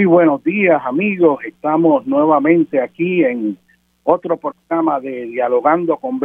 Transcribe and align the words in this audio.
Muy 0.00 0.06
buenos 0.06 0.42
días 0.42 0.80
amigos, 0.86 1.44
estamos 1.44 2.06
nuevamente 2.06 2.80
aquí 2.80 3.22
en 3.22 3.58
otro 4.02 4.38
programa 4.38 4.98
de 4.98 5.26
Dialogando 5.26 5.98
con 5.98 6.18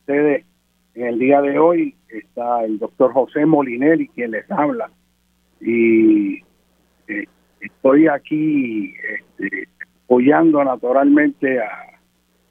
ustedes. 0.00 0.46
En 0.94 1.04
el 1.04 1.18
día 1.18 1.42
de 1.42 1.58
hoy 1.58 1.94
está 2.08 2.64
el 2.64 2.78
doctor 2.78 3.12
José 3.12 3.44
Molinelli 3.44 4.08
quien 4.08 4.30
les 4.30 4.50
habla 4.50 4.90
y 5.60 6.36
eh, 7.06 7.26
estoy 7.60 8.08
aquí 8.08 8.94
este, 9.12 9.68
apoyando 10.04 10.64
naturalmente 10.64 11.60
a, 11.60 11.68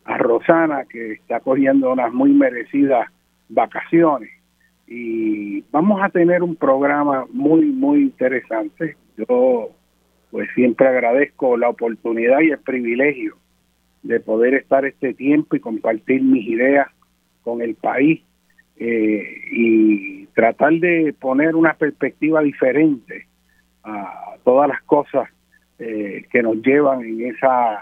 a 0.05 0.17
Rosana 0.19 0.85
que 0.85 1.13
está 1.13 1.39
cogiendo 1.39 1.91
unas 1.91 2.13
muy 2.13 2.33
merecidas 2.33 3.09
vacaciones 3.49 4.29
y 4.85 5.61
vamos 5.71 6.03
a 6.03 6.09
tener 6.09 6.43
un 6.43 6.55
programa 6.55 7.25
muy 7.33 7.65
muy 7.65 8.01
interesante. 8.03 8.95
Yo 9.17 9.71
pues 10.31 10.49
siempre 10.55 10.87
agradezco 10.87 11.57
la 11.57 11.69
oportunidad 11.69 12.39
y 12.39 12.51
el 12.51 12.59
privilegio 12.59 13.35
de 14.01 14.19
poder 14.19 14.55
estar 14.55 14.85
este 14.85 15.13
tiempo 15.13 15.55
y 15.55 15.59
compartir 15.59 16.23
mis 16.23 16.47
ideas 16.47 16.87
con 17.43 17.61
el 17.61 17.75
país 17.75 18.21
eh, 18.77 19.41
y 19.51 20.25
tratar 20.27 20.73
de 20.73 21.13
poner 21.19 21.55
una 21.55 21.73
perspectiva 21.73 22.41
diferente 22.41 23.27
a 23.83 24.35
todas 24.43 24.69
las 24.69 24.81
cosas 24.83 25.29
eh, 25.77 26.25
que 26.31 26.41
nos 26.41 26.55
llevan 26.61 27.03
en 27.03 27.27
esa 27.27 27.79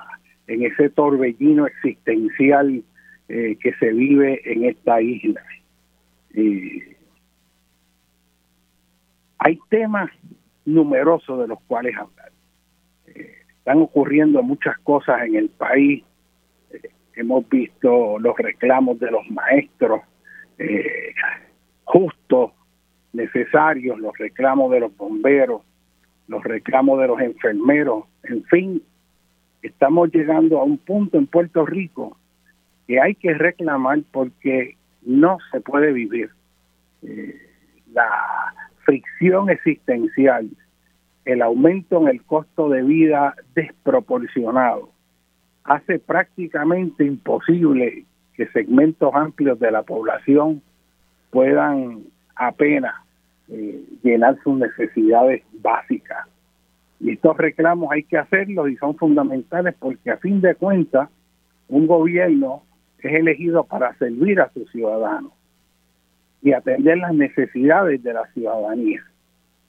en 0.48 0.64
ese 0.64 0.90
torbellino 0.90 1.68
existencial 1.68 2.84
eh, 3.30 3.56
que 3.62 3.74
se 3.76 3.94
vive 3.94 4.42
en 4.52 4.66
esta 4.66 5.00
isla. 5.00 5.42
hay 9.38 9.60
temas 9.70 10.10
numerosos 10.66 11.40
de 11.40 11.48
los 11.48 11.62
cuales 11.62 11.96
hablar 11.96 12.30
están 13.70 13.84
ocurriendo 13.84 14.42
muchas 14.42 14.80
cosas 14.80 15.22
en 15.28 15.36
el 15.36 15.50
país. 15.50 16.04
Eh, 16.72 16.90
hemos 17.14 17.48
visto 17.50 18.18
los 18.18 18.36
reclamos 18.36 19.00
de 19.00 19.12
los 19.12 19.30
maestros 19.30 20.02
eh, 20.58 21.14
justos, 21.84 22.52
necesarios, 23.14 24.00
los 24.00 24.18
reclamos 24.18 24.72
de 24.72 24.80
los 24.80 24.98
bomberos, 24.98 25.62
los 26.28 26.44
reclamos 26.44 27.00
de 27.00 27.08
los 27.10 27.22
enfermeros, 27.22 28.06
en 28.24 28.44
fin, 28.46 28.82
estamos 29.62 30.12
llegando 30.12 30.60
a 30.60 30.64
un 30.64 30.80
punto 30.80 31.20
en 31.20 31.28
Puerto 31.28 31.64
Rico 31.64 32.18
que 32.88 33.00
hay 33.00 33.14
que 33.14 33.36
reclamar 33.36 34.00
porque 34.12 34.78
no 35.04 35.38
se 35.52 35.62
puede 35.62 35.94
vivir. 35.94 36.32
Eh, 37.04 37.40
la 37.94 38.52
fricción 38.84 39.52
existencial 39.52 40.50
el 41.32 41.44
aumento 41.44 42.02
en 42.02 42.08
el 42.08 42.24
costo 42.24 42.70
de 42.70 42.82
vida 42.82 43.36
desproporcionado 43.54 44.90
hace 45.64 46.00
prácticamente 46.00 47.06
imposible 47.06 48.06
que 48.34 48.48
segmentos 48.48 49.14
amplios 49.14 49.60
de 49.60 49.70
la 49.70 49.84
población 49.84 50.64
puedan 51.30 52.06
apenas 52.36 52.96
eh, 53.50 53.84
llenar 54.02 54.40
sus 54.44 54.58
necesidades 54.58 55.44
básicas. 55.62 56.26
Y 57.00 57.12
estos 57.12 57.38
reclamos 57.38 57.92
hay 57.92 58.04
que 58.04 58.18
hacerlos 58.18 58.70
y 58.70 58.76
son 58.78 58.96
fundamentales 58.96 59.76
porque 59.78 60.10
a 60.10 60.18
fin 60.18 60.42
de 60.42 60.56
cuentas 60.56 61.10
un 61.68 61.86
gobierno 61.86 62.64
es 62.98 63.14
elegido 63.14 63.66
para 63.66 63.96
servir 64.00 64.42
a 64.42 64.50
sus 64.52 64.70
ciudadanos 64.72 65.32
y 66.42 66.54
atender 66.54 66.98
las 66.98 67.14
necesidades 67.14 68.02
de 68.02 68.14
la 68.14 68.26
ciudadanía 68.34 69.04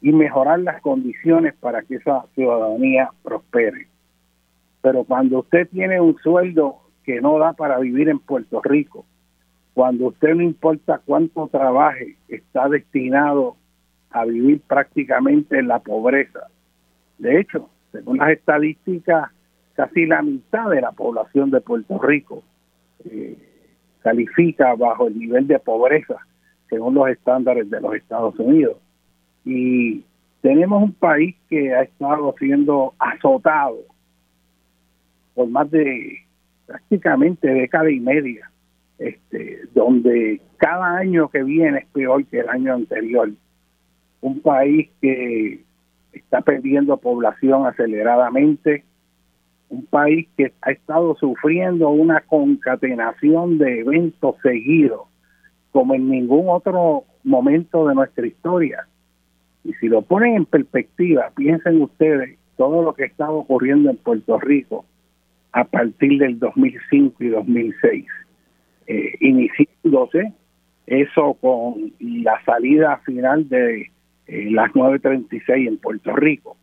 y 0.00 0.12
mejorar 0.12 0.60
las 0.60 0.80
condiciones 0.80 1.54
para 1.54 1.82
que 1.82 1.96
esa 1.96 2.24
ciudadanía 2.34 3.10
prospere. 3.22 3.88
Pero 4.82 5.04
cuando 5.04 5.40
usted 5.40 5.68
tiene 5.68 6.00
un 6.00 6.16
sueldo 6.18 6.76
que 7.04 7.20
no 7.20 7.38
da 7.38 7.52
para 7.52 7.78
vivir 7.78 8.08
en 8.08 8.18
Puerto 8.18 8.60
Rico, 8.62 9.04
cuando 9.74 10.08
usted 10.08 10.34
no 10.34 10.42
importa 10.42 11.00
cuánto 11.04 11.48
trabaje, 11.48 12.16
está 12.28 12.68
destinado 12.68 13.56
a 14.10 14.24
vivir 14.24 14.60
prácticamente 14.62 15.58
en 15.58 15.68
la 15.68 15.78
pobreza. 15.78 16.48
De 17.18 17.40
hecho, 17.40 17.68
según 17.92 18.18
las 18.18 18.30
estadísticas, 18.30 19.30
casi 19.74 20.06
la 20.06 20.22
mitad 20.22 20.70
de 20.70 20.80
la 20.80 20.92
población 20.92 21.50
de 21.50 21.60
Puerto 21.60 21.98
Rico 21.98 22.42
eh, 23.04 23.36
califica 24.02 24.74
bajo 24.74 25.06
el 25.06 25.18
nivel 25.18 25.46
de 25.46 25.58
pobreza 25.58 26.16
según 26.68 26.94
los 26.94 27.08
estándares 27.08 27.68
de 27.68 27.80
los 27.80 27.94
Estados 27.94 28.38
Unidos. 28.38 28.76
Y 29.44 30.04
tenemos 30.42 30.82
un 30.82 30.92
país 30.92 31.36
que 31.48 31.74
ha 31.74 31.82
estado 31.82 32.34
siendo 32.38 32.94
azotado 32.98 33.78
por 35.34 35.48
más 35.48 35.70
de 35.70 36.18
prácticamente 36.66 37.48
década 37.48 37.90
y 37.90 38.00
media, 38.00 38.50
este, 38.98 39.60
donde 39.74 40.40
cada 40.58 40.98
año 40.98 41.28
que 41.28 41.42
viene 41.42 41.78
es 41.78 41.86
peor 41.86 42.24
que 42.26 42.40
el 42.40 42.48
año 42.48 42.74
anterior. 42.74 43.30
Un 44.20 44.40
país 44.40 44.90
que 45.00 45.64
está 46.12 46.42
perdiendo 46.42 46.96
población 46.98 47.66
aceleradamente, 47.66 48.84
un 49.68 49.86
país 49.86 50.28
que 50.36 50.52
ha 50.62 50.72
estado 50.72 51.16
sufriendo 51.16 51.88
una 51.90 52.20
concatenación 52.20 53.58
de 53.58 53.80
eventos 53.80 54.36
seguidos 54.42 55.02
como 55.70 55.94
en 55.94 56.08
ningún 56.08 56.48
otro 56.48 57.04
momento 57.22 57.86
de 57.86 57.94
nuestra 57.94 58.26
historia. 58.26 58.86
Y 59.64 59.72
si 59.74 59.88
lo 59.88 60.02
ponen 60.02 60.36
en 60.36 60.44
perspectiva, 60.46 61.30
piensen 61.36 61.82
ustedes 61.82 62.38
todo 62.56 62.82
lo 62.82 62.94
que 62.94 63.04
estaba 63.04 63.32
ocurriendo 63.32 63.90
en 63.90 63.96
Puerto 63.96 64.38
Rico 64.38 64.84
a 65.52 65.64
partir 65.64 66.18
del 66.18 66.38
2005 66.38 67.24
y 67.24 67.28
2006, 67.28 68.06
eh, 68.86 69.14
iniciándose 69.20 70.32
eso 70.86 71.34
con 71.34 71.92
la 72.00 72.42
salida 72.44 72.98
final 72.98 73.48
de 73.48 73.90
eh, 74.26 74.50
las 74.50 74.74
936 74.74 75.68
en 75.68 75.76
Puerto 75.78 76.14
Rico. 76.14 76.56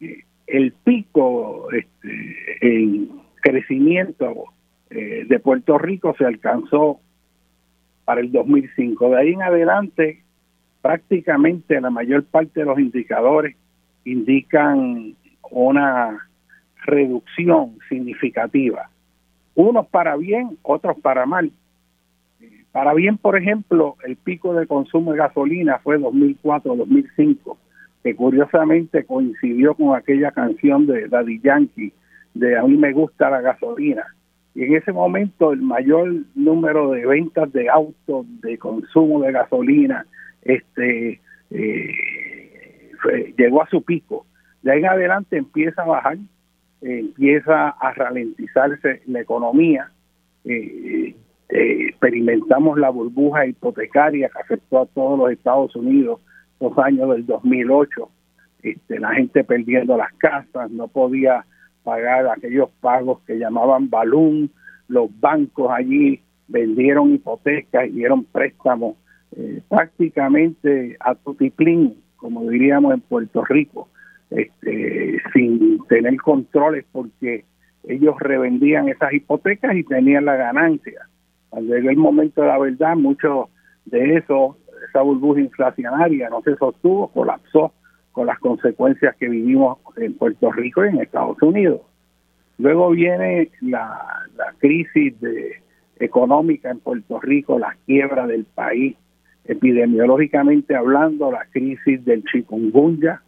Eh, 0.00 0.24
el 0.46 0.72
pico 0.72 1.68
este, 1.72 2.58
en 2.60 3.08
crecimiento 3.40 4.44
eh, 4.90 5.24
de 5.26 5.38
Puerto 5.38 5.78
Rico 5.78 6.14
se 6.18 6.24
alcanzó 6.24 7.00
para 8.04 8.20
el 8.20 8.30
2005. 8.32 9.10
De 9.10 9.16
ahí 9.16 9.32
en 9.32 9.42
adelante, 9.42 10.22
prácticamente 10.82 11.80
la 11.80 11.90
mayor 11.90 12.24
parte 12.24 12.60
de 12.60 12.66
los 12.66 12.78
indicadores 12.78 13.56
indican 14.04 15.14
una 15.50 16.28
reducción 16.84 17.78
significativa. 17.88 18.90
Unos 19.54 19.86
para 19.86 20.16
bien, 20.16 20.58
otros 20.62 20.98
para 21.00 21.24
mal. 21.24 21.52
Para 22.72 22.94
bien, 22.94 23.18
por 23.18 23.36
ejemplo, 23.36 23.96
el 24.04 24.16
pico 24.16 24.54
de 24.54 24.66
consumo 24.66 25.12
de 25.12 25.18
gasolina 25.18 25.78
fue 25.78 25.98
2004-2005, 25.98 27.56
que 28.02 28.16
curiosamente 28.16 29.04
coincidió 29.04 29.74
con 29.74 29.94
aquella 29.94 30.32
canción 30.32 30.86
de 30.86 31.06
Daddy 31.06 31.40
Yankee, 31.40 31.92
de 32.34 32.56
A 32.58 32.62
mí 32.62 32.76
me 32.78 32.92
gusta 32.92 33.28
la 33.28 33.42
gasolina. 33.42 34.06
Y 34.54 34.64
en 34.64 34.74
ese 34.74 34.92
momento 34.92 35.52
el 35.52 35.60
mayor 35.60 36.14
número 36.34 36.90
de 36.90 37.06
ventas 37.06 37.52
de 37.52 37.68
autos, 37.68 38.26
de 38.40 38.56
consumo 38.58 39.20
de 39.20 39.32
gasolina, 39.32 40.06
este 40.42 41.20
eh, 41.50 43.34
llegó 43.36 43.62
a 43.62 43.68
su 43.68 43.82
pico. 43.82 44.26
De 44.62 44.72
ahí 44.72 44.80
en 44.80 44.86
adelante 44.86 45.36
empieza 45.36 45.82
a 45.82 45.86
bajar, 45.86 46.18
empieza 46.80 47.68
a 47.68 47.92
ralentizarse 47.92 49.02
la 49.06 49.20
economía. 49.20 49.90
Eh, 50.44 51.14
eh, 51.48 51.86
experimentamos 51.88 52.78
la 52.78 52.90
burbuja 52.90 53.46
hipotecaria 53.46 54.28
que 54.28 54.40
afectó 54.40 54.80
a 54.80 54.86
todos 54.86 55.18
los 55.18 55.30
Estados 55.30 55.74
Unidos 55.76 56.20
los 56.60 56.76
años 56.78 57.10
del 57.10 57.26
2008. 57.26 58.08
Este, 58.62 59.00
la 59.00 59.12
gente 59.14 59.42
perdiendo 59.44 59.96
las 59.96 60.12
casas, 60.14 60.70
no 60.70 60.88
podía 60.88 61.44
pagar 61.82 62.28
aquellos 62.28 62.70
pagos 62.80 63.20
que 63.26 63.38
llamaban 63.38 63.90
balón, 63.90 64.50
los 64.86 65.10
bancos 65.20 65.70
allí 65.70 66.20
vendieron 66.46 67.12
hipotecas 67.14 67.88
y 67.88 67.92
dieron 67.92 68.24
préstamos 68.24 68.96
eh, 69.36 69.62
prácticamente 69.68 70.96
a 71.00 71.14
tutiplín, 71.14 71.96
como 72.16 72.48
diríamos 72.50 72.94
en 72.94 73.00
Puerto 73.00 73.44
Rico, 73.44 73.88
este, 74.30 75.20
sin 75.32 75.84
tener 75.88 76.16
controles 76.16 76.84
porque 76.92 77.44
ellos 77.84 78.16
revendían 78.20 78.88
esas 78.88 79.12
hipotecas 79.12 79.74
y 79.76 79.84
tenían 79.84 80.24
la 80.24 80.36
ganancia. 80.36 81.08
Cuando 81.50 81.74
llegó 81.74 81.90
el 81.90 81.96
momento 81.96 82.42
de 82.42 82.48
la 82.48 82.58
verdad, 82.58 82.96
mucho 82.96 83.48
de 83.84 84.16
eso, 84.16 84.56
esa 84.88 85.02
burbuja 85.02 85.40
inflacionaria 85.40 86.28
no 86.30 86.42
se 86.42 86.56
sostuvo, 86.56 87.08
colapsó 87.08 87.72
con 88.12 88.26
las 88.26 88.38
consecuencias 88.38 89.16
que 89.16 89.28
vivimos 89.28 89.78
en 89.96 90.14
Puerto 90.14 90.52
Rico 90.52 90.84
y 90.84 90.88
en 90.88 91.00
Estados 91.00 91.40
Unidos. 91.42 91.80
Luego 92.58 92.90
viene 92.90 93.50
la, 93.60 94.28
crisis 94.58 95.18
de, 95.20 95.62
económica 95.98 96.70
en 96.70 96.78
Puerto 96.80 97.20
Rico, 97.20 97.58
la 97.58 97.76
quiebra 97.86 98.26
del 98.26 98.44
país, 98.44 98.96
epidemiológicamente 99.44 100.74
hablando, 100.74 101.32
la 101.32 101.44
crisis 101.50 102.04
del 102.04 102.24
chikungunya, 102.24 103.22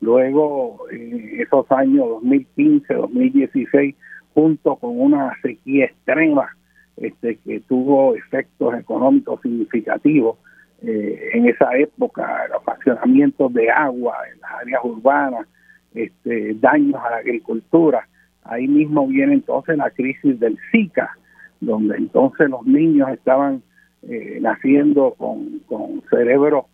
luego 0.00 0.88
en 0.90 1.40
esos 1.40 1.70
años 1.70 2.08
2015, 2.22 2.94
2016, 2.94 3.94
junto 4.34 4.76
con 4.76 5.00
una 5.00 5.32
sequía 5.42 5.86
extrema 5.86 6.48
este, 6.96 7.36
que 7.36 7.60
tuvo 7.60 8.14
efectos 8.14 8.74
económicos 8.78 9.40
significativos 9.42 10.38
eh, 10.82 11.30
en 11.34 11.46
esa 11.46 11.76
época, 11.76 12.46
los 12.52 12.62
fraccionamientos 12.62 13.52
de 13.52 13.70
agua 13.70 14.16
en 14.32 14.40
las 14.40 14.50
áreas 14.62 14.80
urbanas, 14.84 15.46
este, 15.94 16.54
daños 16.54 16.96
a 17.04 17.10
la 17.10 17.16
agricultura. 17.16 18.06
Ahí 18.44 18.68
mismo 18.68 19.06
viene 19.06 19.34
entonces 19.34 19.76
la 19.76 19.90
crisis 19.90 20.38
del 20.38 20.56
Zika, 20.70 21.16
donde 21.60 21.96
entonces 21.96 22.48
los 22.48 22.64
niños 22.64 23.08
estaban 23.10 23.62
eh, 24.02 24.38
naciendo 24.40 25.14
con, 25.16 25.60
con 25.66 26.02
cerebros 26.10 26.66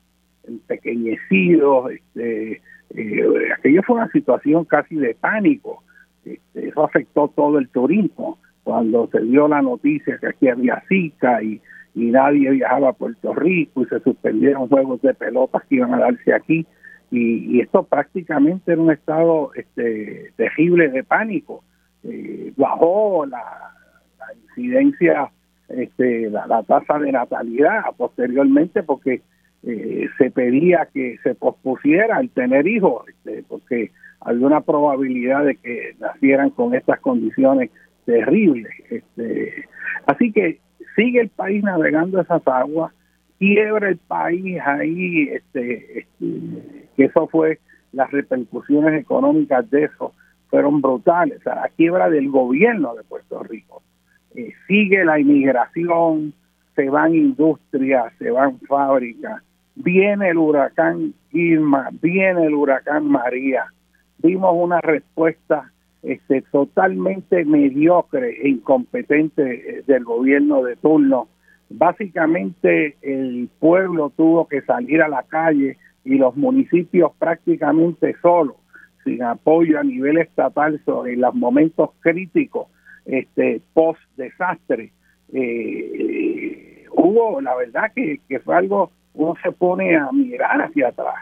empequeñecidos, 0.47 1.93
este, 1.93 2.61
eh, 2.91 3.53
aquello 3.57 3.83
fue 3.83 3.97
una 3.97 4.11
situación 4.11 4.65
casi 4.65 4.97
de 4.97 5.15
pánico, 5.15 5.83
este, 6.25 6.69
eso 6.69 6.85
afectó 6.85 7.29
todo 7.29 7.59
el 7.59 7.69
turismo, 7.69 8.39
cuando 8.63 9.09
se 9.13 9.21
dio 9.21 9.47
la 9.47 9.63
noticia 9.63 10.19
que 10.19 10.29
aquí 10.29 10.49
había 10.49 10.83
Zika 10.89 11.43
y, 11.43 11.61
nadie 11.97 12.51
viajaba 12.51 12.89
a 12.89 12.93
Puerto 12.93 13.33
Rico 13.35 13.83
y 13.83 13.87
se 13.87 14.01
suspendieron 14.01 14.69
juegos 14.69 15.01
de 15.03 15.15
pelotas 15.15 15.63
que 15.69 15.77
iban 15.77 15.95
a 15.95 15.99
darse 15.99 16.35
aquí 16.35 16.67
y, 17.11 17.61
esto 17.61 17.85
prácticamente 17.85 18.73
era 18.73 18.83
un 18.83 18.91
estado 18.91 19.53
este, 19.55 20.33
terrible 20.37 20.89
de 20.89 21.05
pánico. 21.05 21.63
Eh, 22.03 22.53
bajó 22.57 23.25
la, 23.27 23.45
incidencia, 24.57 25.31
este, 25.69 26.31
la, 26.31 26.63
tasa 26.63 26.99
de 26.99 27.13
natalidad 27.13 27.83
posteriormente 27.97 28.83
porque 28.83 29.23
eh, 29.63 30.09
se 30.19 30.31
pedía 30.31 30.89
que 30.93 31.19
se 31.23 31.35
pospusiera 31.35 32.21
el 32.21 32.31
tener 32.31 32.67
hijos, 32.67 33.09
este, 33.09 33.45
porque 33.49 33.91
había 34.21 34.47
una 34.47 34.61
probabilidad 34.61 35.45
de 35.45 35.57
que 35.57 35.97
nacieran 36.01 36.51
con 36.51 36.75
estas 36.75 37.01
condiciones 37.01 37.71
terrible. 38.05 38.69
Este, 38.91 39.67
así 40.07 40.33
que 40.33 40.61
sigue 40.97 41.21
el 41.21 41.29
país 41.31 41.63
navegando 41.63 42.21
esas 42.21 42.47
aguas, 42.47 42.93
quiebra 43.39 43.89
el 43.89 43.99
país 43.99 44.59
ahí, 44.65 45.29
este, 45.33 46.01
este, 46.01 46.89
que 46.97 47.05
eso 47.05 47.27
fue, 47.29 47.59
las 47.93 48.11
repercusiones 48.11 49.01
económicas 49.01 49.69
de 49.71 49.85
eso 49.85 50.13
fueron 50.49 50.81
brutales, 50.81 51.45
o 51.47 51.51
la 51.51 51.71
quiebra 51.77 52.11
del 52.11 52.31
gobierno 52.31 52.95
de 52.95 53.03
Puerto 53.05 53.43
Rico. 53.43 53.83
Eh, 54.35 54.53
sigue 54.67 55.05
la 55.05 55.21
inmigración, 55.21 56.35
se 56.75 56.91
van 56.91 57.15
industrias, 57.15 58.13
se 58.19 58.33
van 58.33 58.59
fábricas, 58.61 59.43
viene 59.77 60.31
el 60.31 60.39
huracán 60.39 61.15
Irma, 61.31 61.91
viene 62.03 62.47
el 62.47 62.55
huracán 62.55 63.07
María. 63.07 63.67
Vimos 64.19 64.53
una 64.57 64.81
respuesta 64.81 65.71
este, 66.03 66.43
totalmente 66.51 67.45
mediocre 67.45 68.31
e 68.43 68.49
incompetente 68.49 69.79
eh, 69.79 69.83
del 69.87 70.03
gobierno 70.03 70.65
de 70.65 70.75
turno. 70.77 71.29
Básicamente 71.71 72.97
el 73.03 73.49
pueblo 73.61 74.13
tuvo 74.17 74.49
que 74.49 74.63
salir 74.63 75.01
a 75.01 75.09
la 75.09 75.23
calle 75.23 75.79
y 76.05 76.17
los 76.17 76.37
municipios 76.37 77.13
prácticamente 77.19 78.17
solos, 78.21 78.57
sin 79.05 79.23
apoyo 79.23 79.79
a 79.79 79.85
nivel 79.85 80.19
estatal 80.19 80.81
sobre 80.85 81.17
los 81.17 81.35
momentos 81.35 81.91
críticos 82.01 82.67
este, 83.05 83.61
post 83.73 84.01
desastre. 84.17 84.93
Eh, 85.33 86.85
hubo, 86.93 87.41
la 87.41 87.55
verdad 87.55 87.93
que, 87.95 88.21
fue 88.41 88.57
algo, 88.57 88.91
uno 89.15 89.35
se 89.43 89.53
pone 89.53 89.97
a 89.97 90.11
mirar 90.13 90.63
hacia 90.63 90.89
atrás 90.89 91.15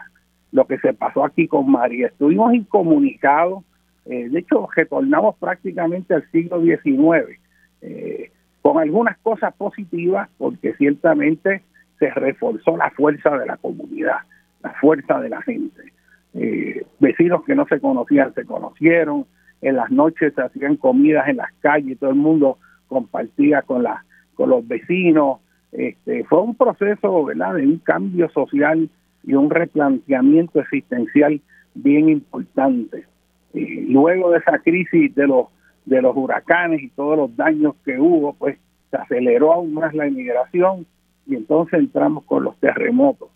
lo 0.51 0.65
que 0.65 0.77
se 0.79 0.93
pasó 0.93 1.25
aquí 1.25 1.47
con 1.47 1.69
María. 1.69 2.07
Estuvimos 2.07 2.53
incomunicados, 2.53 3.63
eh, 4.05 4.29
de 4.29 4.39
hecho 4.39 4.67
retornamos 4.75 5.35
prácticamente 5.37 6.13
al 6.13 6.29
siglo 6.31 6.61
XIX, 6.61 7.39
eh, 7.81 8.31
con 8.61 8.77
algunas 8.77 9.17
cosas 9.19 9.53
positivas, 9.55 10.29
porque 10.37 10.73
ciertamente 10.75 11.63
se 11.99 12.09
reforzó 12.11 12.77
la 12.77 12.91
fuerza 12.91 13.37
de 13.37 13.45
la 13.45 13.57
comunidad, 13.57 14.17
la 14.61 14.71
fuerza 14.73 15.19
de 15.19 15.29
la 15.29 15.41
gente. 15.41 15.91
Eh, 16.35 16.85
vecinos 16.99 17.43
que 17.45 17.55
no 17.55 17.65
se 17.67 17.79
conocían 17.79 18.33
se 18.33 18.45
conocieron, 18.45 19.25
en 19.63 19.77
las 19.77 19.89
noches 19.89 20.33
se 20.35 20.41
hacían 20.41 20.75
comidas 20.75 21.27
en 21.27 21.37
las 21.37 21.51
calles, 21.61 21.97
todo 21.97 22.09
el 22.09 22.17
mundo 22.17 22.57
compartía 22.87 23.61
con, 23.61 23.83
la, 23.83 24.05
con 24.35 24.49
los 24.49 24.67
vecinos. 24.67 25.39
Este, 25.71 26.23
fue 26.25 26.41
un 26.41 26.55
proceso 26.55 27.23
¿verdad? 27.25 27.55
de 27.55 27.65
un 27.65 27.79
cambio 27.79 28.29
social 28.29 28.89
y 29.23 29.33
un 29.33 29.49
replanteamiento 29.49 30.59
existencial 30.59 31.41
bien 31.73 32.09
importante. 32.09 33.05
luego 33.53 34.31
de 34.31 34.39
esa 34.39 34.59
crisis 34.59 35.15
de 35.15 35.27
los 35.27 35.47
de 35.85 36.01
los 36.01 36.15
huracanes 36.15 36.81
y 36.81 36.89
todos 36.89 37.17
los 37.17 37.35
daños 37.35 37.75
que 37.83 37.99
hubo, 37.99 38.33
pues 38.33 38.57
se 38.89 38.97
aceleró 38.97 39.53
aún 39.53 39.73
más 39.73 39.93
la 39.93 40.07
inmigración 40.07 40.85
y 41.25 41.35
entonces 41.35 41.79
entramos 41.79 42.23
con 42.25 42.43
los 42.43 42.57
terremotos. 42.57 43.29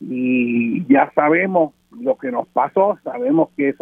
Y 0.00 0.84
ya 0.86 1.12
sabemos 1.14 1.74
lo 1.90 2.16
que 2.16 2.30
nos 2.30 2.48
pasó, 2.48 2.98
sabemos 3.04 3.50
que 3.56 3.70
es 3.70 3.76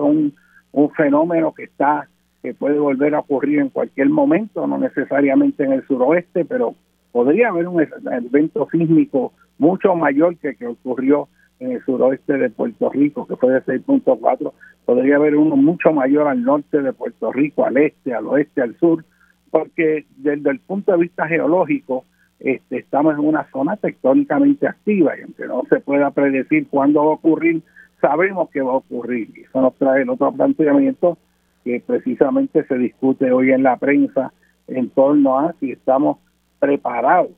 un, 0.73 0.91
fenómeno 0.91 1.53
que 1.53 1.65
está 1.65 2.09
que 2.43 2.55
puede 2.55 2.79
volver 2.79 3.15
a 3.15 3.21
ocurrir 3.21 3.59
en 3.59 3.69
cualquier 3.69 4.09
momento, 4.09 4.67
no 4.67 4.79
necesariamente 4.79 5.65
en 5.65 5.73
el 5.73 5.87
suroeste, 5.87 6.45
pero 6.47 6.75
podría 7.12 7.49
haber 7.49 7.69
un 7.69 7.83
evento 7.83 8.67
sísmico 8.73 9.33
mucho 9.59 9.95
mayor 9.95 10.37
que 10.39 10.55
que 10.55 10.67
ocurrió 10.67 11.29
en 11.59 11.73
el 11.73 11.85
suroeste 11.85 12.39
de 12.39 12.49
Puerto 12.49 12.89
Rico, 12.89 13.27
que 13.27 13.37
fue 13.37 13.53
de 13.53 13.62
6.4, 13.62 14.53
podría 14.87 15.17
haber 15.17 15.37
uno 15.37 15.57
mucho 15.57 15.93
mayor 15.93 16.27
al 16.27 16.43
norte 16.43 16.81
de 16.81 16.93
Puerto 16.93 17.31
Rico, 17.33 17.65
al 17.65 17.77
este, 17.77 18.15
al 18.15 18.27
oeste, 18.27 18.62
al 18.62 18.77
sur, 18.79 19.05
porque 19.50 20.07
desde 20.17 20.50
el 20.50 20.61
punto 20.61 20.93
de 20.93 20.99
vista 20.99 21.27
geológico 21.27 22.05
este, 22.41 22.79
estamos 22.79 23.15
en 23.15 23.21
una 23.21 23.47
zona 23.53 23.77
tectónicamente 23.77 24.67
activa 24.67 25.17
y 25.19 25.23
aunque 25.23 25.47
no 25.47 25.62
se 25.69 25.81
pueda 25.81 26.11
predecir 26.11 26.67
cuándo 26.69 27.05
va 27.05 27.11
a 27.11 27.15
ocurrir, 27.15 27.62
sabemos 28.00 28.50
que 28.50 28.62
va 28.62 28.73
a 28.73 28.76
ocurrir. 28.76 29.30
Y 29.37 29.42
eso 29.42 29.61
nos 29.61 29.75
trae 29.76 30.02
el 30.02 30.11
otro 30.11 30.33
planteamiento 30.33 31.19
que 31.64 31.83
precisamente 31.85 32.64
se 32.64 32.78
discute 32.78 33.30
hoy 33.33 33.52
en 33.52 33.62
la 33.62 33.76
prensa 33.76 34.33
en 34.66 34.88
torno 34.90 35.38
a 35.38 35.54
si 35.61 35.73
estamos 35.73 36.19
preparados 36.59 37.30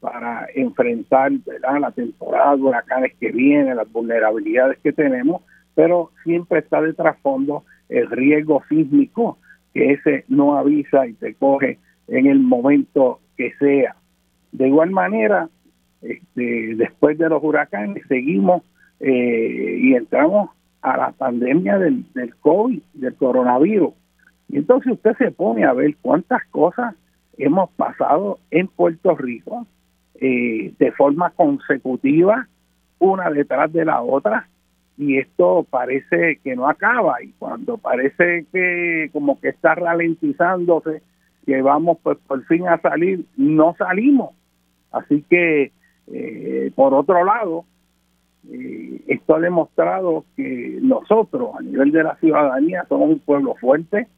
para 0.00 0.46
enfrentar 0.54 1.32
la 1.80 1.90
temporada 1.92 2.56
de 2.56 2.62
huracanes 2.62 3.14
que 3.18 3.32
viene, 3.32 3.74
las 3.74 3.90
vulnerabilidades 3.90 4.78
que 4.80 4.92
tenemos, 4.92 5.42
pero 5.74 6.10
siempre 6.24 6.58
está 6.58 6.82
de 6.82 6.92
trasfondo 6.92 7.64
el 7.88 8.10
riesgo 8.10 8.62
sísmico, 8.68 9.38
que 9.72 9.92
ese 9.92 10.24
no 10.28 10.58
avisa 10.58 11.06
y 11.06 11.14
te 11.14 11.34
coge 11.34 11.78
en 12.08 12.26
el 12.26 12.40
momento 12.40 13.20
que 13.36 13.52
sea. 13.58 13.96
De 14.52 14.68
igual 14.68 14.90
manera, 14.90 15.48
este, 16.02 16.74
después 16.76 17.16
de 17.16 17.28
los 17.28 17.42
huracanes, 17.42 18.04
seguimos 18.06 18.62
eh, 19.06 19.78
y 19.82 19.94
entramos 19.94 20.48
a 20.80 20.96
la 20.96 21.12
pandemia 21.12 21.78
del, 21.78 22.10
del 22.14 22.34
COVID, 22.36 22.80
del 22.94 23.14
coronavirus. 23.16 23.92
Y 24.48 24.56
entonces 24.56 24.94
usted 24.94 25.14
se 25.18 25.30
pone 25.30 25.64
a 25.64 25.74
ver 25.74 25.94
cuántas 26.00 26.42
cosas 26.46 26.94
hemos 27.36 27.68
pasado 27.72 28.38
en 28.50 28.66
Puerto 28.68 29.14
Rico 29.14 29.66
eh, 30.14 30.72
de 30.78 30.92
forma 30.92 31.30
consecutiva, 31.30 32.48
una 32.98 33.28
detrás 33.28 33.70
de 33.74 33.84
la 33.84 34.00
otra, 34.00 34.48
y 34.96 35.18
esto 35.18 35.66
parece 35.68 36.38
que 36.42 36.56
no 36.56 36.66
acaba, 36.66 37.22
y 37.22 37.32
cuando 37.32 37.76
parece 37.76 38.46
que 38.52 39.10
como 39.12 39.38
que 39.38 39.50
está 39.50 39.74
ralentizándose, 39.74 41.02
que 41.44 41.60
vamos 41.60 41.98
pues 42.02 42.16
por 42.26 42.42
fin 42.46 42.68
a 42.68 42.80
salir, 42.80 43.26
no 43.36 43.74
salimos. 43.76 44.30
Así 44.92 45.22
que, 45.28 45.72
eh, 46.06 46.72
por 46.74 46.94
otro 46.94 47.22
lado, 47.22 47.66
eh, 48.50 49.02
esto 49.06 49.36
ha 49.36 49.40
demostrado 49.40 50.24
que 50.36 50.78
nosotros, 50.82 51.50
a 51.58 51.62
nivel 51.62 51.92
de 51.92 52.04
la 52.04 52.16
ciudadanía, 52.16 52.84
somos 52.88 53.08
un 53.10 53.18
pueblo 53.20 53.54
fuerte, 53.54 54.08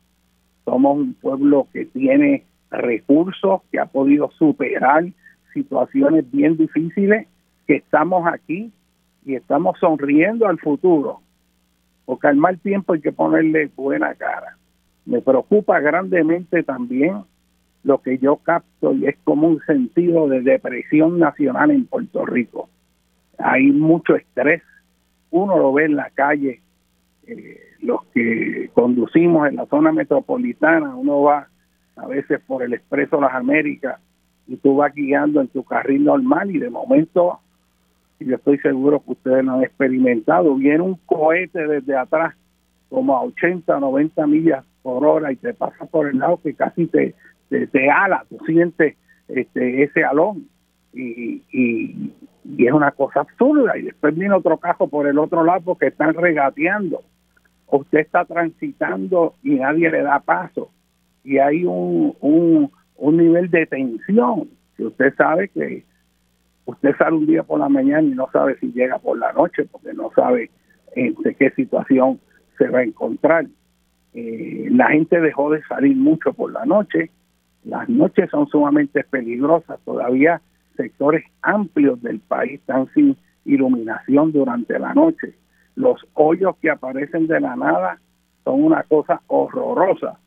somos 0.65 0.99
un 0.99 1.15
pueblo 1.15 1.69
que 1.73 1.87
tiene 1.87 2.45
recursos, 2.71 3.63
que 3.71 3.79
ha 3.79 3.87
podido 3.87 4.31
superar 4.33 5.05
situaciones 5.53 6.31
bien 6.31 6.57
difíciles, 6.57 7.27
que 7.67 7.77
estamos 7.77 8.27
aquí 8.27 8.73
y 9.25 9.35
estamos 9.35 9.79
sonriendo 9.79 10.47
al 10.47 10.59
futuro, 10.59 11.21
porque 12.05 12.29
al 12.29 12.37
mal 12.37 12.59
tiempo 12.59 12.93
hay 12.93 13.01
que 13.01 13.13
ponerle 13.13 13.71
buena 13.75 14.15
cara. 14.15 14.57
Me 15.05 15.21
preocupa 15.21 15.81
grandemente 15.81 16.63
también 16.63 17.23
lo 17.85 18.03
que 18.03 18.19
yo 18.19 18.37
capto 18.37 18.93
y 18.93 19.07
es 19.07 19.17
como 19.23 19.47
un 19.49 19.61
sentido 19.65 20.29
de 20.29 20.41
depresión 20.41 21.19
nacional 21.21 21.71
en 21.71 21.87
Puerto 21.87 22.27
Rico. 22.27 22.69
Hay 23.39 23.71
mucho 23.71 24.17
estrés, 24.17 24.63
uno 25.31 25.59
lo 25.59 25.73
ve 25.73 25.85
en 25.85 25.97
la 25.97 26.11
calle, 26.11 26.61
eh, 27.27 27.61
los 27.81 28.05
que 28.15 28.71
conducimos 28.75 29.49
en 29.49 29.57
la 29.57 29.67
zona 29.67 29.93
metropolitana, 29.93 30.95
uno 30.95 31.23
va 31.23 31.49
a 31.97 32.07
veces 32.07 32.41
por 32.47 32.63
el 32.63 32.75
Expreso 32.75 33.21
Las 33.21 33.35
Américas 33.35 34.01
y 34.47 34.57
tú 34.57 34.77
vas 34.77 34.95
guiando 34.95 35.41
en 35.41 35.49
tu 35.49 35.65
carril 35.65 36.05
normal 36.05 36.51
y 36.51 36.59
de 36.59 36.71
momento, 36.71 37.41
yo 38.21 38.37
estoy 38.37 38.59
seguro 38.59 39.03
que 39.05 39.13
ustedes 39.13 39.45
lo 39.45 39.55
han 39.55 39.65
experimentado, 39.65 40.55
viene 40.55 40.81
un 40.81 40.99
cohete 41.07 41.67
desde 41.67 41.97
atrás 41.97 42.35
como 42.89 43.17
a 43.17 43.23
80, 43.23 43.81
90 43.81 44.27
millas 44.27 44.65
por 44.83 45.05
hora 45.05 45.33
y 45.33 45.37
te 45.37 45.53
pasa 45.53 45.87
por 45.87 46.07
el 46.09 46.19
lado 46.19 46.41
que 46.43 46.55
casi 46.55 46.87
te, 46.87 47.15
te, 47.49 47.91
ala, 47.91 48.25
tú 48.29 48.39
sientes 48.47 48.97
este, 49.29 49.83
ese 49.83 50.05
alón 50.05 50.49
y, 50.97 51.43
y, 51.53 52.13
es 52.65 52.73
una 52.73 52.93
cosa 52.93 53.21
absurda 53.21 53.77
y 53.77 53.83
después 53.83 54.15
viene 54.15 54.35
otro 54.35 54.57
cajo 54.57 54.89
por 54.89 55.07
el 55.07 55.19
otro 55.19 55.45
lado 55.45 55.61
porque 55.65 55.89
están 55.89 56.15
regateando. 56.15 57.03
Usted 57.69 57.99
está 57.99 58.25
transitando 58.25 59.35
y 59.43 59.57
nadie 59.57 59.91
le 59.91 60.03
da 60.03 60.21
paso 60.21 60.71
y 61.25 61.39
hay 61.39 61.65
un, 61.65 62.15
un, 62.21 62.71
un 62.97 63.17
nivel 63.17 63.51
de 63.51 63.67
tensión 63.67 64.49
que 64.77 64.85
usted 64.87 65.15
sabe 65.17 65.49
que 65.49 65.85
usted 66.65 66.97
sale 66.97 67.17
un 67.17 67.27
día 67.27 67.43
por 67.43 67.59
la 67.59 67.69
mañana 67.69 68.03
y 68.03 68.13
no 68.13 68.29
sabe 68.33 68.57
si 68.61 68.73
llega 68.73 68.99
por 68.99 69.19
la 69.19 69.33
noche 69.33 69.65
porque 69.65 69.93
no 69.93 70.11
sabe 70.15 70.51
en 70.95 71.15
qué 71.17 71.51
situación 71.51 72.21
se 72.57 72.69
va 72.69 72.79
a 72.79 72.85
encontrar. 72.85 73.47
Eh, 74.15 74.69
la 74.71 74.89
gente 74.89 75.21
dejó 75.21 75.51
de 75.51 75.63
salir 75.65 75.97
mucho 75.97 76.33
por 76.33 76.53
la 76.53 76.65
noche. 76.65 77.11
Las 77.65 77.89
noches 77.89 78.31
son 78.31 78.47
sumamente 78.47 79.05
peligrosas. 79.05 79.81
Todavía 79.85 80.41
sectores 80.77 81.25
amplios 81.43 82.01
del 82.03 82.21
país 82.21 82.61
están 82.61 82.89
sin 82.95 83.17
iluminación 83.45 84.33
durante 84.33 84.79
la 84.79 84.95
noche. 84.95 85.35
Los 85.75 86.01
hoyos 86.15 86.57
que 86.59 86.71
aparecen 86.71 87.27
de 87.27 87.41
la 87.41 87.57
nada 87.57 87.99
son 88.45 88.63
una 88.63 88.83
cosa 88.85 89.21
horrorosa. 89.27 90.19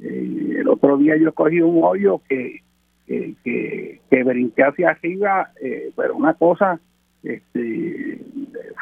Eh, 0.00 0.56
el 0.58 0.68
otro 0.68 0.96
día 0.96 1.16
yo 1.16 1.32
cogí 1.32 1.60
un 1.60 1.82
hoyo 1.82 2.20
que, 2.28 2.62
que, 3.06 4.00
que, 4.10 4.24
brinqué 4.24 4.62
hacia 4.64 4.90
arriba, 4.90 5.50
eh, 5.60 5.90
pero 5.96 6.14
una 6.14 6.34
cosa 6.34 6.78
este, 7.22 8.20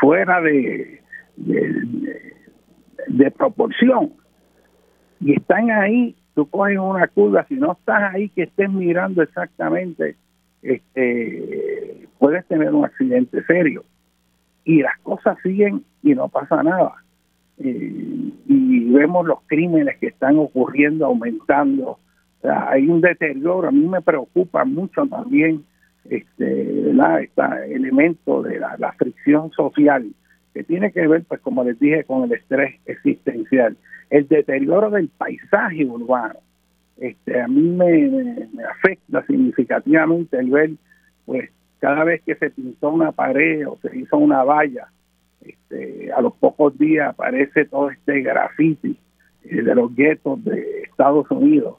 fuera 0.00 0.40
de, 0.40 1.00
de, 1.36 3.30
proporción. 3.30 4.12
Y 5.20 5.34
están 5.34 5.70
ahí, 5.70 6.16
tú 6.34 6.48
coges 6.48 6.78
una 6.78 7.06
curva, 7.08 7.46
si 7.48 7.54
no 7.54 7.72
estás 7.72 8.14
ahí 8.14 8.28
que 8.30 8.42
estés 8.44 8.70
mirando 8.70 9.22
exactamente, 9.22 10.16
este, 10.66 12.08
puedes 12.18 12.46
tener 12.46 12.74
un 12.74 12.84
accidente 12.84 13.42
serio. 13.44 13.84
Y 14.64 14.82
las 14.82 14.98
cosas 15.00 15.38
siguen 15.42 15.84
y 16.02 16.14
no 16.14 16.28
pasa 16.28 16.62
nada. 16.62 16.94
Eh, 17.58 18.32
y 18.46 18.92
vemos 18.92 19.26
los 19.26 19.38
crímenes 19.46 19.96
que 19.98 20.08
están 20.08 20.38
ocurriendo, 20.38 21.06
aumentando. 21.06 21.98
hay 22.42 22.88
un 22.88 23.00
deterioro. 23.00 23.68
A 23.68 23.72
mí 23.72 23.86
me 23.86 24.02
preocupa 24.02 24.64
mucho 24.64 25.06
también 25.06 25.64
este, 26.04 26.90
este 26.90 27.74
elemento 27.74 28.42
de 28.42 28.58
la, 28.58 28.92
fricción 28.98 29.50
social 29.52 30.06
que 30.52 30.64
tiene 30.64 30.90
que 30.90 31.06
ver, 31.06 31.24
pues 31.24 31.40
como 31.40 31.64
les 31.64 31.78
dije, 31.78 32.04
con 32.04 32.24
el 32.24 32.32
estrés 32.32 32.80
existencial, 32.86 33.76
el 34.10 34.26
deterioro 34.26 34.90
del 34.90 35.08
paisaje 35.08 35.84
urbano. 35.84 36.38
Este, 36.96 37.40
a 37.40 37.48
mí 37.48 37.62
me, 37.62 38.48
afecta 38.70 39.24
significativamente 39.26 40.38
el 40.38 40.50
ver, 40.50 40.70
pues, 41.24 41.50
cada 41.78 42.04
vez 42.04 42.22
que 42.22 42.34
se 42.36 42.50
pintó 42.50 42.90
una 42.90 43.12
pared 43.12 43.68
o 43.68 43.76
se 43.82 43.96
hizo 43.96 44.16
una 44.16 44.42
valla, 44.44 44.88
este, 45.42 46.10
a 46.12 46.20
los 46.20 46.34
pocos 46.34 46.76
días 46.78 47.10
aparece 47.10 47.66
todo 47.66 47.90
este 47.90 48.22
graffiti 48.22 48.96
eh, 49.44 49.62
de 49.62 49.74
los 49.74 49.94
guetos 49.94 50.42
de 50.44 50.82
Estados 50.82 51.30
Unidos 51.30 51.76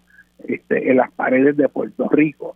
este, 0.48 0.92
en 0.92 0.98
las 0.98 1.12
paredes 1.12 1.58
de 1.58 1.68
Puerto 1.68 2.08
Rico. 2.10 2.56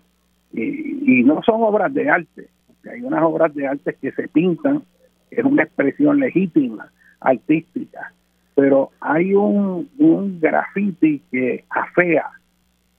Y, 0.54 1.20
y 1.20 1.24
no 1.24 1.42
son 1.44 1.64
obras 1.64 1.94
de 1.94 2.10
arte, 2.10 2.50
hay 2.90 3.02
unas 3.02 3.24
obras 3.24 3.54
de 3.54 3.68
arte 3.68 3.96
que 4.02 4.12
se 4.12 4.28
pintan, 4.28 4.84
es 5.30 5.44
una 5.44 5.64
expresión 5.64 6.20
legítima, 6.20 6.92
artística, 7.20 8.14
pero 8.56 8.92
hay 9.00 9.34
un, 9.34 9.90
un 9.98 10.40
graffiti 10.40 11.22
que 11.32 11.64
afea, 11.70 12.30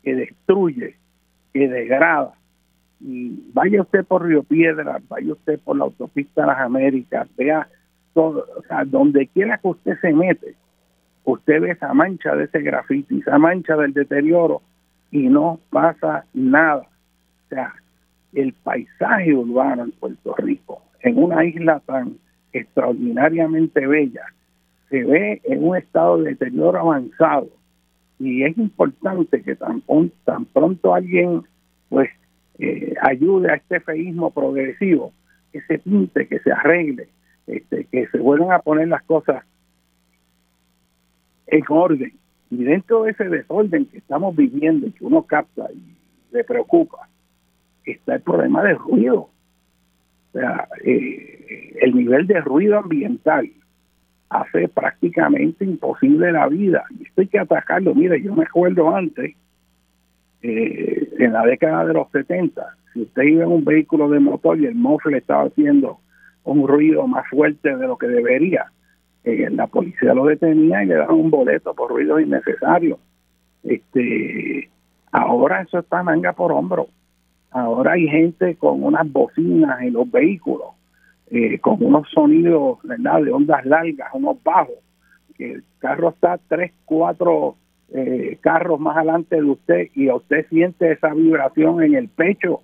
que 0.03 0.15
destruye, 0.15 0.97
que 1.53 1.69
degrada. 1.69 2.33
Y 3.01 3.51
vaya 3.53 3.83
usted 3.83 4.05
por 4.05 4.25
Río 4.25 4.43
Piedra, 4.43 5.01
vaya 5.09 5.33
usted 5.33 5.59
por 5.61 5.77
la 5.77 5.85
autopista 5.85 6.43
de 6.43 6.47
las 6.49 6.61
Américas, 6.61 7.29
vea 7.37 7.69
todo, 8.15 8.47
o 8.57 8.63
sea, 8.63 8.85
donde 8.85 9.27
quiera 9.29 9.59
que 9.59 9.69
usted 9.69 9.99
se 10.01 10.13
mete, 10.13 10.55
usted 11.25 11.61
ve 11.61 11.71
esa 11.73 11.93
mancha 11.95 12.35
de 12.37 12.45
ese 12.45 12.61
grafiti, 12.61 13.19
esa 13.19 13.39
mancha 13.39 13.77
del 13.77 13.93
deterioro 13.93 14.63
y 15.11 15.29
no 15.29 15.59
pasa 15.71 16.25
nada. 16.33 16.83
O 16.83 17.49
sea, 17.49 17.75
el 18.35 18.53
paisaje 18.53 19.35
urbano 19.35 19.85
en 19.85 19.91
Puerto 19.93 20.35
Rico, 20.37 20.83
en 21.01 21.19
una 21.19 21.45
isla 21.45 21.81
tan 21.85 22.17
extraordinariamente 22.53 23.87
bella, 23.87 24.27
se 24.89 25.05
ve 25.05 25.41
en 25.45 25.65
un 25.65 25.77
estado 25.77 26.19
de 26.19 26.31
deterioro 26.31 26.79
avanzado 26.79 27.49
y 28.23 28.45
es 28.45 28.57
importante 28.57 29.43
que 29.43 29.57
tan, 29.57 29.83
pronto 30.53 30.95
alguien 30.95 31.43
pues 31.89 32.09
eh, 32.59 32.95
ayude 33.03 33.51
a 33.51 33.57
este 33.57 33.81
feísmo 33.81 34.31
progresivo, 34.31 35.13
que 35.53 35.61
se 35.63 35.81
pinte, 35.81 36.29
que 36.29 36.39
se 36.39 36.53
arregle, 36.53 37.09
este, 37.49 37.85
que 37.87 38.07
se 38.07 38.19
vuelvan 38.19 38.53
a 38.53 38.61
poner 38.61 38.87
las 38.87 39.03
cosas 39.03 39.45
en 41.49 41.65
orden. 41.69 42.13
Y 42.51 42.63
dentro 42.63 43.03
de 43.03 43.11
ese 43.11 43.25
desorden 43.25 43.87
que 43.87 43.99
estamos 43.99 44.37
viviendo 44.37 44.87
que 44.97 45.05
uno 45.05 45.23
capta 45.23 45.69
y 45.73 45.97
le 46.31 46.45
preocupa, 46.45 47.09
está 47.85 48.15
el 48.15 48.21
problema 48.21 48.63
del 48.63 48.79
ruido. 48.79 49.31
O 50.29 50.33
sea, 50.33 50.69
eh, 50.85 51.77
el 51.81 51.97
nivel 51.97 52.29
de 52.29 52.41
ruido 52.41 52.79
ambiental 52.79 53.51
hace 54.33 54.69
prácticamente 54.69 55.65
imposible 55.65 56.33
la 56.33 56.49
vida. 56.49 56.85
Y 56.99 57.05
esto 57.05 57.21
hay 57.21 57.27
que 57.29 57.39
atacarlo. 57.39 57.95
Mire, 57.95 58.23
yo 58.23 58.35
me 58.35 58.45
acuerdo 58.45 58.95
antes, 58.95 59.35
eh, 60.43 61.09
en 61.19 61.33
la 61.33 61.45
década 61.45 61.85
de 61.85 61.95
los 61.95 62.11
70, 62.11 62.67
si 62.93 63.03
usted 63.03 63.23
iba 63.23 63.45
en 63.45 63.51
un 63.51 63.65
vehículo 63.65 64.09
de 64.09 64.21
motor 64.21 64.59
y 64.59 64.67
el 64.67 64.75
mofle 64.75 65.19
estaba 65.19 65.45
haciendo 65.45 65.99
un 66.45 66.67
ruido 66.67 67.07
más 67.07 67.29
fuerte 67.29 67.77
de 67.77 67.87
lo 67.87 67.97
que 67.97 68.09
debería, 68.09 68.67
eh, 69.25 69.49
la 69.51 69.67
policía 69.69 70.15
lo 70.15 70.27
detenía 70.27 70.83
y 70.83 70.87
le 70.87 70.95
daban 70.95 71.17
un 71.17 71.31
boleto 71.31 71.75
por 71.75 71.91
ruido 71.91 72.19
innecesario. 72.19 72.99
Este, 73.63 74.69
ahora 75.13 75.63
eso 75.63 75.79
está 75.79 76.03
manga 76.03 76.33
por 76.33 76.53
hombro. 76.53 76.89
Ahora 77.51 77.93
hay 77.93 78.09
gente 78.09 78.57
con 78.57 78.83
unas 78.83 79.11
bocinas 79.13 79.83
en 79.83 79.93
los 79.93 80.11
vehículos, 80.11 80.69
eh, 81.35 81.59
con 81.61 81.83
unos 81.83 82.07
sonidos 82.11 82.79
¿verdad? 82.85 83.23
de 83.23 83.33
ondas 83.33 83.65
largas, 83.65 84.11
unos 84.13 84.43
bajos. 84.43 84.77
Que 85.37 85.53
el 85.53 85.65
carro 85.79 86.11
está 86.11 86.39
tres, 86.47 86.73
cuatro 86.85 87.57
eh, 87.89 88.39
carros 88.43 88.79
más 88.79 88.99
adelante 88.99 89.37
de 89.37 89.45
usted 89.45 89.89
y 89.95 90.11
usted 90.11 90.47
siente 90.51 90.93
esa 90.93 91.15
vibración 91.15 91.83
en 91.83 91.95
el 91.95 92.09
pecho 92.09 92.61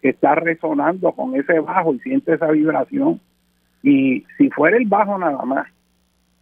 que 0.00 0.10
está 0.10 0.36
resonando 0.36 1.10
con 1.12 1.34
ese 1.34 1.58
bajo 1.58 1.94
y 1.94 1.98
siente 1.98 2.34
esa 2.34 2.48
vibración. 2.52 3.20
Y 3.82 4.24
si 4.38 4.50
fuera 4.50 4.76
el 4.76 4.86
bajo 4.86 5.18
nada 5.18 5.44
más, 5.44 5.66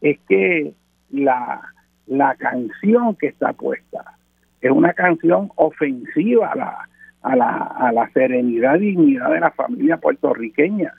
es 0.03 0.19
que 0.29 0.75
la, 1.11 1.63
la 2.07 2.35
canción 2.35 3.17
que 3.17 3.29
está 3.29 3.55
puesta 3.55 4.19
es 4.61 4.71
una 4.71 4.93
canción 4.93 5.51
ofensiva 5.57 6.53
a 6.53 6.57
la, 6.57 6.89
a 7.23 7.37
la, 7.37 7.57
a 7.57 7.93
la 7.93 8.11
serenidad 8.11 8.77
y 8.77 8.89
dignidad 8.89 9.31
de 9.31 9.41
la 9.41 9.51
familia 9.53 9.97
puertorriqueña, 9.97 10.93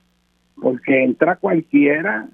porque 0.55 1.03
entra 1.03 1.35
cualquiera 1.35 2.27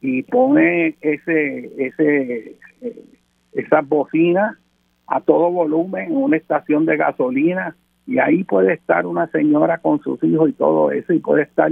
y 0.00 0.22
pone 0.22 0.96
ese, 1.00 1.70
ese, 1.78 2.56
eh, 2.80 3.04
esas 3.52 3.88
bocinas 3.88 4.56
a 5.06 5.20
todo 5.20 5.50
volumen 5.50 6.06
en 6.06 6.16
una 6.16 6.36
estación 6.36 6.86
de 6.86 6.96
gasolina 6.96 7.76
y 8.06 8.18
ahí 8.18 8.44
puede 8.44 8.74
estar 8.74 9.06
una 9.06 9.28
señora 9.28 9.78
con 9.78 10.00
sus 10.02 10.22
hijos 10.24 10.50
y 10.50 10.52
todo 10.54 10.90
eso 10.90 11.12
y 11.12 11.18
puede 11.20 11.42
estar 11.42 11.70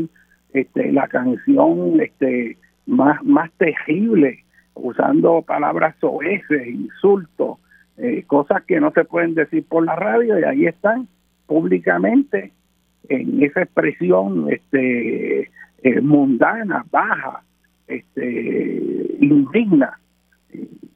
este, 0.53 0.93
la 0.93 1.09
canción 1.09 2.01
este, 2.01 2.57
más, 2.87 3.23
más 3.25 3.51
terrible 3.53 4.45
usando 4.75 5.43
palabras 5.43 5.97
soeces, 6.01 6.67
insultos, 6.69 7.59
eh, 7.97 8.25
cosas 8.27 8.63
que 8.65 8.81
no 8.81 8.93
se 8.93 9.05
pueden 9.05 9.35
decir 9.35 9.65
por 9.69 9.85
la 9.85 9.97
radio 9.97 10.39
y 10.39 10.45
ahí 10.45 10.67
están 10.67 11.09
públicamente 11.47 12.53
en 13.09 13.43
esa 13.43 13.63
expresión 13.63 14.47
este 14.51 15.51
eh, 15.83 16.01
mundana, 16.01 16.85
baja, 16.91 17.43
este 17.87 19.17
indigna. 19.21 19.99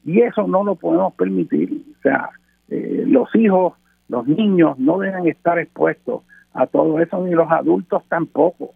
Y 0.05 0.21
eso 0.21 0.47
no 0.47 0.65
lo 0.65 0.75
podemos 0.75 1.15
permitir. 1.15 1.83
O 1.99 2.03
sea, 2.03 2.31
eh, 2.69 3.05
los 3.07 3.35
hijos, 3.35 3.75
los 4.09 4.27
niños 4.27 4.79
no 4.79 4.99
deben 4.99 5.27
estar 5.27 5.59
expuestos 5.59 6.23
a 6.53 6.67
todo 6.67 7.01
eso, 7.01 7.25
ni 7.25 7.33
los 7.33 7.51
adultos 7.51 8.03
tampoco. 8.09 8.75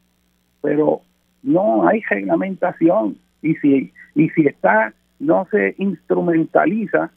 Pero 0.63 1.03
no 1.43 1.87
hay 1.87 2.01
reglamentación. 2.09 3.19
Y 3.43 3.55
si, 3.57 3.93
y 4.15 4.31
si 4.31 4.47
está, 4.47 4.93
no 5.19 5.47
se 5.51 5.75
instrumentaliza, 5.79 7.11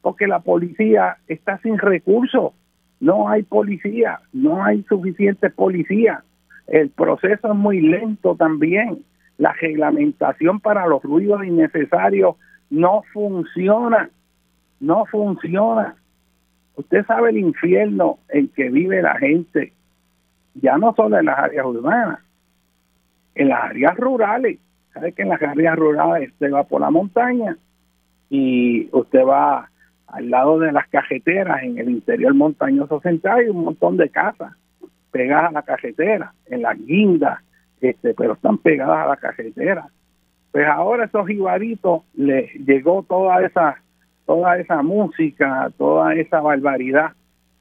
porque 0.00 0.26
la 0.26 0.40
policía 0.40 1.18
está 1.28 1.58
sin 1.58 1.78
recursos 1.78 2.52
no 3.00 3.28
hay 3.28 3.42
policía, 3.42 4.20
no 4.32 4.62
hay 4.62 4.82
suficiente 4.88 5.50
policía. 5.50 6.22
El 6.68 6.90
proceso 6.90 7.48
es 7.48 7.54
muy 7.54 7.80
lento 7.80 8.36
también. 8.36 9.04
La 9.38 9.52
reglamentación 9.54 10.60
para 10.60 10.86
los 10.86 11.02
ruidos 11.02 11.44
innecesarios 11.44 12.36
no 12.70 13.02
funciona, 13.12 14.10
no 14.80 15.06
funciona. 15.06 15.96
Usted 16.76 17.06
sabe 17.06 17.30
el 17.30 17.38
infierno 17.38 18.18
en 18.28 18.48
que 18.48 18.68
vive 18.68 19.02
la 19.02 19.16
gente, 19.16 19.72
ya 20.54 20.76
no 20.76 20.94
solo 20.94 21.18
en 21.18 21.26
las 21.26 21.38
áreas 21.38 21.64
urbanas, 21.64 22.20
en 23.34 23.48
las 23.48 23.64
áreas 23.64 23.96
rurales. 23.96 24.58
Sabe 24.92 25.12
que 25.12 25.22
en 25.22 25.30
las 25.30 25.42
áreas 25.42 25.76
rurales 25.76 26.30
usted 26.32 26.52
va 26.52 26.64
por 26.64 26.80
la 26.80 26.90
montaña 26.90 27.56
y 28.28 28.88
usted 28.92 29.24
va 29.24 29.70
al 30.06 30.30
lado 30.30 30.58
de 30.58 30.72
las 30.72 30.86
cajeteras 30.88 31.62
en 31.62 31.78
el 31.78 31.90
interior 31.90 32.34
montañoso 32.34 33.00
central 33.00 33.40
hay 33.40 33.48
un 33.48 33.64
montón 33.64 33.96
de 33.96 34.08
casas 34.08 34.52
pegadas 35.10 35.50
a 35.50 35.52
la 35.52 35.62
cajetera, 35.62 36.32
en 36.46 36.62
las 36.62 36.78
guindas, 36.78 37.40
este, 37.80 38.14
pero 38.14 38.34
están 38.34 38.58
pegadas 38.58 39.06
a 39.06 39.08
la 39.08 39.16
cajetera. 39.16 39.86
Pues 40.52 40.66
ahora 40.66 41.04
esos 41.04 41.26
jibaritos 41.26 42.02
les 42.14 42.52
llegó 42.66 43.02
toda 43.02 43.44
esa, 43.44 43.80
toda 44.26 44.58
esa 44.58 44.82
música, 44.82 45.70
toda 45.76 46.14
esa 46.14 46.40
barbaridad, 46.40 47.12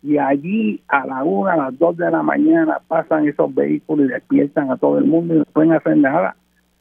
y 0.04 0.18
allí 0.18 0.82
a 0.88 1.06
la 1.06 1.24
una, 1.24 1.54
a 1.54 1.58
las 1.58 1.80
dos 1.80 1.98
de 1.98 2.10
la 2.10 2.22
mañana 2.22 2.80
pasan 2.88 3.28
esos 3.28 3.54
vehículos 3.54 4.08
y 4.08 4.14
despiertan 4.14 4.72
a 4.72 4.78
todo 4.78 5.00
el 5.00 5.06
mundo 5.06 5.36
y 5.36 5.40
no 5.40 5.46
pueden 5.46 5.74
hacer 5.74 5.98
nada, 5.98 6.36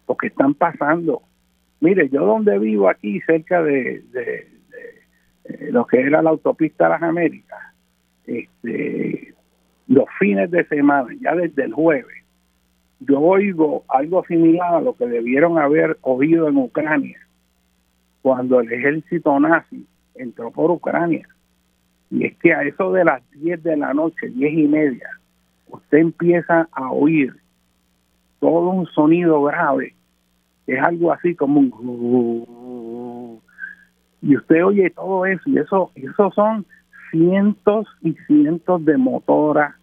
porque 0.04 0.28
están 0.28 0.54
pasando. 0.54 1.22
Mire, 1.80 2.08
yo 2.08 2.24
donde 2.24 2.58
vivo 2.58 2.88
aquí, 2.88 3.20
cerca 3.22 3.62
de, 3.62 4.04
eh, 4.14 5.68
lo 5.70 5.86
que 5.86 6.00
era 6.00 6.22
la 6.22 6.30
autopista 6.30 6.84
de 6.84 6.90
las 6.90 7.02
Américas, 7.02 7.58
este, 8.26 9.34
los 9.86 10.06
fines 10.18 10.50
de 10.50 10.64
semana, 10.66 11.08
ya 11.20 11.34
desde 11.34 11.64
el 11.64 11.72
jueves, 11.72 12.24
yo 13.00 13.20
oigo 13.20 13.84
algo 13.88 14.24
similar 14.24 14.74
a 14.74 14.80
lo 14.80 14.94
que 14.96 15.06
debieron 15.06 15.58
haber 15.58 15.98
oído 16.02 16.48
en 16.48 16.56
Ucrania 16.56 17.18
cuando 18.22 18.60
el 18.60 18.72
ejército 18.72 19.38
nazi 19.38 19.86
entró 20.14 20.50
por 20.50 20.70
Ucrania. 20.70 21.28
Y 22.10 22.24
es 22.24 22.36
que 22.38 22.54
a 22.54 22.62
eso 22.62 22.92
de 22.92 23.04
las 23.04 23.22
10 23.32 23.62
de 23.62 23.76
la 23.76 23.92
noche, 23.92 24.28
10 24.28 24.52
y 24.52 24.68
media, 24.68 25.08
usted 25.68 25.98
empieza 25.98 26.68
a 26.72 26.90
oír 26.90 27.36
todo 28.40 28.70
un 28.70 28.86
sonido 28.86 29.42
grave, 29.42 29.94
es 30.66 30.82
algo 30.82 31.12
así 31.12 31.34
como 31.34 31.60
un 31.60 33.40
y 34.22 34.36
usted 34.36 34.64
oye 34.64 34.90
todo 34.90 35.24
eso 35.26 35.42
y 35.46 35.58
eso 35.58 35.92
eso 35.94 36.30
son 36.32 36.66
cientos 37.10 37.86
y 38.02 38.14
cientos 38.26 38.84
de 38.84 38.96
motoras 38.96 39.74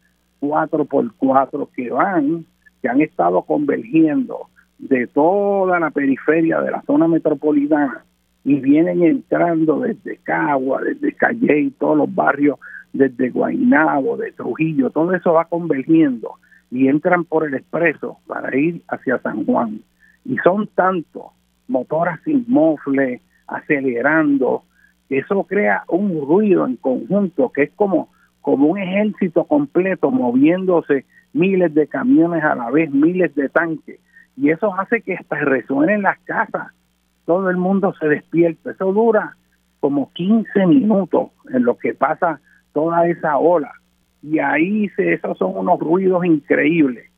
4x4 0.41 1.69
que 1.75 1.89
van 1.89 2.45
que 2.81 2.89
han 2.89 3.01
estado 3.01 3.43
convergiendo 3.43 4.47
de 4.77 5.07
toda 5.07 5.79
la 5.79 5.91
periferia 5.91 6.59
de 6.59 6.71
la 6.71 6.81
zona 6.81 7.07
metropolitana 7.07 8.03
y 8.43 8.59
vienen 8.59 9.03
entrando 9.03 9.79
desde 9.79 10.17
Cagua, 10.17 10.81
desde 10.81 11.13
Calle 11.13 11.59
y 11.61 11.71
todos 11.71 11.97
los 11.97 12.13
barrios, 12.13 12.59
desde 12.91 13.29
Guaynabo, 13.29 14.17
de 14.17 14.33
Trujillo, 14.33 14.89
todo 14.89 15.13
eso 15.13 15.33
va 15.33 15.45
convergiendo 15.45 16.35
y 16.69 16.87
entran 16.87 17.23
por 17.23 17.47
el 17.47 17.53
expreso 17.53 18.17
para 18.27 18.55
ir 18.57 18.81
hacia 18.89 19.19
San 19.19 19.45
Juan. 19.45 19.81
Y 20.25 20.37
son 20.43 20.67
tantos 20.75 21.27
motoras 21.67 22.19
sin 22.25 22.45
mofle, 22.47 23.21
acelerando, 23.47 24.63
eso 25.19 25.43
crea 25.43 25.83
un 25.87 26.21
ruido 26.25 26.65
en 26.65 26.77
conjunto 26.77 27.51
que 27.51 27.63
es 27.63 27.71
como, 27.75 28.09
como 28.41 28.67
un 28.67 28.77
ejército 28.77 29.45
completo 29.45 30.11
moviéndose 30.11 31.05
miles 31.33 31.73
de 31.73 31.87
camiones 31.87 32.43
a 32.43 32.55
la 32.55 32.69
vez, 32.69 32.91
miles 32.91 33.33
de 33.35 33.49
tanques. 33.49 33.99
Y 34.37 34.49
eso 34.49 34.73
hace 34.79 35.01
que 35.01 35.15
hasta 35.15 35.37
resuenen 35.37 36.01
las 36.01 36.19
casas 36.19 36.71
todo 37.25 37.49
el 37.49 37.57
mundo 37.57 37.93
se 37.99 38.07
despierta. 38.07 38.71
Eso 38.71 38.91
dura 38.91 39.35
como 39.79 40.11
15 40.13 40.65
minutos 40.67 41.31
en 41.53 41.63
lo 41.63 41.77
que 41.77 41.93
pasa 41.93 42.39
toda 42.73 43.07
esa 43.07 43.37
ola. 43.37 43.71
Y 44.21 44.39
ahí 44.39 44.89
se, 44.89 45.13
esos 45.13 45.37
son 45.37 45.57
unos 45.57 45.79
ruidos 45.79 46.25
increíbles. 46.25 47.09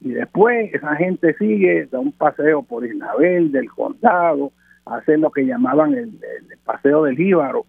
Y 0.00 0.10
después 0.10 0.72
esa 0.74 0.96
gente 0.96 1.34
sigue, 1.34 1.86
da 1.86 2.00
un 2.00 2.12
paseo 2.12 2.62
por 2.62 2.84
Isabel, 2.84 3.52
del 3.52 3.70
condado, 3.70 4.52
hacen 4.86 5.20
lo 5.20 5.30
que 5.30 5.46
llamaban 5.46 5.94
el, 5.94 6.18
paseo 6.64 7.04
del 7.04 7.16
Jíbaro, 7.16 7.66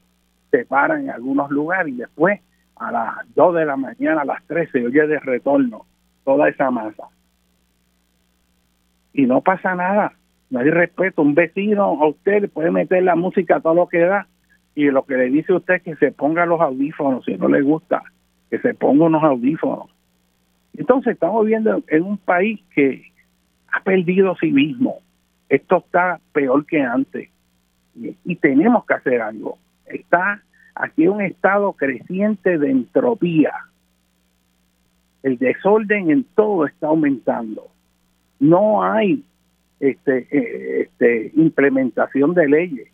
se 0.52 0.66
paran 0.66 1.04
en 1.04 1.10
algunos 1.10 1.50
lugares 1.50 1.94
y 1.94 1.98
después 1.98 2.40
a 2.76 2.92
las 2.92 3.36
2 3.36 3.56
de 3.56 3.66
la 3.66 3.76
mañana, 3.76 4.22
a 4.22 4.26
las 4.26 4.44
3 4.46 4.70
se 4.72 4.86
oye 4.86 5.08
de 5.08 5.20
retorno 5.20 5.86
toda 6.24 6.50
esa 6.50 6.72
masa. 6.72 7.08
Y 9.14 9.26
no 9.26 9.42
pasa 9.42 9.76
nada 9.76 10.14
no 10.54 10.60
hay 10.60 10.70
respeto. 10.70 11.24
Un 11.24 11.34
vecino 11.34 11.84
a 11.84 12.08
usted 12.08 12.42
le 12.42 12.48
puede 12.48 12.70
meter 12.70 13.02
la 13.02 13.16
música 13.16 13.56
a 13.56 13.60
todo 13.60 13.74
lo 13.74 13.88
que 13.88 14.00
da 14.02 14.28
y 14.76 14.86
lo 14.92 15.04
que 15.04 15.18
le 15.18 15.32
dice 15.32 15.52
usted 15.52 15.76
es 15.76 15.82
que 15.82 15.96
se 15.96 16.12
ponga 16.12 16.46
los 16.46 16.62
audífonos 16.62 17.26
si 17.26 17.36
no 17.38 17.48
le 17.48 17.62
gusta, 17.62 18.04
que 18.52 18.60
se 18.60 18.76
ponga 18.76 19.06
unos 19.06 19.24
audífonos. 19.24 19.90
Entonces 20.78 21.14
estamos 21.14 21.44
viendo 21.48 21.82
en 21.88 22.04
un 22.04 22.18
país 22.20 22.62
que 22.76 23.04
ha 23.72 23.82
perdido 23.82 24.36
civismo. 24.36 25.00
Esto 25.54 25.84
está 25.86 26.20
peor 26.32 26.66
que 26.66 26.82
antes 26.82 27.30
y, 27.94 28.36
tenemos 28.38 28.88
que 28.88 28.96
hacer 28.96 29.22
algo. 29.22 29.60
Está 29.86 30.42
aquí 30.74 31.08
un 31.08 31.22
estado 31.22 31.74
creciente 31.74 32.58
de 32.58 32.72
entropía. 32.72 33.54
El 35.22 35.38
desorden 35.38 36.10
en 36.10 36.24
todo 36.24 36.66
está 36.66 36.88
aumentando. 36.88 37.68
No 38.40 38.84
hay 38.84 39.24
este, 39.80 40.28
eh, 40.32 40.82
este, 40.82 41.32
implementación 41.36 42.34
de 42.34 42.48
leyes. 42.48 42.88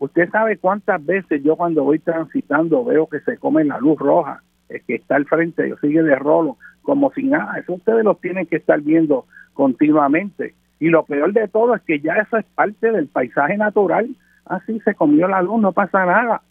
Usted 0.00 0.28
sabe 0.30 0.58
cuántas 0.58 1.06
veces 1.06 1.44
yo 1.44 1.54
cuando 1.54 1.84
voy 1.84 2.00
transitando 2.00 2.84
veo 2.84 3.06
que 3.06 3.20
se 3.20 3.38
come 3.38 3.62
la 3.62 3.78
luz 3.78 4.00
roja, 4.00 4.42
el 4.68 4.82
que 4.82 4.96
está 4.96 5.14
al 5.14 5.26
frente, 5.26 5.68
yo 5.68 5.76
sigue 5.76 6.02
de 6.02 6.16
rolo, 6.16 6.56
como 6.82 7.12
si 7.12 7.22
nada. 7.22 7.56
Eso 7.60 7.74
ustedes 7.74 8.04
lo 8.04 8.16
tienen 8.16 8.46
que 8.46 8.56
estar 8.56 8.80
viendo 8.80 9.26
continuamente. 9.52 10.56
Y 10.78 10.88
lo 10.88 11.04
peor 11.04 11.32
de 11.32 11.48
todo 11.48 11.74
es 11.74 11.82
que 11.82 12.00
ya 12.00 12.14
eso 12.14 12.36
es 12.36 12.44
parte 12.54 12.90
del 12.90 13.08
paisaje 13.08 13.56
natural. 13.56 14.08
Así 14.44 14.80
se 14.80 14.94
comió 14.94 15.28
la 15.28 15.42
luz, 15.42 15.60
no 15.60 15.72
pasa 15.72 16.04
nada. 16.04 16.42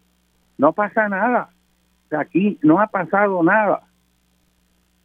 No 0.58 0.72
pasa 0.72 1.08
nada. 1.08 1.50
aquí 2.10 2.58
no 2.62 2.80
ha 2.80 2.86
pasado 2.86 3.42
nada. 3.42 3.82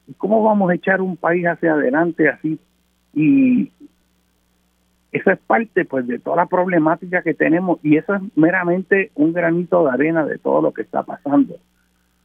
¿Y 0.07 0.13
cómo 0.13 0.43
vamos 0.43 0.71
a 0.71 0.75
echar 0.75 1.01
un 1.01 1.17
país 1.17 1.45
hacia 1.45 1.73
adelante 1.73 2.29
así? 2.29 2.59
Y, 3.13 3.71
eso 5.11 5.31
es 5.31 5.39
parte 5.39 5.85
pues 5.85 6.05
de 6.07 6.19
toda 6.19 6.35
la 6.35 6.45
problemática 6.45 7.23
que 7.23 7.33
tenemos 7.33 7.79
y 7.83 7.97
eso 7.97 8.13
es 8.15 8.21
meramente 8.35 9.11
un 9.15 9.33
granito 9.33 9.83
de 9.85 9.91
arena 9.91 10.25
de 10.25 10.37
todo 10.37 10.61
lo 10.61 10.71
que 10.71 10.83
está 10.83 11.03
pasando 11.03 11.55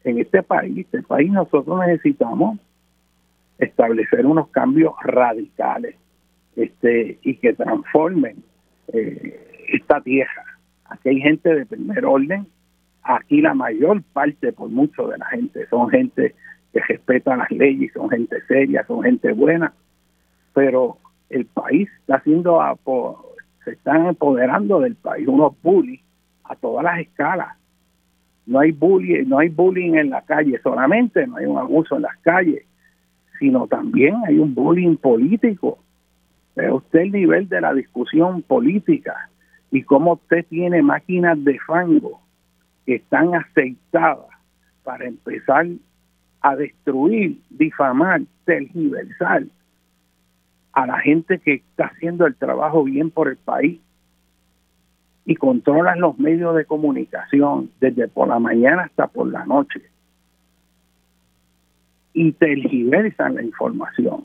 en 0.05 0.19
este 0.19 0.43
país. 0.43 0.77
Este 0.79 1.03
país 1.03 1.33
nosotros 1.33 1.81
necesitamos 1.87 2.59
establecer 3.59 4.27
unos 4.27 4.49
cambios 4.49 4.93
radicales 5.03 5.97
este 6.57 7.19
y 7.23 7.37
que 7.37 7.53
transformen 7.55 8.43
eh, 8.93 9.67
esta 9.69 10.01
tierra. 10.01 10.45
Aquí 10.87 11.09
hay 11.09 11.21
gente 11.21 11.55
de 11.55 11.67
primer 11.67 12.05
orden, 12.05 12.47
aquí 13.03 13.41
la 13.41 13.55
mayor 13.55 14.03
parte, 14.13 14.53
por 14.53 14.69
mucho 14.69 15.09
de 15.09 15.19
la 15.19 15.27
gente, 15.27 15.67
son 15.69 15.91
gente 15.91 16.35
que 16.73 16.81
respeta 16.81 17.37
las 17.37 17.51
leyes, 17.51 17.93
son 17.93 18.11
gente 18.11 18.37
seria, 18.47 18.85
son 18.87 19.03
gente 19.03 19.33
buena, 19.33 19.73
pero 20.53 20.99
el 21.31 21.47
país 21.47 21.89
está 22.01 22.17
haciendo, 22.17 22.61
se 23.65 23.73
están 23.73 24.07
empoderando 24.07 24.81
del 24.81 24.97
país 24.97 25.27
unos 25.27 25.55
bullies 25.63 26.01
a 26.45 26.55
todas 26.57 26.85
las 26.85 27.01
escalas. 27.01 27.57
No 28.47 28.61
hay 28.61 28.73
bullying, 28.73 29.27
no 29.27 29.39
hay 29.39 29.49
bullying 29.49 29.95
en 29.95 30.11
la 30.11 30.23
calle, 30.23 30.61
solamente 30.63 31.27
no 31.27 31.37
hay 31.37 31.47
un 31.47 31.59
abuso 31.59 31.97
en 31.97 32.03
las 32.03 32.17
calles, 32.19 32.65
sino 33.39 33.67
también 33.67 34.17
hay 34.27 34.39
un 34.39 34.55
bullying 34.55 34.97
político. 34.97 35.79
Ve 36.57 36.71
usted 36.71 37.01
el 37.01 37.13
nivel 37.13 37.49
de 37.49 37.61
la 37.61 37.75
discusión 37.75 38.43
política 38.43 39.29
y 39.71 39.83
cómo 39.83 40.15
usted 40.15 40.47
tiene 40.49 40.83
máquinas 40.83 41.43
de 41.43 41.59
fango 41.61 42.21
que 42.87 42.97
están 42.97 43.35
aceitadas 43.35 44.27
para 44.85 45.07
empezar 45.07 45.67
a 46.41 46.57
destruir, 46.57 47.41
difamar, 47.51 48.23
tergiversar 48.45 49.45
a 50.73 50.87
la 50.87 50.99
gente 51.01 51.39
que 51.39 51.55
está 51.55 51.87
haciendo 51.87 52.27
el 52.27 52.35
trabajo 52.35 52.85
bien 52.85 53.11
por 53.11 53.29
el 53.29 53.37
país 53.37 53.81
y 55.25 55.37
controlan 55.37 56.01
los 56.01 56.19
medios 56.19 56.55
de 56.55 56.67
comunicación 56.67 57.71
desde 57.81 58.09
por 58.09 58.29
la 58.29 58.39
mañana 58.39 58.83
hasta 58.83 59.07
por 59.07 59.31
la 59.31 59.45
noche 59.47 59.83
y 62.13 62.33
tergiversan 62.33 63.37
la 63.37 63.43
información. 63.43 64.25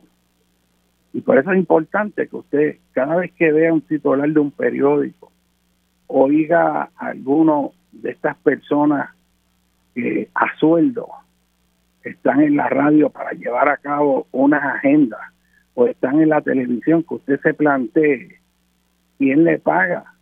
Y 1.13 1.21
por 1.21 1.37
eso 1.37 1.51
es 1.51 1.57
importante 1.57 2.27
que 2.27 2.35
usted, 2.35 2.77
cada 2.91 3.15
vez 3.15 3.31
que 3.33 3.51
vea 3.51 3.73
un 3.73 3.81
titular 3.81 4.29
de 4.29 4.39
un 4.39 4.51
periódico, 4.51 5.31
oiga 6.07 6.89
a 6.95 7.07
alguno 7.07 7.71
de 7.91 8.11
estas 8.11 8.37
personas 8.37 9.09
que 9.95 10.29
a 10.33 10.55
sueldo 10.57 11.07
están 12.03 12.41
en 12.41 12.55
la 12.55 12.69
radio 12.69 13.09
para 13.09 13.31
llevar 13.31 13.69
a 13.69 13.77
cabo 13.77 14.27
unas 14.31 14.63
agendas 14.63 15.19
o 15.73 15.87
están 15.87 16.21
en 16.21 16.29
la 16.29 16.41
televisión, 16.41 17.03
que 17.03 17.15
usted 17.15 17.39
se 17.41 17.53
plantee 17.53 18.39
quién 19.17 19.43
le 19.43 19.59
paga, 19.59 20.13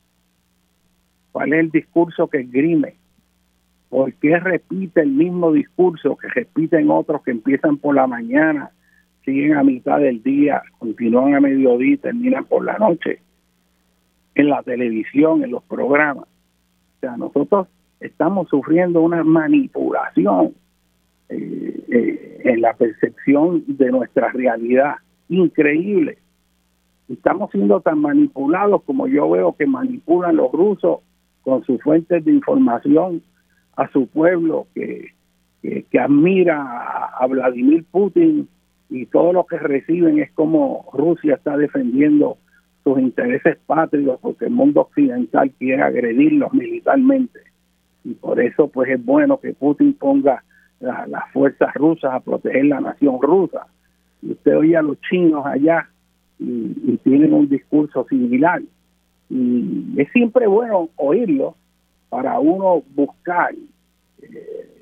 cuál 1.32 1.54
es 1.54 1.60
el 1.60 1.72
discurso 1.72 2.28
que 2.28 2.40
esgrime, 2.40 2.96
por 3.90 4.14
qué 4.14 4.40
repite 4.40 5.02
el 5.02 5.12
mismo 5.12 5.52
discurso 5.52 6.16
que 6.18 6.28
repiten 6.28 6.90
otros 6.90 7.24
que 7.24 7.32
empiezan 7.32 7.78
por 7.78 7.96
la 7.96 8.08
mañana, 8.08 8.72
siguen 9.28 9.58
a 9.58 9.64
mitad 9.64 10.00
del 10.00 10.24
día, 10.24 10.64
continúan 10.80 11.36
a 11.36 11.42
mediodía 11.42 11.98
terminan 11.98 12.46
por 12.46 12.64
la 12.64 12.78
noche, 12.78 13.20
en 14.36 14.50
la 14.50 14.64
televisión, 14.64 15.44
en 15.44 15.52
los 15.52 15.64
programas. 15.64 16.24
O 16.24 17.00
sea, 17.02 17.18
nosotros 17.18 17.68
estamos 18.00 18.48
sufriendo 18.48 19.02
una 19.02 19.26
manipulación 19.26 20.54
eh, 21.28 21.84
eh, 21.92 22.42
en 22.46 22.62
la 22.62 22.74
percepción 22.76 23.66
de 23.68 23.92
nuestra 23.92 24.30
realidad 24.30 24.96
increíble. 25.28 26.20
Estamos 27.10 27.52
siendo 27.52 27.82
tan 27.82 28.00
manipulados 28.00 28.82
como 28.84 29.08
yo 29.08 29.30
veo 29.30 29.58
que 29.58 29.66
manipulan 29.66 30.38
los 30.38 30.54
rusos 30.54 31.00
con 31.42 31.66
sus 31.66 31.82
fuentes 31.82 32.24
de 32.24 32.32
información 32.32 33.22
a 33.76 33.90
su 33.92 34.08
pueblo 34.08 34.68
que, 34.74 35.10
que, 35.62 36.00
admira 36.00 37.10
a, 37.20 37.28
Vladimir 37.28 37.84
Putin 37.92 38.48
y 38.90 39.06
todo 39.08 39.34
lo 39.34 39.46
que 39.46 39.58
reciben 39.58 40.20
es 40.20 40.32
como 40.32 40.90
Rusia 40.94 41.36
está 41.36 41.58
defendiendo 41.58 42.38
sus 42.84 43.00
intereses 43.00 43.58
patrios 43.66 44.20
porque 44.22 44.46
el 44.46 44.52
mundo 44.52 44.82
occidental 44.82 45.52
quiere 45.58 45.82
agredirlos 45.82 46.54
militarmente 46.54 47.40
y 48.04 48.14
por 48.14 48.40
eso 48.40 48.70
pues 48.70 48.90
es 48.90 49.04
bueno 49.04 49.40
que 49.40 49.54
Putin 49.54 49.94
ponga 49.94 50.44
las 50.80 51.32
fuerzas 51.34 51.74
rusas 51.74 52.14
a 52.14 52.20
proteger 52.20 52.66
la 52.66 52.80
nación 52.80 53.22
rusa 53.22 53.68
y 54.22 54.32
usted 54.32 54.58
oye 54.58 54.78
a 54.78 54.82
los 54.82 55.00
chinos 55.02 55.46
allá 55.46 55.90
y, 56.40 56.98
tienen 57.04 57.34
un 57.34 57.50
discurso 57.50 58.06
similar. 58.10 58.62
Y 59.30 59.94
es 59.98 60.10
siempre 60.12 60.48
bueno 60.48 60.90
oírlo 60.96 61.56
para 62.10 62.40
uno 62.40 62.84
buscar 62.96 63.54
eh, 64.22 64.77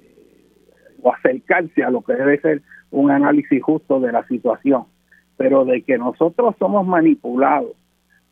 o 1.05 1.13
acercarse 1.13 1.83
a 1.83 1.91
lo 1.91 2.01
que 2.01 2.13
debe 2.13 2.41
ser 2.41 2.63
un 2.89 3.11
análisis 3.11 3.61
justo 3.61 3.99
de 3.99 4.11
la 4.11 4.25
situación. 4.27 4.85
Pero 5.37 5.63
de 5.63 5.83
que 5.83 5.99
nosotros 5.99 6.55
somos 6.57 6.87
manipulados, 6.87 7.73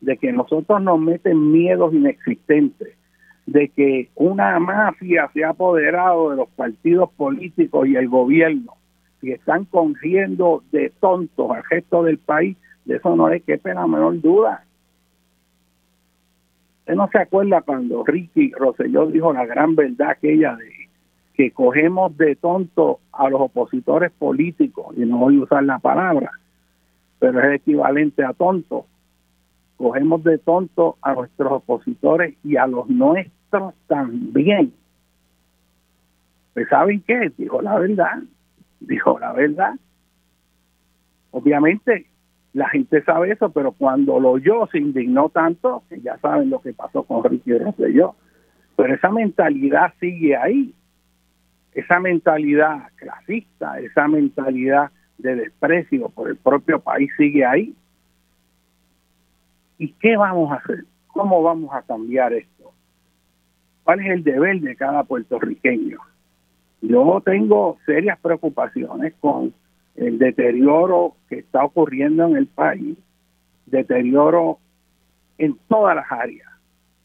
de 0.00 0.16
que 0.16 0.32
nosotros 0.32 0.82
nos 0.82 0.98
meten 0.98 1.52
miedos 1.52 1.94
inexistentes, 1.94 2.96
de 3.46 3.68
que 3.68 4.10
una 4.16 4.58
mafia 4.58 5.30
se 5.32 5.44
ha 5.44 5.50
apoderado 5.50 6.30
de 6.30 6.36
los 6.36 6.48
partidos 6.48 7.10
políticos 7.12 7.86
y 7.86 7.94
el 7.94 8.08
gobierno, 8.08 8.72
y 9.22 9.30
están 9.30 9.66
cogiendo 9.66 10.64
de 10.72 10.92
tontos 10.98 11.52
al 11.52 11.62
resto 11.70 12.02
del 12.02 12.18
país, 12.18 12.56
de 12.86 12.96
eso 12.96 13.14
no 13.14 13.28
le 13.28 13.40
quepe 13.40 13.72
la 13.72 13.86
menor 13.86 14.20
duda. 14.20 14.64
Usted 16.80 16.94
no 16.96 17.08
se 17.12 17.18
acuerda 17.18 17.62
cuando 17.62 18.04
Ricky 18.04 18.50
Rosselló 18.50 19.06
dijo 19.06 19.32
la 19.32 19.46
gran 19.46 19.76
verdad 19.76 20.10
aquella 20.10 20.56
de 20.56 20.83
que 21.34 21.50
cogemos 21.50 22.16
de 22.16 22.36
tonto 22.36 23.00
a 23.12 23.28
los 23.28 23.40
opositores 23.40 24.12
políticos, 24.12 24.94
y 24.96 25.00
no 25.00 25.18
voy 25.18 25.38
a 25.38 25.42
usar 25.42 25.64
la 25.64 25.78
palabra, 25.80 26.30
pero 27.18 27.40
es 27.40 27.56
equivalente 27.56 28.24
a 28.24 28.32
tonto. 28.32 28.86
Cogemos 29.76 30.22
de 30.22 30.38
tonto 30.38 30.96
a 31.02 31.14
nuestros 31.14 31.52
opositores 31.52 32.36
y 32.44 32.56
a 32.56 32.66
los 32.66 32.88
nuestros 32.88 33.74
también. 33.88 34.72
Pues 36.54 36.68
¿saben 36.68 37.02
qué? 37.04 37.32
Dijo 37.36 37.60
la 37.60 37.78
verdad, 37.78 38.22
dijo 38.78 39.18
la 39.18 39.32
verdad. 39.32 39.74
Obviamente 41.32 42.06
la 42.52 42.68
gente 42.68 43.02
sabe 43.02 43.32
eso, 43.32 43.50
pero 43.50 43.72
cuando 43.72 44.20
lo 44.20 44.30
oyó 44.30 44.68
se 44.70 44.78
indignó 44.78 45.28
tanto 45.30 45.82
que 45.88 46.00
ya 46.00 46.16
saben 46.18 46.50
lo 46.50 46.60
que 46.60 46.72
pasó 46.72 47.02
con 47.02 47.24
Ricky 47.24 47.58
Rosselló. 47.58 48.14
Pero 48.76 48.94
esa 48.94 49.10
mentalidad 49.10 49.92
sigue 49.98 50.36
ahí 50.36 50.72
esa 51.74 51.98
mentalidad 52.00 52.88
clasista, 52.96 53.80
esa 53.80 54.08
mentalidad 54.08 54.90
de 55.18 55.36
desprecio 55.36 56.08
por 56.08 56.28
el 56.28 56.36
propio 56.36 56.80
país 56.80 57.10
sigue 57.16 57.44
ahí. 57.44 57.74
¿Y 59.78 59.92
qué 59.94 60.16
vamos 60.16 60.52
a 60.52 60.56
hacer? 60.56 60.84
¿Cómo 61.08 61.42
vamos 61.42 61.74
a 61.74 61.82
cambiar 61.82 62.32
esto? 62.32 62.72
¿Cuál 63.82 64.00
es 64.00 64.06
el 64.06 64.24
deber 64.24 64.60
de 64.60 64.76
cada 64.76 65.04
puertorriqueño? 65.04 65.98
Yo 66.80 67.22
tengo 67.24 67.78
serias 67.86 68.18
preocupaciones 68.20 69.14
con 69.20 69.52
el 69.96 70.18
deterioro 70.18 71.16
que 71.28 71.40
está 71.40 71.64
ocurriendo 71.64 72.26
en 72.26 72.36
el 72.36 72.46
país, 72.46 72.96
deterioro 73.66 74.58
en 75.38 75.56
todas 75.68 75.96
las 75.96 76.10
áreas 76.10 76.48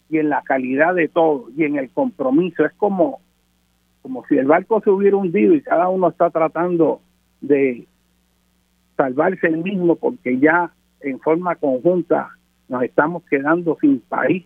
y 0.10 0.18
en 0.18 0.30
la 0.30 0.42
calidad 0.44 0.96
de 0.96 1.08
todo 1.08 1.50
y 1.56 1.64
en 1.64 1.78
el 1.78 1.90
compromiso. 1.90 2.66
Es 2.66 2.74
como 2.74 3.22
como 4.02 4.26
si 4.28 4.38
el 4.38 4.48
barco 4.48 4.82
se 4.82 4.90
hubiera 4.90 5.18
hundido 5.18 5.54
y 5.54 5.62
cada 5.62 5.90
uno 5.90 6.10
está 6.10 6.30
tratando 6.30 7.02
de 7.42 7.88
salvarse 8.98 9.48
el 9.48 9.58
mismo 9.58 9.96
porque 9.96 10.40
ya 10.40 10.72
en 11.02 11.20
forma 11.20 11.56
conjunta 11.56 12.32
nos 12.68 12.84
estamos 12.84 13.24
quedando 13.30 13.78
sin 13.82 14.00
país. 14.02 14.46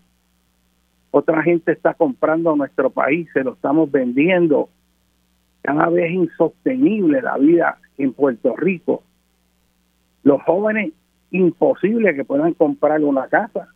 Otra 1.12 1.44
gente 1.44 1.72
está 1.72 1.94
comprando 1.94 2.56
nuestro 2.56 2.90
país, 2.90 3.28
se 3.34 3.44
lo 3.44 3.54
estamos 3.54 3.92
vendiendo. 3.92 4.70
Cada 5.62 5.90
vez 5.90 6.12
insostenible 6.12 7.22
la 7.22 7.38
vida 7.38 7.78
en 7.98 8.14
Puerto 8.14 8.56
Rico. 8.56 9.04
Los 10.24 10.42
jóvenes, 10.44 10.94
imposible 11.32 12.16
que 12.16 12.26
puedan 12.26 12.54
comprar 12.54 13.02
una 13.02 13.28
casa. 13.28 13.68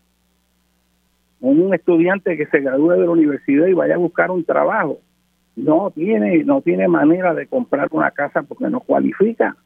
Un 1.40 1.74
estudiante 1.74 2.36
que 2.36 2.48
se 2.48 2.60
gradúe 2.60 2.92
de 2.92 3.06
la 3.06 3.12
universidad 3.12 3.68
y 3.68 3.74
vaya 3.74 3.96
a 3.96 4.00
buscar 4.00 4.32
un 4.32 4.44
trabajo 4.44 5.00
no 5.58 5.92
tiene 5.92 6.44
no 6.44 6.62
tiene 6.62 6.88
manera 6.88 7.34
de 7.34 7.48
comprar 7.48 7.90
una 7.92 8.12
casa 8.12 8.44
porque 8.44 8.70
no 8.70 8.80
cualifica. 8.80 9.58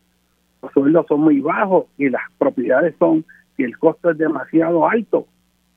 Los 0.61 0.71
sueldos 0.71 1.05
son 1.07 1.21
muy 1.21 1.41
bajos 1.41 1.85
y 1.97 2.09
las 2.09 2.21
propiedades 2.37 2.95
son 2.97 3.25
y 3.57 3.63
el 3.63 3.77
costo 3.77 4.09
es 4.09 4.17
demasiado 4.17 4.87
alto. 4.87 5.27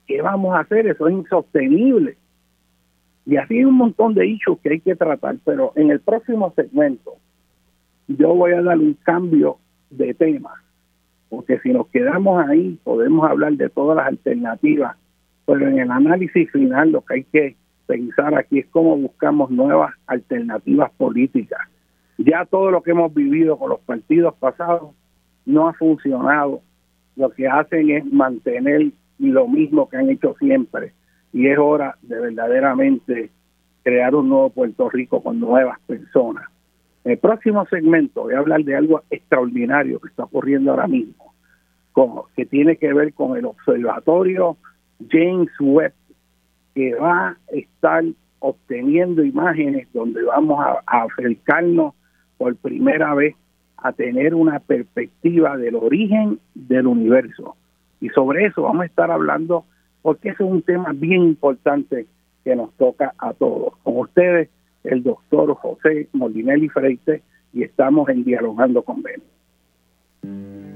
¿Qué 0.07 0.23
vamos 0.23 0.55
a 0.55 0.61
hacer? 0.61 0.87
Eso 0.87 1.09
es 1.09 1.15
insostenible. 1.15 2.17
Y 3.27 3.37
así 3.37 3.59
hay 3.59 3.65
un 3.65 3.75
montón 3.75 4.15
de 4.15 4.27
hechos 4.27 4.59
que 4.63 4.71
hay 4.71 4.81
que 4.81 4.95
tratar, 4.95 5.37
pero 5.45 5.73
en 5.75 5.91
el 5.91 6.01
próximo 6.01 6.53
segmento 6.55 7.15
yo 8.07 8.35
voy 8.35 8.53
a 8.53 8.63
dar 8.63 8.79
un 8.79 8.95
cambio 9.03 9.57
de 9.91 10.15
tema, 10.15 10.63
porque 11.29 11.59
si 11.61 11.71
nos 11.71 11.89
quedamos 11.89 12.47
ahí 12.47 12.79
podemos 12.85 13.29
hablar 13.29 13.55
de 13.55 13.71
todas 13.71 13.97
las 13.97 14.07
alternativas, 14.07 14.97
pero 15.47 15.67
en 15.67 15.79
el 15.79 15.91
análisis 15.91 16.51
final 16.53 16.93
lo 16.93 17.01
que 17.01 17.15
hay 17.15 17.25
que 17.25 17.57
pensar 17.87 18.35
aquí 18.35 18.61
es 18.61 18.67
cómo 18.67 18.97
buscamos 18.97 19.51
nuevas 19.51 19.95
alternativas 20.07 20.91
políticas. 20.93 21.61
Ya 22.19 22.45
todo 22.45 22.71
lo 22.71 22.83
que 22.83 22.93
hemos 22.93 23.13
vivido 23.13 23.59
con 23.59 23.71
los 23.71 23.81
partidos 23.81 24.35
pasados 24.37 24.95
no 25.47 25.69
ha 25.69 25.73
funcionado. 25.75 26.61
Lo 27.17 27.31
que 27.31 27.49
hacen 27.49 27.91
es 27.91 28.05
mantener 28.05 28.93
lo 29.19 29.49
mismo 29.49 29.89
que 29.89 29.97
han 29.97 30.11
hecho 30.11 30.35
siempre. 30.39 30.93
Y 31.33 31.49
es 31.49 31.59
hora 31.59 31.97
de 32.03 32.21
verdaderamente 32.21 33.31
crear 33.83 34.15
un 34.15 34.29
nuevo 34.29 34.51
Puerto 34.51 34.89
Rico 34.89 35.23
con 35.23 35.41
nuevas 35.41 35.79
personas. 35.87 36.45
En 37.05 37.13
el 37.13 37.19
próximo 37.19 37.67
segmento 37.67 38.23
voy 38.23 38.35
a 38.35 38.39
hablar 38.39 38.65
de 38.65 38.77
algo 38.77 39.03
extraordinario 39.11 40.01
que 40.01 40.09
está 40.09 40.25
ocurriendo 40.25 40.71
ahora 40.71 40.87
mismo, 40.87 41.35
que 42.35 42.47
tiene 42.47 42.77
que 42.77 42.93
ver 42.93 43.13
con 43.13 43.37
el 43.37 43.45
observatorio 43.45 44.57
James 45.11 45.51
Webb 45.61 45.93
que 46.75 46.95
va 46.95 47.29
a 47.29 47.37
estar 47.53 48.05
obteniendo 48.41 49.25
imágenes 49.25 49.89
donde 49.93 50.23
vamos 50.23 50.65
a, 50.65 51.05
acercarnos 51.05 51.95
por 52.37 52.55
primera 52.57 53.15
vez 53.15 53.35
a 53.79 53.93
tener 53.93 54.35
una 54.35 54.59
perspectiva 54.61 55.57
del 55.57 55.77
origen 55.77 56.39
del 56.55 56.87
universo. 56.87 57.57
Y 58.01 58.09
sobre 58.11 58.47
eso 58.47 58.63
vamos 58.63 58.83
a 58.83 58.87
estar 58.87 59.11
hablando 59.11 59.65
porque 60.03 60.31
ese 60.31 60.45
es 60.45 60.51
un 60.51 60.63
tema 60.63 60.93
bien 60.95 61.23
importante 61.23 62.07
que 62.45 62.55
nos 62.55 62.73
toca 62.75 63.15
a 63.19 63.33
todos. 63.33 63.75
Con 63.83 63.99
ustedes, 63.99 64.51
el 64.85 65.03
doctor 65.03 65.55
José 65.55 66.09
Molinelli 66.13 66.69
Freite, 66.69 67.23
y 67.55 67.63
estamos 67.63 68.09
en 68.11 68.25
Dialogando 68.25 68.83
con 68.83 69.03
Ben. 69.03 70.74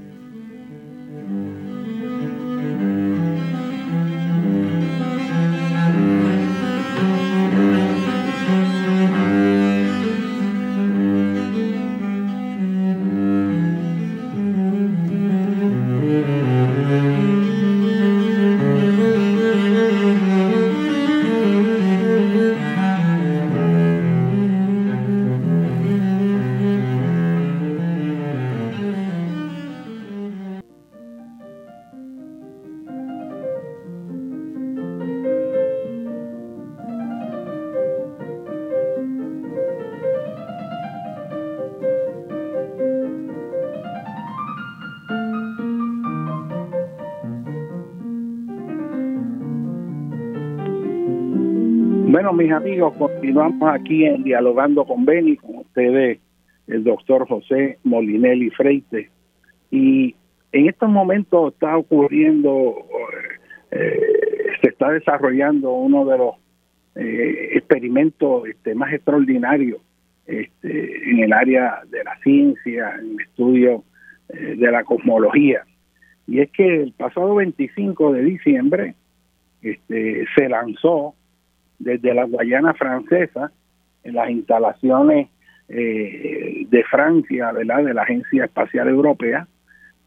Mis 52.39 52.51
amigos, 52.53 52.93
continuamos 52.97 53.69
aquí 53.69 54.05
en 54.05 54.23
Dialogando 54.23 54.85
con 54.85 55.03
Beni, 55.03 55.35
con 55.35 55.57
ustedes, 55.57 56.19
el 56.67 56.85
doctor 56.85 57.27
José 57.27 57.79
Molinelli 57.83 58.49
Freite. 58.51 59.09
Y 59.69 60.15
en 60.53 60.69
estos 60.69 60.89
momentos 60.89 61.51
está 61.51 61.75
ocurriendo, 61.75 62.75
eh, 63.71 64.01
se 64.61 64.69
está 64.69 64.91
desarrollando 64.91 65.73
uno 65.73 66.05
de 66.05 66.17
los 66.17 66.35
eh, 66.95 67.49
experimentos 67.57 68.47
este, 68.47 68.73
más 68.73 68.93
extraordinarios 68.93 69.81
este, 70.25 71.11
en 71.11 71.19
el 71.19 71.33
área 71.33 71.81
de 71.89 72.05
la 72.05 72.17
ciencia, 72.23 72.95
en 73.01 73.15
el 73.15 73.21
estudio 73.21 73.83
eh, 74.29 74.55
de 74.57 74.71
la 74.71 74.85
cosmología. 74.85 75.63
Y 76.25 76.39
es 76.39 76.49
que 76.51 76.83
el 76.83 76.93
pasado 76.93 77.35
25 77.35 78.13
de 78.13 78.23
diciembre 78.23 78.95
este, 79.61 80.25
se 80.37 80.47
lanzó 80.47 81.15
desde 81.79 82.13
la 82.13 82.25
Guayana 82.25 82.73
francesa, 82.73 83.51
en 84.03 84.13
las 84.15 84.29
instalaciones 84.29 85.29
eh, 85.67 86.65
de 86.69 86.83
Francia, 86.83 87.51
¿verdad? 87.51 87.83
de 87.83 87.93
la 87.93 88.03
Agencia 88.03 88.45
Espacial 88.45 88.87
Europea, 88.87 89.47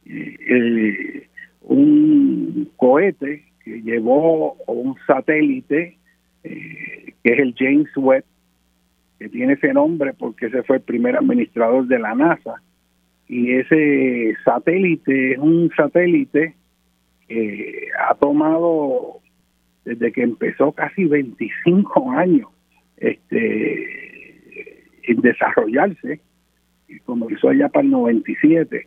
eh, 0.06 1.28
un 1.62 2.70
cohete 2.76 3.44
que 3.64 3.82
llevó 3.82 4.54
un 4.66 4.96
satélite, 5.06 5.96
eh, 6.44 7.14
que 7.22 7.32
es 7.32 7.38
el 7.38 7.54
James 7.56 7.96
Webb, 7.96 8.24
que 9.18 9.28
tiene 9.28 9.52
ese 9.52 9.72
nombre 9.72 10.12
porque 10.14 10.46
ese 10.46 10.62
fue 10.64 10.76
el 10.76 10.82
primer 10.82 11.16
administrador 11.16 11.86
de 11.86 11.98
la 11.98 12.14
NASA. 12.14 12.60
Y 13.28 13.52
ese 13.52 14.34
satélite 14.44 15.32
es 15.32 15.38
un 15.38 15.70
satélite 15.76 16.54
que 17.28 17.86
ha 17.98 18.14
tomado 18.16 19.20
desde 19.84 20.12
que 20.12 20.22
empezó 20.22 20.72
casi 20.72 21.04
25 21.04 22.10
años 22.12 22.48
este, 22.96 24.84
en 25.02 25.20
desarrollarse, 25.20 26.20
comenzó 27.04 27.48
allá 27.48 27.68
para 27.68 27.84
el 27.84 27.90
97, 27.90 28.86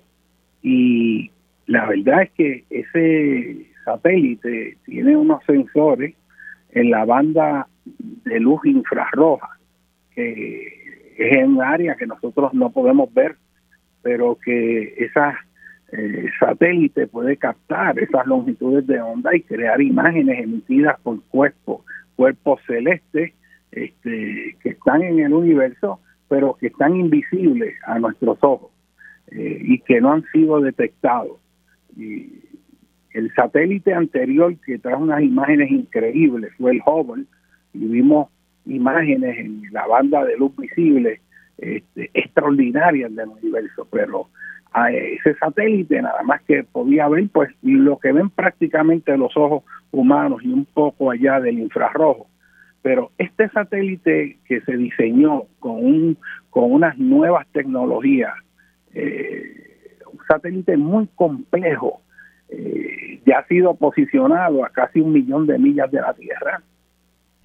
y 0.62 1.32
la 1.68 1.86
verdad 1.88 2.24
es 2.24 2.32
que 2.32 2.64
ese 2.70 3.68
satélite 3.84 4.78
tiene 4.86 5.16
unos 5.16 5.44
sensores 5.46 6.16
en 6.72 6.92
la 6.92 7.06
banda 7.06 7.68
de 7.86 8.40
luz 8.40 8.66
infrarroja, 8.66 9.50
que 10.14 11.14
es 11.18 11.48
un 11.48 11.62
área 11.62 11.96
que 11.96 12.08
nosotros 12.08 12.54
no 12.54 12.72
podemos 12.72 13.14
ver, 13.14 13.36
pero 14.02 14.38
que 14.44 14.96
esa 14.98 15.45
eh, 15.98 16.30
satélite 16.40 17.08
puede 17.08 17.38
captar 17.38 17.98
esas 18.00 18.26
longitudes 18.28 18.86
de 18.88 19.00
onda 19.02 19.36
y 19.36 19.42
crear 19.42 19.82
imágenes 19.82 20.40
emitidas 20.44 21.00
por 21.02 21.22
cuerpos, 21.24 21.86
cuerpos 22.16 22.60
celestes 22.68 23.34
este, 23.72 24.58
que 24.62 24.70
están 24.70 25.02
en 25.04 25.20
el 25.20 25.34
universo, 25.34 26.00
pero 26.28 26.56
que 26.56 26.68
están 26.68 26.96
invisibles 26.96 27.76
a 27.86 28.00
nuestros 28.00 28.38
ojos 28.42 28.72
eh, 29.32 29.60
y 29.62 29.80
que 29.80 30.02
no 30.02 30.14
han 30.14 30.24
sido 30.32 30.60
detectados. 30.60 31.38
Y 31.96 32.42
el 33.12 33.34
satélite 33.34 33.94
anterior 33.94 34.56
que 34.66 34.78
trajo 34.78 35.04
unas 35.04 35.22
imágenes 35.22 35.72
increíbles 35.72 36.52
fue 36.58 36.74
el 36.74 36.82
Hubble 36.86 37.26
y 37.74 37.86
vimos 37.86 38.30
imágenes 38.66 39.38
en 39.38 39.62
la 39.72 39.88
banda 39.88 40.26
de 40.26 40.36
luz 40.38 40.56
visible 40.58 41.22
este, 41.58 42.10
extraordinarias 42.14 43.16
del 43.16 43.30
universo, 43.30 43.88
pero 43.90 44.28
a 44.76 44.92
ese 44.92 45.36
satélite 45.36 46.02
nada 46.02 46.22
más 46.24 46.42
que 46.42 46.66
podía 46.66 47.08
ver 47.08 47.30
pues 47.32 47.50
lo 47.62 47.98
que 47.98 48.12
ven 48.12 48.30
prácticamente 48.30 49.16
los 49.16 49.36
ojos 49.38 49.64
humanos 49.92 50.44
y 50.44 50.50
un 50.50 50.66
poco 50.66 51.10
allá 51.10 51.40
del 51.40 51.60
infrarrojo. 51.60 52.28
Pero 52.82 53.12
este 53.18 53.48
satélite 53.50 54.38
que 54.46 54.60
se 54.62 54.76
diseñó 54.76 55.44
con, 55.60 55.78
un, 55.78 56.18
con 56.50 56.74
unas 56.74 56.98
nuevas 56.98 57.48
tecnologías, 57.54 58.34
eh, 58.94 59.98
un 60.12 60.20
satélite 60.28 60.76
muy 60.76 61.08
complejo, 61.16 62.02
eh, 62.50 63.22
ya 63.26 63.40
ha 63.40 63.48
sido 63.48 63.76
posicionado 63.76 64.66
a 64.66 64.70
casi 64.72 65.00
un 65.00 65.14
millón 65.14 65.48
de 65.48 65.58
millas 65.58 65.90
de 65.90 66.02
la 66.02 66.14
Tierra. 66.14 66.62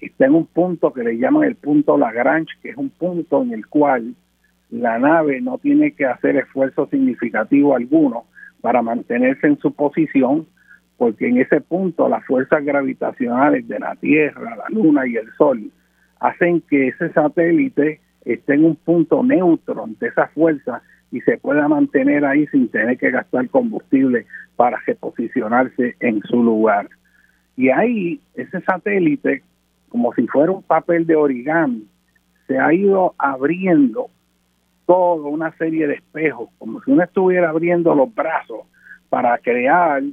Está 0.01 0.25
en 0.25 0.35
un 0.35 0.47
punto 0.47 0.91
que 0.91 1.03
le 1.03 1.17
llaman 1.17 1.45
el 1.45 1.55
punto 1.55 1.97
Lagrange, 1.97 2.53
que 2.61 2.71
es 2.71 2.77
un 2.77 2.89
punto 2.89 3.41
en 3.41 3.53
el 3.53 3.67
cual 3.67 4.15
la 4.71 4.97
nave 4.97 5.41
no 5.41 5.57
tiene 5.57 5.91
que 5.91 6.05
hacer 6.05 6.37
esfuerzo 6.37 6.87
significativo 6.87 7.75
alguno 7.75 8.23
para 8.61 8.81
mantenerse 8.81 9.47
en 9.47 9.57
su 9.59 9.73
posición, 9.73 10.47
porque 10.97 11.27
en 11.27 11.37
ese 11.37 11.59
punto 11.61 12.07
las 12.07 12.25
fuerzas 12.25 12.63
gravitacionales 12.63 13.67
de 13.67 13.79
la 13.79 13.95
Tierra, 13.95 14.55
la 14.55 14.65
Luna 14.69 15.05
y 15.05 15.17
el 15.17 15.31
Sol 15.37 15.71
hacen 16.19 16.61
que 16.61 16.89
ese 16.89 17.11
satélite 17.11 17.99
esté 18.23 18.53
en 18.53 18.65
un 18.65 18.75
punto 18.75 19.23
neutro 19.23 19.83
ante 19.83 20.07
esa 20.07 20.27
fuerza 20.27 20.81
y 21.11 21.19
se 21.21 21.37
pueda 21.37 21.67
mantener 21.67 22.23
ahí 22.23 22.47
sin 22.47 22.69
tener 22.69 22.97
que 22.97 23.11
gastar 23.11 23.49
combustible 23.49 24.25
para 24.55 24.77
reposicionarse 24.85 25.95
en 25.99 26.21
su 26.21 26.41
lugar. 26.41 26.87
Y 27.57 27.69
ahí 27.69 28.21
ese 28.35 28.61
satélite, 28.61 29.41
como 29.89 30.13
si 30.13 30.27
fuera 30.27 30.51
un 30.51 30.63
papel 30.63 31.05
de 31.05 31.15
origami, 31.15 31.87
se 32.47 32.57
ha 32.57 32.73
ido 32.73 33.15
abriendo 33.17 34.09
toda 34.91 35.29
una 35.29 35.55
serie 35.55 35.87
de 35.87 35.93
espejos, 35.93 36.49
como 36.57 36.83
si 36.83 36.91
uno 36.91 37.01
estuviera 37.01 37.49
abriendo 37.49 37.95
los 37.95 38.13
brazos 38.13 38.67
para 39.07 39.37
crear 39.37 40.03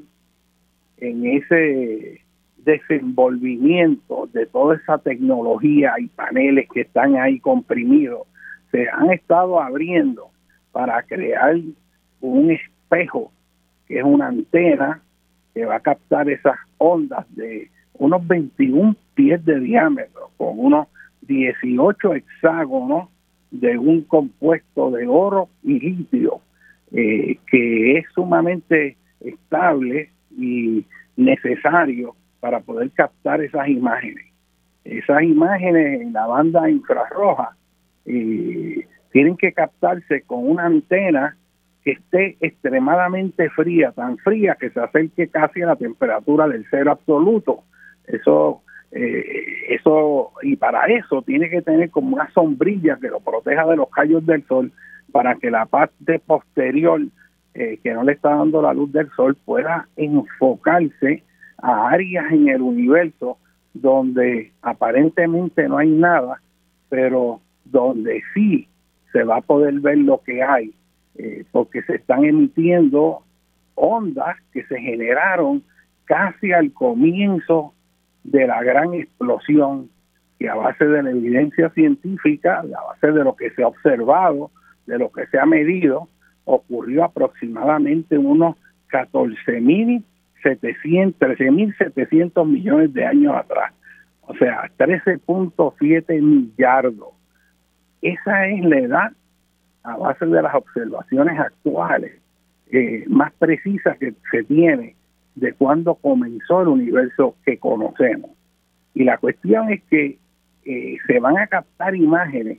en 0.99 1.27
ese 1.27 2.21
desenvolvimiento 2.59 4.29
de 4.33 4.47
toda 4.47 4.77
esa 4.77 4.99
tecnología 4.99 5.95
y 5.99 6.07
paneles 6.07 6.69
que 6.73 6.83
están 6.83 7.17
ahí 7.17 7.41
comprimidos, 7.41 8.29
se 8.71 8.89
han 8.89 9.11
estado 9.11 9.61
abriendo 9.61 10.31
para 10.71 11.03
crear 11.03 11.57
un 12.21 12.53
espejo 12.53 13.33
que 13.89 13.99
es 13.99 14.05
una 14.05 14.29
antena 14.29 15.03
que 15.55 15.65
va 15.65 15.75
a 15.75 15.81
captar 15.81 16.31
esas 16.31 16.57
ondas 16.77 17.27
de 17.35 17.69
unos 17.95 18.25
21 18.29 18.95
pies 19.15 19.45
de 19.45 19.59
diámetro 19.59 20.31
con 20.37 20.57
unos 20.57 20.87
18 21.23 22.15
hexágonos 22.15 23.09
de 23.51 23.79
un 23.79 24.03
compuesto 24.03 24.91
de 24.91 25.07
oro 25.07 25.49
y 25.63 25.79
litio 25.79 26.41
eh, 26.93 27.39
que 27.47 27.99
es 27.99 28.07
sumamente 28.15 28.97
estable 29.21 30.11
y 30.37 30.85
necesario 31.17 32.15
para 32.41 32.61
poder 32.61 32.91
captar 32.91 33.43
esas 33.43 33.69
imágenes. 33.69 34.27
Esas 34.85 35.23
imágenes 35.23 36.01
en 36.01 36.13
la 36.13 36.27
banda 36.27 36.71
infrarroja 36.71 37.57
eh, 38.07 38.87
tienen 39.13 39.37
que 39.37 39.53
captarse 39.53 40.23
con 40.23 40.49
una 40.49 40.67
antena 40.67 41.37
que 41.85 41.93
esté 41.93 42.37
extremadamente 42.41 43.51
fría, 43.51 43.93
tan 43.93 44.17
fría 44.19 44.57
que 44.59 44.71
se 44.71 44.81
acerque 44.81 45.29
casi 45.29 45.63
a 45.63 45.67
la 45.67 45.77
temperatura 45.77 46.49
del 46.49 46.65
cero 46.71 46.93
absoluto. 46.93 47.65
Eso, 48.07 48.63
eh, 48.93 49.67
eso 49.69 50.33
y 50.43 50.57
para 50.57 50.87
eso 50.87 51.23
tiene 51.23 51.51
que 51.51 51.63
tener 51.63 51.91
como 51.91 52.15
una 52.15 52.31
sombrilla 52.33 52.99
que 53.01 53.09
lo 53.09 53.21
proteja 53.21 53.67
de 53.67 53.77
los 53.77 53.89
rayos 53.95 54.25
del 54.25 54.47
sol 54.47 54.73
para 55.13 55.35
que 55.35 55.51
la 55.51 55.67
parte 55.67 56.19
posterior 56.19 57.03
eh, 57.55 57.79
que 57.83 57.93
no 57.93 58.05
le 58.05 58.13
está 58.13 58.31
dando 58.37 58.63
la 58.63 58.73
luz 58.73 58.93
del 58.93 59.11
sol 59.11 59.37
pueda 59.45 59.89
enfocarse 59.97 61.23
a 61.59 61.89
áreas 61.89 62.31
en 62.33 62.49
el 62.49 62.63
universo 62.63 63.39
donde 63.75 64.53
aparentemente 64.63 65.69
no 65.69 65.79
hay 65.79 65.91
nada, 65.91 66.41
pero 66.89 67.41
donde 67.65 68.23
sí 68.35 68.69
se 69.13 69.25
va 69.25 69.39
a 69.39 69.43
poder 69.43 69.81
ver 69.81 69.99
lo 69.99 70.23
que 70.23 70.43
hay, 70.43 70.73
eh, 71.17 71.45
porque 71.51 71.83
se 71.83 71.97
están 71.97 72.25
emitiendo 72.25 73.23
ondas 73.75 74.37
que 74.53 74.65
se 74.65 74.81
generaron 74.81 75.63
casi 76.05 76.53
al 76.53 76.73
comienzo 76.73 77.75
de 78.25 78.47
la 78.47 78.63
gran 78.63 78.95
explosión 78.95 79.91
que 80.39 80.49
a 80.49 80.55
base 80.55 80.85
de 80.85 81.03
la 81.03 81.11
evidencia 81.11 81.71
científica, 81.71 82.61
a 82.61 82.65
base 82.65 83.13
de 83.13 83.25
lo 83.25 83.35
que 83.35 83.51
se 83.51 83.63
ha 83.63 83.69
observado, 83.69 84.51
de 84.87 84.99
lo 84.99 85.11
que 85.11 85.27
se 85.27 85.39
ha 85.39 85.47
medido, 85.47 86.09
ocurrió 86.45 87.05
aproximadamente 87.05 88.17
unos 88.17 88.57
14.700, 88.91 90.05
13.700 90.43 92.47
millones 92.47 92.95
de 92.95 93.05
años 93.05 93.35
atrás. 93.35 93.73
O 94.23 94.35
sea, 94.35 94.71
13.7 94.79 96.23
millardos 96.23 97.19
esa 98.03 98.47
es 98.47 98.65
la 98.65 98.79
edad, 98.79 99.13
a 99.83 99.97
base 99.97 100.27
de 100.27 100.43
las 100.43 100.55
observaciones 100.55 101.39
actuales, 101.39 102.13
eh, 102.71 103.05
más 103.09 103.33
precisas 103.35 103.97
que 103.99 104.15
se 104.31 104.45
tiene 104.45 104.95
de 105.35 105.53
cuando 105.53 105.95
comenzó 105.95 106.63
el 106.63 106.69
universo 106.69 107.37
que 107.45 107.59
conocemos. 107.59 108.31
Y 108.95 109.05
la 109.05 109.19
cuestión 109.19 109.73
es 109.73 109.83
que 109.85 110.19
eh, 110.65 110.97
se 111.07 111.21
van 111.21 111.39
a 111.39 111.47
captar 111.47 111.95
imágenes 111.95 112.59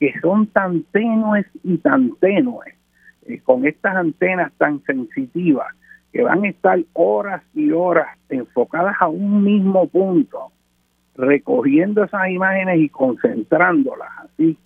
que 0.00 0.12
son 0.20 0.46
tan 0.48 0.82
tenues 0.84 1.46
y 1.62 1.78
tan 1.78 2.16
tenues, 2.16 2.74
eh, 3.26 3.40
con 3.40 3.66
estas 3.66 3.96
antenas 3.96 4.52
tan 4.58 4.82
sensitivas, 4.84 5.68
que 6.12 6.22
van 6.22 6.44
a 6.44 6.48
estar 6.48 6.78
horas 6.92 7.42
y 7.54 7.70
horas 7.70 8.08
enfocadas 8.28 8.96
a 9.00 9.08
un 9.08 9.44
mismo 9.44 9.86
punto, 9.88 10.52
recogiendo 11.16 12.04
esas 12.04 12.28
imágenes 12.28 12.80
y 12.80 12.88
concentrándolas 12.88 14.10
así 14.18 14.58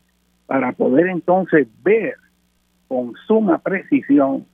para 0.46 0.72
poder 0.72 1.08
entonces 1.08 1.68
ver 1.82 2.14
con 2.88 3.14
suma 3.26 3.58
precisión 3.58 4.46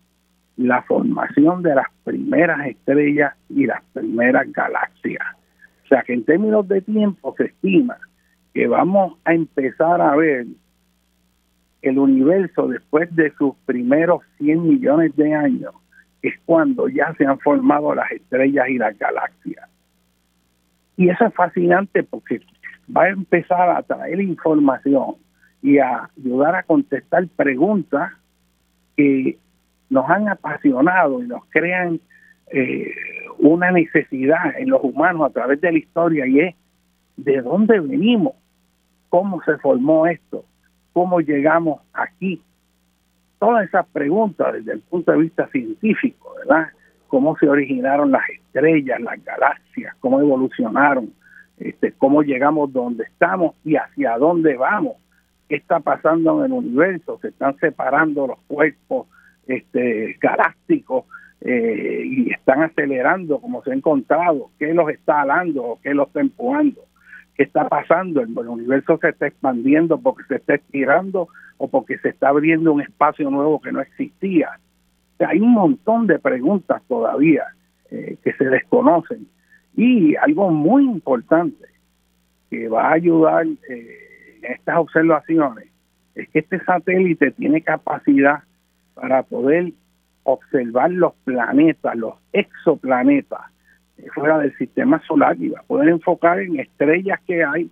la 0.57 0.83
formación 0.83 1.63
de 1.63 1.75
las 1.75 1.89
primeras 2.05 2.67
estrellas 2.67 3.35
y 3.49 3.67
las 3.67 3.83
primeras 3.93 4.51
galaxias. 4.53 5.27
O 5.85 5.89
sea 5.89 6.03
que 6.03 6.15
en 6.15 6.25
términos 6.25 6.67
de 6.69 6.81
tiempo 6.81 7.35
se 7.37 7.47
estima 7.47 7.97
que 8.53 8.67
vamos 8.67 9.19
a 9.25 9.35
empezar 9.35 10.01
a 10.01 10.15
ver 10.17 10.47
el 11.83 11.99
universo 11.99 12.69
después 12.69 13.15
de 13.15 13.33
sus 13.37 13.55
primeros 13.67 14.23
100 14.39 14.67
millones 14.67 15.15
de 15.17 15.35
años, 15.35 15.75
es 16.23 16.35
cuando 16.47 16.89
ya 16.89 17.13
se 17.19 17.27
han 17.27 17.39
formado 17.41 17.95
las 17.95 18.11
estrellas 18.11 18.69
y 18.71 18.79
las 18.79 18.99
galaxias. 18.99 19.69
Y 20.97 21.11
eso 21.11 21.27
es 21.27 21.35
fascinante 21.35 22.03
porque 22.05 22.41
va 22.97 23.05
a 23.05 23.11
empezar 23.11 23.69
a 23.69 23.83
traer 23.83 24.21
información 24.21 25.17
y 25.61 25.79
a 25.79 26.09
ayudar 26.17 26.55
a 26.55 26.63
contestar 26.63 27.27
preguntas 27.37 28.13
que 28.97 29.37
nos 29.91 30.09
han 30.09 30.29
apasionado 30.29 31.23
y 31.23 31.27
nos 31.27 31.45
crean 31.51 32.01
eh, 32.51 32.91
una 33.39 33.71
necesidad 33.71 34.59
en 34.59 34.71
los 34.71 34.83
humanos 34.83 35.29
a 35.29 35.33
través 35.33 35.61
de 35.61 35.73
la 35.73 35.79
historia 35.79 36.27
y 36.27 36.41
es 36.41 36.55
de 37.17 37.41
dónde 37.43 37.81
venimos, 37.81 38.35
cómo 39.09 39.43
se 39.43 39.57
formó 39.59 40.07
esto, 40.07 40.45
cómo 40.93 41.21
llegamos 41.21 41.81
aquí. 41.93 42.43
Todas 43.39 43.67
esas 43.67 43.87
preguntas 43.87 44.53
desde 44.55 44.73
el 44.73 44.81
punto 44.81 45.13
de 45.13 45.19
vista 45.19 45.47
científico, 45.49 46.35
¿verdad? 46.39 46.69
Cómo 47.09 47.37
se 47.37 47.49
originaron 47.49 48.11
las 48.11 48.29
estrellas, 48.29 49.01
las 49.01 49.23
galaxias, 49.25 49.95
cómo 50.01 50.21
evolucionaron, 50.21 51.13
este, 51.59 51.93
cómo 51.93 52.23
llegamos 52.23 52.73
donde 52.73 53.05
estamos 53.05 53.55
y 53.65 53.77
hacia 53.77 54.17
dónde 54.19 54.57
vamos 54.57 54.97
qué 55.49 55.57
está 55.57 55.81
pasando 55.81 56.45
en 56.45 56.53
el 56.53 56.59
universo, 56.59 57.19
se 57.21 57.29
están 57.29 57.57
separando 57.59 58.27
los 58.27 58.39
cuerpos 58.47 59.07
este, 59.47 60.17
galácticos, 60.21 61.05
eh, 61.47 62.03
y 62.07 62.33
están 62.33 62.63
acelerando 62.63 63.39
como 63.39 63.63
se 63.63 63.71
ha 63.71 63.75
encontrado, 63.75 64.51
qué 64.59 64.73
los 64.73 64.89
está 64.89 65.21
alando 65.21 65.63
o 65.63 65.81
qué 65.83 65.93
los 65.93 66.07
está 66.07 66.23
empujando, 66.23 66.81
qué 67.35 67.43
está 67.43 67.69
pasando, 67.69 68.23
el, 68.23 68.31
universo 68.31 68.99
se 68.99 69.11
está 69.11 69.27
expandiendo 69.27 69.99
porque 69.99 70.25
se 70.25 70.37
está 70.37 70.55
estirando 70.55 71.29
o 71.59 71.69
porque 71.69 71.99
se 71.99 72.09
está 72.09 72.31
abriendo 72.31 72.73
un 72.73 72.81
espacio 72.81 73.31
nuevo 73.31 73.61
que 73.61 73.73
no 73.73 73.83
existía. 73.83 74.59
hay 75.19 75.39
un 75.39 75.53
montón 75.53 76.07
de 76.07 76.19
preguntas 76.19 76.83
todavía 76.89 77.45
eh, 77.91 78.17
que 78.25 78.33
se 78.33 78.47
desconocen 78.47 79.27
y 79.77 80.17
algo 80.17 80.51
muy 80.51 80.85
importante 80.85 81.67
que 82.49 82.69
va 82.69 82.89
a 82.89 82.95
ayudar 82.95 83.45
eh, 83.69 84.39
en 84.43 84.53
estas 84.53 84.79
observaciones 84.79 85.69
es 86.15 86.27
que 86.31 86.39
este 86.39 86.59
satélite 86.65 87.33
tiene 87.33 87.61
capacidad 87.61 88.45
para 88.95 89.23
poder 89.23 89.73
observar 90.25 90.91
los 90.91 91.15
planetas, 91.25 91.97
los 91.97 92.15
exoplanetas 92.33 93.41
fuera 94.15 94.39
del 94.39 94.57
sistema 94.57 95.01
solar 95.07 95.37
y 95.39 95.51
va 95.51 95.61
a 95.61 95.65
poder 95.65 95.89
enfocar 95.89 96.41
en 96.41 96.59
estrellas 96.59 97.21
que 97.27 97.45
hay 97.45 97.71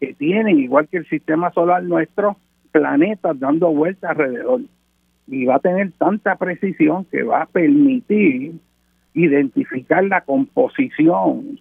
que 0.00 0.14
tienen, 0.14 0.58
igual 0.58 0.88
que 0.88 0.98
el 0.98 1.08
sistema 1.08 1.50
solar 1.52 1.82
nuestro, 1.82 2.36
planetas 2.72 3.38
dando 3.38 3.70
vueltas 3.70 4.10
alrededor. 4.10 4.62
Y 5.26 5.46
va 5.46 5.56
a 5.56 5.60
tener 5.60 5.92
tanta 5.92 6.36
precisión 6.36 7.06
que 7.06 7.22
va 7.22 7.42
a 7.42 7.46
permitir 7.46 8.54
identificar 9.14 10.04
la 10.04 10.20
composición 10.20 11.58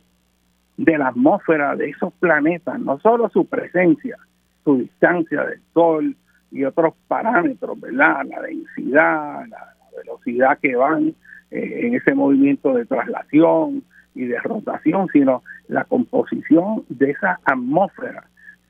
de 0.76 0.97
la 0.97 1.09
atmósfera 1.09 1.76
de 1.76 1.89
esos 1.89 2.11
planetas, 2.14 2.80
no 2.80 2.99
solo 2.99 3.30
su 3.30 3.45
presencia, 3.45 4.18
su 4.64 4.80
distancia 4.80 5.43
del 5.45 5.61
Sol 5.74 6.16
y 6.54 6.64
otros 6.66 6.93
parámetros, 7.08 7.80
¿verdad? 7.82 8.24
La 8.26 8.41
densidad, 8.41 9.47
la, 9.47 9.76
velocidad 9.97 10.58
que 10.60 10.76
van 10.76 11.14
eh, 11.51 11.80
en 11.82 11.95
ese 11.95 12.16
movimiento 12.16 12.74
de 12.74 12.86
traslación 12.86 13.84
y 14.16 14.26
de 14.26 14.39
rotación, 14.39 15.08
sino 15.14 15.43
la 15.68 15.84
composición 15.84 16.84
de 16.89 17.12
esa 17.12 17.39
atmósfera. 17.45 18.26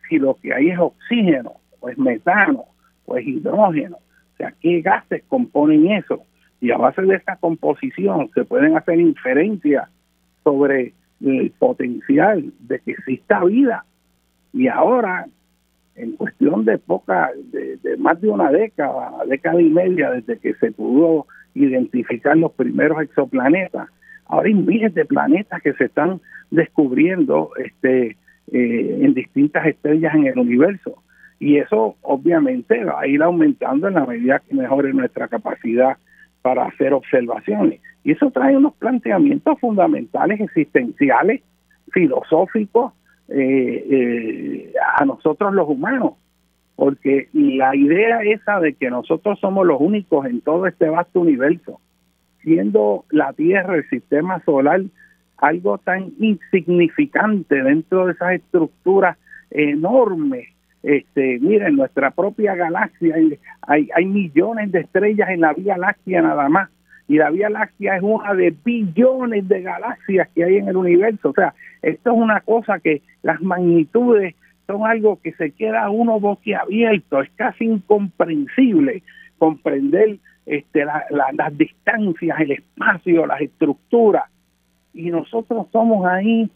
Si 0.07 0.17
lo 0.17 0.35
que 0.35 0.53
hay 0.53 0.69
es 0.69 0.79
oxígeno, 0.79 1.53
o 1.79 1.89
es 1.89 1.97
metano, 1.97 2.65
o 3.05 3.17
es 3.17 3.25
hidrógeno, 3.25 3.97
o 3.97 4.37
sea, 4.37 4.53
qué 4.59 4.81
gases 4.81 5.23
componen 5.27 5.91
eso. 5.91 6.23
Y 6.59 6.71
a 6.71 6.77
base 6.77 7.01
de 7.01 7.15
esa 7.15 7.35
composición 7.37 8.29
se 8.33 8.45
pueden 8.45 8.77
hacer 8.77 8.99
inferencias 8.99 9.89
sobre 10.43 10.93
el 11.21 11.51
potencial 11.51 12.51
de 12.59 12.79
que 12.79 12.91
exista 12.91 13.43
vida. 13.43 13.85
Y 14.53 14.67
ahora 14.67 15.27
en 15.95 16.13
cuestión 16.13 16.65
de 16.65 16.77
poca, 16.77 17.31
de, 17.51 17.97
más 17.97 18.19
de 18.21 18.29
una 18.29 18.51
década, 18.51 19.11
década 19.27 19.61
y 19.61 19.69
media 19.69 20.11
desde 20.11 20.39
que 20.39 20.53
se 20.55 20.71
pudo 20.71 21.27
identificar 21.53 22.35
los 22.35 22.51
primeros 22.53 23.01
exoplanetas, 23.01 23.89
ahora 24.25 24.47
hay 24.47 24.53
miles 24.53 24.93
de 24.93 25.05
planetas 25.05 25.61
que 25.61 25.73
se 25.73 25.85
están 25.85 26.19
descubriendo 26.49 27.51
este, 27.63 28.17
eh, 28.51 28.99
en 29.01 29.13
distintas 29.13 29.65
estrellas 29.67 30.15
en 30.15 30.27
el 30.27 30.39
universo. 30.39 31.03
Y 31.39 31.57
eso 31.57 31.97
obviamente 32.01 32.83
va 32.85 33.01
a 33.01 33.07
ir 33.07 33.21
aumentando 33.21 33.87
en 33.87 33.95
la 33.95 34.05
medida 34.05 34.39
que 34.39 34.55
mejore 34.55 34.93
nuestra 34.93 35.27
capacidad 35.27 35.97
para 36.41 36.65
hacer 36.65 36.93
observaciones. 36.93 37.81
Y 38.03 38.11
eso 38.11 38.31
trae 38.31 38.55
unos 38.55 38.73
planteamientos 38.75 39.59
fundamentales, 39.59 40.39
existenciales, 40.41 41.41
filosóficos, 41.91 42.93
eh, 43.29 43.85
eh, 43.89 44.73
a 44.97 45.05
nosotros 45.05 45.53
los 45.53 45.67
humanos, 45.67 46.13
porque 46.75 47.29
la 47.33 47.75
idea 47.75 48.21
esa 48.23 48.59
de 48.59 48.73
que 48.73 48.89
nosotros 48.89 49.39
somos 49.39 49.65
los 49.65 49.79
únicos 49.79 50.25
en 50.25 50.41
todo 50.41 50.67
este 50.67 50.89
vasto 50.89 51.21
universo, 51.21 51.79
siendo 52.41 53.05
la 53.09 53.33
Tierra, 53.33 53.75
el 53.75 53.87
sistema 53.89 54.41
solar, 54.43 54.81
algo 55.37 55.77
tan 55.77 56.11
insignificante 56.19 57.63
dentro 57.63 58.05
de 58.05 58.13
esas 58.13 58.33
estructuras 58.33 59.17
enormes. 59.51 60.49
Este, 60.81 61.39
miren, 61.39 61.75
nuestra 61.75 62.11
propia 62.11 62.55
galaxia, 62.55 63.15
hay, 63.61 63.89
hay 63.95 64.05
millones 64.05 64.71
de 64.71 64.81
estrellas 64.81 65.29
en 65.29 65.41
la 65.41 65.53
Vía 65.53 65.77
Láctea 65.77 66.21
nada 66.21 66.49
más 66.49 66.69
y 67.07 67.17
la 67.17 67.29
Vía 67.29 67.49
Láctea 67.49 67.97
es 67.97 68.03
una 68.03 68.33
de 68.33 68.55
billones 68.63 69.47
de 69.47 69.61
galaxias 69.61 70.29
que 70.33 70.43
hay 70.43 70.57
en 70.57 70.69
el 70.69 70.77
universo. 70.77 71.29
O 71.29 71.33
sea, 71.33 71.53
esto 71.81 72.11
es 72.11 72.17
una 72.17 72.39
cosa 72.41 72.79
que 72.79 73.01
las 73.21 73.41
magnitudes 73.41 74.35
son 74.67 74.85
algo 74.85 75.19
que 75.21 75.33
se 75.33 75.51
queda 75.51 75.89
uno 75.89 76.19
boquiabierto, 76.19 77.21
es 77.21 77.29
casi 77.35 77.65
incomprensible 77.65 79.03
comprender 79.37 80.17
este, 80.45 80.85
las 80.85 81.57
distancias, 81.57 82.39
el 82.39 82.51
espacio, 82.51 83.25
las 83.25 83.41
estructuras. 83.41 84.25
Y 84.93 85.09
nosotros 85.09 85.67
somos 85.71 86.05
ahí 86.05 86.49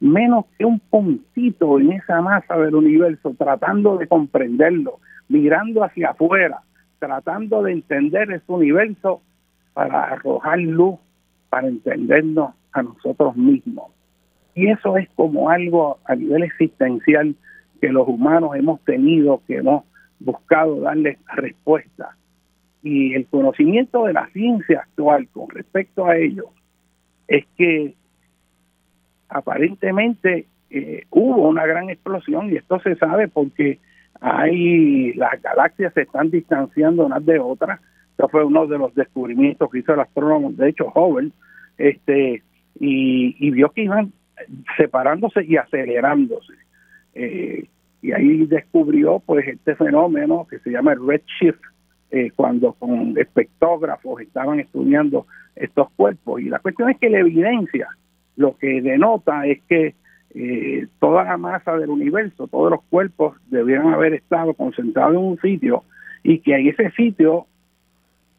menos 0.00 0.46
que 0.58 0.64
un 0.64 0.80
puntito 0.80 1.78
en 1.78 1.92
esa 1.92 2.20
masa 2.20 2.56
del 2.56 2.74
universo, 2.74 3.34
tratando 3.38 3.98
de 3.98 4.08
comprenderlo, 4.08 4.98
mirando 5.28 5.84
hacia 5.84 6.10
afuera, 6.10 6.62
tratando 6.98 7.62
de 7.62 7.72
entender 7.72 8.32
ese 8.32 8.50
universo 8.50 9.22
para 9.74 10.04
arrojar 10.04 10.58
luz, 10.58 10.98
para 11.48 11.68
entendernos 11.68 12.54
a 12.72 12.82
nosotros 12.82 13.36
mismos. 13.36 13.92
Y 14.54 14.68
eso 14.68 14.96
es 14.96 15.08
como 15.14 15.50
algo 15.50 15.98
a 16.04 16.14
nivel 16.14 16.42
existencial 16.42 17.34
que 17.80 17.88
los 17.88 18.06
humanos 18.06 18.54
hemos 18.54 18.80
tenido, 18.84 19.42
que 19.46 19.56
hemos 19.56 19.84
buscado 20.20 20.80
darle 20.80 21.18
respuesta. 21.34 22.16
Y 22.82 23.14
el 23.14 23.26
conocimiento 23.26 24.04
de 24.04 24.12
la 24.12 24.28
ciencia 24.28 24.80
actual 24.80 25.28
con 25.28 25.48
respecto 25.48 26.06
a 26.06 26.16
ello 26.16 26.50
es 27.28 27.46
que 27.56 27.94
aparentemente 29.28 30.46
eh, 30.70 31.04
hubo 31.10 31.48
una 31.48 31.66
gran 31.66 31.90
explosión 31.90 32.50
y 32.50 32.56
esto 32.56 32.80
se 32.80 32.96
sabe 32.96 33.28
porque 33.28 33.78
hay 34.20 35.12
las 35.14 35.40
galaxias 35.42 35.92
se 35.94 36.02
están 36.02 36.30
distanciando 36.30 37.06
unas 37.06 37.24
de 37.24 37.38
otras 37.38 37.80
fue 38.28 38.44
uno 38.44 38.66
de 38.66 38.78
los 38.78 38.94
descubrimientos 38.94 39.70
que 39.70 39.80
hizo 39.80 39.94
el 39.94 40.00
astrónomo, 40.00 40.52
de 40.52 40.68
hecho, 40.68 40.90
joven, 40.90 41.32
este, 41.78 42.42
y, 42.78 43.50
vio 43.50 43.70
que 43.70 43.84
iban 43.84 44.12
separándose 44.76 45.44
y 45.44 45.56
acelerándose. 45.56 46.54
Eh, 47.14 47.66
y 48.00 48.12
ahí 48.12 48.46
descubrió 48.46 49.20
pues 49.24 49.46
este 49.46 49.76
fenómeno 49.76 50.46
que 50.48 50.58
se 50.58 50.70
llama 50.70 50.92
el 50.92 51.06
redshift, 51.06 51.60
eh, 52.10 52.30
cuando 52.34 52.72
con 52.74 53.16
espectógrafos 53.16 54.20
estaban 54.20 54.60
estudiando 54.60 55.26
estos 55.54 55.90
cuerpos. 55.92 56.40
Y 56.40 56.48
la 56.48 56.58
cuestión 56.58 56.90
es 56.90 56.98
que 56.98 57.10
la 57.10 57.20
evidencia 57.20 57.88
lo 58.36 58.56
que 58.56 58.80
denota 58.80 59.46
es 59.46 59.62
que 59.68 59.94
eh, 60.34 60.86
toda 60.98 61.24
la 61.24 61.36
masa 61.36 61.76
del 61.76 61.90
universo, 61.90 62.48
todos 62.48 62.70
los 62.70 62.82
cuerpos 62.84 63.36
debieran 63.48 63.92
haber 63.92 64.14
estado 64.14 64.54
concentrados 64.54 65.14
en 65.14 65.20
un 65.20 65.40
sitio 65.40 65.84
y 66.22 66.38
que 66.38 66.54
en 66.54 66.68
ese 66.68 66.90
sitio 66.92 67.46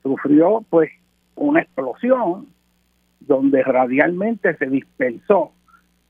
sufrió 0.03 0.63
pues 0.69 0.91
una 1.35 1.61
explosión 1.61 2.47
donde 3.21 3.63
radialmente 3.63 4.55
se 4.57 4.67
dispersó 4.67 5.51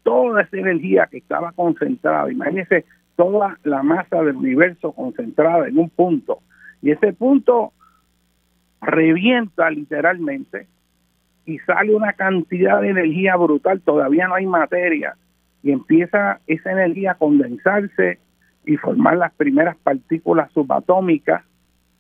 toda 0.04 0.42
esa 0.42 0.58
energía 0.58 1.08
que 1.10 1.20
estaba 1.20 1.52
concentrada. 1.54 2.32
Imagínense 2.32 2.86
toda 3.16 3.58
la 3.64 3.84
masa 3.84 4.22
del 4.24 4.36
universo 4.36 4.92
concentrada 4.92 5.68
en 5.68 5.78
un 5.78 5.90
punto. 5.90 6.40
Y 6.82 6.92
ese 6.92 7.14
punto 7.14 7.72
revienta 8.82 9.70
literalmente 9.70 10.68
y 11.46 11.60
sale 11.60 11.96
una 11.96 12.14
cantidad 12.14 12.82
de 12.82 12.90
energía 12.90 13.36
brutal, 13.36 13.82
todavía 13.82 14.28
no 14.28 14.36
hay 14.36 14.46
materia, 14.46 15.16
y 15.62 15.72
empieza 15.72 16.40
esa 16.48 16.72
energía 16.72 17.12
a 17.12 17.16
condensarse 17.16 18.20
y 18.66 18.78
formar 18.78 19.18
las 19.18 19.34
primeras 19.34 19.76
partículas 19.78 20.52
subatómicas 20.52 21.44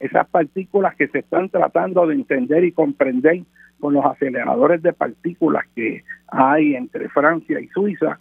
esas 0.04 0.28
partículas 0.28 0.96
que 0.96 1.08
se 1.08 1.20
están 1.20 1.48
tratando 1.48 2.06
de 2.06 2.16
entender 2.16 2.66
y 2.66 2.74
comprender 2.74 3.44
con 3.80 3.94
los 3.94 4.06
aceleradores 4.06 4.82
de 4.82 4.92
partículas 4.92 5.66
que 5.74 6.04
hay 6.28 6.76
entre 6.76 7.08
Francia 7.08 7.58
y 7.62 7.68
Suiza, 7.70 8.20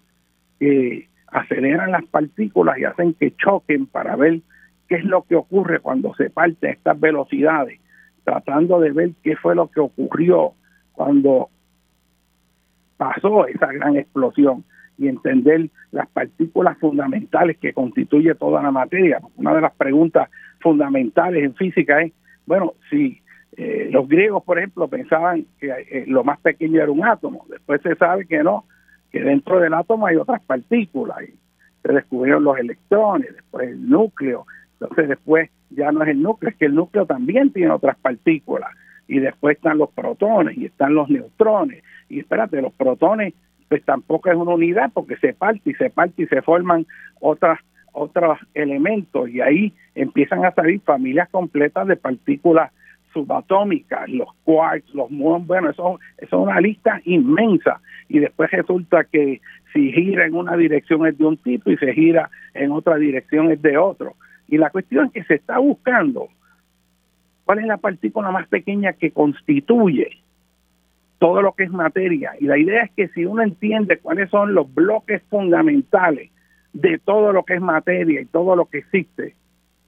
que 0.61 1.09
aceleran 1.27 1.91
las 1.91 2.05
partículas 2.05 2.79
y 2.79 2.85
hacen 2.85 3.15
que 3.15 3.35
choquen 3.35 3.87
para 3.87 4.15
ver 4.15 4.43
qué 4.89 4.97
es 4.97 5.05
lo 5.05 5.23
que 5.23 5.35
ocurre 5.35 5.81
cuando 5.81 6.15
se 6.15 6.31
parten 6.31 6.71
estas 6.71 7.01
velocidades, 7.01 7.81
tratando 8.23 8.79
de 8.79 8.93
ver 8.93 9.11
qué 9.25 9.35
fue 9.35 9.57
lo 9.57 9.69
que 9.69 9.81
ocurrió 9.81 10.53
cuando 10.93 11.49
pasó 12.97 13.49
esa 13.49 13.73
gran 13.73 13.97
explosión 13.97 14.63
y 15.03 15.09
entender 15.09 15.69
las 15.91 16.09
partículas 16.09 16.79
fundamentales 16.79 17.59
que 17.59 17.73
constituye 17.73 18.35
toda 18.35 18.63
la 18.63 18.71
materia. 18.71 19.21
Una 19.37 19.55
de 19.55 19.61
las 19.61 19.75
preguntas 19.75 20.31
fundamentales 20.61 21.43
en 21.45 21.55
física 21.55 22.03
es, 22.03 22.13
bueno, 22.47 22.75
si 22.89 23.21
eh, 23.57 23.89
los 23.91 24.09
griegos, 24.09 24.45
por 24.45 24.59
ejemplo, 24.59 24.89
pensaban 24.89 25.45
que 25.59 25.71
eh, 25.71 26.05
lo 26.07 26.25
más 26.25 26.39
pequeño 26.41 26.81
era 26.81 26.91
un 26.91 27.05
átomo, 27.05 27.45
después 27.51 27.83
se 27.83 27.97
sabe 27.97 28.27
que 28.27 28.43
no, 28.43 28.65
que 29.11 29.23
dentro 29.23 29.61
del 29.61 29.75
átomo 29.75 30.07
hay 30.07 30.17
otras 30.17 30.41
partículas, 30.43 31.19
y 31.23 31.35
se 31.83 31.93
descubrieron 31.93 32.45
los 32.45 32.59
electrones, 32.59 33.35
después 33.35 33.69
el 33.69 33.89
núcleo, 33.89 34.47
entonces 34.81 35.09
después 35.09 35.51
ya 35.71 35.91
no 35.91 36.03
es 36.03 36.11
el 36.11 36.23
núcleo, 36.23 36.51
es 36.51 36.57
que 36.57 36.67
el 36.67 36.75
núcleo 36.75 37.07
también 37.07 37.53
tiene 37.53 37.73
otras 37.73 37.97
partículas, 37.99 38.71
y 39.09 39.19
después 39.19 39.57
están 39.57 39.79
los 39.79 39.91
protones 39.91 40.57
y 40.57 40.67
están 40.67 40.95
los 40.95 41.11
neutrones. 41.11 41.83
Y 42.09 42.21
espérate, 42.21 42.63
los 42.63 42.73
protones 42.73 43.35
pues 43.73 43.87
tampoco 43.87 44.29
es 44.29 44.37
una 44.37 44.53
unidad 44.53 44.91
porque 44.93 45.17
se 45.17 45.33
parte 45.33 45.71
y 45.71 45.73
se 45.73 45.89
parte 45.89 46.25
y 46.25 46.27
se 46.27 46.43
forman 46.43 46.85
otras 47.21 47.59
otros 47.93 48.39
elementos 48.53 49.31
y 49.31 49.41
ahí 49.41 49.73
empiezan 49.95 50.45
a 50.45 50.53
salir 50.53 50.83
familias 50.83 51.31
completas 51.31 51.87
de 51.87 51.97
partículas 51.97 52.71
subatómicas, 53.15 54.11
los 54.11 54.29
quarks, 54.45 54.95
los 54.95 55.11
muons, 55.11 55.47
bueno, 55.47 55.71
eso, 55.71 55.99
eso 56.19 56.37
es 56.37 56.43
una 56.43 56.61
lista 56.61 57.01
inmensa 57.07 57.81
y 58.11 58.19
después 58.19 58.51
resulta 58.51 59.05
que 59.05 59.41
si 59.73 59.91
gira 59.91 60.27
en 60.27 60.35
una 60.35 60.55
dirección 60.55 61.07
es 61.07 61.17
de 61.17 61.25
un 61.25 61.39
tipo 61.39 61.71
y 61.71 61.79
se 61.79 61.95
gira 61.95 62.29
en 62.53 62.73
otra 62.73 62.97
dirección 62.97 63.51
es 63.53 63.63
de 63.63 63.79
otro. 63.79 64.17
Y 64.49 64.59
la 64.59 64.69
cuestión 64.69 65.07
es 65.07 65.13
que 65.13 65.25
se 65.25 65.37
está 65.37 65.57
buscando 65.57 66.29
cuál 67.47 67.61
es 67.61 67.65
la 67.65 67.79
partícula 67.79 68.31
más 68.33 68.47
pequeña 68.49 68.93
que 68.93 69.13
constituye 69.13 70.19
todo 71.23 71.43
lo 71.43 71.53
que 71.53 71.65
es 71.65 71.71
materia. 71.71 72.33
Y 72.41 72.47
la 72.47 72.59
idea 72.59 72.83
es 72.83 72.91
que 72.93 73.09
si 73.09 73.25
uno 73.25 73.43
entiende 73.43 73.99
cuáles 73.99 74.29
son 74.31 74.55
los 74.55 74.73
bloques 74.75 75.23
fundamentales 75.31 76.31
de 76.73 76.99
todo 76.99 77.33
lo 77.33 77.45
que 77.45 77.55
es 77.55 77.61
materia 77.61 78.21
y 78.21 78.27
todo 78.27 78.57
lo 78.57 78.67
que 78.67 78.79
existe, 78.79 79.37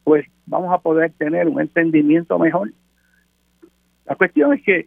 pues 0.04 0.26
vamos 0.46 0.72
a 0.72 0.78
poder 0.78 1.12
tener 1.18 1.48
un 1.48 1.60
entendimiento 1.60 2.38
mejor 2.38 2.70
la 4.06 4.16
cuestión 4.16 4.52
es 4.52 4.62
que, 4.62 4.86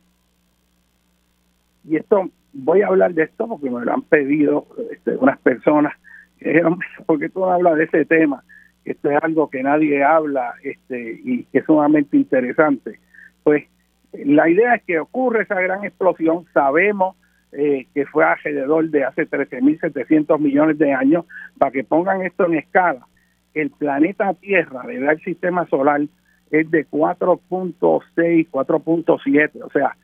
y 1.86 1.96
esto, 1.96 2.30
voy 2.54 2.82
a 2.82 2.88
hablar 2.88 3.14
de 3.14 3.24
esto 3.24 3.48
porque 3.48 3.70
me 3.70 3.84
lo 3.84 3.94
han 3.94 4.04
pedido 4.04 4.68
este, 4.92 5.16
unas 5.16 5.40
personas, 5.40 5.94
que 6.40 6.50
dijeron, 6.50 6.80
porque 7.06 7.30
tú 7.30 7.46
hablas 7.46 7.78
de 7.78 7.86
ese 7.86 8.06
tema? 8.06 8.44
Esto 8.86 9.12
es 9.12 9.22
algo 9.22 9.50
que 9.50 9.64
nadie 9.64 10.04
habla 10.04 10.54
este, 10.64 11.20
y 11.24 11.44
que 11.46 11.60
es 11.60 11.66
sumamente 11.66 12.16
interesante. 12.16 13.00
Pues 13.44 13.66
la 14.14 14.50
idea 14.50 14.76
es 14.76 14.84
que 14.84 15.00
ocurre 15.00 15.44
esa 15.44 15.60
gran 15.60 15.84
explosión, 15.84 16.46
sabemos 16.54 17.16
eh, 17.52 17.88
que 17.94 18.06
fue 18.06 18.26
alrededor 18.26 18.90
de 18.90 19.06
hace 19.06 19.28
13.700 19.28 20.40
millones 20.40 20.78
de 20.78 20.94
años, 20.94 21.26
para 21.58 21.72
que 21.72 21.84
pongan 21.84 22.22
esto 22.22 22.46
en 22.46 22.56
escala, 22.56 23.08
el 23.54 23.72
planeta 23.72 24.34
Tierra, 24.36 24.86
verdad 24.86 25.14
el 25.14 25.22
sistema 25.22 25.66
solar, 25.68 26.02
es 26.52 26.72
de 26.72 26.88
4.6, 26.88 28.50
4.7, 28.50 29.62
o 29.64 29.70
sea, 29.70 29.96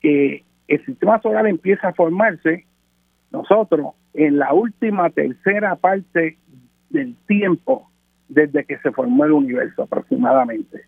que 0.00 0.44
el 0.68 0.84
sistema 0.84 1.20
solar 1.20 1.46
empieza 1.46 1.88
a 1.88 1.92
formarse 1.92 2.66
nosotros 3.30 3.94
en 4.14 4.38
la 4.38 4.52
última 4.52 5.10
tercera 5.10 5.76
parte 5.76 6.38
del 6.90 7.16
tiempo 7.26 7.90
desde 8.28 8.64
que 8.64 8.78
se 8.78 8.92
formó 8.92 9.24
el 9.24 9.32
universo 9.32 9.82
aproximadamente. 9.82 10.82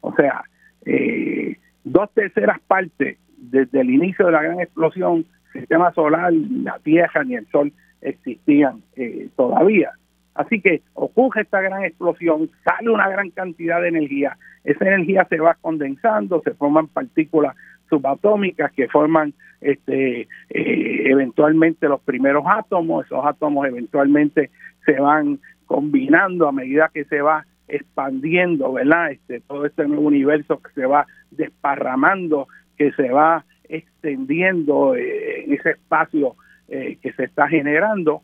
O 0.00 0.14
sea, 0.14 0.42
eh, 0.84 1.56
dos 1.86 2.10
terceras 2.12 2.60
partes 2.66 3.16
desde 3.38 3.80
el 3.80 3.90
inicio 3.90 4.26
de 4.26 4.32
la 4.32 4.42
gran 4.42 4.60
explosión, 4.60 5.24
sistema 5.52 5.92
solar, 5.92 6.32
la 6.32 6.78
Tierra 6.80 7.24
ni 7.24 7.36
el 7.36 7.46
Sol 7.46 7.72
existían 8.02 8.82
eh, 8.96 9.28
todavía. 9.36 9.92
Así 10.34 10.60
que 10.60 10.82
ocurre 10.94 11.42
esta 11.42 11.60
gran 11.60 11.84
explosión, 11.84 12.50
sale 12.64 12.90
una 12.90 13.08
gran 13.08 13.30
cantidad 13.30 13.80
de 13.80 13.88
energía, 13.88 14.36
esa 14.64 14.84
energía 14.84 15.26
se 15.30 15.38
va 15.38 15.54
condensando, 15.54 16.42
se 16.44 16.52
forman 16.54 16.88
partículas 16.88 17.56
subatómicas 17.88 18.72
que 18.72 18.88
forman 18.88 19.32
este 19.60 20.22
eh, 20.50 21.10
eventualmente 21.10 21.88
los 21.88 22.00
primeros 22.00 22.44
átomos, 22.46 23.06
esos 23.06 23.24
átomos 23.24 23.66
eventualmente 23.66 24.50
se 24.84 25.00
van 25.00 25.38
combinando 25.66 26.48
a 26.48 26.52
medida 26.52 26.90
que 26.92 27.04
se 27.04 27.20
va 27.22 27.46
expandiendo, 27.68 28.72
¿verdad? 28.72 29.10
Este 29.10 29.40
todo 29.40 29.66
este 29.66 29.86
nuevo 29.86 30.06
universo 30.06 30.60
que 30.60 30.72
se 30.72 30.86
va 30.86 31.06
desparramando, 31.30 32.48
que 32.76 32.92
se 32.92 33.10
va 33.10 33.44
extendiendo 33.68 34.94
eh, 34.94 35.44
en 35.44 35.54
ese 35.54 35.70
espacio 35.70 36.36
eh, 36.68 36.98
que 37.02 37.12
se 37.12 37.24
está 37.24 37.48
generando 37.48 38.22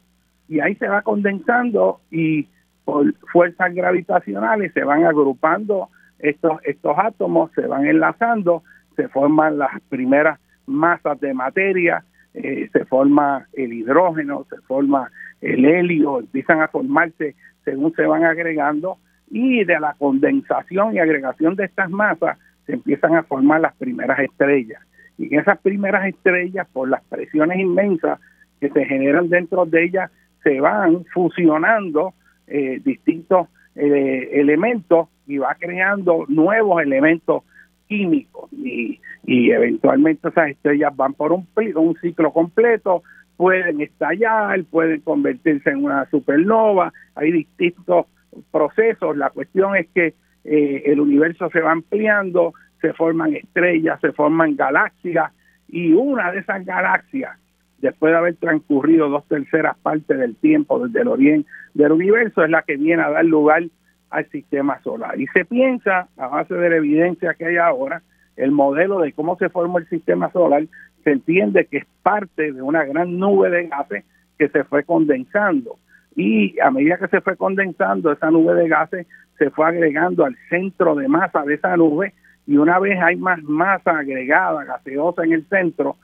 y 0.49 0.61
ahí 0.61 0.75
se 0.77 0.89
va 0.89 1.03
condensando 1.03 2.01
y 2.11 2.49
por 2.85 3.15
fuerzas 3.33 3.75
gravitacionales 3.75 4.73
se 4.73 4.85
van 4.85 5.05
agrupando 5.05 5.89
estos, 6.19 6.61
estos 6.65 6.97
átomos, 6.99 7.51
se 7.55 7.67
van 7.67 7.87
enlazando, 7.87 8.63
se 8.97 9.09
forman 9.09 9.59
las 9.59 9.81
primeras 9.89 10.39
masas 10.67 11.19
de 11.21 11.35
materia, 11.35 12.05
eh, 12.35 12.69
se 12.73 12.85
forma 12.85 13.47
el 13.53 13.73
hidrógeno, 13.73 14.47
se 14.49 14.57
forma 14.63 15.11
el 15.41 15.65
helio, 15.65 16.21
empiezan 16.21 16.61
a 16.61 16.69
formarse 16.69 17.35
según 17.65 17.95
se 17.95 18.07
van 18.07 18.25
agregando 18.25 18.99
y 19.33 19.65
de 19.65 19.81
la 19.81 19.95
condensación 19.95 20.95
y 20.95 20.99
agregación 20.99 21.57
de 21.57 21.65
estas 21.65 21.91
masas 21.91 22.39
se 22.67 22.75
empiezan 22.75 23.17
a 23.17 23.23
formar 23.23 23.63
las 23.63 23.75
primeras 23.75 24.19
estrellas. 24.19 24.81
Y 25.17 25.35
esas 25.35 25.59
primeras 25.59 26.07
estrellas, 26.07 26.69
por 26.71 26.89
las 26.91 27.03
presiones 27.05 27.59
inmensas 27.59 28.21
que 28.61 28.69
se 28.69 28.85
generan 28.85 29.31
dentro 29.31 29.65
de 29.65 29.85
ellas, 29.85 30.11
se 30.43 30.61
van 30.61 31.07
fusionando 31.15 32.13
eh, 32.47 32.81
distintos 32.85 33.49
eh, 33.75 34.29
elementos 34.33 35.09
y 35.27 35.39
va 35.39 35.57
creando 35.59 36.27
nuevos 36.29 36.83
elementos 36.83 37.43
químicos 37.89 38.53
y, 38.53 39.01
y 39.25 39.51
eventualmente 39.51 40.29
esas 40.29 40.51
estrellas 40.51 40.95
van 40.95 41.15
por 41.15 41.33
un, 41.33 41.49
un 41.77 41.97
ciclo 42.03 42.33
completo, 42.33 43.03
pueden 43.39 43.81
estallar, 43.81 44.63
pueden 44.65 45.01
convertirse 45.01 45.71
en 45.71 45.85
una 45.85 46.05
supernova, 46.11 46.93
hay 47.15 47.33
distintos 47.33 48.07
procesos, 48.51 49.17
la 49.17 49.31
cuestión 49.31 49.77
es 49.77 49.89
que 49.95 50.15
eh, 50.45 50.83
el 50.87 51.01
universo 51.01 51.49
se 51.51 51.61
va 51.61 51.73
ampliando, 51.73 52.55
se 52.81 52.93
forman 52.93 53.35
estrellas, 53.35 54.01
se 54.01 54.13
forman 54.13 54.57
galaxias 54.57 55.33
y 55.69 55.93
una 55.93 56.33
de 56.33 56.41
esas 56.41 56.65
galaxias 56.65 57.39
después 57.79 58.13
de 58.13 58.19
haber 58.19 58.37
transcurrido 58.37 59.09
dos 59.09 59.27
terceras 59.27 59.77
partes 59.79 60.19
del 60.19 60.37
tiempo 60.37 60.87
desde 60.87 61.01
el 61.01 61.09
oriente 61.09 61.49
del 61.75 61.93
universo, 61.93 62.45
es 62.45 62.51
la 62.51 62.63
que 62.63 62.77
viene 62.77 63.03
a 63.03 63.11
dar 63.11 63.25
lugar 63.25 63.65
al 64.11 64.31
sistema 64.31 64.81
solar. 64.83 65.21
Y 65.21 65.27
se 65.29 65.45
piensa, 65.45 66.09
a 66.17 66.27
base 66.29 66.55
de 66.55 66.71
la 66.71 66.77
evidencia 66.77 67.35
que 67.35 67.47
hay 67.47 67.57
ahora, 67.57 68.03
el 68.37 68.53
modelo 68.53 69.01
de 69.01 69.13
cómo 69.13 69.37
se 69.37 69.49
formó 69.49 69.79
el 69.79 69.89
sistema 69.89 70.31
solar, 70.31 70.65
se 71.03 71.11
entiende 71.11 71.67
que 71.67 71.79
es 71.79 71.87
parte 72.03 72.53
de 72.53 72.63
una 72.63 72.85
gran 72.85 73.19
nube 73.19 73.51
de 73.51 73.67
gases 73.67 74.05
que 74.39 74.49
se 74.49 74.65
fue 74.65 74.85
condensando. 74.85 75.77
Y 76.15 76.59
a 76.61 76.71
medida 76.71 76.99
que 76.99 77.09
se 77.09 77.21
fue 77.21 77.37
condensando, 77.37 78.13
esa 78.13 78.31
nube 78.31 78.55
de 78.55 78.69
gases 78.69 79.07
se 79.39 79.51
fue 79.51 79.67
agregando 79.67 80.25
al 80.25 80.37
centro 80.49 80.95
de 80.95 81.09
masa 81.09 81.43
de 81.43 81.55
esa 81.55 81.77
nube 81.77 82.13
y 82.47 82.57
una 82.57 82.79
vez 82.79 83.01
hay 83.01 83.17
más 83.17 83.43
masa 83.43 83.99
agregada, 83.99 84.65
gaseosa 84.65 85.25
en 85.25 85.33
el 85.33 85.47
centro, 85.47 85.97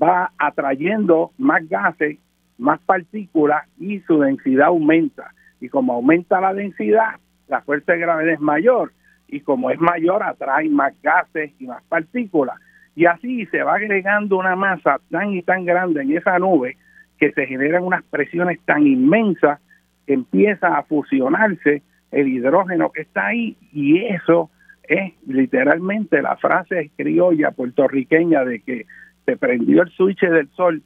va 0.00 0.30
atrayendo 0.38 1.32
más 1.38 1.68
gases, 1.68 2.18
más 2.58 2.80
partículas 2.80 3.66
y 3.78 4.00
su 4.00 4.20
densidad 4.20 4.68
aumenta. 4.68 5.32
Y 5.60 5.68
como 5.68 5.94
aumenta 5.94 6.40
la 6.40 6.54
densidad, 6.54 7.16
la 7.48 7.60
fuerza 7.62 7.92
de 7.92 7.98
gravedad 7.98 8.34
es 8.34 8.40
mayor. 8.40 8.92
Y 9.28 9.40
como 9.40 9.70
es 9.70 9.80
mayor, 9.80 10.22
atrae 10.22 10.68
más 10.68 10.94
gases 11.02 11.52
y 11.58 11.66
más 11.66 11.82
partículas. 11.84 12.58
Y 12.94 13.06
así 13.06 13.46
se 13.46 13.62
va 13.62 13.74
agregando 13.74 14.38
una 14.38 14.56
masa 14.56 15.00
tan 15.10 15.30
y 15.32 15.42
tan 15.42 15.64
grande 15.64 16.02
en 16.02 16.16
esa 16.16 16.38
nube 16.38 16.76
que 17.20 17.32
se 17.32 17.46
generan 17.46 17.84
unas 17.84 18.02
presiones 18.04 18.58
tan 18.64 18.86
inmensas 18.86 19.60
que 20.06 20.14
empieza 20.14 20.78
a 20.78 20.82
fusionarse 20.84 21.82
el 22.10 22.28
hidrógeno 22.28 22.90
que 22.90 23.02
está 23.02 23.26
ahí 23.26 23.56
y 23.72 23.98
eso 24.06 24.50
es 24.82 25.12
literalmente 25.26 26.20
la 26.22 26.36
frase 26.36 26.90
criolla 26.96 27.52
puertorriqueña 27.52 28.44
de 28.44 28.60
que 28.60 28.86
se 29.26 29.36
prendió 29.36 29.82
el 29.82 29.90
switch 29.90 30.20
del 30.22 30.48
sol, 30.50 30.82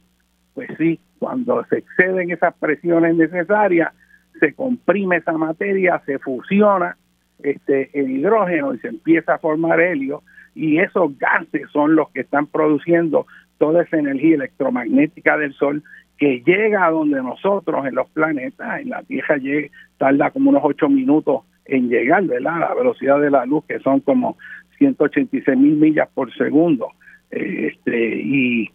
pues 0.53 0.69
sí, 0.77 0.99
cuando 1.17 1.65
se 1.65 1.79
exceden 1.79 2.29
esas 2.29 2.53
presiones 2.55 3.15
necesarias, 3.15 3.91
se 4.39 4.53
comprime 4.53 5.17
esa 5.17 5.31
materia, 5.31 6.01
se 6.05 6.19
fusiona 6.19 6.97
este 7.39 7.89
el 7.99 8.11
hidrógeno 8.11 8.73
y 8.73 8.79
se 8.79 8.89
empieza 8.89 9.35
a 9.35 9.39
formar 9.39 9.79
helio 9.79 10.21
y 10.53 10.77
esos 10.77 11.17
gases 11.17 11.69
son 11.71 11.95
los 11.95 12.09
que 12.11 12.21
están 12.21 12.47
produciendo 12.47 13.25
toda 13.57 13.83
esa 13.83 13.97
energía 13.97 14.35
electromagnética 14.35 15.37
del 15.37 15.53
sol 15.53 15.83
que 16.17 16.41
llega 16.45 16.85
a 16.85 16.91
donde 16.91 17.21
nosotros 17.21 17.85
en 17.85 17.95
los 17.95 18.09
planetas, 18.09 18.81
en 18.81 18.89
la 18.89 19.03
Tierra 19.03 19.37
llega, 19.37 19.69
tarda 19.97 20.31
como 20.31 20.49
unos 20.49 20.61
ocho 20.63 20.89
minutos 20.89 21.41
en 21.65 21.89
llegar, 21.89 22.23
¿verdad? 22.25 22.59
La 22.59 22.73
velocidad 22.73 23.19
de 23.19 23.31
la 23.31 23.45
luz 23.45 23.65
que 23.65 23.79
son 23.79 23.99
como 23.99 24.37
186 24.77 25.57
mil 25.57 25.75
millas 25.75 26.09
por 26.13 26.33
segundo 26.35 26.89
este 27.35 28.21
y, 28.21 28.69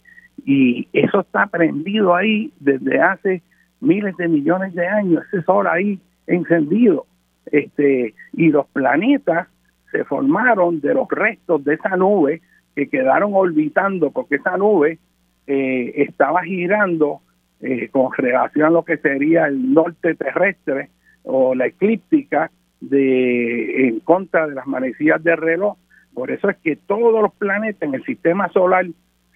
y 0.44 0.88
eso 0.92 1.20
está 1.20 1.46
prendido 1.46 2.14
ahí 2.14 2.52
desde 2.60 3.00
hace 3.00 3.42
miles 3.80 4.16
de 4.16 4.28
millones 4.28 4.74
de 4.74 4.86
años, 4.86 5.24
ese 5.28 5.42
sol 5.42 5.66
ahí 5.66 5.98
encendido. 6.26 7.06
Este, 7.46 8.14
y 8.34 8.48
los 8.50 8.66
planetas 8.66 9.48
se 9.90 10.04
formaron 10.04 10.80
de 10.80 10.94
los 10.94 11.08
restos 11.08 11.64
de 11.64 11.74
esa 11.74 11.96
nube 11.96 12.42
que 12.76 12.88
quedaron 12.88 13.32
orbitando, 13.34 14.10
porque 14.10 14.36
esa 14.36 14.56
nube 14.56 14.98
eh, 15.46 15.92
estaba 15.96 16.42
girando 16.42 17.20
eh, 17.60 17.88
con 17.90 18.12
relación 18.16 18.66
a 18.66 18.70
lo 18.70 18.84
que 18.84 18.96
sería 18.96 19.46
el 19.46 19.72
norte 19.74 20.14
terrestre 20.14 20.88
o 21.24 21.54
la 21.54 21.66
eclíptica 21.66 22.50
de 22.80 23.88
en 23.88 24.00
contra 24.00 24.46
de 24.46 24.54
las 24.54 24.66
manecillas 24.66 25.22
de 25.22 25.36
reloj 25.36 25.76
Por 26.14 26.30
eso 26.30 26.48
es 26.48 26.56
que 26.58 26.76
todos 26.76 27.22
los 27.22 27.34
planetas 27.34 27.82
en 27.82 27.94
el 27.94 28.04
sistema 28.04 28.48
solar 28.48 28.86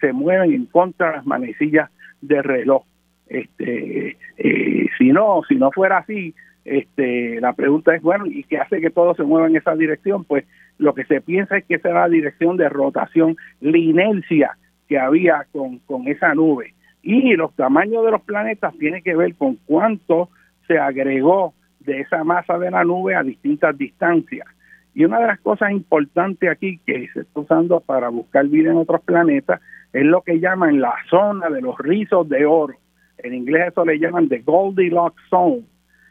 se 0.01 0.13
mueven 0.13 0.53
en 0.53 0.67
contra 0.67 1.11
de 1.11 1.17
las 1.17 1.27
manecillas 1.27 1.91
de 2.21 2.43
reloj. 2.43 2.85
Este, 3.27 4.17
eh, 4.39 4.87
si 4.99 5.13
no, 5.13 5.43
si 5.49 5.57
no 5.57 5.71
fuera 5.71 5.99
así, 5.99 6.35
este, 6.65 7.41
la 7.41 7.53
pregunta 7.53 7.95
es, 7.95 8.03
bueno, 8.03 8.27
¿y 8.27 8.45
qué 8.45 8.59
hace 8.59 8.81
que 8.81 8.91
todo 8.91 9.15
se 9.15 9.23
mueva 9.23 9.49
en 9.49 9.57
esa 9.57 9.75
dirección? 9.75 10.25
Pues 10.25 10.45
lo 10.79 10.95
que 10.95 11.05
se 11.05 11.21
piensa 11.21 11.59
es 11.59 11.65
que 11.65 11.75
esa 11.75 11.91
era 11.91 12.01
la 12.01 12.09
dirección 12.09 12.57
de 12.57 12.69
rotación, 12.69 13.37
la 13.61 13.79
inercia 13.79 14.57
que 14.89 14.99
había 14.99 15.47
con, 15.53 15.79
con 15.81 16.09
esa 16.09 16.35
nube. 16.35 16.75
Y 17.05 17.37
los 17.37 17.55
tamaños 17.55 18.03
de 18.03 18.13
los 18.13 18.23
planetas 18.23 18.75
tiene 18.79 19.03
que 19.03 19.15
ver 19.15 19.35
con 19.35 19.57
cuánto 19.67 20.31
se 20.67 20.79
agregó 20.79 21.53
de 21.81 22.01
esa 22.01 22.25
masa 22.25 22.59
de 22.59 22.71
la 22.71 22.83
nube 22.83 23.15
a 23.15 23.23
distintas 23.23 23.77
distancias. 23.77 24.49
Y 24.95 25.05
una 25.05 25.19
de 25.19 25.27
las 25.27 25.41
cosas 25.41 25.71
importantes 25.71 26.49
aquí 26.49 26.81
que 26.87 27.07
se 27.13 27.21
está 27.21 27.41
usando 27.41 27.81
para 27.81 28.09
buscar 28.09 28.47
vida 28.47 28.71
en 28.71 28.79
otros 28.79 29.03
planetas 29.03 29.61
es 29.93 30.07
lo 30.07 30.23
que 30.23 30.41
llaman 30.41 30.81
la 30.81 30.95
zona 31.11 31.51
de 31.51 31.61
los 31.61 31.77
rizos 31.79 32.27
de 32.27 32.47
oro. 32.47 32.75
En 33.19 33.35
inglés 33.35 33.69
eso 33.69 33.85
le 33.85 33.99
llaman 33.99 34.31
the 34.31 34.39
Goldilocks 34.39 35.23
Zone. 35.29 35.65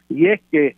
Y 0.08 0.28
es 0.28 0.40
que 0.52 0.76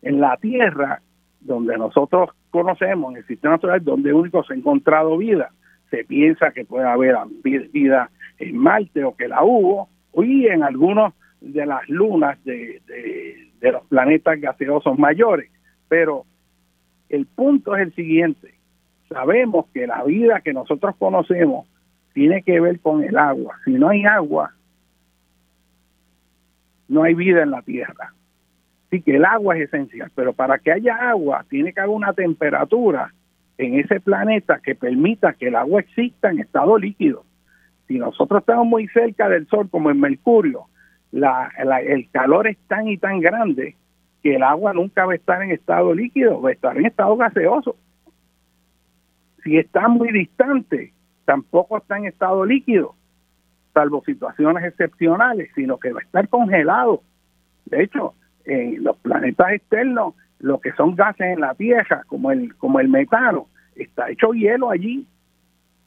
en 0.00 0.20
la 0.20 0.38
Tierra, 0.38 1.02
donde 1.40 1.76
nosotros 1.76 2.30
conocemos, 2.48 3.10
en 3.12 3.18
el 3.18 3.26
sistema 3.26 3.58
solar, 3.58 3.82
donde 3.82 4.14
único 4.14 4.42
se 4.44 4.54
ha 4.54 4.56
encontrado 4.56 5.18
vida, 5.18 5.50
se 5.90 6.04
piensa 6.04 6.52
que 6.52 6.64
puede 6.64 6.86
haber 6.86 7.14
vida 7.42 8.10
en 8.38 8.56
Marte 8.56 9.04
o 9.04 9.16
que 9.16 9.28
la 9.28 9.42
hubo, 9.44 9.88
y 10.14 10.46
en 10.46 10.62
algunos 10.62 11.14
de 11.40 11.64
las 11.66 11.88
lunas 11.88 12.42
de, 12.44 12.82
de 13.60 13.72
los 13.72 13.84
planetas 13.86 14.40
gaseosos 14.40 14.98
mayores. 14.98 15.50
Pero 15.88 16.24
el 17.08 17.26
punto 17.26 17.76
es 17.76 17.82
el 17.82 17.94
siguiente, 17.94 18.54
sabemos 19.08 19.66
que 19.72 19.86
la 19.86 20.02
vida 20.04 20.40
que 20.40 20.52
nosotros 20.52 20.96
conocemos 20.96 21.66
tiene 22.12 22.42
que 22.42 22.60
ver 22.60 22.80
con 22.80 23.02
el 23.02 23.16
agua. 23.16 23.56
Si 23.64 23.72
no 23.72 23.88
hay 23.88 24.04
agua, 24.04 24.52
no 26.88 27.02
hay 27.02 27.14
vida 27.14 27.42
en 27.42 27.50
la 27.50 27.62
Tierra. 27.62 28.12
Así 28.86 29.02
que 29.02 29.16
el 29.16 29.24
agua 29.24 29.56
es 29.56 29.68
esencial, 29.68 30.10
pero 30.14 30.32
para 30.32 30.58
que 30.58 30.72
haya 30.72 30.94
agua 31.10 31.44
tiene 31.48 31.72
que 31.72 31.80
haber 31.80 31.94
una 31.94 32.14
temperatura 32.14 33.12
en 33.58 33.78
ese 33.78 34.00
planeta 34.00 34.60
que 34.62 34.74
permita 34.74 35.34
que 35.34 35.48
el 35.48 35.56
agua 35.56 35.80
exista 35.80 36.30
en 36.30 36.40
estado 36.40 36.78
líquido. 36.78 37.24
Si 37.88 37.98
nosotros 37.98 38.40
estamos 38.40 38.66
muy 38.66 38.86
cerca 38.88 39.30
del 39.30 39.48
Sol, 39.48 39.68
como 39.70 39.90
en 39.90 39.98
Mercurio, 39.98 40.66
la, 41.10 41.50
el 41.56 42.08
calor 42.10 42.46
es 42.46 42.58
tan 42.68 42.86
y 42.86 42.98
tan 42.98 43.20
grande 43.20 43.76
que 44.22 44.36
el 44.36 44.42
agua 44.42 44.74
nunca 44.74 45.06
va 45.06 45.12
a 45.12 45.16
estar 45.16 45.42
en 45.42 45.52
estado 45.52 45.94
líquido, 45.94 46.40
va 46.42 46.50
a 46.50 46.52
estar 46.52 46.76
en 46.76 46.84
estado 46.84 47.16
gaseoso. 47.16 47.76
Si 49.42 49.56
está 49.56 49.88
muy 49.88 50.12
distante, 50.12 50.92
tampoco 51.24 51.78
está 51.78 51.96
en 51.96 52.04
estado 52.04 52.44
líquido, 52.44 52.94
salvo 53.72 54.02
situaciones 54.04 54.64
excepcionales, 54.64 55.50
sino 55.54 55.78
que 55.78 55.92
va 55.92 56.00
a 56.00 56.04
estar 56.04 56.28
congelado. 56.28 57.02
De 57.64 57.84
hecho, 57.84 58.14
en 58.44 58.84
los 58.84 58.98
planetas 58.98 59.52
externos, 59.52 60.14
lo 60.40 60.60
que 60.60 60.72
son 60.72 60.94
gases 60.94 61.34
en 61.34 61.40
la 61.40 61.54
Tierra, 61.54 62.02
como 62.06 62.32
el, 62.32 62.54
como 62.56 62.80
el 62.80 62.88
metano, 62.88 63.46
está 63.76 64.10
hecho 64.10 64.32
hielo 64.32 64.70
allí 64.70 65.06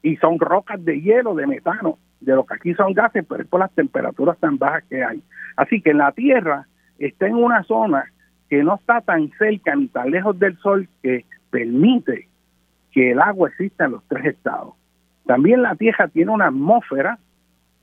y 0.03 0.17
son 0.17 0.39
rocas 0.39 0.83
de 0.83 1.01
hielo, 1.01 1.35
de 1.35 1.47
metano, 1.47 1.97
de 2.19 2.35
lo 2.35 2.45
que 2.45 2.55
aquí 2.55 2.73
son 2.73 2.93
gases, 2.93 3.25
pero 3.27 3.43
es 3.43 3.49
por 3.49 3.59
las 3.59 3.71
temperaturas 3.71 4.37
tan 4.39 4.57
bajas 4.57 4.83
que 4.89 5.03
hay. 5.03 5.21
Así 5.55 5.81
que 5.81 5.93
la 5.93 6.11
Tierra 6.11 6.67
está 6.97 7.27
en 7.27 7.35
una 7.35 7.63
zona 7.63 8.05
que 8.49 8.63
no 8.63 8.75
está 8.75 9.01
tan 9.01 9.29
cerca 9.37 9.75
ni 9.75 9.87
tan 9.87 10.11
lejos 10.11 10.37
del 10.37 10.57
Sol 10.57 10.87
que 11.01 11.25
permite 11.49 12.27
que 12.91 13.11
el 13.11 13.21
agua 13.21 13.49
exista 13.49 13.85
en 13.85 13.91
los 13.91 14.03
tres 14.07 14.25
estados. 14.25 14.75
También 15.25 15.61
la 15.61 15.75
Tierra 15.75 16.07
tiene 16.07 16.31
una 16.31 16.47
atmósfera 16.47 17.17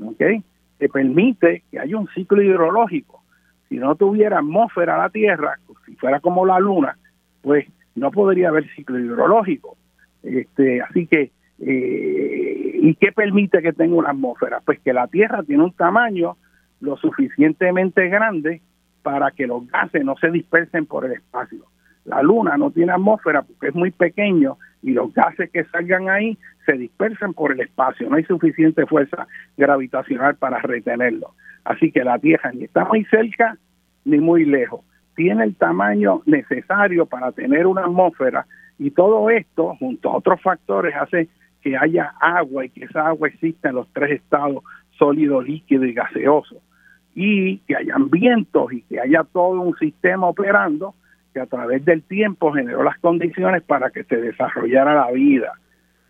¿okay? 0.05 0.43
que 0.79 0.89
permite 0.89 1.63
que 1.71 1.79
haya 1.79 1.97
un 1.97 2.09
ciclo 2.09 2.43
hidrológico. 2.43 3.23
Si 3.69 3.77
no 3.77 3.95
tuviera 3.97 4.39
atmósfera 4.39 4.99
la 4.99 5.11
Tierra, 5.11 5.59
si 5.87 5.95
fuera 5.97 6.21
como 6.21 6.47
la 6.47 6.59
Luna, 6.59 6.97
pues 7.43 7.67
no 7.95 8.11
podría 8.11 8.49
haber 8.49 8.69
ciclo 8.75 8.99
hidrológico. 8.99 9.77
Este, 10.23 10.83
así 10.83 11.07
que, 11.07 11.31
eh, 11.61 12.79
¿y 12.81 12.95
qué 12.95 13.13
permite 13.13 13.63
que 13.63 13.73
tenga 13.73 13.97
una 13.97 14.11
atmósfera? 14.11 14.61
Pues 14.65 14.81
que 14.81 14.93
la 14.93 15.09
Tierra 15.09 15.43
tiene 15.43 15.65
un 15.65 15.73
tamaño 15.73 16.37
lo 16.81 16.97
suficientemente 16.97 18.09
grande 18.09 18.63
para 19.03 19.31
que 19.31 19.47
los 19.47 19.67
gases 19.69 20.05
no 20.05 20.17
se 20.17 20.31
dispersen 20.31 20.87
por 20.87 21.05
el 21.05 21.13
espacio. 21.13 21.65
La 22.05 22.23
Luna 22.23 22.57
no 22.57 22.71
tiene 22.71 22.93
atmósfera 22.93 23.43
porque 23.43 23.69
es 23.69 23.75
muy 23.75 23.91
pequeño 23.91 24.57
y 24.83 24.93
los 24.93 25.13
gases 25.13 25.51
que 25.51 25.65
salgan 25.65 26.09
ahí 26.09 26.39
se 26.65 26.73
dispersan 26.73 27.35
por 27.35 27.53
el 27.53 27.61
espacio. 27.61 28.09
No 28.09 28.17
hay 28.17 28.25
suficiente 28.25 28.87
fuerza 28.87 29.27
gravitacional 29.57 30.37
para 30.37 30.59
retenerlo. 30.61 31.35
Así 31.65 31.91
que 31.91 32.05
la 32.05 32.19
Tierra 32.19 32.53
ni 32.53 32.65
está 32.65 32.85
muy 32.85 33.05
cerca 33.07 33.59
ni 34.05 34.19
muy 34.19 34.45
lejos. 34.45 34.81
Tiene 35.17 35.45
el 35.45 35.57
tamaño 35.57 36.23
necesario 36.27 37.07
para 37.07 37.33
tener 37.33 37.67
una 37.67 37.83
atmósfera 37.83 38.47
y 38.79 38.93
todo 38.93 39.29
esto, 39.29 39.75
junto 39.77 40.11
a 40.11 40.17
otros 40.17 40.41
factores, 40.41 40.95
hace 40.95 41.29
que 41.63 41.77
haya 41.77 42.15
agua 42.21 42.65
y 42.65 42.71
que 42.71 42.85
esa 42.85 43.07
agua 43.09 43.29
exista 43.29 43.71
en 43.71 43.77
los 43.77 43.89
tres 43.93 44.21
estados 44.21 44.63
sólido, 44.99 45.41
líquido 45.43 45.85
y 45.85 45.93
gaseoso 45.93 46.61
y 47.15 47.59
que 47.59 47.77
hayan 47.77 48.11
vientos 48.11 48.73
y 48.73 48.83
que 48.83 49.01
haya 49.01 49.25
todo 49.25 49.61
un 49.61 49.77
sistema 49.77 50.29
operando 50.29 50.95
que 51.35 51.41
a 51.41 51.47
través 51.47 51.85
del 51.85 52.03
tiempo 52.03 52.53
generó 52.53 52.83
las 52.83 52.99
condiciones 52.99 53.63
para 53.63 53.91
que 53.91 54.05
se 54.05 54.17
desarrollara 54.17 54.95
la 54.95 55.11
vida. 55.11 55.53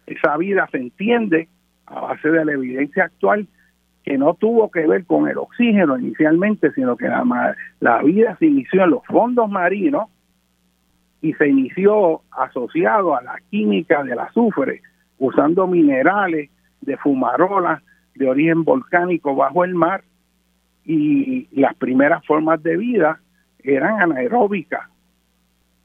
Esa 0.06 0.36
vida 0.36 0.68
se 0.70 0.78
entiende 0.78 1.48
a 1.86 2.00
base 2.00 2.30
de 2.30 2.44
la 2.44 2.52
evidencia 2.52 3.04
actual 3.04 3.46
que 4.04 4.18
no 4.18 4.34
tuvo 4.34 4.70
que 4.70 4.86
ver 4.86 5.04
con 5.04 5.28
el 5.28 5.38
oxígeno 5.38 5.98
inicialmente, 5.98 6.72
sino 6.72 6.96
que 6.96 7.08
la, 7.08 7.56
la 7.80 8.02
vida 8.02 8.36
se 8.38 8.46
inició 8.46 8.84
en 8.84 8.90
los 8.90 9.04
fondos 9.06 9.50
marinos 9.50 10.08
y 11.20 11.32
se 11.34 11.48
inició 11.48 12.22
asociado 12.30 13.16
a 13.16 13.22
la 13.22 13.36
química 13.50 14.04
del 14.04 14.18
azufre, 14.18 14.82
usando 15.18 15.66
minerales 15.66 16.50
de 16.80 16.96
fumarola 16.96 17.82
de 18.14 18.28
origen 18.28 18.64
volcánico 18.64 19.34
bajo 19.34 19.64
el 19.64 19.74
mar 19.74 20.02
y 20.84 21.46
las 21.52 21.74
primeras 21.76 22.24
formas 22.24 22.62
de 22.62 22.76
vida 22.76 23.20
eran 23.62 24.00
anaeróbicas, 24.00 24.88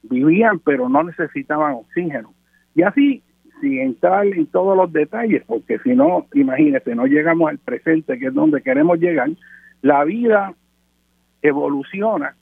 vivían 0.02 0.58
pero 0.60 0.88
no 0.88 1.02
necesitaban 1.02 1.74
oxígeno. 1.74 2.32
Y 2.74 2.82
así, 2.82 3.22
sin 3.60 3.80
entrar 3.80 4.26
en 4.26 4.46
todos 4.46 4.76
los 4.76 4.92
detalles, 4.92 5.42
porque 5.46 5.78
si 5.80 5.94
no, 5.94 6.26
imagínese, 6.34 6.94
no 6.94 7.06
llegamos 7.06 7.50
al 7.50 7.58
presente, 7.58 8.18
que 8.18 8.26
es 8.26 8.34
donde 8.34 8.62
queremos 8.62 8.98
llegar, 8.98 9.30
la 9.82 10.04
vida 10.04 10.54
evoluciona, 11.42 12.34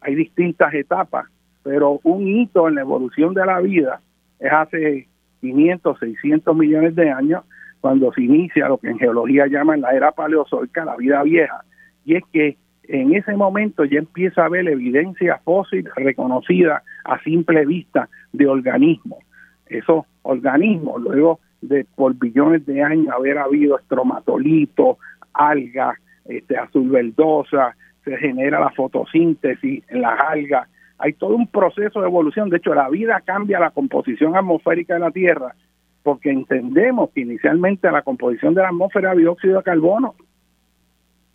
hay 0.00 0.14
distintas 0.14 0.72
etapas, 0.74 1.26
pero 1.62 2.00
un 2.04 2.26
hito 2.26 2.68
en 2.68 2.76
la 2.76 2.80
evolución 2.82 3.34
de 3.34 3.46
la 3.46 3.60
vida 3.60 4.00
es 4.38 4.52
hace 4.52 5.08
500, 5.40 5.98
600 5.98 6.56
millones 6.56 6.94
de 6.94 7.10
años, 7.10 7.44
cuando 7.80 8.12
se 8.12 8.22
inicia 8.22 8.68
lo 8.68 8.78
que 8.78 8.88
en 8.88 8.98
geología 8.98 9.46
llaman 9.46 9.80
la 9.80 9.92
era 9.92 10.12
paleozoica, 10.12 10.84
la 10.84 10.96
vida 10.96 11.22
vieja, 11.22 11.64
y 12.04 12.16
es 12.16 12.24
que 12.32 12.56
en 12.84 13.14
ese 13.14 13.36
momento 13.36 13.84
ya 13.84 13.98
empieza 13.98 14.42
a 14.42 14.46
haber 14.46 14.68
evidencia 14.68 15.40
fósil 15.44 15.88
reconocida 15.94 16.82
a 17.04 17.22
simple 17.22 17.64
vista 17.64 18.08
de 18.32 18.46
organismos. 18.46 19.20
Esos 19.66 20.04
organismos, 20.22 21.00
luego 21.00 21.38
de 21.60 21.86
por 21.94 22.14
billones 22.14 22.66
de 22.66 22.82
años 22.82 23.14
haber 23.14 23.38
habido 23.38 23.78
estromatolitos, 23.78 24.96
algas, 25.32 25.96
este, 26.24 26.56
azul 26.56 26.90
verdosa, 26.90 27.76
se 28.04 28.16
genera 28.16 28.60
la 28.60 28.70
fotosíntesis 28.70 29.84
en 29.88 30.00
las 30.00 30.18
algas. 30.20 30.68
Hay 31.00 31.14
todo 31.14 31.34
un 31.34 31.48
proceso 31.48 32.00
de 32.00 32.06
evolución. 32.06 32.50
De 32.50 32.58
hecho, 32.58 32.74
la 32.74 32.88
vida 32.88 33.20
cambia 33.24 33.58
la 33.58 33.70
composición 33.70 34.36
atmosférica 34.36 34.94
de 34.94 35.00
la 35.00 35.10
Tierra 35.10 35.54
porque 36.02 36.30
entendemos 36.30 37.10
que 37.10 37.20
inicialmente 37.20 37.90
la 37.90 38.02
composición 38.02 38.54
de 38.54 38.62
la 38.62 38.68
atmósfera 38.68 39.12
era 39.12 39.20
dióxido 39.20 39.58
de 39.58 39.62
carbono 39.62 40.14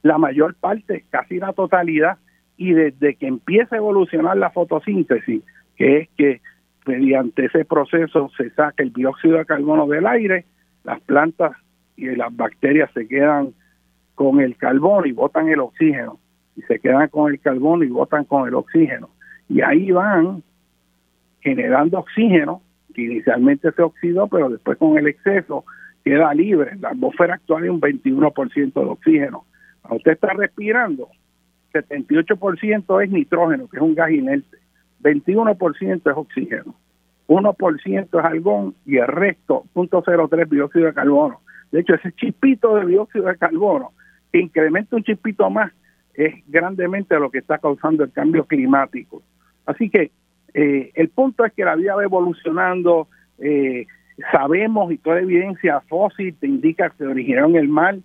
la 0.06 0.20
mayor 0.20 0.54
parte, 0.54 1.04
casi 1.10 1.40
la 1.40 1.52
totalidad, 1.54 2.20
y 2.58 2.74
desde 2.74 3.16
que 3.16 3.26
empieza 3.26 3.76
a 3.76 3.80
evolucionar 3.80 4.38
la 4.38 4.52
fotosíntesis, 4.52 5.42
que 5.76 5.98
es 5.98 6.10
que 6.16 6.42
mediante 6.86 7.46
ese 7.46 7.66
proceso 7.66 8.30
se 8.38 8.52
saca 8.52 8.84
el 8.84 8.94
dióxido 8.94 9.38
de 9.40 9.46
carbono 9.46 9.88
del 9.88 10.06
aire, 10.06 10.46
las 10.84 11.02
plantas 11.02 11.54
y 11.98 12.06
las 12.16 12.34
bacterias 12.36 12.92
se 12.94 13.08
quedan 13.08 13.56
con 14.14 14.42
el 14.42 14.58
carbono 14.58 15.08
y 15.08 15.12
botan 15.12 15.50
el 15.50 15.60
oxígeno, 15.60 16.20
y 16.56 16.62
se 16.62 16.80
quedan 16.80 17.08
con 17.08 17.32
el 17.32 17.40
carbono 17.40 17.84
y 17.84 17.88
botan 17.88 18.26
con 18.26 18.48
el 18.48 18.54
oxígeno. 18.54 19.10
Y 19.50 19.62
ahí 19.62 19.92
van 19.92 20.44
generando 21.42 22.00
oxígeno, 22.00 22.62
que 22.94 23.04
inicialmente 23.04 23.72
se 23.72 23.82
oxidó, 23.82 24.28
pero 24.28 24.50
después 24.50 24.78
con 24.78 24.98
el 24.98 25.08
exceso 25.08 25.66
queda 26.04 26.34
libre. 26.34 26.76
La 26.80 26.90
atmósfera 26.90 27.36
actual 27.36 27.66
es 27.66 27.70
un 27.70 27.82
21% 27.82 28.74
de 28.74 28.86
oxígeno 28.86 29.46
usted 29.94 30.14
está 30.14 30.34
respirando, 30.34 31.10
78% 31.74 33.04
es 33.04 33.10
nitrógeno, 33.10 33.68
que 33.68 33.78
es 33.78 33.84
un 33.84 33.96
gas 33.96 34.12
inerte, 34.12 34.58
21% 35.02 36.12
es 36.12 36.18
oxígeno. 36.18 36.76
1% 37.28 38.20
es 38.20 38.26
algón 38.26 38.76
y 38.86 38.98
el 38.98 39.08
resto, 39.08 39.64
0.03 39.74 40.48
dióxido 40.48 40.86
de 40.86 40.94
carbono. 40.94 41.42
De 41.72 41.80
hecho, 41.80 41.96
ese 41.96 42.12
chispito 42.12 42.76
de 42.76 42.86
dióxido 42.86 43.26
de 43.26 43.38
carbono 43.38 43.94
que 44.32 44.40
incrementa 44.40 44.96
un 44.96 45.04
chispito 45.04 45.50
más 45.50 45.72
es 46.14 46.36
grandemente 46.48 47.20
lo 47.20 47.32
que 47.32 47.40
está 47.40 47.58
causando 47.58 48.04
el 48.04 48.12
cambio 48.12 48.46
climático. 48.46 49.24
Así 49.66 49.90
que 49.90 50.12
eh, 50.54 50.92
el 50.96 51.10
punto 51.10 51.46
es 51.46 51.54
que 51.54 51.66
la 51.66 51.76
vida 51.76 51.96
va 51.96 52.04
evolucionando, 52.04 53.08
eh, 53.40 53.86
sabemos 54.32 54.92
y 54.92 54.98
toda 54.98 55.20
evidencia 55.20 55.82
fósil 55.82 56.36
te 56.40 56.48
indica 56.48 56.90
que 56.90 56.98
se 56.98 57.08
originó 57.08 57.48
en 57.48 57.56
el 57.58 57.68
mar, 57.68 57.98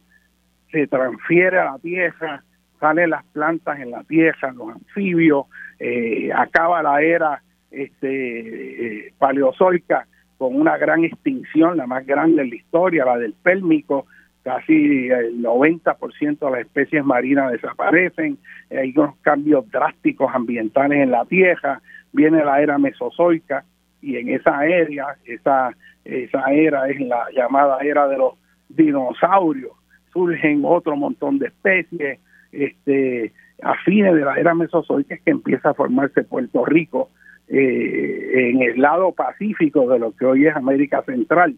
se 0.72 0.86
transfiere 0.86 1.58
a 1.58 1.66
la 1.66 1.78
tierra, 1.78 2.42
salen 2.80 3.10
las 3.10 3.24
plantas 3.26 3.78
en 3.78 3.90
la 3.90 4.02
tierra, 4.04 4.52
los 4.52 4.70
anfibios, 4.70 5.46
eh, 5.78 6.30
acaba 6.34 6.82
la 6.82 7.02
era 7.02 7.42
este, 7.70 9.12
paleozoica 9.18 10.06
con 10.38 10.58
una 10.58 10.76
gran 10.78 11.04
extinción, 11.04 11.76
la 11.76 11.86
más 11.86 12.06
grande 12.06 12.42
en 12.42 12.50
la 12.50 12.56
historia, 12.56 13.04
la 13.04 13.18
del 13.18 13.34
pélmico, 13.34 14.06
casi 14.42 15.08
el 15.08 15.42
90% 15.42 16.38
de 16.38 16.50
las 16.50 16.60
especies 16.60 17.04
marinas 17.04 17.52
desaparecen, 17.52 18.38
hay 18.70 18.92
unos 18.96 19.16
cambios 19.22 19.70
drásticos 19.70 20.30
ambientales 20.34 20.98
en 20.98 21.10
la 21.10 21.24
tierra, 21.26 21.80
viene 22.12 22.44
la 22.44 22.60
era 22.60 22.78
mesozoica 22.78 23.64
y 24.00 24.16
en 24.16 24.30
esa 24.30 24.66
era, 24.66 25.16
esa, 25.24 25.74
esa 26.04 26.52
era 26.52 26.88
es 26.88 27.00
la 27.00 27.26
llamada 27.34 27.78
era 27.82 28.08
de 28.08 28.16
los 28.16 28.34
dinosaurios, 28.68 29.72
surgen 30.12 30.62
otro 30.64 30.96
montón 30.96 31.38
de 31.38 31.48
especies, 31.48 32.18
este, 32.52 33.32
a 33.62 33.74
fines 33.84 34.14
de 34.14 34.22
la 34.22 34.34
era 34.36 34.54
mesozoica 34.54 35.14
es 35.14 35.22
que 35.22 35.30
empieza 35.30 35.70
a 35.70 35.74
formarse 35.74 36.24
Puerto 36.24 36.64
Rico 36.64 37.10
eh, 37.48 38.50
en 38.50 38.62
el 38.62 38.80
lado 38.80 39.12
pacífico 39.12 39.88
de 39.88 39.98
lo 39.98 40.12
que 40.12 40.24
hoy 40.24 40.46
es 40.46 40.56
América 40.56 41.02
Central. 41.02 41.56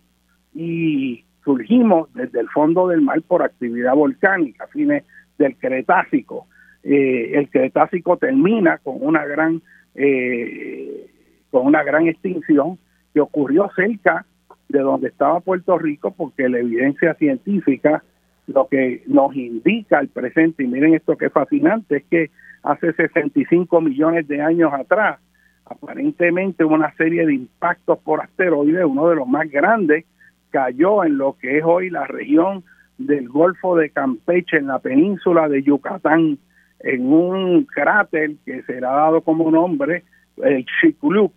Y 0.54 1.24
surgimos 1.44 2.12
desde 2.14 2.40
el 2.40 2.48
fondo 2.48 2.88
del 2.88 3.02
mar 3.02 3.20
por 3.22 3.42
actividad 3.42 3.94
volcánica 3.94 4.64
a 4.64 4.68
fines 4.68 5.04
del 5.38 5.56
Cretácico. 5.56 6.46
Eh, 6.82 7.32
el 7.34 7.48
Cretácico 7.50 8.16
termina 8.16 8.78
con 8.78 8.96
una 9.00 9.24
gran 9.24 9.62
eh, 9.94 11.10
con 11.50 11.66
una 11.66 11.82
gran 11.82 12.06
extinción 12.06 12.78
que 13.12 13.20
ocurrió 13.20 13.70
cerca 13.76 14.24
de 14.68 14.80
donde 14.80 15.08
estaba 15.08 15.40
Puerto 15.40 15.78
Rico 15.78 16.12
porque 16.12 16.48
la 16.48 16.60
evidencia 16.60 17.14
científica 17.14 18.02
lo 18.46 18.66
que 18.68 19.02
nos 19.06 19.34
indica 19.36 20.00
el 20.00 20.08
presente, 20.08 20.64
y 20.64 20.66
miren 20.66 20.94
esto 20.94 21.16
que 21.16 21.30
fascinante, 21.30 21.98
es 21.98 22.04
que 22.04 22.30
hace 22.62 22.92
65 22.92 23.80
millones 23.80 24.26
de 24.28 24.40
años 24.40 24.72
atrás, 24.72 25.20
aparentemente 25.64 26.64
una 26.64 26.92
serie 26.94 27.24
de 27.26 27.34
impactos 27.34 27.98
por 28.00 28.20
asteroides, 28.20 28.84
uno 28.84 29.08
de 29.08 29.16
los 29.16 29.28
más 29.28 29.48
grandes, 29.50 30.04
cayó 30.52 31.02
en 31.02 31.18
lo 31.18 31.36
que 31.40 31.58
es 31.58 31.64
hoy 31.64 31.90
la 31.90 32.06
región 32.06 32.62
del 32.98 33.28
Golfo 33.28 33.76
de 33.76 33.90
Campeche, 33.90 34.58
en 34.58 34.68
la 34.68 34.78
península 34.78 35.48
de 35.48 35.64
Yucatán, 35.64 36.38
en 36.80 37.12
un 37.12 37.64
cráter 37.64 38.32
que 38.44 38.62
será 38.62 38.90
dado 38.92 39.22
como 39.22 39.50
nombre 39.50 40.04
el 40.36 40.64
Chicxulub, 40.80 41.32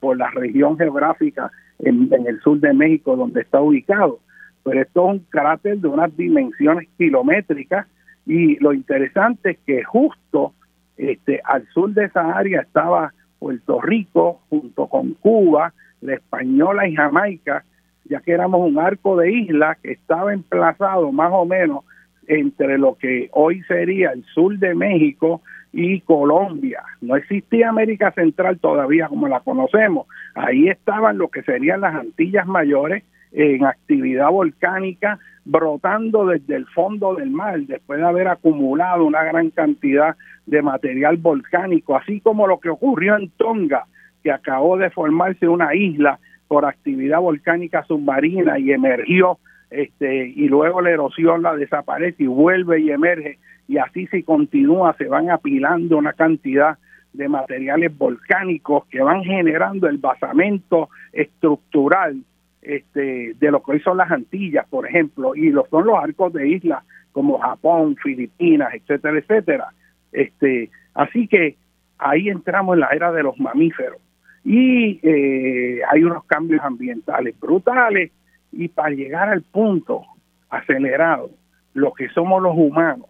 por 0.00 0.18
la 0.18 0.30
región 0.30 0.76
geográfica 0.76 1.50
en 1.78 2.10
el 2.26 2.40
sur 2.40 2.60
de 2.60 2.74
México 2.74 3.16
donde 3.16 3.40
está 3.40 3.60
ubicado. 3.60 4.20
Pero 4.62 4.82
esto 4.82 5.06
es 5.06 5.12
un 5.14 5.18
cráter 5.30 5.78
de 5.78 5.88
unas 5.88 6.14
dimensiones 6.16 6.88
kilométricas 6.98 7.86
y 8.26 8.58
lo 8.58 8.72
interesante 8.72 9.52
es 9.52 9.58
que 9.64 9.84
justo 9.84 10.52
este, 10.96 11.40
al 11.44 11.66
sur 11.68 11.92
de 11.92 12.06
esa 12.06 12.36
área 12.36 12.62
estaba 12.62 13.12
Puerto 13.38 13.80
Rico 13.80 14.40
junto 14.48 14.88
con 14.88 15.14
Cuba, 15.14 15.72
la 16.00 16.14
Española 16.14 16.88
y 16.88 16.96
Jamaica, 16.96 17.64
ya 18.08 18.20
que 18.20 18.32
éramos 18.32 18.60
un 18.60 18.78
arco 18.78 19.16
de 19.16 19.32
islas 19.32 19.78
que 19.82 19.92
estaba 19.92 20.32
emplazado 20.32 21.12
más 21.12 21.30
o 21.32 21.44
menos 21.44 21.84
entre 22.26 22.78
lo 22.78 22.96
que 22.96 23.28
hoy 23.32 23.62
sería 23.62 24.10
el 24.10 24.24
sur 24.24 24.58
de 24.58 24.74
México 24.74 25.42
y 25.72 26.00
Colombia. 26.00 26.82
No 27.00 27.16
existía 27.16 27.68
América 27.68 28.10
Central 28.12 28.58
todavía 28.58 29.08
como 29.08 29.28
la 29.28 29.40
conocemos. 29.40 30.06
Ahí 30.34 30.68
estaban 30.68 31.18
lo 31.18 31.28
que 31.28 31.42
serían 31.42 31.82
las 31.82 31.94
Antillas 31.94 32.46
Mayores 32.46 33.04
en 33.32 33.64
actividad 33.64 34.30
volcánica 34.30 35.18
brotando 35.44 36.26
desde 36.26 36.56
el 36.56 36.66
fondo 36.66 37.14
del 37.14 37.30
mar 37.30 37.60
después 37.60 38.00
de 38.00 38.06
haber 38.06 38.28
acumulado 38.28 39.04
una 39.04 39.22
gran 39.22 39.50
cantidad 39.50 40.16
de 40.46 40.62
material 40.62 41.16
volcánico, 41.16 41.96
así 41.96 42.20
como 42.20 42.46
lo 42.46 42.58
que 42.58 42.68
ocurrió 42.68 43.16
en 43.16 43.30
Tonga, 43.30 43.84
que 44.22 44.32
acabó 44.32 44.76
de 44.76 44.90
formarse 44.90 45.46
una 45.46 45.74
isla 45.74 46.18
por 46.48 46.64
actividad 46.64 47.20
volcánica 47.20 47.84
submarina 47.84 48.58
y 48.58 48.72
emergió 48.72 49.38
este 49.70 50.28
y 50.28 50.48
luego 50.48 50.80
la 50.80 50.90
erosión 50.90 51.42
la 51.42 51.56
desaparece 51.56 52.22
y 52.22 52.26
vuelve 52.26 52.80
y 52.80 52.90
emerge 52.90 53.38
y 53.68 53.78
así 53.78 54.06
si 54.06 54.22
continúa 54.22 54.94
se 54.96 55.08
van 55.08 55.30
apilando 55.30 55.98
una 55.98 56.12
cantidad 56.12 56.78
de 57.12 57.28
materiales 57.28 57.96
volcánicos 57.96 58.86
que 58.86 59.02
van 59.02 59.24
generando 59.24 59.88
el 59.88 59.98
basamento 59.98 60.90
estructural 61.12 62.22
este, 62.62 63.34
de 63.38 63.50
lo 63.50 63.62
que 63.62 63.72
hoy 63.72 63.80
son 63.80 63.96
las 63.96 64.10
Antillas, 64.10 64.66
por 64.68 64.86
ejemplo, 64.88 65.34
y 65.34 65.50
lo 65.50 65.66
son 65.70 65.86
los 65.86 65.98
arcos 65.98 66.32
de 66.32 66.48
islas 66.48 66.84
como 67.12 67.38
Japón, 67.38 67.96
Filipinas, 67.96 68.74
etcétera, 68.74 69.18
etcétera. 69.18 69.68
Este, 70.12 70.70
así 70.94 71.28
que 71.28 71.56
ahí 71.98 72.28
entramos 72.28 72.74
en 72.74 72.80
la 72.80 72.88
era 72.88 73.12
de 73.12 73.22
los 73.22 73.38
mamíferos 73.38 74.00
y 74.48 75.00
eh, 75.02 75.80
hay 75.90 76.04
unos 76.04 76.24
cambios 76.24 76.62
ambientales 76.62 77.38
brutales 77.40 78.12
y 78.52 78.68
para 78.68 78.90
llegar 78.90 79.28
al 79.28 79.42
punto 79.42 80.04
acelerado, 80.48 81.30
lo 81.74 81.92
que 81.92 82.08
somos 82.10 82.40
los 82.40 82.56
humanos, 82.56 83.08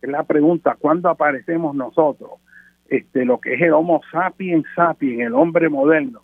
es 0.00 0.08
la 0.08 0.22
pregunta, 0.22 0.78
¿cuándo 0.80 1.10
aparecemos 1.10 1.76
nosotros? 1.76 2.30
Este, 2.88 3.26
lo 3.26 3.38
que 3.38 3.54
es 3.54 3.60
el 3.60 3.74
Homo 3.74 4.00
sapiens 4.10 4.64
sapiens, 4.74 5.20
el 5.20 5.34
hombre 5.34 5.68
moderno, 5.68 6.22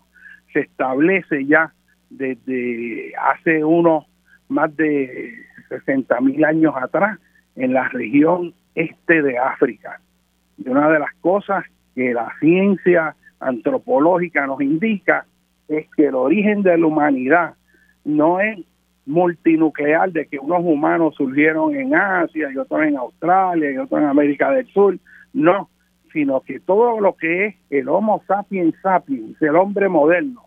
se 0.55 0.61
establece 0.61 1.45
ya 1.45 1.75
desde 2.09 3.13
hace 3.15 3.63
unos 3.63 4.07
más 4.49 4.75
de 4.75 5.35
60 5.69 6.19
mil 6.23 6.43
años 6.47 6.75
atrás 6.81 7.19
en 7.57 7.75
la 7.75 7.91
región 7.91 8.55
este 8.75 9.21
de 9.21 9.37
África. 9.37 10.01
Y 10.57 10.67
una 10.67 10.89
de 10.89 10.99
las 10.99 11.15
cosas 11.17 11.63
que 11.95 12.15
la 12.15 12.33
ciencia 12.41 13.15
antropológica 13.41 14.47
nos 14.47 14.61
indica 14.61 15.26
es 15.68 15.87
que 15.97 16.07
el 16.07 16.14
origen 16.14 16.62
de 16.62 16.78
la 16.78 16.87
humanidad 16.87 17.55
no 18.05 18.41
es 18.41 18.59
multinuclear 19.05 20.12
de 20.12 20.26
que 20.26 20.39
unos 20.39 20.62
humanos 20.64 21.14
surgieron 21.16 21.74
en 21.74 21.95
Asia 21.95 22.51
y 22.53 22.57
otros 22.57 22.82
en 22.82 22.97
Australia 22.97 23.70
y 23.70 23.78
otros 23.78 24.01
en 24.01 24.09
América 24.09 24.51
del 24.51 24.66
Sur, 24.68 24.99
no, 25.32 25.68
sino 26.12 26.41
que 26.41 26.61
todo 26.61 27.01
lo 27.01 27.14
que 27.14 27.47
es 27.47 27.57
el 27.70 27.89
Homo 27.89 28.22
sapiens 28.26 28.74
sapiens, 28.82 29.41
el 29.41 29.57
hombre 29.57 29.89
moderno, 29.89 30.43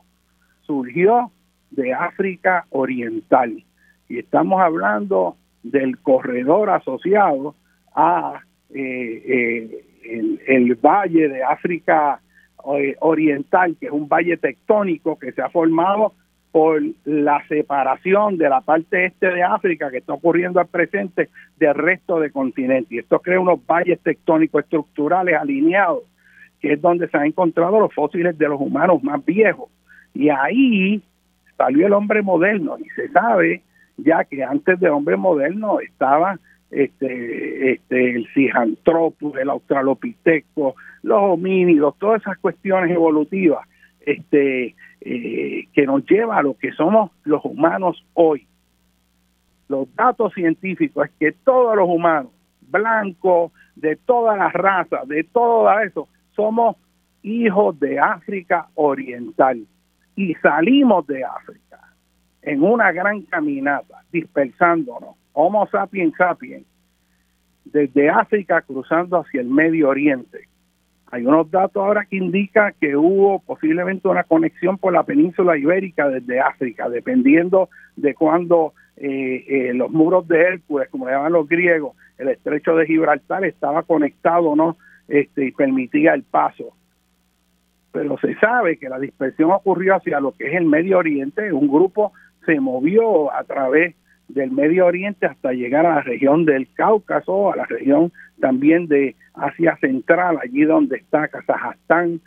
surgió 0.62 1.32
de 1.72 1.94
África 1.94 2.66
Oriental. 2.70 3.64
Y 4.08 4.20
estamos 4.20 4.62
hablando 4.62 5.38
del 5.64 6.00
corredor 6.00 6.70
asociado 6.70 7.56
a 7.96 8.42
eh, 8.74 9.24
eh, 9.26 10.42
el, 10.48 10.76
valle 10.76 11.30
de 11.30 11.44
África 11.44 12.22
Oriental, 12.64 13.76
que 13.80 13.88
es 13.88 13.92
un 13.92 14.08
valle 14.08 14.38
tectónico 14.38 15.18
que 15.18 15.32
se 15.32 15.42
ha 15.42 15.50
formado 15.50 16.14
por 16.52 16.82
la 17.06 17.46
separación 17.48 18.38
de 18.38 18.50
la 18.50 18.62
parte 18.62 19.06
este 19.06 19.28
de 19.28 19.44
África 19.44 19.92
que 19.92 19.98
está 19.98 20.14
ocurriendo 20.14 20.60
al 20.60 20.68
presente 20.68 21.30
del 21.58 21.76
resto 21.76 22.20
del 22.20 22.32
continente. 22.32 22.96
Y 22.96 23.00
esto 23.00 23.20
crea 23.20 23.40
unos 23.40 23.60
valles 23.66 24.00
tectónicos 24.02 24.64
estructurales 24.64 25.36
alineados, 25.36 26.04
que 26.60 26.74
es 26.74 26.82
donde 26.82 27.08
se 27.08 27.18
han 27.18 27.28
encontrado 27.28 27.80
los 27.80 27.94
fósiles 27.94 28.38
de 28.38 28.50
los 28.50 28.60
humanos 28.60 29.04
más 29.04 29.24
viejos. 29.24 29.70
Y 30.14 30.30
ahí 30.30 31.04
salió 31.56 31.86
el 31.86 31.94
hombre 31.94 32.22
moderno 32.22 32.78
y 32.80 32.90
se 32.90 33.10
sabe 33.10 33.62
ya 33.98 34.24
que 34.24 34.44
antes 34.44 34.80
del 34.80 34.92
hombre 34.92 35.18
moderno 35.18 35.80
estaba 35.80 36.40
este, 36.72 37.72
este, 37.74 38.16
el 38.16 38.28
Sijantropus, 38.34 39.38
el 39.38 39.50
Australopithecus, 39.50 40.74
los 41.04 41.20
homínidos, 41.22 41.96
todas 41.98 42.22
esas 42.22 42.38
cuestiones 42.38 42.92
evolutivas 42.92 43.68
este, 44.02 44.76
eh, 45.02 45.68
que 45.74 45.86
nos 45.86 46.06
lleva 46.06 46.38
a 46.38 46.44
lo 46.44 46.58
que 46.58 46.72
somos 46.74 47.12
los 47.24 47.44
humanos 47.44 48.04
hoy. 48.14 48.46
Los 49.68 49.94
datos 49.96 50.34
científicos 50.34 51.06
es 51.08 51.12
que 51.20 51.32
todos 51.44 51.76
los 51.76 51.88
humanos, 51.88 52.32
blancos, 52.62 53.52
de 53.76 53.96
todas 53.96 54.38
las 54.38 54.54
razas, 54.54 55.08
de 55.08 55.24
todo 55.24 55.72
eso, 55.80 56.08
somos 56.36 56.76
hijos 57.24 57.80
de 57.80 58.00
África 58.00 58.68
Oriental 58.76 59.66
y 60.16 60.34
salimos 60.36 61.06
de 61.08 61.24
África 61.24 61.80
en 62.42 62.64
una 62.64 62.92
gran 62.92 63.22
caminata, 63.24 64.04
dispersándonos, 64.12 65.16
Homo 65.34 65.68
sapiens 65.68 66.16
sapiens, 66.18 66.66
desde 67.66 68.10
África 68.10 68.62
cruzando 68.62 69.18
hacia 69.18 69.42
el 69.42 69.48
Medio 69.48 69.90
Oriente, 69.90 70.48
Hay 71.12 71.26
unos 71.26 71.50
datos 71.50 71.84
ahora 71.84 72.06
que 72.06 72.18
indican 72.18 72.74
que 72.80 72.96
hubo 72.96 73.40
posiblemente 73.40 74.08
una 74.08 74.24
conexión 74.24 74.78
por 74.78 74.94
la 74.94 75.04
península 75.04 75.58
ibérica 75.58 76.08
desde 76.08 76.40
África, 76.40 76.88
dependiendo 76.88 77.70
de 77.96 78.14
cuándo 78.14 78.74
eh, 78.96 79.44
eh, 79.48 79.74
los 79.74 79.90
muros 79.90 80.28
de 80.28 80.40
Hércules, 80.40 80.88
como 80.90 81.08
le 81.08 81.14
llaman 81.14 81.34
los 81.34 81.48
griegos, 81.48 81.96
el 82.20 82.28
estrecho 82.28 82.76
de 82.76 82.86
Gibraltar 82.86 83.44
estaba 83.46 83.84
conectado 83.84 84.56
no 84.56 84.78
este, 85.08 85.48
y 85.48 85.52
permitía 85.52 86.14
el 86.14 86.24
paso. 86.24 86.74
Pero 87.92 88.18
se 88.20 88.36
sabe 88.36 88.78
que 88.78 88.90
la 88.90 89.00
dispersión 89.00 89.52
ocurrió 89.52 89.96
hacia 89.96 90.20
lo 90.20 90.34
que 90.34 90.48
es 90.48 90.54
el 90.54 90.66
Medio 90.66 91.00
Oriente, 91.00 91.52
un 91.52 91.68
grupo 91.68 92.14
se 92.46 92.60
movió 92.60 93.34
a 93.34 93.44
través 93.46 93.96
del 94.30 94.52
Medio 94.52 94.86
Oriente 94.86 95.26
hasta 95.26 95.52
llegar 95.52 95.86
a 95.86 95.96
la 95.96 96.02
región 96.02 96.46
del 96.46 96.68
Cáucaso, 96.74 97.52
a 97.52 97.58
la 97.58 97.66
región 97.66 98.12
también 98.40 98.88
de 98.88 99.16
Asia 99.34 99.78
Central, 99.82 100.40
allí 100.42 100.64
donde 100.64 100.98
está 100.98 101.28
Kazajstán, 101.28 102.22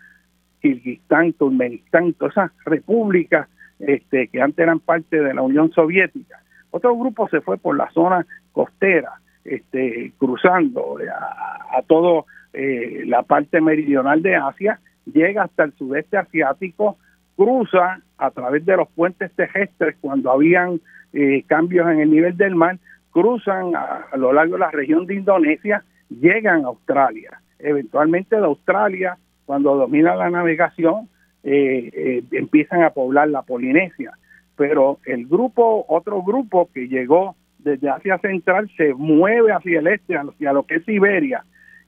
Kirguistán, 0.61 1.32
Turkmenistán, 1.32 2.12
todas 2.12 2.32
esas 2.34 2.50
repúblicas 2.64 3.48
este, 3.78 4.28
que 4.28 4.40
antes 4.40 4.59
eran 4.59 4.80
parte 4.80 5.20
de 5.20 5.34
la 5.34 5.42
Unión 5.42 5.72
Soviética. 5.72 6.40
Otro 6.70 6.96
grupo 6.96 7.28
se 7.28 7.40
fue 7.40 7.59
por 7.59 7.76
la 7.76 7.90
zona 7.90 8.26
costera, 8.53 9.12
este, 9.44 10.12
cruzando 10.18 10.98
a, 10.98 11.78
a 11.78 11.82
todo 11.82 12.26
eh, 12.53 13.05
la 13.07 13.22
parte 13.22 13.61
meridional 13.61 14.22
de 14.22 14.36
Asia, 14.36 14.78
llega 15.07 15.44
hasta 15.44 15.64
el 15.64 15.72
sudeste 15.72 16.16
asiático, 16.16 16.98
cruza 17.37 18.01
a 18.18 18.30
través 18.30 18.64
de 18.64 18.76
los 18.76 18.89
puentes 18.91 19.33
terrestres 19.33 19.97
cuando 20.01 20.30
habían 20.30 20.80
eh, 21.12 21.43
cambios 21.47 21.89
en 21.91 22.01
el 22.01 22.11
nivel 22.11 22.37
del 22.37 22.55
mar, 22.55 22.78
cruzan 23.11 23.74
a, 23.76 24.07
lo 24.16 24.33
largo 24.33 24.55
de 24.55 24.61
la 24.61 24.70
región 24.70 25.07
de 25.07 25.14
Indonesia, 25.14 25.85
llegan 26.09 26.64
a 26.64 26.68
Australia. 26.68 27.41
Eventualmente 27.59 28.37
de 28.37 28.45
Australia, 28.45 29.18
cuando 29.45 29.76
domina 29.76 30.14
la 30.14 30.30
navegación, 30.30 31.09
eh, 31.43 31.91
eh, 31.93 32.22
empiezan 32.33 32.83
a 32.83 32.91
poblar 32.91 33.28
la 33.28 33.43
Polinesia. 33.43 34.12
Pero 34.57 34.99
el 35.05 35.26
grupo, 35.26 35.85
otro 35.89 36.22
grupo 36.22 36.70
que 36.72 36.89
llegó 36.89 37.37
desde 37.59 37.91
Asia 37.91 38.18
Central, 38.18 38.70
se 38.76 38.95
mueve 38.95 39.53
hacia 39.53 39.80
el 39.80 39.87
este, 39.87 40.16
hacia 40.16 40.53
lo 40.53 40.64
que 40.64 40.76
es 40.76 40.85
Siberia, 40.85 41.45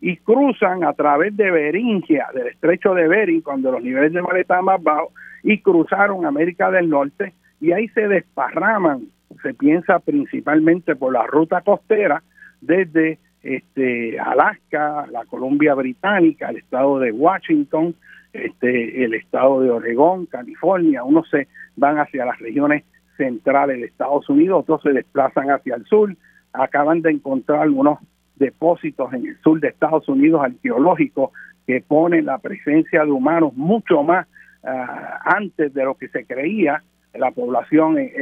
y 0.07 0.19
cruzan 0.19 0.85
a 0.85 0.93
través 0.93 1.35
de 1.35 1.51
Beringia, 1.51 2.27
del 2.35 2.49
estrecho 2.49 2.93
de 2.93 3.09
Bering, 3.09 3.41
cuando 3.41 3.73
los 3.73 3.83
niveles 3.83 4.13
de 4.13 4.21
mar 4.21 4.37
estaban 4.37 4.67
más 4.67 4.83
bajos, 4.83 5.15
y 5.43 5.63
cruzaron 5.63 6.27
América 6.27 6.71
del 6.71 6.91
Norte, 6.91 7.33
y 7.59 7.73
ahí 7.73 7.89
se 7.89 8.07
desparraman 8.07 9.07
se 9.43 9.55
piensa 9.55 10.01
principalmente 10.01 10.95
por 10.95 11.15
la 11.15 11.27
ruta 11.27 11.63
costera 11.63 12.23
desde 12.61 13.19
este 13.43 14.21
Alaska, 14.21 15.07
la 15.11 15.25
Columbia 15.25 15.73
Británica, 15.73 16.51
el 16.51 16.59
estado 16.59 16.99
de 16.99 17.11
Washington, 17.11 17.95
este 18.35 19.05
el 19.05 19.15
estado 19.15 19.63
de 19.63 19.71
Oregón, 19.71 20.27
California, 20.27 21.03
unos 21.03 21.31
se 21.31 21.49
van 21.77 21.99
hacia 21.99 22.27
las 22.27 22.39
regiones 22.41 22.85
centrales 23.17 23.79
de 23.79 23.87
Estados 23.87 24.29
Unidos, 24.29 24.61
otros 24.61 24.83
se 24.83 24.93
desplazan 24.93 25.51
hacia 25.51 25.77
el 25.77 25.87
sur, 25.87 26.15
acaban 26.53 27.01
de 27.01 27.11
encontrar 27.11 27.63
algunos 27.63 28.01
depósitos 28.37 29.13
en 29.13 29.27
el 29.27 29.41
sur 29.43 29.61
de 29.61 29.69
Estados 29.69 30.09
Unidos 30.09 30.43
arqueológicos 30.43 31.31
que 31.67 31.81
ponen 31.81 32.27
la 32.27 32.39
presencia 32.39 33.05
de 33.05 33.11
humanos 33.11 33.55
mucho 33.55 34.03
más 34.03 34.27
ah, 34.65 35.21
antes 35.25 35.73
de 35.73 35.85
lo 35.85 35.95
que 35.95 36.09
se 36.09 36.25
creía 36.25 36.83
la 37.15 37.31
población 37.31 37.99
en, 37.99 38.13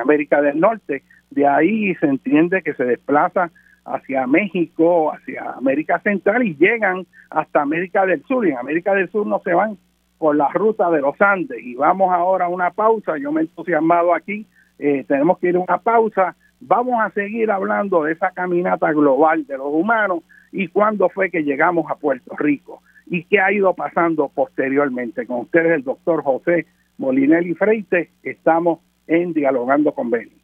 América 0.00 0.40
del 0.40 0.58
Norte. 0.58 1.02
De 1.30 1.46
ahí 1.46 1.94
se 1.96 2.06
entiende 2.06 2.62
que 2.62 2.74
se 2.74 2.84
desplaza 2.84 3.50
hacia 3.84 4.26
México, 4.26 5.12
hacia 5.12 5.50
América 5.50 5.98
Central 6.00 6.42
y 6.44 6.56
llegan 6.56 7.06
hasta 7.30 7.60
América 7.60 8.06
del 8.06 8.22
Sur. 8.24 8.46
Y 8.46 8.50
en 8.50 8.58
América 8.58 8.94
del 8.94 9.10
Sur 9.10 9.26
no 9.26 9.40
se 9.44 9.52
van 9.52 9.76
por 10.18 10.36
la 10.36 10.48
ruta 10.48 10.90
de 10.90 11.00
los 11.00 11.20
Andes. 11.20 11.58
Y 11.62 11.74
vamos 11.74 12.12
ahora 12.12 12.46
a 12.46 12.48
una 12.48 12.70
pausa. 12.70 13.18
Yo 13.18 13.32
me 13.32 13.40
he 13.40 13.44
entusiasmado 13.44 14.14
aquí. 14.14 14.46
Eh, 14.78 15.04
tenemos 15.06 15.38
que 15.38 15.48
ir 15.48 15.56
a 15.56 15.60
una 15.60 15.78
pausa. 15.78 16.36
Vamos 16.64 16.94
a 17.00 17.10
seguir 17.10 17.50
hablando 17.50 18.04
de 18.04 18.12
esa 18.12 18.30
caminata 18.30 18.92
global 18.92 19.44
de 19.46 19.58
los 19.58 19.66
humanos 19.66 20.20
y 20.52 20.68
cuándo 20.68 21.08
fue 21.08 21.28
que 21.28 21.42
llegamos 21.42 21.90
a 21.90 21.96
Puerto 21.96 22.36
Rico 22.36 22.82
y 23.06 23.24
qué 23.24 23.40
ha 23.40 23.52
ido 23.52 23.74
pasando 23.74 24.28
posteriormente. 24.28 25.26
Con 25.26 25.40
ustedes 25.40 25.72
el 25.72 25.82
doctor 25.82 26.22
José 26.22 26.66
Molinelli 26.98 27.54
Freite, 27.54 28.10
estamos 28.22 28.78
en 29.08 29.32
Dialogando 29.32 29.92
con 29.92 30.10
Beni. 30.10 30.40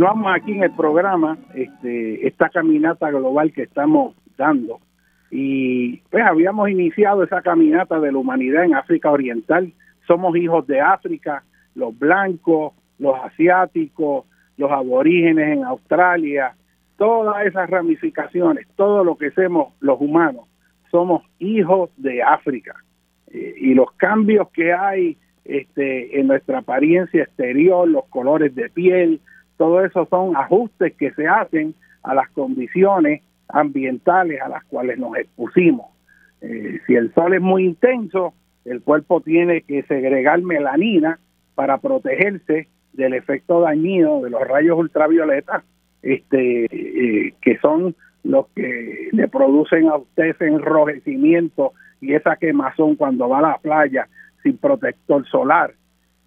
Continuamos 0.00 0.32
aquí 0.34 0.52
en 0.52 0.62
el 0.62 0.70
programa, 0.70 1.36
este, 1.52 2.26
esta 2.26 2.48
caminata 2.48 3.10
global 3.10 3.52
que 3.52 3.64
estamos 3.64 4.14
dando. 4.38 4.80
Y 5.30 5.98
pues 6.10 6.24
habíamos 6.24 6.70
iniciado 6.70 7.22
esa 7.22 7.42
caminata 7.42 8.00
de 8.00 8.10
la 8.10 8.16
humanidad 8.16 8.64
en 8.64 8.74
África 8.74 9.10
Oriental. 9.10 9.70
Somos 10.06 10.34
hijos 10.36 10.66
de 10.66 10.80
África, 10.80 11.44
los 11.74 11.98
blancos, 11.98 12.72
los 12.98 13.14
asiáticos, 13.22 14.24
los 14.56 14.70
aborígenes 14.70 15.58
en 15.58 15.64
Australia, 15.64 16.54
todas 16.96 17.44
esas 17.44 17.68
ramificaciones, 17.68 18.68
todo 18.76 19.04
lo 19.04 19.18
que 19.18 19.30
somos 19.32 19.74
los 19.80 20.00
humanos, 20.00 20.46
somos 20.90 21.24
hijos 21.38 21.90
de 21.98 22.22
África. 22.22 22.74
Eh, 23.26 23.54
y 23.58 23.74
los 23.74 23.92
cambios 23.98 24.48
que 24.48 24.72
hay 24.72 25.18
este, 25.44 26.18
en 26.18 26.28
nuestra 26.28 26.60
apariencia 26.60 27.22
exterior, 27.22 27.86
los 27.86 28.06
colores 28.06 28.54
de 28.54 28.70
piel, 28.70 29.20
todo 29.60 29.84
eso 29.84 30.06
son 30.08 30.34
ajustes 30.38 30.94
que 30.94 31.10
se 31.10 31.28
hacen 31.28 31.74
a 32.02 32.14
las 32.14 32.30
condiciones 32.30 33.20
ambientales 33.46 34.40
a 34.40 34.48
las 34.48 34.64
cuales 34.64 34.98
nos 34.98 35.14
expusimos. 35.18 35.86
Eh, 36.40 36.80
si 36.86 36.94
el 36.94 37.12
sol 37.12 37.34
es 37.34 37.42
muy 37.42 37.66
intenso, 37.66 38.32
el 38.64 38.80
cuerpo 38.80 39.20
tiene 39.20 39.60
que 39.60 39.82
segregar 39.82 40.40
melanina 40.40 41.18
para 41.54 41.76
protegerse 41.76 42.68
del 42.94 43.12
efecto 43.12 43.60
dañino 43.60 44.22
de 44.22 44.30
los 44.30 44.40
rayos 44.48 44.78
ultravioletas, 44.78 45.62
este, 46.00 46.64
eh, 46.64 47.34
que 47.42 47.58
son 47.58 47.94
los 48.24 48.46
que 48.56 49.10
le 49.12 49.28
producen 49.28 49.88
a 49.88 49.96
usted 49.96 50.30
ese 50.30 50.46
enrojecimiento 50.46 51.74
y 52.00 52.14
esa 52.14 52.36
quemazón 52.36 52.96
cuando 52.96 53.28
va 53.28 53.40
a 53.40 53.42
la 53.42 53.58
playa 53.58 54.08
sin 54.42 54.56
protector 54.56 55.28
solar. 55.28 55.74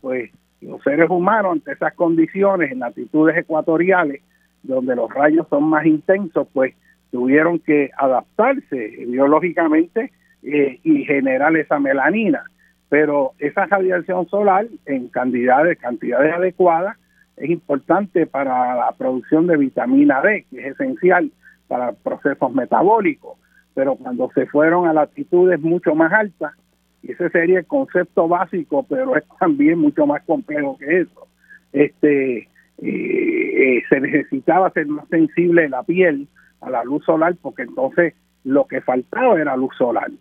Pues 0.02 0.30
los 0.64 0.82
seres 0.84 1.10
humanos 1.10 1.54
ante 1.54 1.74
esas 1.74 1.94
condiciones 1.94 2.72
en 2.72 2.80
latitudes 2.80 3.38
ecuatoriales 3.38 4.22
donde 4.64 4.96
los 4.96 5.14
rayos 5.14 5.48
son 5.50 5.66
más 5.66 5.86
intensos 5.86 6.48
pues 6.54 6.74
tuvieron 7.12 7.60
que 7.60 7.92
adaptarse 7.98 9.06
biológicamente 9.08 10.12
eh, 10.42 10.80
y 10.84 11.06
generar 11.06 11.56
esa 11.56 11.80
melanina. 11.80 12.44
Pero 12.90 13.34
esa 13.40 13.66
radiación 13.66 14.28
solar 14.30 14.66
en 14.86 15.10
cantidades 15.10 15.78
cantidades 15.80 16.34
adecuadas 16.34 16.98
es 17.38 17.50
importante 17.50 18.26
para 18.26 18.76
la 18.76 18.92
producción 18.94 19.48
de 19.48 19.58
vitamina 19.58 20.22
D 20.22 20.46
que 20.50 20.60
es 20.60 20.74
esencial 20.74 21.32
para 21.68 21.92
procesos 21.92 22.54
metabólicos. 22.54 23.38
Pero 23.76 23.96
cuando 23.96 24.30
se 24.34 24.46
fueron 24.46 24.88
a 24.88 24.94
latitudes 24.94 25.60
mucho 25.60 25.96
más 25.96 26.14
altas 26.14 26.54
y 27.04 27.12
ese 27.12 27.30
sería 27.30 27.60
el 27.60 27.66
concepto 27.66 28.28
básico, 28.30 28.86
pero 28.90 29.16
es 29.18 29.24
también 29.40 29.78
mucho 29.78 30.08
más 30.08 30.24
complejo 30.24 30.78
que 30.78 31.02
eso. 31.02 31.28
Este, 31.74 32.48
eh, 32.82 33.84
se 33.90 34.00
necesitaba 34.00 34.72
ser 34.72 34.88
más 34.88 35.08
sensible 35.10 35.68
la 35.68 35.84
piel 35.84 36.28
a 36.62 36.70
la 36.70 36.84
luz 36.84 37.04
solar 37.04 37.36
porque 37.42 37.64
entonces 37.64 38.14
lo 38.46 38.68
que 38.68 38.82
faltaba 38.82 39.40
era 39.40 39.58
luz 39.58 39.76
solar 39.78 40.12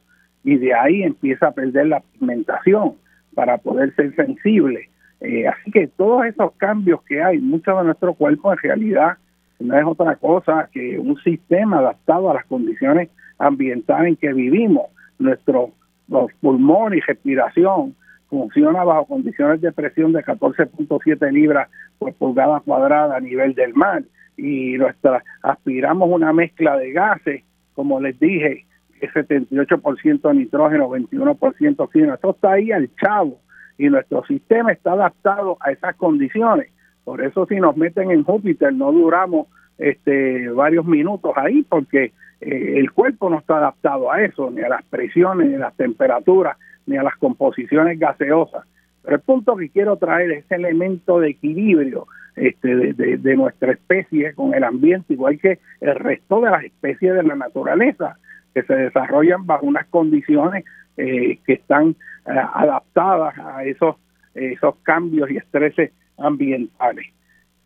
y 0.45 0.57
de 0.57 0.74
ahí 0.74 1.03
empieza 1.05 1.49
a 1.49 1.53
perder 1.53 1.87
la 1.87 2.01
pigmentación 2.01 2.95
para 3.35 3.59
poder 3.59 3.95
ser 3.95 4.14
sensible. 4.16 4.89
Eh, 5.20 5.47
así 5.47 5.70
que 5.70 5.87
todos 5.87 6.26
esos 6.26 6.53
cambios 6.57 7.01
que 7.05 7.22
hay, 7.22 7.39
mucho 7.39 7.76
de 7.78 7.85
nuestro 7.85 8.14
cuerpo 8.14 8.53
en 8.53 8.59
realidad 8.59 9.18
no 9.61 9.78
es 9.78 9.85
otra 9.85 10.16
cosa 10.16 10.68
que 10.72 10.99
un 10.99 11.16
sistema 11.22 11.78
adaptado 11.78 12.28
a 12.28 12.35
las 12.35 12.47
condiciones 12.47 13.09
ambientales 13.39 14.09
en 14.09 14.16
que 14.16 14.33
vivimos. 14.33 14.87
Nuestro 15.20 15.70
los 16.09 16.32
pulmones 16.40 16.98
y 16.98 17.00
respiración 17.03 17.94
funciona 18.28 18.82
bajo 18.84 19.07
condiciones 19.07 19.61
de 19.61 19.72
presión 19.72 20.12
de 20.12 20.24
14.7 20.24 21.30
libras 21.32 21.68
por 21.98 22.14
pulgada 22.14 22.61
cuadrada 22.61 23.16
a 23.16 23.20
nivel 23.20 23.55
del 23.55 23.74
mar 23.74 24.03
y 24.36 24.78
nuestra 24.78 25.22
aspiramos 25.42 26.09
una 26.11 26.32
mezcla 26.32 26.76
de 26.76 26.92
gases, 26.92 27.44
como 27.74 28.00
les 28.00 28.18
dije, 28.18 28.64
es 29.00 29.11
78% 29.12 30.34
nitrógeno, 30.34 30.88
21% 30.88 31.74
oxígeno. 31.78 32.14
Esto 32.14 32.30
está 32.30 32.53
ahí 32.53 32.72
al 32.72 32.88
chavo 32.96 33.38
y 33.76 33.88
nuestro 33.88 34.24
sistema 34.24 34.72
está 34.72 34.92
adaptado 34.92 35.59
a 35.61 35.72
esas 35.72 35.96
condiciones. 35.96 36.70
Por 37.05 37.22
eso 37.22 37.46
si 37.46 37.57
nos 37.57 37.76
meten 37.76 38.11
en 38.11 38.22
Júpiter 38.22 38.72
no 38.72 38.92
duramos 38.92 39.48
este 39.83 40.49
varios 40.51 40.85
minutos 40.87 41.33
ahí 41.37 41.62
porque 41.68 42.12
eh, 42.41 42.78
el 42.78 42.91
cuerpo 42.93 43.30
no 43.30 43.39
está 43.39 43.59
adaptado 43.59 44.11
a 44.11 44.22
eso, 44.22 44.51
ni 44.51 44.62
a 44.62 44.68
las 44.68 44.85
presiones, 44.85 45.49
ni 45.49 45.55
a 45.55 45.61
las 45.61 45.76
temperaturas, 45.76 46.57
ni 46.87 46.97
a 46.97 47.03
las 47.03 47.16
composiciones 47.16 47.99
gaseosas. 47.99 48.64
Pero 49.03 49.16
el 49.16 49.22
punto 49.22 49.57
que 49.57 49.68
quiero 49.68 49.97
traer 49.97 50.30
es 50.33 50.45
ese 50.45 50.57
elemento 50.57 51.20
de 51.20 51.30
equilibrio 51.30 52.07
este, 52.37 52.95
de, 52.95 53.37
nuestra 53.37 53.72
especie 53.72 54.35
con 54.35 54.55
el 54.55 54.64
ambiente, 54.64 55.12
igual 55.12 55.39
que 55.39 55.59
el 55.80 55.95
resto 55.97 56.41
de 56.41 56.51
las 56.51 56.64
especies 56.64 57.14
de 57.14 57.22
la 57.22 57.35
naturaleza, 57.35 58.16
que 58.55 58.62
se 58.62 58.74
desarrollan 58.74 59.47
bajo 59.47 59.66
unas 59.66 59.87
condiciones 59.89 60.64
eh, 60.97 61.39
que 61.47 61.55
están 61.55 61.91
eh, 62.26 62.30
adaptadas 62.55 63.39
a 63.39 63.64
esos, 63.64 63.97
esos 64.35 64.76
cambios 64.83 65.30
y 65.30 65.37
estreses 65.37 65.93
ambientales. 66.18 67.07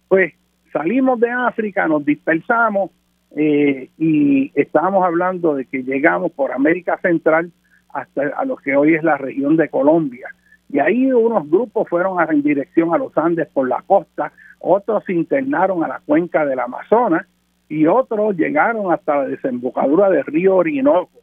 Pues 0.09 0.35
salimos 0.77 1.18
de 1.20 1.31
África, 1.31 1.89
nos 1.89 2.05
dispersamos 2.05 2.91
eh, 3.35 3.89
y 3.99 4.53
estábamos 4.55 5.05
hablando 5.05 5.55
de 5.55 5.64
que 5.64 5.83
llegamos 5.83 6.33
por 6.33 6.53
América 6.53 6.99
Central 7.01 7.51
hasta 7.95 8.29
a 8.37 8.45
lo 8.45 8.57
que 8.57 8.77
hoy 8.77 8.95
es 8.95 9.03
la 9.03 9.16
región 9.16 9.57
de 9.57 9.70
Colombia. 9.70 10.29
Y 10.68 10.79
ahí 10.81 11.11
unos 11.12 11.49
grupos 11.49 11.89
fueron 11.89 12.18
en 12.31 12.43
dirección 12.43 12.93
a 12.93 12.99
los 12.99 13.16
Andes 13.16 13.49
por 13.49 13.68
la 13.68 13.83
costa, 13.87 14.33
otros 14.59 15.03
se 15.05 15.14
internaron 15.14 15.83
a 15.83 15.89
la 15.89 16.01
cuenca 16.05 16.45
del 16.45 16.61
Amazonas 16.61 17.27
y 17.68 17.87
otros 17.87 18.37
llegaron 18.37 18.93
hasta 18.93 19.16
la 19.16 19.29
desembocadura 19.29 20.11
del 20.11 20.24
río 20.24 20.57
Orinoco, 20.57 21.20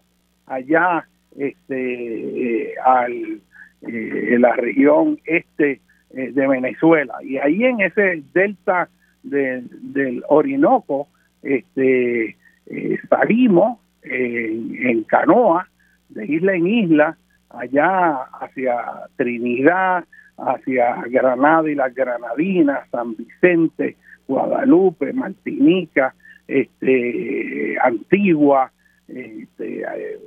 allá 0.48 1.08
este, 1.38 2.70
eh, 2.70 2.74
al, 2.84 3.12
eh, 3.14 4.34
en 4.34 4.42
la 4.42 4.54
región 4.54 5.20
este 5.26 5.80
de 6.10 6.48
Venezuela. 6.48 7.16
Y 7.24 7.38
ahí 7.38 7.64
en 7.66 7.82
ese 7.82 8.22
delta 8.34 8.88
del 9.24 10.24
Orinoco, 10.28 11.08
este, 11.42 12.38
eh, 12.68 12.98
salimos 13.10 13.80
en, 14.04 15.04
canoa 15.04 15.68
de 16.10 16.26
isla 16.26 16.56
en 16.56 16.68
isla, 16.68 17.18
allá 17.50 18.24
hacia 18.40 18.76
Trinidad, 19.16 20.06
hacia 20.38 20.96
Granada 21.10 21.70
y 21.70 21.76
las 21.76 21.94
Granadinas, 21.94 22.90
San 22.90 23.16
Vicente, 23.16 23.96
Guadalupe, 24.28 25.14
Martinica, 25.14 26.14
este, 26.48 27.78
Antigua, 27.82 28.72
este, 29.08 29.82
eh, 29.82 30.20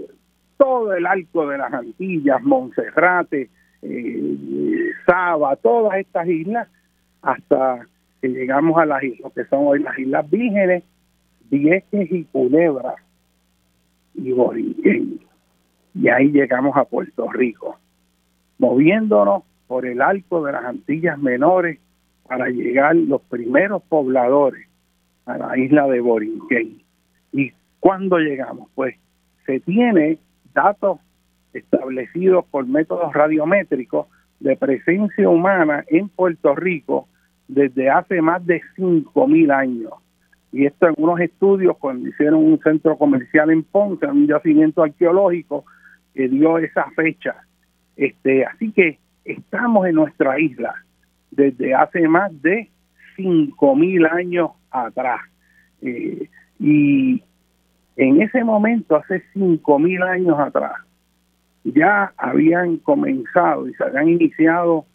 todo 0.57 0.95
el 0.95 1.07
arco 1.07 1.47
de 1.49 1.59
las 1.59 1.73
Antillas, 1.73 2.43
Monserrate, 2.43 3.51
eh, 3.83 4.91
Saba, 5.07 5.57
todas 5.57 5.99
estas 5.99 6.27
islas, 6.29 6.69
hasta 7.23 7.87
que 8.21 8.29
llegamos 8.29 8.79
a 8.79 8.87
las 8.87 9.03
islas, 9.03 9.33
que 9.33 9.45
son 9.45 9.67
hoy 9.67 9.83
las 9.83 9.99
Islas 9.99 10.29
Vírgenes, 10.31 10.85
Vieques 11.51 12.11
y 12.11 12.25
Culebra 12.25 12.95
y 14.15 14.33
Borinquen. 14.33 15.21
Y 15.95 16.09
ahí 16.09 16.31
llegamos 16.31 16.77
a 16.77 16.85
Puerto 16.85 17.31
Rico, 17.31 17.79
moviéndonos 18.59 19.45
por 19.67 19.87
el 19.87 20.01
arco 20.01 20.45
de 20.45 20.53
las 20.53 20.65
Antillas 20.65 21.19
Menores 21.19 21.79
para 22.27 22.49
llegar 22.49 22.97
los 22.97 23.23
primeros 23.23 23.83
pobladores 23.85 24.67
a 25.27 25.39
la 25.39 25.59
isla 25.59 25.87
de 25.87 26.01
Borinquen. 26.01 26.83
¿Y 27.33 27.53
cuándo 27.81 28.19
llegamos? 28.19 28.69
Pues 28.75 28.97
se 29.45 29.61
tiene 29.61 30.19
datos 30.55 30.99
establecidos 31.53 32.45
por 32.47 32.67
métodos 32.67 33.13
radiométricos 33.13 34.07
de 34.41 34.57
presencia 34.57 35.29
humana 35.29 35.85
en 35.89 36.09
Puerto 36.09 36.55
Rico 36.55 37.09
desde 37.49 37.91
hace 37.91 38.21
más 38.21 38.45
de 38.47 38.61
5.000 38.77 39.53
años. 39.53 39.93
Y 40.53 40.67
esto 40.67 40.89
en 40.89 40.95
unos 40.97 41.21
estudios 41.21 41.77
cuando 41.79 42.09
hicieron 42.09 42.45
un 42.45 42.59
centro 42.61 42.97
comercial 42.97 43.51
en 43.51 43.63
Ponce, 43.63 44.07
un 44.07 44.27
yacimiento 44.27 44.83
arqueológico 44.83 45.65
que 46.15 46.29
dio 46.29 46.59
esa 46.59 46.91
fecha. 46.93 47.35
Este, 47.97 48.45
así 48.45 48.73
que 48.73 48.99
estamos 49.25 49.87
en 49.87 49.97
nuestra 49.97 50.39
isla 50.41 50.75
desde 51.31 51.75
hace 51.75 52.09
más 52.09 52.31
de 52.43 52.71
5.000 53.17 54.11
años 54.11 54.51
atrás. 54.71 55.21
Eh, 55.83 56.29
y 56.59 57.23
en 57.97 58.23
ese 58.23 58.45
momento, 58.45 58.97
hace 58.97 59.23
5.000 59.35 60.03
años 60.05 60.39
atrás, 60.39 60.75
ya 61.65 62.13
habían 62.17 62.77
comenzado 62.79 63.69
y 63.69 63.75
se 63.75 63.85
habían 63.85 64.09
iniciado 64.09 64.87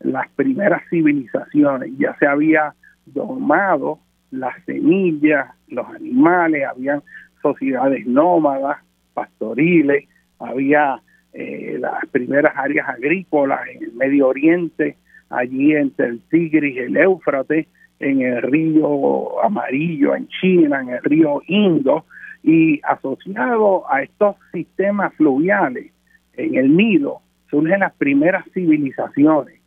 las 0.00 0.28
primeras 0.30 0.82
civilizaciones, 0.90 1.92
ya 1.98 2.16
se 2.18 2.26
había 2.26 2.74
domado 3.06 3.98
las 4.30 4.54
semillas, 4.64 5.48
los 5.68 5.86
animales, 5.88 6.64
habían 6.66 7.02
sociedades 7.42 8.06
nómadas, 8.06 8.78
pastoriles, 9.14 10.04
había 10.38 11.00
eh, 11.32 11.76
las 11.80 12.06
primeras 12.10 12.52
áreas 12.56 12.88
agrícolas 12.88 13.60
en 13.68 13.84
el 13.84 13.92
Medio 13.94 14.28
Oriente, 14.28 14.96
allí 15.30 15.74
entre 15.74 16.06
el 16.06 16.20
Tigris 16.30 16.76
y 16.76 16.78
el 16.78 16.96
Éufrates, 16.96 17.66
en 18.00 18.20
el 18.22 18.42
río 18.42 19.42
Amarillo, 19.42 20.14
en 20.14 20.28
China, 20.28 20.80
en 20.80 20.90
el 20.90 21.02
río 21.02 21.42
Indo, 21.48 22.04
y 22.42 22.80
asociado 22.84 23.90
a 23.90 24.02
estos 24.02 24.36
sistemas 24.52 25.12
fluviales 25.14 25.92
en 26.34 26.54
el 26.54 26.76
Nilo 26.76 27.20
surgen 27.50 27.80
las 27.80 27.92
primeras 27.94 28.44
civilizaciones 28.52 29.57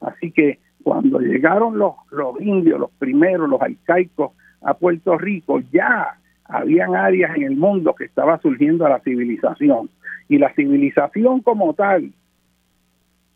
Así 0.00 0.32
que 0.32 0.58
cuando 0.82 1.18
llegaron 1.20 1.78
los, 1.78 1.94
los 2.10 2.40
indios, 2.40 2.80
los 2.80 2.90
primeros, 2.92 3.48
los 3.48 3.60
arcaicos 3.60 4.32
a 4.62 4.74
Puerto 4.74 5.18
Rico, 5.18 5.60
ya 5.72 6.18
habían 6.44 6.96
áreas 6.96 7.36
en 7.36 7.44
el 7.44 7.56
mundo 7.56 7.94
que 7.94 8.04
estaba 8.04 8.38
surgiendo 8.40 8.88
la 8.88 9.00
civilización. 9.00 9.90
Y 10.28 10.38
la 10.38 10.52
civilización 10.54 11.40
como 11.40 11.74
tal 11.74 12.12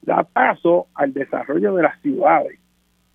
da 0.02 0.22
paso 0.24 0.86
al 0.94 1.12
desarrollo 1.12 1.74
de 1.74 1.82
las 1.82 2.00
ciudades. 2.00 2.58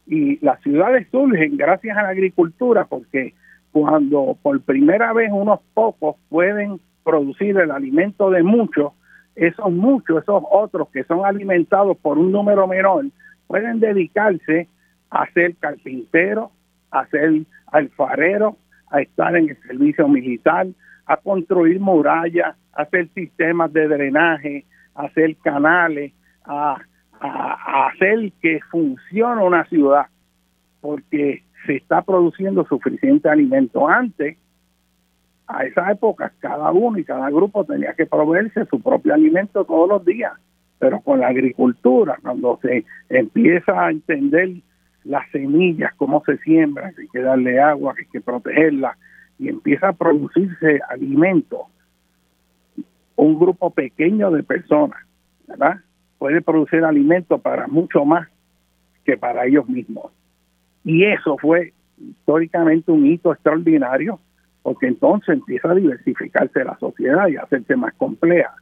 Y 0.06 0.44
las 0.44 0.62
ciudades 0.62 1.08
surgen 1.12 1.58
gracias 1.58 1.98
a 1.98 2.04
la 2.04 2.10
agricultura 2.10 2.86
porque 2.86 3.34
cuando 3.72 4.38
por 4.42 4.60
primera 4.62 5.14
vez 5.14 5.30
unos 5.32 5.60
pocos 5.74 6.16
pueden 6.30 6.80
producir 7.04 7.58
el 7.58 7.72
alimento 7.72 8.30
de 8.30 8.44
muchos, 8.44 8.94
esos 9.36 9.72
muchos, 9.72 10.24
esos 10.24 10.44
otros 10.52 10.90
que 10.90 11.04
son 11.04 11.26
alimentados 11.26 11.98
por 11.98 12.18
un 12.18 12.32
número 12.32 12.68
menor, 12.68 13.06
pueden 13.50 13.80
dedicarse 13.80 14.68
a 15.10 15.26
ser 15.32 15.56
carpintero, 15.56 16.52
a 16.92 17.08
ser 17.08 17.32
alfarero, 17.72 18.58
a 18.92 19.02
estar 19.02 19.36
en 19.36 19.50
el 19.50 19.58
servicio 19.64 20.08
militar, 20.08 20.68
a 21.08 21.18
construir 21.18 21.80
murallas, 21.80 22.56
a 22.74 22.84
hacer 22.84 23.10
sistemas 23.16 23.74
de 23.74 23.88
drenaje, 23.88 24.66
a 24.94 25.06
hacer 25.06 25.36
canales, 25.38 26.14
a, 26.46 26.80
hacer 27.20 28.32
que 28.40 28.60
funcione 28.70 29.44
una 29.44 29.66
ciudad, 29.66 30.06
porque 30.80 31.44
se 31.66 31.78
está 31.78 32.04
produciendo 32.04 32.66
suficiente 32.66 33.30
alimento. 33.30 33.90
Antes, 33.90 34.38
a 35.48 35.66
esa 35.66 35.92
época, 35.92 36.32
cada 36.40 36.72
uno 36.72 37.00
y 37.00 37.04
cada 37.04 37.32
grupo 37.32 37.66
tenía 37.66 37.96
que 37.96 38.06
proveerse 38.06 38.66
su 38.66 38.80
propio 38.80 39.16
alimento 39.16 39.66
todos 39.66 39.90
los 39.90 40.06
días 40.06 40.34
pero 40.80 41.02
con 41.02 41.20
la 41.20 41.28
agricultura, 41.28 42.18
cuando 42.22 42.58
se 42.62 42.86
empieza 43.10 43.86
a 43.86 43.92
entender 43.92 44.50
las 45.04 45.30
semillas, 45.32 45.94
cómo 45.96 46.24
se 46.26 46.38
siembran, 46.38 46.96
que 46.96 47.02
hay 47.02 47.08
que 47.10 47.22
darle 47.22 47.60
agua, 47.60 47.94
que 47.96 48.02
hay 48.02 48.08
que 48.08 48.22
protegerla, 48.22 48.98
y 49.38 49.50
empieza 49.50 49.90
a 49.90 49.94
producirse 49.94 50.80
alimento, 50.90 51.68
un 53.16 53.38
grupo 53.38 53.72
pequeño 53.72 54.32
de 54.32 54.44
personas, 54.44 55.00
¿verdad? 55.48 55.78
Puede 56.18 56.42
producir 56.42 56.84
alimento 56.84 57.38
para 57.38 57.68
mucho 57.68 58.06
más 58.06 58.28
que 59.06 59.18
para 59.18 59.46
ellos 59.46 59.68
mismos. 59.68 60.12
y 60.86 61.04
eso 61.04 61.38
fue 61.38 61.74
históricamente 61.98 62.92
un 62.92 63.06
hito 63.06 63.34
extraordinario, 63.34 64.20
porque 64.64 64.88
entonces 64.88 65.30
empieza 65.30 65.72
a 65.72 65.76
diversificarse 65.76 66.64
la 66.64 66.78
sociedad 66.78 67.28
y 67.28 67.36
a 67.36 67.42
hacerse 67.42 67.76
más 67.76 67.94
compleja. 67.96 68.54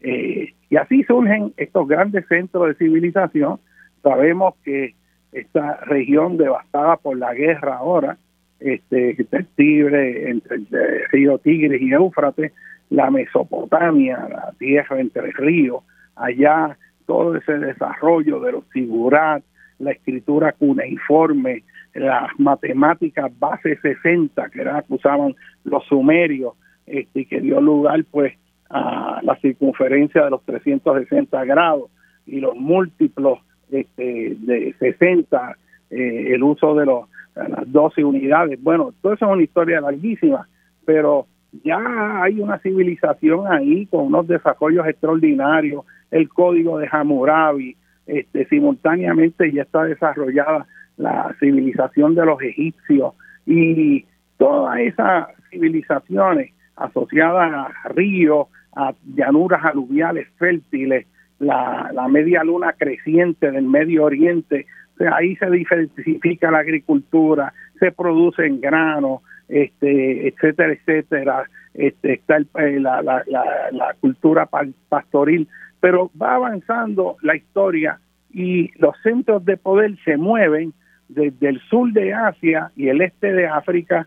Eh, 0.00 0.54
y 0.68 0.76
así 0.76 1.02
surgen 1.04 1.52
estos 1.56 1.86
grandes 1.88 2.26
centros 2.28 2.68
de 2.68 2.74
civilización. 2.74 3.58
Sabemos 4.02 4.54
que 4.64 4.94
esta 5.32 5.76
región 5.84 6.36
devastada 6.36 6.96
por 6.96 7.16
la 7.16 7.34
guerra 7.34 7.76
ahora, 7.76 8.16
este, 8.58 9.16
el 9.30 9.46
Tibre, 9.56 10.30
entre 10.30 10.56
el 10.56 10.66
río 11.10 11.38
Tigris 11.38 11.80
y 11.80 11.92
Éufrates, 11.92 12.52
la 12.90 13.10
Mesopotamia, 13.10 14.26
la 14.28 14.52
tierra 14.58 15.00
entre 15.00 15.28
el 15.28 15.32
río, 15.34 15.82
allá 16.16 16.76
todo 17.06 17.36
ese 17.36 17.58
desarrollo 17.58 18.40
de 18.40 18.52
los 18.52 18.64
figurat, 18.66 19.42
la 19.78 19.92
escritura 19.92 20.52
cuneiforme, 20.52 21.62
las 21.94 22.28
matemáticas 22.38 23.32
base 23.38 23.76
60 23.76 24.50
que 24.50 24.60
que 24.60 24.84
usaban 24.88 25.34
los 25.64 25.84
sumerios, 25.86 26.54
este, 26.86 27.24
que 27.24 27.40
dio 27.40 27.60
lugar 27.60 28.04
pues 28.10 28.34
a 28.70 29.20
la 29.22 29.36
circunferencia 29.36 30.24
de 30.24 30.30
los 30.30 30.42
360 30.44 31.44
grados 31.44 31.90
y 32.26 32.40
los 32.40 32.54
múltiplos 32.56 33.40
este, 33.70 34.36
de 34.38 34.74
60, 34.78 35.56
eh, 35.90 36.34
el 36.34 36.42
uso 36.42 36.74
de 36.74 36.86
los, 36.86 37.08
las 37.34 37.70
12 37.70 38.04
unidades. 38.04 38.62
Bueno, 38.62 38.92
todo 39.02 39.14
eso 39.14 39.26
es 39.26 39.32
una 39.32 39.42
historia 39.42 39.80
larguísima, 39.80 40.48
pero 40.84 41.26
ya 41.64 42.22
hay 42.22 42.40
una 42.40 42.58
civilización 42.58 43.50
ahí 43.50 43.86
con 43.86 44.06
unos 44.06 44.28
desarrollos 44.28 44.86
extraordinarios, 44.86 45.84
el 46.10 46.28
código 46.28 46.78
de 46.78 46.88
Hammurabi, 46.90 47.76
este, 48.06 48.46
simultáneamente 48.46 49.52
ya 49.52 49.62
está 49.62 49.84
desarrollada 49.84 50.66
la 50.96 51.34
civilización 51.38 52.14
de 52.14 52.26
los 52.26 52.42
egipcios 52.42 53.14
y 53.46 54.04
todas 54.36 54.78
esas 54.80 55.28
civilizaciones 55.50 56.52
asociadas 56.76 57.52
a 57.52 57.88
ríos, 57.90 58.48
a 58.74 58.94
llanuras 59.14 59.64
aluviales 59.64 60.28
fértiles, 60.38 61.06
la, 61.38 61.90
la 61.92 62.08
media 62.08 62.44
luna 62.44 62.74
creciente 62.74 63.50
del 63.50 63.64
Medio 63.64 64.04
Oriente, 64.04 64.66
ahí 65.12 65.36
se 65.36 65.50
diversifica 65.50 66.50
la 66.50 66.58
agricultura, 66.58 67.52
se 67.78 67.90
producen 67.92 68.60
granos, 68.60 69.22
este, 69.48 70.28
etcétera, 70.28 70.72
etcétera, 70.72 71.44
este, 71.74 72.14
está 72.14 72.38
eh, 72.38 72.80
la, 72.80 73.02
la, 73.02 73.24
la, 73.26 73.94
cultura 74.00 74.48
pastoril, 74.88 75.48
pero 75.80 76.10
va 76.20 76.34
avanzando 76.34 77.16
la 77.22 77.36
historia 77.36 78.00
y 78.32 78.70
los 78.78 78.94
centros 79.02 79.44
de 79.44 79.56
poder 79.56 79.96
se 80.04 80.16
mueven 80.16 80.72
desde 81.08 81.48
el 81.48 81.60
sur 81.62 81.92
de 81.92 82.14
Asia 82.14 82.70
y 82.76 82.88
el 82.88 83.00
este 83.00 83.32
de 83.32 83.46
África, 83.46 84.06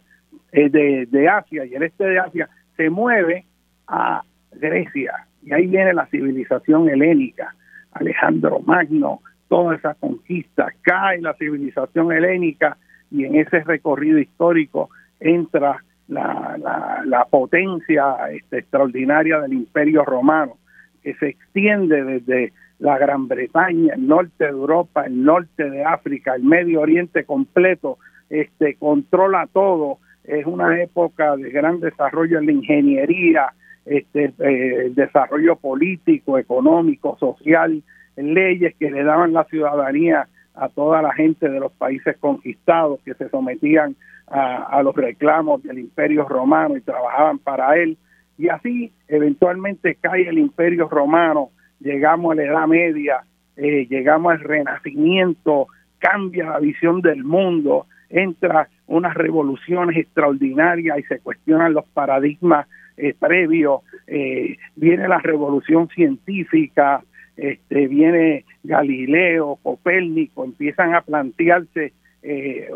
eh, 0.52 0.70
de, 0.70 1.08
de 1.08 1.28
Asia 1.28 1.66
y 1.66 1.74
el 1.74 1.84
este 1.84 2.06
de 2.06 2.20
Asia, 2.20 2.50
se 2.78 2.90
mueve 2.90 3.46
a 3.88 4.24
Grecia. 4.60 5.28
Y 5.44 5.54
ahí 5.54 5.68
viene 5.68 5.94
la 5.94 6.06
civilización 6.08 6.90
helénica, 6.90 7.56
Alejandro 7.92 8.60
Magno, 8.60 9.22
toda 9.48 9.76
esa 9.76 9.94
conquista, 9.96 10.68
cae 10.82 11.22
la 11.22 11.34
civilización 11.36 12.12
helénica 12.12 12.78
y 13.12 13.26
en 13.26 13.36
ese 13.36 13.60
recorrido 13.60 14.18
histórico 14.18 14.90
entra 15.20 15.84
la, 16.08 16.58
la, 17.06 17.26
potencia 17.26 18.16
este, 18.32 18.60
extraordinaria 18.60 19.40
del 19.40 19.54
imperio 19.54 20.04
romano, 20.04 20.58
que 21.02 21.14
se 21.16 21.30
extiende 21.30 22.04
desde 22.04 22.54
la 22.80 22.98
Gran 22.98 23.28
Bretaña, 23.28 23.94
el 23.94 24.08
norte 24.08 24.44
de 24.44 24.50
Europa, 24.50 25.06
el 25.06 25.24
norte 25.24 25.70
de 25.70 25.84
África, 25.84 26.36
el 26.36 26.44
Medio 26.44 26.82
Oriente 26.82 27.24
completo, 27.24 27.98
este 28.30 28.76
controla 28.76 29.48
todo. 29.52 30.00
Es 30.24 30.46
una 30.46 30.82
época 30.82 31.36
de 31.36 31.50
gran 31.50 31.80
desarrollo 31.80 32.40
en 32.40 32.46
la 32.46 32.52
ingeniería, 32.52 33.54
este, 33.86 34.34
eh, 34.40 34.92
desarrollo 34.96 35.56
político, 35.56 36.38
económico, 36.38 37.18
social, 37.20 37.84
leyes 38.16 38.76
que 38.80 38.92
le 38.92 39.04
daban 39.04 39.34
la 39.34 39.44
ciudadanía 39.46 40.28
a 40.56 40.70
toda 40.70 41.02
la 41.02 41.14
gente 41.14 41.50
de 41.50 41.60
los 41.60 41.72
países 41.74 42.16
conquistados 42.18 43.00
que 43.04 43.14
se 43.16 43.30
sometían 43.30 43.96
a, 44.28 44.82
los 44.82 44.96
reclamos 44.96 45.62
del 45.64 45.80
imperio 45.80 46.28
romano 46.28 46.78
y 46.78 46.82
trabajaban 46.82 47.40
para 47.40 47.76
él. 47.78 47.98
Y 48.38 48.50
así 48.50 48.92
eventualmente 49.08 49.96
cae 49.96 50.28
el 50.28 50.40
imperio 50.40 50.88
romano, 50.88 51.50
llegamos 51.80 52.32
a 52.32 52.36
la 52.36 52.44
Edad 52.44 52.68
Media, 52.68 53.24
eh, 53.58 53.86
llegamos 53.90 54.34
al 54.34 54.40
Renacimiento, 54.40 55.68
cambia 56.00 56.46
la 56.46 56.60
visión 56.60 57.02
del 57.02 57.24
mundo, 57.24 57.86
entra 58.10 58.70
unas 58.88 59.14
revoluciones 59.14 59.98
extraordinarias 59.98 61.00
y 61.00 61.04
se 61.04 61.20
cuestionan 61.20 61.74
los 61.74 61.86
paradigmas 61.90 62.68
eh, 62.98 63.14
previos, 63.18 63.82
eh, 64.08 64.58
viene 64.76 65.08
la 65.08 65.20
revolución 65.20 65.90
científica, 65.90 67.04
este, 67.36 67.88
viene 67.88 68.46
Galileo, 68.64 69.58
Copérnico, 69.64 70.46
empiezan 70.46 70.94
a 70.94 71.02
plantearse 71.02 71.94
eh, 72.22 72.70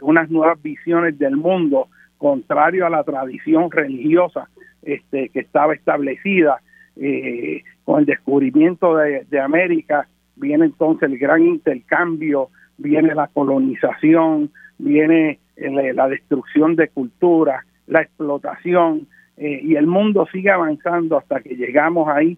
unas 0.00 0.30
nuevas 0.30 0.62
visiones 0.62 1.18
del 1.18 1.36
mundo 1.36 1.88
contrario 2.18 2.86
a 2.86 2.90
la 2.90 3.02
tradición 3.02 3.70
religiosa 3.70 4.48
este, 4.82 5.28
que 5.30 5.40
estaba 5.40 5.74
establecida 5.74 6.60
eh, 6.96 7.62
con 7.84 8.00
el 8.00 8.06
descubrimiento 8.06 8.96
de, 8.96 9.40
América 9.40 10.06
viene 10.36 10.66
entonces 10.66 11.10
el 11.10 11.18
gran 11.18 11.42
intercambio 11.42 12.50
viene 12.76 13.14
la 13.14 13.28
colonización 13.28 14.50
viene 14.78 15.38
eh, 15.56 15.92
la 15.94 16.08
destrucción 16.08 16.76
de 16.76 16.88
cultura 16.88 17.64
la 17.86 18.02
explotación 18.02 19.08
y 19.40 19.76
el 19.76 19.86
mundo 19.86 20.26
sigue 20.32 20.50
avanzando 20.50 21.18
hasta 21.18 21.40
que 21.40 21.54
llegamos 21.54 22.08
ahí 22.08 22.36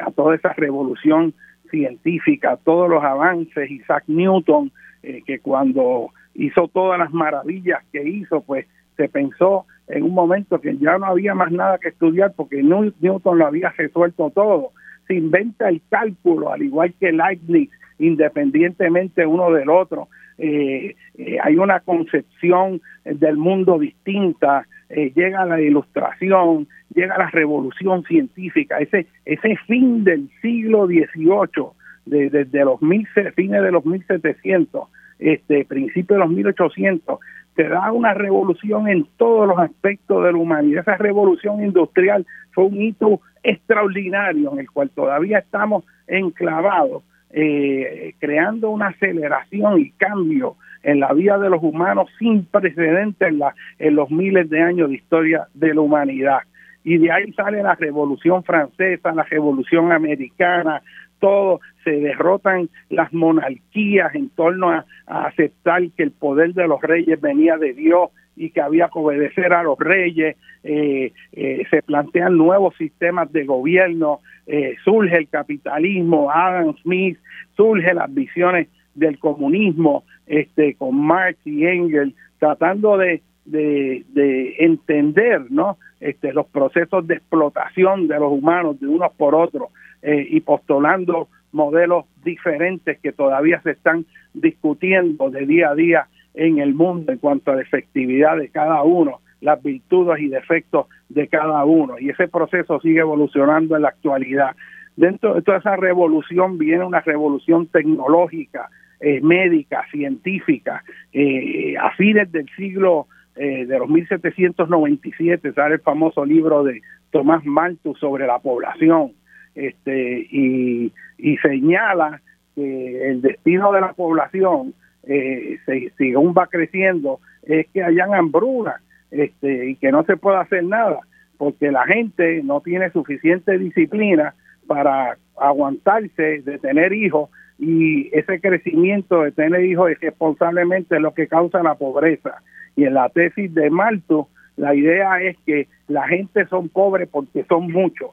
a 0.00 0.10
toda 0.10 0.34
esa 0.36 0.52
revolución 0.54 1.34
científica, 1.70 2.58
todos 2.64 2.90
los 2.90 3.02
avances, 3.02 3.70
Isaac 3.70 4.04
Newton, 4.08 4.70
eh, 5.02 5.22
que 5.26 5.38
cuando 5.38 6.10
hizo 6.34 6.68
todas 6.68 6.98
las 6.98 7.12
maravillas 7.12 7.82
que 7.92 8.06
hizo, 8.06 8.42
pues 8.42 8.66
se 8.96 9.08
pensó 9.08 9.64
en 9.88 10.02
un 10.02 10.12
momento 10.12 10.60
que 10.60 10.76
ya 10.76 10.98
no 10.98 11.06
había 11.06 11.34
más 11.34 11.50
nada 11.50 11.78
que 11.78 11.88
estudiar 11.88 12.34
porque 12.36 12.62
Newton 12.62 13.38
lo 13.38 13.46
había 13.46 13.70
resuelto 13.70 14.30
todo. 14.30 14.72
Se 15.06 15.14
inventa 15.14 15.68
el 15.68 15.80
cálculo, 15.88 16.52
al 16.52 16.62
igual 16.62 16.92
que 17.00 17.12
Leibniz, 17.12 17.70
independientemente 17.98 19.26
uno 19.26 19.50
del 19.50 19.70
otro. 19.70 20.08
Eh, 20.38 20.94
eh, 21.18 21.38
hay 21.42 21.56
una 21.56 21.80
concepción 21.80 22.80
del 23.04 23.36
mundo 23.36 23.78
distinta, 23.78 24.66
llega 24.90 25.44
la 25.44 25.60
ilustración, 25.60 26.66
llega 26.94 27.16
la 27.16 27.30
revolución 27.30 28.02
científica, 28.04 28.78
ese, 28.78 29.06
ese 29.24 29.56
fin 29.66 30.04
del 30.04 30.28
siglo 30.42 30.86
XVIII, 30.86 31.70
desde 32.06 32.44
de, 32.44 32.64
los 32.64 32.82
mil, 32.82 33.06
fines 33.34 33.62
de 33.62 33.70
los 33.70 33.84
1700, 33.84 34.88
este, 35.18 35.64
principios 35.64 36.18
de 36.18 36.24
los 36.24 36.30
1800, 36.30 37.18
se 37.56 37.68
da 37.68 37.92
una 37.92 38.14
revolución 38.14 38.88
en 38.88 39.06
todos 39.16 39.46
los 39.46 39.58
aspectos 39.58 40.24
de 40.24 40.32
la 40.32 40.38
humanidad. 40.38 40.82
Esa 40.82 40.96
revolución 40.96 41.62
industrial 41.62 42.26
fue 42.52 42.64
un 42.64 42.80
hito 42.80 43.20
extraordinario 43.42 44.52
en 44.52 44.60
el 44.60 44.70
cual 44.70 44.90
todavía 44.90 45.38
estamos 45.38 45.84
enclavados, 46.06 47.02
eh, 47.30 48.14
creando 48.18 48.70
una 48.70 48.88
aceleración 48.88 49.80
y 49.80 49.90
cambio 49.92 50.56
en 50.82 51.00
la 51.00 51.12
vida 51.12 51.38
de 51.38 51.50
los 51.50 51.62
humanos 51.62 52.08
sin 52.18 52.44
precedentes 52.44 53.28
en, 53.28 53.40
en 53.78 53.94
los 53.94 54.10
miles 54.10 54.48
de 54.48 54.62
años 54.62 54.88
de 54.88 54.96
historia 54.96 55.46
de 55.54 55.74
la 55.74 55.80
humanidad. 55.80 56.40
Y 56.82 56.96
de 56.98 57.12
ahí 57.12 57.32
sale 57.32 57.62
la 57.62 57.74
revolución 57.74 58.42
francesa, 58.42 59.12
la 59.12 59.24
revolución 59.24 59.92
americana, 59.92 60.82
todo, 61.20 61.60
se 61.84 61.92
derrotan 61.92 62.68
las 62.88 63.12
monarquías 63.12 64.14
en 64.14 64.30
torno 64.30 64.70
a, 64.70 64.84
aceptar 65.06 65.82
que 65.96 66.04
el 66.04 66.12
poder 66.12 66.54
de 66.54 66.68
los 66.68 66.80
reyes 66.80 67.20
venía 67.20 67.56
de 67.56 67.74
Dios 67.74 68.10
y 68.36 68.50
que 68.50 68.60
había 68.60 68.86
que 68.86 68.98
obedecer 68.98 69.52
a 69.52 69.64
los 69.64 69.78
reyes, 69.78 70.36
eh, 70.62 71.12
eh, 71.32 71.64
se 71.68 71.82
plantean 71.82 72.38
nuevos 72.38 72.76
sistemas 72.76 73.30
de 73.32 73.44
gobierno, 73.44 74.20
eh, 74.46 74.76
surge 74.84 75.16
el 75.16 75.28
capitalismo, 75.28 76.30
Adam 76.30 76.76
Smith, 76.82 77.18
surge 77.56 77.92
las 77.92 78.12
visiones 78.14 78.68
del 78.94 79.18
comunismo 79.18 80.04
este, 80.26 80.74
con 80.74 80.96
Marx 80.96 81.38
y 81.44 81.66
Engels, 81.66 82.14
tratando 82.38 82.96
de, 82.96 83.22
de, 83.44 84.04
de 84.12 84.56
entender 84.58 85.50
¿no? 85.50 85.78
este, 86.00 86.32
los 86.32 86.46
procesos 86.46 87.06
de 87.06 87.14
explotación 87.14 88.08
de 88.08 88.18
los 88.18 88.32
humanos 88.32 88.80
de 88.80 88.86
unos 88.86 89.12
por 89.12 89.34
otros 89.34 89.68
eh, 90.02 90.26
y 90.30 90.40
postulando 90.40 91.28
modelos 91.52 92.06
diferentes 92.24 92.98
que 93.00 93.12
todavía 93.12 93.60
se 93.62 93.72
están 93.72 94.06
discutiendo 94.32 95.30
de 95.30 95.46
día 95.46 95.70
a 95.70 95.74
día 95.74 96.08
en 96.34 96.58
el 96.58 96.74
mundo 96.74 97.12
en 97.12 97.18
cuanto 97.18 97.50
a 97.50 97.56
la 97.56 97.62
efectividad 97.62 98.36
de 98.38 98.48
cada 98.48 98.82
uno, 98.82 99.20
las 99.40 99.62
virtudes 99.62 100.20
y 100.20 100.28
defectos 100.28 100.86
de 101.08 101.28
cada 101.28 101.64
uno. 101.64 101.98
Y 101.98 102.10
ese 102.10 102.28
proceso 102.28 102.80
sigue 102.80 103.00
evolucionando 103.00 103.76
en 103.76 103.82
la 103.82 103.88
actualidad. 103.88 104.54
Dentro 104.96 105.34
de 105.34 105.42
toda 105.42 105.58
esa 105.58 105.76
revolución 105.76 106.58
viene 106.58 106.84
una 106.84 107.00
revolución 107.00 107.66
tecnológica 107.66 108.68
eh, 109.00 109.20
médicas, 109.22 109.86
científicas, 109.90 110.82
eh, 111.12 111.74
a 111.78 111.90
fines 111.92 112.30
del 112.32 112.48
siglo 112.56 113.06
de 113.36 113.78
los 113.78 113.88
1797 113.88 115.52
sale 115.54 115.76
el 115.76 115.80
famoso 115.80 116.26
libro 116.26 116.62
de 116.62 116.82
Tomás 117.10 117.42
Malthus 117.46 117.98
sobre 117.98 118.26
la 118.26 118.38
población 118.38 119.12
este 119.54 120.26
y, 120.30 120.92
y 121.16 121.36
señala 121.38 122.20
que 122.54 123.08
el 123.08 123.22
destino 123.22 123.72
de 123.72 123.80
la 123.80 123.92
población 123.92 124.74
eh, 125.04 125.58
se, 125.64 125.92
según 125.96 126.34
va 126.36 126.46
creciendo 126.46 127.20
es 127.42 127.66
que 127.72 127.82
hayan 127.82 128.14
hambruna 128.14 128.80
este, 129.10 129.70
y 129.70 129.76
que 129.76 129.90
no 129.90 130.04
se 130.04 130.16
pueda 130.16 130.40
hacer 130.40 130.64
nada 130.64 131.00
porque 131.36 131.70
la 131.70 131.86
gente 131.86 132.42
no 132.42 132.60
tiene 132.60 132.90
suficiente 132.90 133.58
disciplina 133.58 134.34
para 134.70 135.18
aguantarse 135.36 136.42
de 136.42 136.58
tener 136.60 136.92
hijos 136.92 137.28
y 137.58 138.08
ese 138.16 138.40
crecimiento 138.40 139.22
de 139.22 139.32
tener 139.32 139.64
hijos 139.64 139.90
es 139.90 139.98
responsablemente 139.98 141.00
lo 141.00 141.12
que 141.12 141.26
causa 141.26 141.60
la 141.64 141.74
pobreza. 141.74 142.40
Y 142.76 142.84
en 142.84 142.94
la 142.94 143.08
tesis 143.08 143.52
de 143.52 143.68
Malto, 143.68 144.28
la 144.56 144.72
idea 144.76 145.20
es 145.22 145.36
que 145.44 145.66
la 145.88 146.06
gente 146.06 146.46
son 146.46 146.68
pobres 146.68 147.08
porque 147.10 147.44
son 147.48 147.72
muchos. 147.72 148.10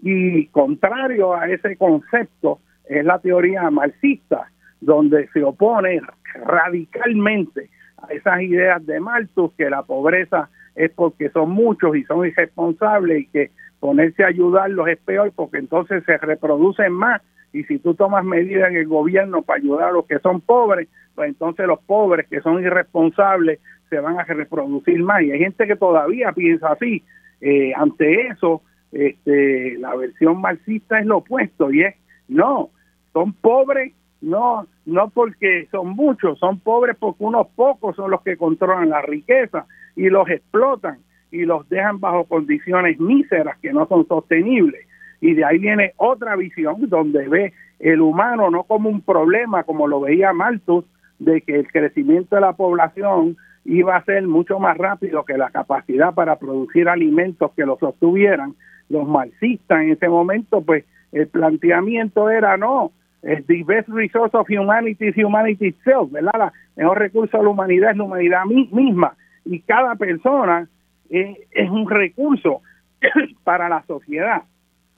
Y 0.00 0.46
contrario 0.46 1.34
a 1.34 1.50
ese 1.50 1.76
concepto 1.76 2.60
es 2.88 3.04
la 3.04 3.18
teoría 3.18 3.68
marxista, 3.68 4.48
donde 4.80 5.26
se 5.32 5.42
opone 5.42 6.00
radicalmente 6.44 7.68
a 7.96 8.12
esas 8.12 8.42
ideas 8.42 8.86
de 8.86 9.00
Malthus 9.00 9.50
que 9.58 9.68
la 9.68 9.82
pobreza 9.82 10.50
es 10.76 10.92
porque 10.92 11.30
son 11.30 11.50
muchos 11.50 11.96
y 11.96 12.04
son 12.04 12.24
irresponsables 12.24 13.22
y 13.22 13.26
que 13.26 13.50
ponerse 13.86 14.24
a 14.24 14.26
ayudarlos 14.26 14.88
es 14.88 14.98
peor 14.98 15.30
porque 15.36 15.58
entonces 15.58 16.02
se 16.04 16.18
reproducen 16.18 16.92
más. 16.92 17.22
Y 17.52 17.62
si 17.66 17.78
tú 17.78 17.94
tomas 17.94 18.24
medidas 18.24 18.68
en 18.68 18.78
el 18.78 18.88
gobierno 18.88 19.42
para 19.42 19.60
ayudar 19.60 19.90
a 19.90 19.92
los 19.92 20.06
que 20.06 20.18
son 20.18 20.40
pobres, 20.40 20.88
pues 21.14 21.28
entonces 21.28 21.68
los 21.68 21.78
pobres 21.82 22.26
que 22.26 22.40
son 22.40 22.60
irresponsables 22.60 23.60
se 23.88 24.00
van 24.00 24.18
a 24.18 24.24
reproducir 24.24 25.00
más. 25.04 25.22
Y 25.22 25.30
hay 25.30 25.38
gente 25.38 25.68
que 25.68 25.76
todavía 25.76 26.32
piensa 26.32 26.72
así. 26.72 27.04
Eh, 27.40 27.72
ante 27.76 28.26
eso, 28.26 28.60
este, 28.90 29.78
la 29.78 29.94
versión 29.94 30.40
marxista 30.40 30.98
es 30.98 31.06
lo 31.06 31.18
opuesto 31.18 31.70
y 31.70 31.84
es 31.84 31.94
no, 32.26 32.70
son 33.12 33.34
pobres 33.34 33.92
no 34.20 34.66
no 34.84 35.10
porque 35.10 35.68
son 35.70 35.90
muchos, 35.90 36.40
son 36.40 36.58
pobres 36.58 36.96
porque 36.98 37.22
unos 37.22 37.46
pocos 37.54 37.94
son 37.94 38.10
los 38.10 38.22
que 38.22 38.36
controlan 38.36 38.88
la 38.88 39.02
riqueza 39.02 39.66
y 39.94 40.08
los 40.08 40.28
explotan 40.28 40.98
y 41.30 41.44
los 41.44 41.68
dejan 41.68 42.00
bajo 42.00 42.24
condiciones 42.24 42.98
míseras 43.00 43.58
que 43.58 43.72
no 43.72 43.86
son 43.86 44.06
sostenibles. 44.06 44.86
Y 45.20 45.34
de 45.34 45.44
ahí 45.44 45.58
viene 45.58 45.92
otra 45.96 46.36
visión 46.36 46.88
donde 46.88 47.28
ve 47.28 47.52
el 47.78 48.00
humano 48.00 48.50
no 48.50 48.64
como 48.64 48.88
un 48.88 49.00
problema, 49.00 49.64
como 49.64 49.86
lo 49.86 50.00
veía 50.00 50.32
Malthus, 50.32 50.84
de 51.18 51.40
que 51.40 51.56
el 51.56 51.68
crecimiento 51.68 52.36
de 52.36 52.42
la 52.42 52.52
población 52.52 53.36
iba 53.64 53.96
a 53.96 54.04
ser 54.04 54.26
mucho 54.26 54.58
más 54.58 54.76
rápido 54.78 55.24
que 55.24 55.36
la 55.36 55.50
capacidad 55.50 56.14
para 56.14 56.36
producir 56.36 56.88
alimentos 56.88 57.50
que 57.56 57.66
lo 57.66 57.76
sostuvieran. 57.78 58.54
Los 58.88 59.08
marxistas 59.08 59.82
en 59.82 59.92
ese 59.92 60.08
momento, 60.08 60.62
pues 60.62 60.84
el 61.12 61.26
planteamiento 61.26 62.30
era 62.30 62.56
no, 62.56 62.92
the 63.22 63.64
best 63.64 63.88
resource 63.88 64.36
of 64.36 64.46
humanity 64.48 65.08
is 65.08 65.16
humanity 65.16 65.68
itself, 65.68 66.12
¿verdad? 66.12 66.52
El 66.76 66.84
mejor 66.84 66.98
recurso 66.98 67.38
de 67.38 67.44
la 67.44 67.50
humanidad 67.50 67.90
es 67.90 67.96
la 67.96 68.04
humanidad 68.04 68.44
misma 68.44 69.14
y 69.44 69.60
cada 69.60 69.96
persona 69.96 70.68
es, 71.10 71.70
un 71.70 71.88
recurso 71.88 72.62
para 73.44 73.68
la 73.68 73.82
sociedad, 73.86 74.42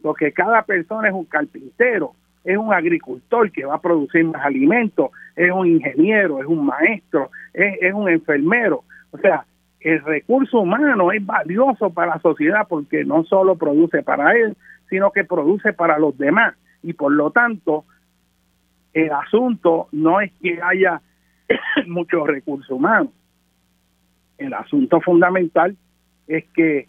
porque 0.03 0.33
cada 0.33 0.63
persona 0.63 1.09
es 1.09 1.15
un 1.15 1.25
carpintero, 1.25 2.13
es 2.45 2.57
un 2.57 2.73
agricultor 2.73 3.51
que 3.51 3.65
va 3.65 3.77
a 3.77 3.81
producir 3.81 4.25
más 4.25 4.45
alimentos, 4.45 5.11
es 5.37 5.51
un 5.51 5.67
ingeniero, 5.67 6.41
es 6.41 6.47
un 6.47 6.65
maestro, 6.65 7.31
es, 7.53 7.77
es 7.81 7.93
un 7.93 8.09
enfermero. 8.09 8.85
O 9.11 9.19
sea, 9.19 9.45
el 9.81 10.03
recurso 10.05 10.61
humano 10.61 11.13
es 11.13 11.25
valioso 11.25 11.91
para 11.91 12.15
la 12.15 12.21
sociedad 12.21 12.67
porque 12.69 13.05
no 13.05 13.25
solo 13.25 13.57
produce 13.57 14.03
para 14.03 14.33
él, 14.33 14.57
sino 14.89 15.11
que 15.13 15.25
produce 15.25 15.73
para 15.73 15.99
los 15.99 16.17
demás. 16.19 16.55
Y 16.83 16.95
por 16.95 17.13
lo 17.13 17.31
tanto, 17.31 17.85
el 18.93 19.11
asunto 19.13 19.89
no 19.93 20.21
es 20.21 20.33
que 20.41 20.61
haya 20.63 21.01
muchos 21.87 22.27
recursos 22.27 22.71
humanos. 22.71 23.13
El 24.39 24.55
asunto 24.55 25.01
fundamental 25.01 25.77
es 26.29 26.45
que 26.55 26.87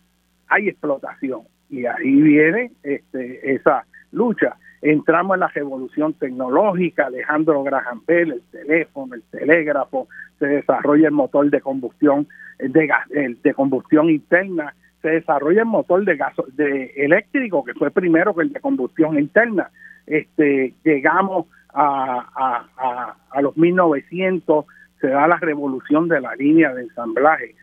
hay 0.48 0.70
explotación 0.70 1.42
y 1.70 1.86
ahí 1.86 2.22
viene 2.22 2.72
este, 2.84 3.54
esa 3.54 3.86
lucha. 4.12 4.58
Entramos 4.82 5.36
en 5.36 5.42
la 5.42 5.48
revolución 5.48 6.14
tecnológica, 6.14 7.08
Alejandro 7.08 7.64
Graham 7.64 8.02
Bell, 8.08 8.32
el 8.34 8.44
teléfono, 8.52 9.16
el 9.16 9.24
telégrafo, 9.24 10.08
se 10.40 10.48
desarrolla 10.48 11.08
el 11.08 11.14
motor 11.14 11.50
de 11.50 11.62
combustión 11.62 12.28
de, 12.58 12.88
gas, 12.88 13.08
de 13.10 13.54
combustión 13.54 14.10
interna, 14.10 14.74
se 15.02 15.10
desarrolla 15.10 15.62
el 15.62 15.68
motor 15.68 16.04
de 16.06 16.16
gas 16.16 16.34
de 16.54 16.94
eléctrico 16.96 17.64
que 17.64 17.74
fue 17.74 17.92
primero 17.92 18.34
que 18.34 18.44
el 18.44 18.54
de 18.54 18.60
combustión 18.60 19.20
interna. 19.20 19.70
Este, 20.08 20.74
llegamos 20.84 21.48
a, 21.74 22.66
a, 22.78 23.16
a, 23.30 23.42
los 23.42 23.56
1900 23.58 24.66
se 25.00 25.08
da 25.08 25.28
la 25.28 25.38
revolución 25.38 26.08
de 26.08 26.20
la 26.20 26.36
línea 26.36 26.74
de 26.74 26.84
ensamblaje 26.84 27.56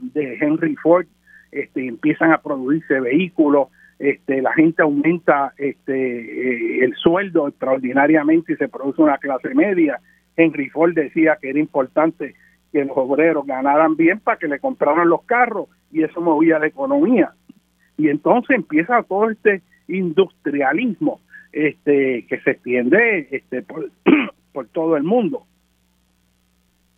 de 0.00 0.38
Henry 0.40 0.76
Ford, 0.76 1.06
este, 1.50 1.86
empiezan 1.86 2.32
a 2.32 2.38
producirse 2.38 3.00
vehículos, 3.00 3.68
este, 3.98 4.42
la 4.42 4.52
gente 4.54 4.82
aumenta 4.82 5.52
este, 5.58 5.92
eh, 5.92 6.84
el 6.84 6.94
sueldo 6.96 7.46
extraordinariamente 7.46 8.54
y 8.54 8.56
se 8.56 8.68
produce 8.68 9.02
una 9.02 9.18
clase 9.18 9.54
media. 9.54 10.00
Henry 10.36 10.70
Ford 10.70 10.94
decía 10.94 11.38
que 11.40 11.50
era 11.50 11.60
importante 11.60 12.34
que 12.72 12.84
los 12.84 12.96
obreros 12.96 13.46
ganaran 13.46 13.96
bien 13.96 14.18
para 14.18 14.38
que 14.38 14.48
le 14.48 14.58
compraran 14.58 15.08
los 15.08 15.22
carros 15.24 15.68
y 15.92 16.02
eso 16.02 16.20
movía 16.20 16.58
la 16.58 16.66
economía. 16.66 17.32
Y 17.98 18.08
entonces 18.08 18.56
empieza 18.56 19.02
todo 19.02 19.30
este 19.30 19.62
industrialismo 19.86 21.20
este, 21.52 22.26
que 22.26 22.40
se 22.40 22.52
extiende 22.52 23.28
este, 23.30 23.62
por, 23.62 23.90
por 24.52 24.66
todo 24.68 24.96
el 24.96 25.04
mundo. 25.04 25.46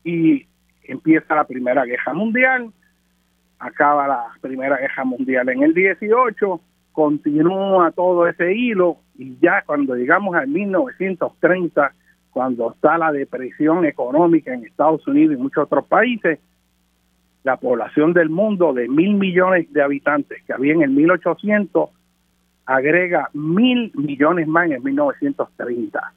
Y 0.05 0.47
empieza 0.85 1.35
la 1.35 1.44
Primera 1.44 1.85
Guerra 1.85 2.15
Mundial, 2.15 2.70
acaba 3.59 4.06
la 4.06 4.27
Primera 4.40 4.77
Guerra 4.77 5.05
Mundial 5.05 5.48
en 5.48 5.62
el 5.62 5.74
18, 5.74 6.61
continúa 6.93 7.90
todo 7.93 8.27
ese 8.28 8.55
hilo 8.55 8.98
y 9.16 9.36
ya 9.40 9.62
cuando 9.66 9.94
llegamos 9.94 10.35
al 10.36 10.48
1930, 10.48 11.93
cuando 12.31 12.73
está 12.73 12.98
la 12.98 13.12
depresión 13.12 13.85
económica 13.85 14.52
en 14.52 14.65
Estados 14.65 15.06
Unidos 15.06 15.36
y 15.36 15.43
muchos 15.43 15.65
otros 15.65 15.86
países, 15.86 16.39
la 17.43 17.56
población 17.59 18.12
del 18.12 18.31
mundo 18.31 18.73
de 18.73 18.89
mil 18.89 19.15
millones 19.15 19.73
de 19.73 19.82
habitantes 19.82 20.43
que 20.44 20.52
había 20.52 20.73
en 20.73 20.82
el 20.82 20.90
1800 20.90 21.90
agrega 22.66 23.28
mil 23.35 23.93
millones 23.94 24.48
más 24.48 24.70
en 24.70 24.82
1930. 24.82 26.12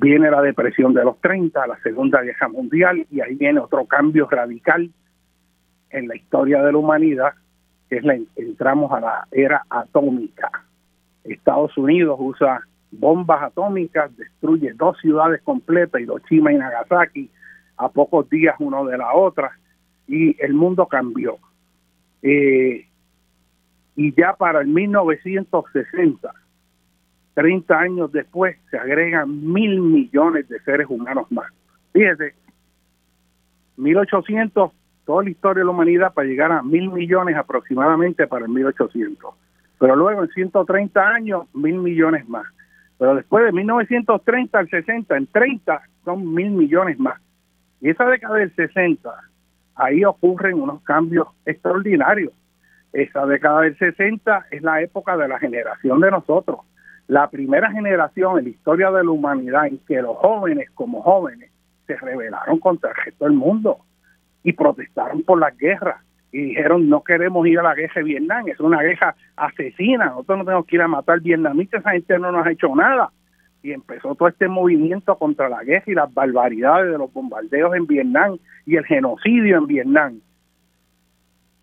Viene 0.00 0.30
la 0.30 0.40
depresión 0.42 0.94
de 0.94 1.02
los 1.02 1.20
30, 1.20 1.66
la 1.66 1.76
Segunda 1.80 2.22
Guerra 2.22 2.48
Mundial, 2.48 3.04
y 3.10 3.20
ahí 3.20 3.34
viene 3.34 3.58
otro 3.58 3.84
cambio 3.84 4.28
radical 4.30 4.88
en 5.90 6.06
la 6.06 6.14
historia 6.14 6.62
de 6.62 6.70
la 6.70 6.78
humanidad, 6.78 7.32
que 7.90 7.96
es 7.96 8.04
la 8.04 8.16
entramos 8.36 8.92
a 8.92 9.00
la 9.00 9.26
era 9.32 9.64
atómica. 9.68 10.52
Estados 11.24 11.76
Unidos 11.76 12.16
usa 12.20 12.60
bombas 12.92 13.42
atómicas, 13.42 14.16
destruye 14.16 14.72
dos 14.74 14.96
ciudades 15.00 15.42
completas, 15.42 16.00
Hiroshima 16.00 16.52
y 16.52 16.58
Nagasaki, 16.58 17.28
a 17.76 17.88
pocos 17.88 18.30
días 18.30 18.54
uno 18.60 18.84
de 18.84 18.98
la 18.98 19.12
otra, 19.14 19.50
y 20.06 20.40
el 20.40 20.54
mundo 20.54 20.86
cambió. 20.86 21.38
Eh, 22.22 22.86
y 23.96 24.14
ya 24.14 24.34
para 24.34 24.60
el 24.60 24.68
1960, 24.68 26.32
30 27.38 27.78
años 27.78 28.10
después, 28.10 28.56
se 28.68 28.76
agregan 28.76 29.52
mil 29.52 29.80
millones 29.80 30.48
de 30.48 30.58
seres 30.62 30.88
humanos 30.90 31.30
más. 31.30 31.46
Fíjese, 31.92 32.34
1800, 33.76 34.72
toda 35.06 35.22
la 35.22 35.30
historia 35.30 35.60
de 35.60 35.66
la 35.66 35.70
humanidad 35.70 36.12
para 36.12 36.26
llegar 36.26 36.50
a 36.50 36.64
mil 36.64 36.90
millones 36.90 37.36
aproximadamente 37.36 38.26
para 38.26 38.46
el 38.46 38.50
1800. 38.50 39.36
Pero 39.78 39.94
luego 39.94 40.24
en 40.24 40.28
130 40.30 41.00
años, 41.00 41.46
mil 41.54 41.78
millones 41.78 42.28
más. 42.28 42.44
Pero 42.98 43.14
después 43.14 43.44
de 43.44 43.52
1930 43.52 44.58
al 44.58 44.68
60, 44.68 45.16
en 45.16 45.26
30 45.28 45.80
son 46.04 46.34
mil 46.34 46.50
millones 46.50 46.98
más. 46.98 47.20
Y 47.80 47.90
esa 47.90 48.04
década 48.06 48.34
del 48.34 48.52
60, 48.56 49.14
ahí 49.76 50.04
ocurren 50.04 50.60
unos 50.60 50.82
cambios 50.82 51.28
extraordinarios 51.46 52.32
esa 52.92 53.26
década 53.26 53.62
del 53.62 53.76
60 53.76 54.46
es 54.50 54.62
la 54.62 54.80
época 54.82 55.16
de 55.16 55.28
la 55.28 55.38
generación 55.38 56.00
de 56.00 56.10
nosotros. 56.10 56.60
La 57.08 57.28
primera 57.30 57.70
generación 57.72 58.38
en 58.38 58.44
la 58.44 58.50
historia 58.50 58.90
de 58.90 59.02
la 59.02 59.10
humanidad 59.10 59.66
en 59.66 59.78
que 59.78 60.00
los 60.00 60.16
jóvenes 60.18 60.70
como 60.72 61.02
jóvenes 61.02 61.50
se 61.86 61.96
rebelaron 61.96 62.60
contra 62.60 62.90
el 62.90 62.96
resto 63.04 63.24
del 63.24 63.34
mundo 63.34 63.78
y 64.42 64.52
protestaron 64.52 65.22
por 65.22 65.40
las 65.40 65.56
guerras 65.56 66.04
y 66.30 66.38
dijeron 66.38 66.88
no 66.88 67.02
queremos 67.02 67.46
ir 67.46 67.58
a 67.58 67.62
la 67.62 67.74
guerra 67.74 67.94
de 67.96 68.02
Vietnam, 68.02 68.48
es 68.48 68.60
una 68.60 68.82
guerra 68.82 69.16
asesina, 69.36 70.06
nosotros 70.06 70.38
no 70.38 70.44
tenemos 70.44 70.66
que 70.66 70.76
ir 70.76 70.82
a 70.82 70.88
matar 70.88 71.20
vietnamitas, 71.20 71.80
esa 71.80 71.92
gente 71.92 72.18
no 72.18 72.30
nos 72.30 72.46
ha 72.46 72.50
hecho 72.50 72.74
nada. 72.74 73.10
y 73.62 73.72
empezó 73.72 74.14
todo 74.14 74.28
este 74.28 74.46
movimiento 74.46 75.16
contra 75.16 75.48
la 75.48 75.64
guerra 75.64 75.84
y 75.86 75.94
las 75.94 76.12
barbaridades 76.12 76.92
de 76.92 76.98
los 76.98 77.12
bombardeos 77.12 77.74
en 77.74 77.86
Vietnam 77.86 78.38
y 78.66 78.76
el 78.76 78.84
genocidio 78.84 79.56
en 79.56 79.66
Vietnam. 79.66 80.20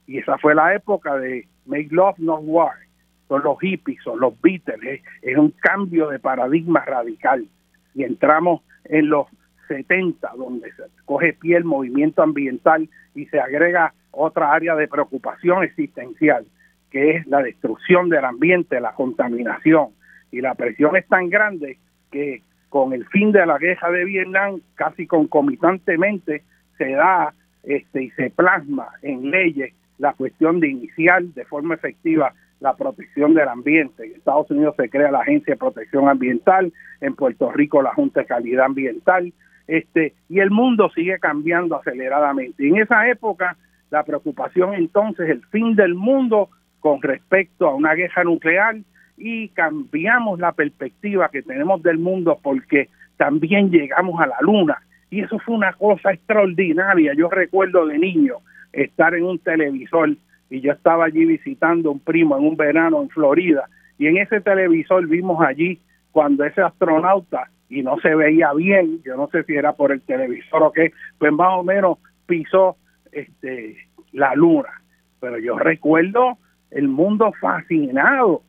Y 0.08 0.18
esa 0.18 0.38
fue 0.40 0.56
la 0.56 0.74
época 0.74 1.16
de 1.18 1.48
Make 1.66 1.90
Love 1.92 2.20
Not 2.20 2.42
War. 2.44 2.85
Son 3.28 3.44
los 3.44 3.60
hippies, 3.60 4.02
son 4.04 4.20
los 4.20 4.40
Beatles. 4.42 5.02
Es, 5.22 5.38
un 5.38 5.52
cambio 5.52 6.10
de 6.10 6.20
paradigma 6.20 6.84
radical. 6.86 7.46
Y 7.94 8.04
entramos 8.04 8.62
en 8.86 9.10
los 9.10 9.28
70, 9.68 10.32
donde 10.38 10.72
se 10.74 10.84
coge 11.06 11.34
pie 11.34 11.58
el 11.58 11.64
movimiento 11.64 12.22
ambiental 12.22 12.88
y 13.16 13.26
se 13.28 13.40
agrega 13.40 13.94
otra 14.12 14.54
área 14.54 14.76
de 14.76 14.88
preocupación 14.88 15.64
existencial, 15.64 16.46
que 16.92 17.12
es 17.18 17.28
la 17.28 17.42
destrucción 17.42 18.10
del 18.10 18.26
ambiente, 18.26 18.80
la 18.80 18.94
contaminación. 18.94 19.88
Y 20.32 20.42
la 20.42 20.54
presión 20.56 20.96
es 20.96 21.08
tan 21.08 21.30
grande 21.30 21.78
que 22.12 22.42
con 22.70 22.94
el 22.94 23.06
fin 23.08 23.32
de 23.32 23.46
la 23.46 23.58
guerra 23.58 23.90
de 23.90 24.06
Vietnam, 24.06 24.60
casi 24.76 25.08
concomitantemente, 25.08 26.44
se 26.78 26.92
da 26.92 27.34
este, 27.64 28.04
y 28.04 28.10
se 28.12 28.30
plasma 28.30 28.90
en 29.02 29.32
leyes 29.32 29.74
la 29.98 30.14
cuestión 30.14 30.60
de 30.60 30.68
iniciar 30.68 31.24
de 31.24 31.46
forma 31.46 31.76
efectiva 31.76 32.34
la 32.60 32.76
protección 32.76 33.34
del 33.34 33.48
ambiente. 33.48 34.06
En 34.06 34.14
Estados 34.14 34.50
Unidos 34.50 34.76
se 34.78 34.90
crea 34.90 35.12
la 35.12 35.20
Agencia 35.20 35.54
de 35.54 35.60
Protección 35.60 36.08
Ambiental, 36.08 36.74
en 37.02 37.16
Puerto 37.16 37.52
Rico 37.52 37.82
la 37.82 37.94
Junta 37.94 38.22
de 38.22 38.26
Calidad 38.26 38.66
Ambiental, 38.66 39.34
este, 39.68 40.14
y 40.30 40.40
el 40.40 40.52
mundo 40.52 40.90
sigue 40.94 41.20
cambiando 41.20 41.76
aceleradamente. 41.76 42.66
Y 42.66 42.70
en 42.70 42.78
esa 42.78 43.08
época, 43.10 43.58
la 43.90 44.04
preocupación 44.04 44.74
entonces, 44.74 45.30
el 45.30 45.44
fin 45.46 45.76
del 45.76 45.96
mundo 45.96 46.50
con 46.80 47.02
respecto 47.02 47.68
a 47.68 47.76
una 47.76 47.94
guerra 47.94 48.24
nuclear 48.24 48.76
y 49.18 49.50
cambiamos 49.50 50.40
la 50.40 50.52
perspectiva 50.52 51.30
que 51.30 51.42
tenemos 51.42 51.82
del 51.82 51.98
mundo 51.98 52.38
porque 52.42 52.90
también 53.18 53.72
llegamos 53.72 54.22
a 54.22 54.28
la 54.28 54.38
luna. 54.42 54.82
Y 55.10 55.22
eso 55.22 55.40
fue 55.40 55.56
una 55.56 55.74
cosa 55.74 56.12
extraordinaria. 56.12 57.14
Yo 57.14 57.30
recuerdo 57.30 57.86
de 57.88 57.98
niño 57.98 58.36
estar 58.74 59.16
en 59.16 59.24
un 59.24 59.40
televisor 59.40 60.16
y 60.50 60.62
yo 60.62 60.72
estaba 60.72 61.06
allí 61.06 61.26
visitando 61.26 61.92
un 61.92 62.00
primo 62.00 62.38
en 62.38 62.46
un 62.46 62.56
verano 62.56 63.02
en 63.02 63.10
Florida 63.10 63.68
y 63.98 64.08
en 64.08 64.18
ese 64.18 64.42
televisor 64.42 65.08
vimos 65.08 65.44
allí 65.46 65.80
cuando 66.12 66.44
ese 66.44 66.62
astronauta 66.62 67.50
y 67.70 67.82
no 67.82 68.00
se 68.00 68.14
veía 68.16 68.54
bien, 68.54 69.02
yo 69.04 69.18
no 69.18 69.28
sé 69.28 69.44
si 69.44 69.56
era 69.56 69.74
por 69.74 69.92
el 69.92 70.02
televisor 70.02 70.64
o 70.64 70.72
qué, 70.72 70.94
pues 71.18 71.32
más 71.32 71.50
o 71.54 71.64
menos 71.64 71.98
pisó 72.26 72.78
este 73.12 73.78
la 74.12 74.34
luna. 74.36 74.82
Pero 75.20 75.40
yo 75.40 75.58
recuerdo 75.58 76.38
el 76.72 76.88
mundo 76.88 77.34
fascinado 77.40 78.44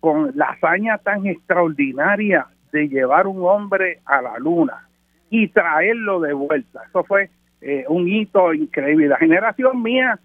con 0.00 0.32
la 0.36 0.46
hazaña 0.50 0.98
tan 0.98 1.26
extraordinaria 1.26 2.46
de 2.72 2.88
llevar 2.88 3.26
un 3.26 3.42
hombre 3.42 4.00
a 4.04 4.22
la 4.22 4.38
luna 4.38 4.88
y 5.30 5.48
traerlo 5.48 6.20
de 6.20 6.32
vuelta. 6.32 6.82
Eso 6.88 7.04
fue 7.04 7.30
eh, 7.60 7.84
un 7.88 8.08
hito 8.08 8.54
increíble. 8.54 9.08
La 9.08 9.16
generación 9.16 9.82
mía 9.82 10.18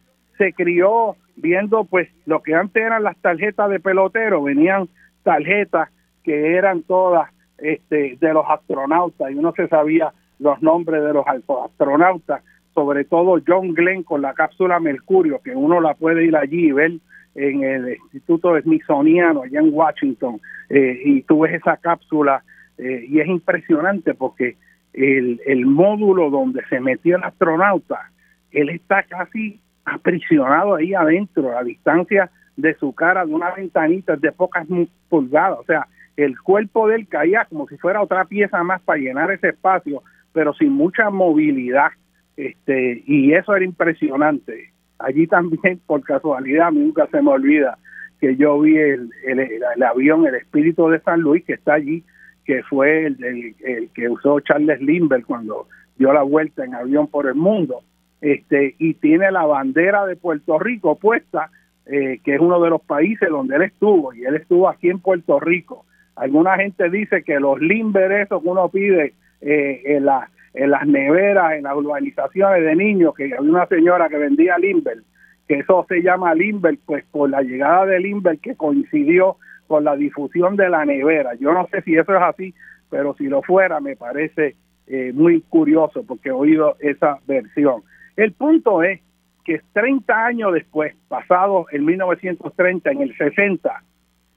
se 0.44 0.52
crió 0.52 1.16
viendo 1.38 1.86
pues 1.86 2.10
lo 2.26 2.44
que 2.44 2.54
antes 2.54 2.84
eran 2.84 3.04
las 3.04 3.16
tarjetas 3.18 3.70
de 3.70 3.80
pelotero, 3.80 4.44
venían 4.44 4.90
tarjetas 5.24 5.90
que 6.22 6.56
eran 6.56 6.84
todas 6.84 7.30
este, 7.58 8.18
de 8.20 8.34
los 8.34 8.46
astronautas 8.50 9.32
y 9.32 9.36
uno 9.36 9.54
se 9.56 9.70
sabía 9.70 10.12
los 10.40 10.62
nombres 10.62 11.02
de 11.02 11.14
los 11.14 11.26
astronautas, 11.26 12.44
sobre 12.74 13.06
todo 13.06 13.42
John 13.48 13.74
Glenn 13.74 14.04
con 14.04 14.22
la 14.22 14.34
cápsula 14.34 14.82
Mercurio, 14.82 15.40
que 15.42 15.56
uno 15.56 15.80
la 15.80 15.94
puede 15.94 16.26
ir 16.26 16.36
allí 16.36 16.68
y 16.68 16.72
ver 16.74 16.92
en 17.36 17.64
el 17.64 17.98
Instituto 18.12 18.60
Smithsoniano 18.60 19.44
allá 19.44 19.62
en 19.62 19.74
Washington, 19.74 20.42
eh, 20.70 21.02
y 21.06 21.22
tú 21.22 21.42
ves 21.42 21.54
esa 21.54 21.78
cápsula 21.78 22.44
eh, 22.78 23.06
y 23.08 23.22
es 23.22 23.28
impresionante 23.28 24.14
porque 24.14 24.58
el, 24.92 25.40
el 25.46 25.66
módulo 25.66 26.30
donde 26.30 26.64
se 26.70 26.82
metió 26.82 27.16
el 27.16 27.24
astronauta, 27.24 28.12
él 28.52 28.70
está 28.70 29.04
casi 29.04 29.63
aprisionado 29.86 30.76
ahí 30.76 30.94
adentro, 30.94 31.58
a 31.58 31.64
distancia 31.64 32.30
de 32.56 32.74
su 32.76 32.94
cara 32.94 33.26
de 33.26 33.34
una 33.34 33.52
ventanita 33.52 34.16
de 34.16 34.32
pocas 34.32 34.68
pulgadas, 35.10 35.60
o 35.60 35.64
sea, 35.66 35.88
el 36.16 36.40
cuerpo 36.40 36.88
de 36.88 36.98
él 36.98 37.08
caía 37.08 37.46
como 37.46 37.68
si 37.68 37.78
fuera 37.78 38.02
otra 38.02 38.26
pieza 38.26 38.62
más 38.64 38.82
para 38.82 39.00
llenar 39.00 39.32
ese 39.32 39.50
espacio, 39.50 40.04
pero 40.32 40.54
sin 40.54 40.72
mucha 40.72 41.10
movilidad, 41.10 41.90
este, 42.38 43.04
y 43.06 43.34
eso 43.34 43.56
era 43.56 43.66
impresionante. 43.66 44.72
Allí 45.00 45.28
también, 45.28 45.80
por 45.88 46.04
casualidad, 46.04 46.72
nunca 46.72 47.08
se 47.08 47.22
me 47.22 47.32
olvida 47.32 47.78
que 48.20 48.36
yo 48.38 48.60
vi 48.60 48.78
el, 48.78 49.10
el, 49.26 49.84
avión, 49.84 50.26
el 50.26 50.36
Espíritu 50.36 50.88
de 50.88 51.02
San 51.02 51.20
Luis, 51.20 51.44
que 51.44 51.54
está 51.54 51.74
allí, 51.74 52.04
que 52.46 52.64
fue 52.64 53.08
el, 53.08 53.18
el, 53.66 53.90
que 53.94 54.08
usó 54.08 54.40
Charles 54.40 54.80
Lindbergh 54.82 55.26
cuando 55.26 55.68
dio 55.98 56.14
la 56.14 56.24
vuelta 56.24 56.64
en 56.64 56.74
avión 56.74 57.08
por 57.08 57.28
el 57.28 57.36
mundo, 57.36 57.82
este 58.24 58.76
y 58.80 58.94
tiene 58.96 59.30
la 59.32 59.46
bandera 59.46 60.06
de 60.06 60.16
Puerto 60.16 60.58
Rico 60.58 60.96
puesta, 60.96 61.52
eh, 61.86 62.20
que 62.24 62.36
es 62.36 62.40
uno 62.40 62.62
de 62.62 62.70
los 62.70 62.82
países 62.82 63.30
donde 63.30 63.58
él 63.58 63.64
estuvo, 63.64 64.14
y 64.14 64.24
él 64.24 64.36
estuvo 64.36 64.70
aquí 64.70 64.90
en 64.90 65.00
Puerto 65.00 65.42
Rico. 65.42 65.86
Alguna 66.16 66.56
gente 66.56 66.90
dice 66.90 67.24
que 67.24 67.40
los 67.40 67.60
Lindbergh, 67.60 68.22
esos 68.22 68.42
que 68.42 68.48
uno 68.48 68.70
pide 68.70 69.14
eh, 69.42 69.82
en, 69.86 70.06
la, 70.06 70.30
en 70.54 70.72
las 70.72 70.88
neveras, 70.88 71.54
en 71.54 71.64
las 71.64 71.76
urbanizaciones 71.76 72.64
de 72.64 72.76
niños, 72.76 73.14
que 73.14 73.26
había 73.26 73.42
una 73.42 73.66
señora 73.68 74.08
que 74.08 74.18
vendía 74.18 74.58
Limber, 74.58 75.00
que 75.48 75.60
eso 75.60 75.86
se 75.90 76.02
llama 76.02 76.34
Limber, 76.34 76.78
pues 76.86 77.04
por 77.12 77.30
la 77.30 77.42
llegada 77.42 77.86
de 77.88 78.00
Limber 78.00 78.40
que 78.40 78.56
coincidió 78.56 79.36
con 79.68 79.84
la 79.84 79.98
difusión 79.98 80.56
de 80.56 80.70
la 80.70 80.86
nevera. 80.86 81.34
Yo 81.36 81.52
no 81.52 81.68
sé 81.68 81.82
si 81.82 81.98
eso 81.98 82.16
es 82.16 82.22
así, 82.22 82.54
pero 82.90 83.16
si 83.16 83.26
lo 83.26 83.42
fuera 83.42 83.82
me 83.82 83.98
parece 83.98 84.56
eh, 84.88 85.12
muy 85.14 85.42
curioso 85.42 86.06
porque 86.08 86.30
he 86.30 86.32
oído 86.32 86.78
esa 86.80 87.20
versión. 87.28 87.84
El 88.16 88.34
punto 88.34 88.84
es 88.84 89.02
que 89.44 89.62
30 89.74 90.26
años 90.26 90.54
después, 90.54 90.96
pasado 91.08 91.66
en 91.72 91.86
1930, 91.86 92.92
en 92.92 93.02
el 93.02 93.16
60, 93.18 93.84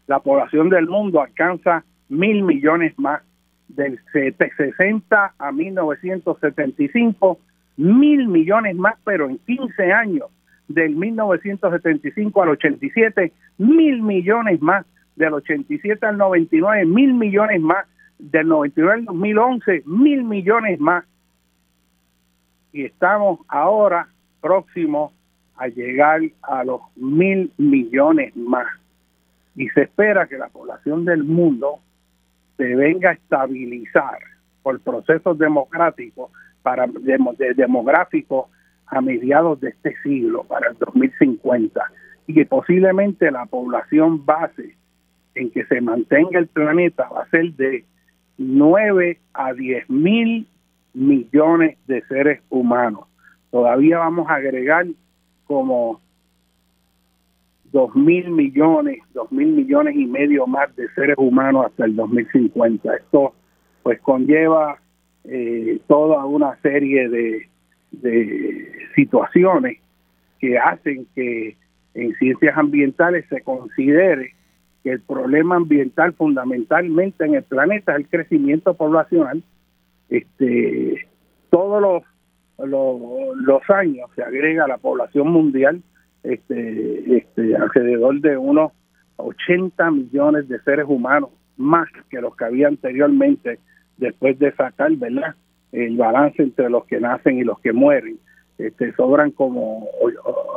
la 0.06 0.20
población 0.20 0.68
del 0.68 0.88
mundo 0.88 1.20
alcanza 1.20 1.84
mil 2.08 2.42
millones 2.42 2.98
más. 2.98 3.22
Del 3.68 3.98
60 4.12 5.34
a 5.38 5.52
1975, 5.52 7.38
mil 7.76 8.28
millones 8.28 8.76
más, 8.76 8.94
pero 9.04 9.28
en 9.28 9.38
15 9.38 9.92
años, 9.92 10.28
del 10.68 10.94
1975 10.94 12.42
al 12.42 12.48
87, 12.50 13.32
mil 13.58 14.02
millones 14.02 14.62
más, 14.62 14.86
del 15.16 15.34
87 15.34 16.06
al 16.06 16.16
99, 16.16 16.86
mil 16.86 17.14
millones 17.14 17.60
más, 17.60 17.86
del 18.18 18.48
99 18.48 19.00
al 19.00 19.04
2011, 19.06 19.82
mil 19.86 20.24
millones 20.24 20.80
más. 20.80 21.04
Y 22.76 22.84
estamos 22.84 23.40
ahora 23.48 24.06
próximos 24.42 25.10
a 25.56 25.66
llegar 25.68 26.20
a 26.42 26.62
los 26.62 26.82
mil 26.94 27.50
millones 27.56 28.36
más. 28.36 28.66
Y 29.54 29.70
se 29.70 29.84
espera 29.84 30.26
que 30.26 30.36
la 30.36 30.50
población 30.50 31.06
del 31.06 31.24
mundo 31.24 31.78
se 32.58 32.76
venga 32.76 33.08
a 33.08 33.12
estabilizar 33.14 34.18
por 34.62 34.78
procesos 34.80 35.38
democráticos 35.38 36.30
para 36.62 36.86
demográficos 37.56 38.50
a 38.88 39.00
mediados 39.00 39.58
de 39.62 39.70
este 39.70 39.94
siglo, 40.02 40.44
para 40.44 40.68
el 40.68 40.76
2050, 40.76 41.80
y 42.26 42.34
que 42.34 42.44
posiblemente 42.44 43.30
la 43.30 43.46
población 43.46 44.26
base 44.26 44.76
en 45.34 45.50
que 45.50 45.64
se 45.64 45.80
mantenga 45.80 46.38
el 46.38 46.48
planeta 46.48 47.08
va 47.08 47.22
a 47.22 47.30
ser 47.30 47.54
de 47.54 47.86
9 48.36 49.18
a 49.32 49.54
10 49.54 49.88
mil 49.88 50.46
millones 50.96 51.76
de 51.86 52.02
seres 52.06 52.40
humanos. 52.48 53.04
Todavía 53.50 53.98
vamos 53.98 54.28
a 54.28 54.36
agregar 54.36 54.86
como 55.46 56.00
dos 57.70 57.94
mil 57.94 58.30
millones, 58.30 59.00
dos 59.12 59.30
mil 59.30 59.48
millones 59.48 59.94
y 59.96 60.06
medio 60.06 60.46
más 60.46 60.74
de 60.76 60.88
seres 60.94 61.16
humanos 61.18 61.66
hasta 61.66 61.84
el 61.84 61.94
2050. 61.94 62.94
Esto 62.96 63.34
pues 63.82 64.00
conlleva 64.00 64.78
eh, 65.24 65.80
toda 65.86 66.24
una 66.24 66.56
serie 66.62 67.08
de, 67.08 67.48
de 67.92 68.72
situaciones 68.94 69.78
que 70.40 70.58
hacen 70.58 71.06
que 71.14 71.56
en 71.94 72.14
ciencias 72.14 72.56
ambientales 72.56 73.26
se 73.28 73.42
considere 73.42 74.34
que 74.82 74.92
el 74.92 75.00
problema 75.00 75.56
ambiental 75.56 76.14
fundamentalmente 76.14 77.24
en 77.24 77.34
el 77.34 77.42
planeta 77.42 77.92
es 77.92 77.98
el 77.98 78.08
crecimiento 78.08 78.74
poblacional. 78.74 79.42
Este, 80.08 81.08
todos 81.50 81.82
los, 81.82 82.68
los, 82.68 83.36
los 83.36 83.70
años 83.70 84.08
se 84.14 84.22
agrega 84.22 84.68
la 84.68 84.78
población 84.78 85.30
mundial 85.30 85.82
este, 86.22 87.16
este, 87.16 87.56
alrededor 87.56 88.20
de 88.20 88.36
unos 88.36 88.72
80 89.16 89.90
millones 89.90 90.48
de 90.48 90.60
seres 90.60 90.86
humanos 90.88 91.30
más 91.56 91.88
que 92.10 92.20
los 92.20 92.36
que 92.36 92.44
había 92.44 92.68
anteriormente 92.68 93.58
después 93.96 94.38
de 94.38 94.52
sacar 94.52 94.92
verdad 94.96 95.34
el 95.72 95.96
balance 95.96 96.42
entre 96.42 96.70
los 96.70 96.84
que 96.86 97.00
nacen 97.00 97.38
y 97.38 97.44
los 97.44 97.58
que 97.60 97.72
mueren. 97.72 98.18
Este 98.58 98.92
sobran 98.94 99.30
como 99.32 99.86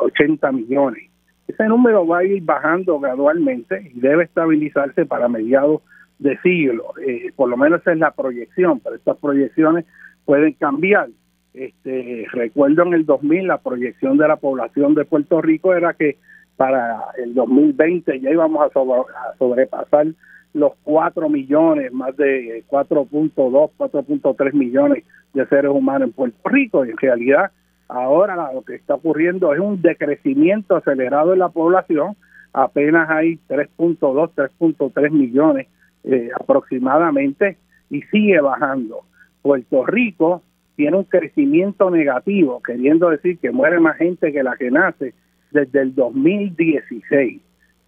80 0.01 0.51
millones. 0.51 1.09
Ese 1.47 1.65
número 1.65 2.05
va 2.05 2.19
a 2.19 2.23
ir 2.23 2.41
bajando 2.43 2.99
gradualmente 2.99 3.91
y 3.93 3.99
debe 3.99 4.23
estabilizarse 4.23 5.05
para 5.05 5.27
mediados 5.27 5.81
de. 6.19 6.37
Eh, 6.43 7.31
por 7.35 7.49
lo 7.49 7.57
menos 7.57 7.81
esa 7.81 7.93
es 7.93 7.97
la 7.97 8.11
proyección, 8.11 8.79
pero 8.79 8.95
estas 8.95 9.17
proyecciones 9.17 9.85
pueden 10.25 10.53
cambiar. 10.53 11.09
Este, 11.53 12.27
recuerdo 12.31 12.83
en 12.83 12.93
el 12.93 13.05
2000 13.05 13.47
la 13.47 13.57
proyección 13.57 14.17
de 14.17 14.27
la 14.27 14.35
población 14.35 14.93
de 14.93 15.05
Puerto 15.05 15.41
Rico 15.41 15.73
era 15.73 15.93
que 15.93 16.17
para 16.55 17.05
el 17.17 17.33
2020 17.33 18.19
ya 18.19 18.29
íbamos 18.29 18.69
a, 18.69 19.35
sobrepasar 19.37 20.07
los 20.53 20.73
4 20.83 21.29
millones, 21.29 21.91
más 21.91 22.15
de 22.17 22.63
4.2, 22.69 23.71
4.3 23.77 24.53
millones 24.53 25.03
de 25.33 25.45
seres 25.47 25.71
humanos 25.71 26.09
en 26.09 26.13
Puerto 26.13 26.49
Rico. 26.49 26.85
Y 26.85 26.91
en 26.91 26.97
realidad 26.97 27.51
ahora 27.87 28.51
lo 28.53 28.61
que 28.63 28.75
está 28.75 28.95
ocurriendo 28.95 29.53
es 29.53 29.59
un 29.59 29.81
decrecimiento 29.81 30.75
acelerado 30.75 31.31
de 31.31 31.37
la 31.37 31.49
población. 31.49 32.15
Apenas 32.51 33.09
hay 33.09 33.39
3.2, 33.47 34.31
3.3 34.35 35.11
millones 35.11 35.67
eh, 36.03 36.29
aproximadamente 36.39 37.57
y 37.89 38.01
sigue 38.03 38.39
bajando. 38.39 39.01
Puerto 39.41 39.85
Rico 39.85 40.43
tiene 40.75 40.97
un 40.97 41.03
crecimiento 41.03 41.89
negativo, 41.89 42.61
queriendo 42.61 43.09
decir 43.09 43.37
que 43.39 43.51
muere 43.51 43.79
más 43.79 43.97
gente 43.97 44.31
que 44.31 44.43
la 44.43 44.55
que 44.55 44.71
nace 44.71 45.13
desde 45.51 45.81
el 45.81 45.95
2016. 45.95 47.41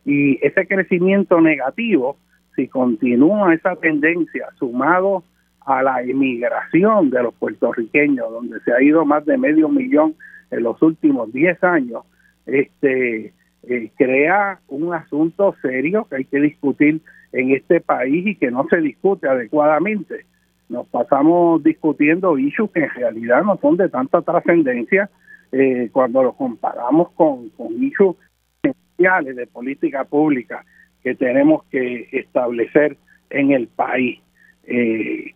Y 0.06 0.46
ese 0.46 0.68
crecimiento 0.68 1.40
negativo, 1.40 2.18
si 2.56 2.68
continúa 2.68 3.54
esa 3.54 3.76
tendencia 3.76 4.50
sumado 4.58 5.24
a 5.66 5.84
la 5.84 6.02
emigración 6.02 7.12
de 7.12 7.24
los 7.24 7.34
puertorriqueños, 7.36 8.30
donde 8.32 8.60
se 8.62 8.74
ha 8.74 8.82
ido 8.82 9.06
más 9.06 9.26
de 9.26 9.38
medio 9.38 9.70
millón 9.70 10.16
en 10.50 10.64
los 10.64 10.82
últimos 10.82 11.32
10 11.32 11.64
años, 11.64 12.04
este 12.46 13.34
eh, 13.64 13.92
crea 13.96 14.60
un 14.68 14.94
asunto 14.94 15.56
serio 15.62 16.08
que 16.10 16.16
hay 16.18 16.26
que 16.26 16.42
discutir 16.42 17.02
en 17.34 17.52
este 17.52 17.82
país 17.82 18.28
y 18.28 18.36
que 18.36 18.52
no 18.52 18.66
se 18.70 18.78
discute 18.78 19.28
adecuadamente. 19.28 20.26
Nos 20.70 20.88
pasamos 20.88 21.64
discutiendo 21.64 22.38
issues 22.38 22.72
que 22.72 22.84
en 22.84 22.90
realidad 22.92 23.44
no 23.44 23.58
son 23.58 23.78
de 23.78 23.90
tanta 23.90 24.22
trascendencia 24.22 25.10
eh, 25.52 25.90
cuando 25.92 26.24
lo 26.24 26.34
comparamos 26.34 27.12
con, 27.12 27.50
con 27.50 27.84
issues 27.84 28.16
esenciales 28.64 29.36
de 29.36 29.48
política 29.48 30.06
pública 30.06 30.64
que 31.04 31.16
tenemos 31.16 31.64
que 31.66 32.08
establecer 32.12 32.98
en 33.30 33.52
el 33.52 33.68
país. 33.68 34.20
Eh, 34.64 35.34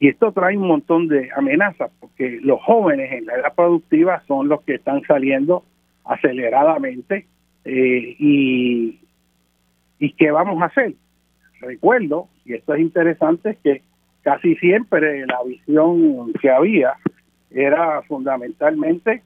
y 0.00 0.08
esto 0.08 0.32
trae 0.32 0.56
un 0.56 0.66
montón 0.66 1.06
de 1.06 1.30
amenazas, 1.36 1.92
porque 2.00 2.40
los 2.42 2.60
jóvenes 2.62 3.12
en 3.12 3.26
la 3.26 3.34
edad 3.34 3.54
productiva 3.54 4.20
son 4.26 4.48
los 4.48 4.62
que 4.62 4.74
están 4.74 5.02
saliendo 5.02 5.64
aceleradamente 6.04 7.26
eh, 7.64 8.16
y, 8.18 8.98
¿Y 10.02 10.14
qué 10.14 10.32
vamos 10.32 10.60
a 10.60 10.64
hacer? 10.64 10.94
Recuerdo, 11.60 12.26
y 12.44 12.54
esto 12.54 12.74
es 12.74 12.80
interesante, 12.80 13.56
que 13.62 13.82
casi 14.22 14.56
siempre 14.56 15.24
la 15.28 15.44
visión 15.46 16.32
que 16.40 16.50
había 16.50 16.94
era 17.52 18.02
fundamentalmente 18.02 19.22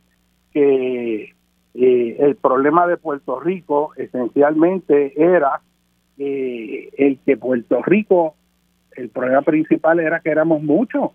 que 0.53 1.33
eh, 1.73 2.17
el 2.19 2.37
problema 2.37 2.87
de 2.87 2.99
Puerto 2.99 3.41
Rico 3.41 3.93
esencialmente 3.97 5.15
era 5.17 5.63
eh, 6.19 6.91
el 6.99 7.21
que 7.25 7.39
Puerto 7.39 7.83
Rico, 7.83 8.35
el 8.97 9.09
problema 9.09 9.41
principal 9.41 9.99
era 9.99 10.21
que 10.21 10.29
éramos 10.29 10.63
muchos, 10.63 11.13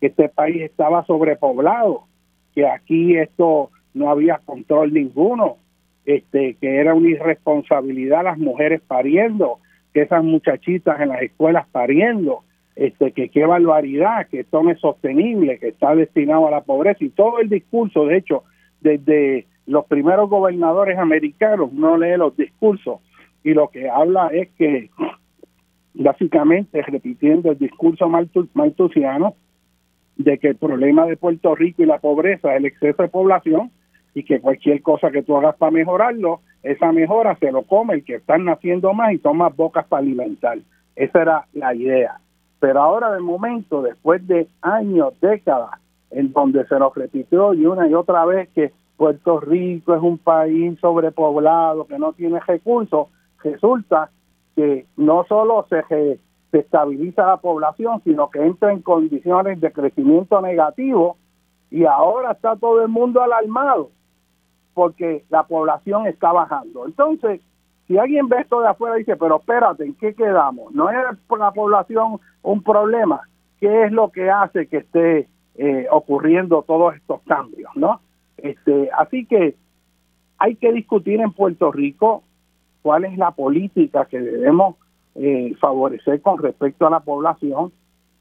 que 0.00 0.08
este 0.08 0.28
país 0.28 0.60
estaba 0.60 1.06
sobrepoblado, 1.06 2.08
que 2.52 2.66
aquí 2.66 3.16
esto 3.16 3.70
no 3.92 4.10
había 4.10 4.38
control 4.38 4.92
ninguno, 4.92 5.58
este, 6.06 6.54
que 6.60 6.76
era 6.76 6.94
una 6.94 7.10
irresponsabilidad 7.10 8.24
las 8.24 8.38
mujeres 8.38 8.80
pariendo, 8.86 9.58
que 9.92 10.02
esas 10.02 10.24
muchachitas 10.24 11.00
en 11.00 11.08
las 11.08 11.22
escuelas 11.22 11.66
pariendo, 11.70 12.40
este, 12.76 13.12
que 13.12 13.28
qué 13.28 13.46
barbaridad, 13.46 14.26
que 14.28 14.40
esto 14.40 14.62
no 14.62 14.70
es 14.70 14.80
sostenible, 14.80 15.58
que 15.58 15.68
está 15.68 15.94
destinado 15.94 16.48
a 16.48 16.50
la 16.50 16.62
pobreza. 16.62 17.04
Y 17.04 17.10
todo 17.10 17.38
el 17.38 17.48
discurso, 17.48 18.06
de 18.06 18.16
hecho, 18.18 18.42
desde 18.80 19.46
los 19.66 19.86
primeros 19.86 20.28
gobernadores 20.28 20.98
americanos, 20.98 21.72
no 21.72 21.96
lee 21.96 22.16
los 22.16 22.36
discursos 22.36 23.00
y 23.44 23.52
lo 23.52 23.68
que 23.68 23.88
habla 23.88 24.28
es 24.28 24.48
que 24.58 24.90
básicamente 25.92 26.82
repitiendo 26.82 27.52
el 27.52 27.58
discurso 27.58 28.08
maltusiano 28.54 29.36
de 30.16 30.38
que 30.38 30.48
el 30.48 30.56
problema 30.56 31.06
de 31.06 31.16
Puerto 31.16 31.54
Rico 31.54 31.82
y 31.82 31.86
la 31.86 31.98
pobreza 31.98 32.52
es 32.52 32.58
el 32.58 32.64
exceso 32.64 33.02
de 33.02 33.08
población 33.08 33.70
y 34.14 34.22
que 34.22 34.40
cualquier 34.40 34.80
cosa 34.80 35.10
que 35.10 35.22
tú 35.22 35.36
hagas 35.36 35.56
para 35.56 35.72
mejorarlo, 35.72 36.40
esa 36.62 36.92
mejora 36.92 37.36
se 37.36 37.50
lo 37.50 37.64
come 37.64 37.94
el 37.94 38.04
que 38.04 38.16
están 38.16 38.44
naciendo 38.44 38.94
más 38.94 39.12
y 39.12 39.20
más 39.34 39.54
bocas 39.54 39.86
para 39.86 40.02
alimentar. 40.02 40.58
Esa 40.94 41.22
era 41.22 41.46
la 41.52 41.74
idea. 41.74 42.20
Pero 42.60 42.80
ahora 42.80 43.12
de 43.12 43.20
momento, 43.20 43.82
después 43.82 44.26
de 44.26 44.46
años, 44.62 45.12
décadas, 45.20 45.80
en 46.10 46.32
donde 46.32 46.64
se 46.66 46.78
nos 46.78 46.94
repitió 46.94 47.52
y 47.54 47.66
una 47.66 47.88
y 47.88 47.94
otra 47.94 48.24
vez 48.24 48.48
que 48.50 48.72
Puerto 48.96 49.40
Rico 49.40 49.94
es 49.96 50.00
un 50.00 50.18
país 50.18 50.78
sobrepoblado, 50.80 51.86
que 51.86 51.98
no 51.98 52.12
tiene 52.12 52.38
recursos, 52.38 53.08
resulta 53.42 54.10
que 54.54 54.86
no 54.96 55.24
solo 55.28 55.66
se, 55.68 55.82
se 56.52 56.58
estabiliza 56.58 57.26
la 57.26 57.38
población, 57.38 58.00
sino 58.04 58.30
que 58.30 58.38
entra 58.40 58.72
en 58.72 58.82
condiciones 58.82 59.60
de 59.60 59.72
crecimiento 59.72 60.40
negativo 60.40 61.16
y 61.72 61.84
ahora 61.84 62.30
está 62.32 62.54
todo 62.54 62.82
el 62.82 62.88
mundo 62.88 63.20
alarmado 63.20 63.90
porque 64.74 65.24
la 65.30 65.44
población 65.44 66.06
está 66.06 66.32
bajando. 66.32 66.86
Entonces, 66.86 67.40
si 67.86 67.98
alguien 67.98 68.28
ve 68.28 68.40
esto 68.40 68.60
de 68.60 68.68
afuera 68.68 68.96
y 68.96 69.00
dice, 69.00 69.16
pero 69.16 69.38
espérate, 69.38 69.84
¿en 69.84 69.94
qué 69.94 70.14
quedamos? 70.14 70.74
¿No 70.74 70.90
es 70.90 70.96
la 71.38 71.50
población 71.52 72.18
un 72.42 72.62
problema? 72.62 73.22
¿Qué 73.60 73.84
es 73.84 73.92
lo 73.92 74.10
que 74.10 74.30
hace 74.30 74.66
que 74.66 74.78
esté 74.78 75.28
eh, 75.56 75.86
ocurriendo 75.90 76.62
todos 76.62 76.94
estos 76.96 77.20
cambios? 77.22 77.70
¿no? 77.76 78.00
Este, 78.38 78.90
así 78.96 79.26
que 79.26 79.54
hay 80.38 80.56
que 80.56 80.72
discutir 80.72 81.20
en 81.20 81.32
Puerto 81.32 81.70
Rico 81.72 82.24
cuál 82.82 83.04
es 83.04 83.16
la 83.16 83.30
política 83.30 84.06
que 84.06 84.20
debemos 84.20 84.76
eh, 85.14 85.54
favorecer 85.60 86.20
con 86.20 86.38
respecto 86.38 86.86
a 86.86 86.90
la 86.90 87.00
población, 87.00 87.72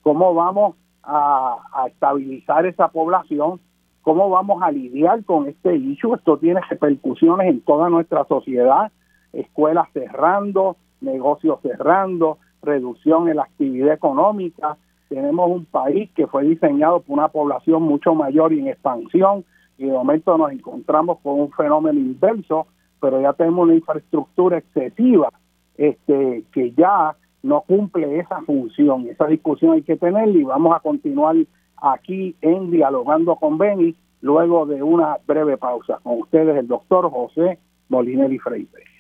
cómo 0.04 0.34
vamos 0.34 0.76
a, 1.02 1.58
a 1.74 1.88
estabilizar 1.88 2.66
esa 2.66 2.90
población 2.90 3.60
cómo 4.04 4.30
vamos 4.30 4.62
a 4.62 4.72
lidiar 4.72 5.24
con 5.24 5.48
este 5.48 5.76
issue. 5.76 6.14
Esto 6.14 6.38
tiene 6.38 6.62
repercusiones 6.70 7.48
en 7.48 7.62
toda 7.62 7.90
nuestra 7.90 8.26
sociedad, 8.26 8.92
escuelas 9.32 9.88
cerrando, 9.94 10.76
negocios 11.02 11.60
cerrando, 11.62 12.38
reducción 12.62 13.30
en 13.30 13.38
la 13.38 13.44
actividad 13.44 13.94
económica. 13.94 14.78
Tenemos 15.10 15.50
un 15.50 15.66
país 15.66 16.12
que 16.16 16.28
fue 16.28 16.44
diseñado 16.44 17.00
por 17.00 17.18
una 17.18 17.30
población 17.30 17.84
mucho 17.84 18.14
mayor 18.14 18.54
y 18.54 18.60
en 18.60 18.68
expansión 18.68 19.46
y 19.78 19.86
de 19.86 19.92
momento 19.92 20.38
nos 20.38 20.52
encontramos 20.52 21.20
con 21.22 21.40
un 21.40 21.52
fenómeno 21.52 22.00
inverso, 22.00 22.68
pero 23.00 23.22
ya 23.22 23.34
tenemos 23.34 23.64
una 23.64 23.76
infraestructura 23.76 24.58
excesiva 24.58 25.30
este 25.78 26.44
que 26.54 26.72
ya 26.74 27.16
no 27.42 27.62
cumple 27.62 28.20
esa 28.20 28.42
función. 28.42 29.08
Esa 29.08 29.28
discusión 29.28 29.74
hay 29.74 29.82
que 29.82 29.98
tenerla 29.98 30.38
y 30.38 30.44
vamos 30.44 30.76
a 30.76 30.80
continuar 30.82 31.36
aquí 31.84 32.36
en 32.42 32.72
Dialogando 32.72 33.36
con 33.36 33.58
Beni, 33.58 33.96
luego 34.22 34.66
de 34.66 34.82
una 34.82 35.18
breve 35.28 35.58
pausa. 35.58 36.00
Con 36.02 36.22
ustedes 36.22 36.58
el 36.58 36.68
doctor 36.68 37.10
José 37.12 37.60
Molinelli 37.90 38.40
Freire. 38.40 38.93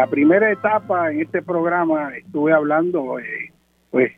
La 0.00 0.06
primera 0.06 0.50
etapa 0.50 1.12
en 1.12 1.20
este 1.20 1.42
programa 1.42 2.16
estuve 2.16 2.54
hablando, 2.54 3.18
eh, 3.18 3.52
pues, 3.90 4.10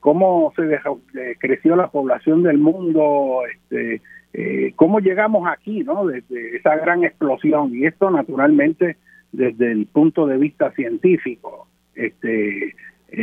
cómo 0.00 0.54
se 0.56 0.62
dejó, 0.62 1.02
eh, 1.14 1.36
creció 1.38 1.76
la 1.76 1.88
población 1.88 2.42
del 2.42 2.56
mundo, 2.56 3.42
este, 3.52 4.00
eh, 4.32 4.72
cómo 4.74 5.00
llegamos 5.00 5.46
aquí, 5.46 5.84
¿no? 5.84 6.06
Desde 6.06 6.56
esa 6.56 6.76
gran 6.76 7.04
explosión. 7.04 7.74
Y 7.74 7.84
esto, 7.84 8.10
naturalmente, 8.10 8.96
desde 9.32 9.70
el 9.70 9.84
punto 9.84 10.26
de 10.26 10.38
vista 10.38 10.70
científico. 10.72 11.68
Este, 11.94 12.74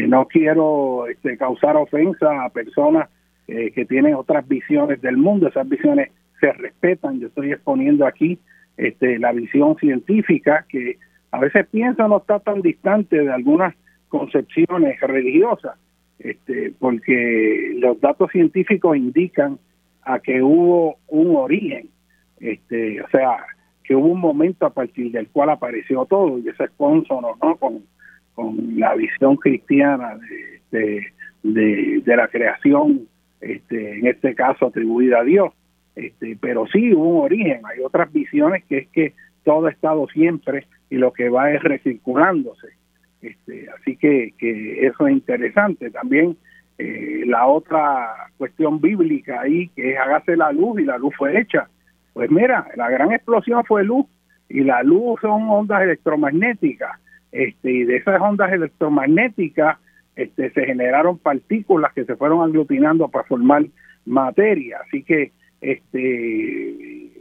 no 0.08 0.28
quiero 0.28 1.08
este, 1.08 1.38
causar 1.38 1.76
ofensa 1.76 2.46
a 2.46 2.50
personas 2.50 3.10
que 3.48 3.86
tienen 3.86 4.14
otras 4.14 4.48
visiones 4.48 5.02
del 5.02 5.18
mundo. 5.18 5.48
Esas 5.48 5.68
visiones 5.68 6.12
se 6.40 6.52
respetan. 6.54 7.20
Yo 7.20 7.28
estoy 7.28 7.52
exponiendo 7.52 8.06
aquí 8.06 8.38
este, 8.78 9.18
la 9.18 9.32
visión 9.32 9.76
científica 9.78 10.66
que 10.70 10.98
a 11.32 11.40
veces 11.40 11.68
pienso 11.68 12.08
no 12.08 12.18
está 12.18 12.40
tan 12.40 12.62
distante 12.62 13.20
de 13.20 13.32
algunas 13.32 13.76
concepciones 14.10 15.00
religiosas, 15.02 15.78
este, 16.20 16.74
porque 16.80 17.74
los 17.78 18.00
datos 18.00 18.32
científicos 18.32 18.96
indican 18.96 19.60
a 20.04 20.20
que 20.20 20.42
hubo 20.42 20.98
un 21.08 21.36
origen, 21.36 21.90
este, 22.40 23.02
o 23.02 23.10
sea, 23.10 23.38
que 23.84 23.96
hubo 23.96 24.08
un 24.08 24.20
momento 24.20 24.66
a 24.66 24.70
partir 24.70 25.12
del 25.12 25.28
cual 25.28 25.50
apareció 25.50 26.06
todo, 26.06 26.40
y 26.40 26.48
eso 26.48 26.64
es 26.64 26.72
consono 26.78 27.36
¿no? 27.42 27.56
con, 27.58 27.84
con 28.34 28.80
la 28.80 28.96
visión 28.96 29.36
cristiana 29.38 30.18
de, 30.72 31.06
de, 31.44 32.02
de, 32.02 32.16
la 32.16 32.28
creación, 32.28 33.08
este, 33.42 34.00
en 34.00 34.08
este 34.08 34.34
caso 34.36 34.68
atribuida 34.68 35.20
a 35.20 35.24
Dios. 35.24 35.54
Este, 35.96 36.38
pero 36.40 36.66
sí 36.68 36.94
hubo 36.94 37.20
un 37.20 37.26
origen, 37.26 37.62
hay 37.66 37.82
otras 37.84 38.12
visiones 38.12 38.64
que 38.66 38.80
es 38.80 38.88
que 38.90 39.14
todo 39.44 39.68
ha 39.68 39.72
estado 39.72 40.08
siempre 40.10 40.68
y 40.90 40.98
lo 40.98 41.12
que 41.14 41.30
va 41.30 41.52
es 41.52 41.62
recirculándose. 41.64 42.68
Este, 43.22 43.68
así 43.70 43.98
que, 43.98 44.34
que 44.38 44.86
eso 44.86 45.08
es 45.08 45.14
interesante. 45.14 45.90
También 45.90 46.38
eh, 46.78 47.24
la 47.26 47.48
otra 47.48 48.30
cuestión 48.38 48.82
bíblica 48.82 49.42
ahí, 49.42 49.70
que 49.70 49.92
es 49.92 49.98
hágase 49.98 50.36
la 50.36 50.52
luz 50.52 50.80
y 50.80 50.86
la 50.86 50.98
luz 50.98 51.14
fue 51.18 51.40
hecha. 51.40 51.68
Pues 52.14 52.30
mira, 52.30 52.68
la 52.76 52.90
gran 52.90 53.12
explosión 53.12 53.64
fue 53.66 53.84
luz 53.84 54.06
y 54.50 54.62
la 54.62 54.84
luz 54.84 55.20
son 55.22 55.50
ondas 55.50 55.82
electromagnéticas. 55.82 57.00
Este, 57.32 57.72
y 57.72 57.84
de 57.84 57.98
esas 57.98 58.22
ondas 58.22 58.52
electromagnéticas 58.52 59.78
este, 60.16 60.52
se 60.52 60.66
generaron 60.66 61.18
partículas 61.18 61.94
que 61.94 62.06
se 62.06 62.16
fueron 62.16 62.42
aglutinando 62.42 63.10
para 63.10 63.26
formar 63.26 63.66
materia. 64.06 64.80
Así 64.86 65.04
que 65.04 65.32
este 65.62 67.12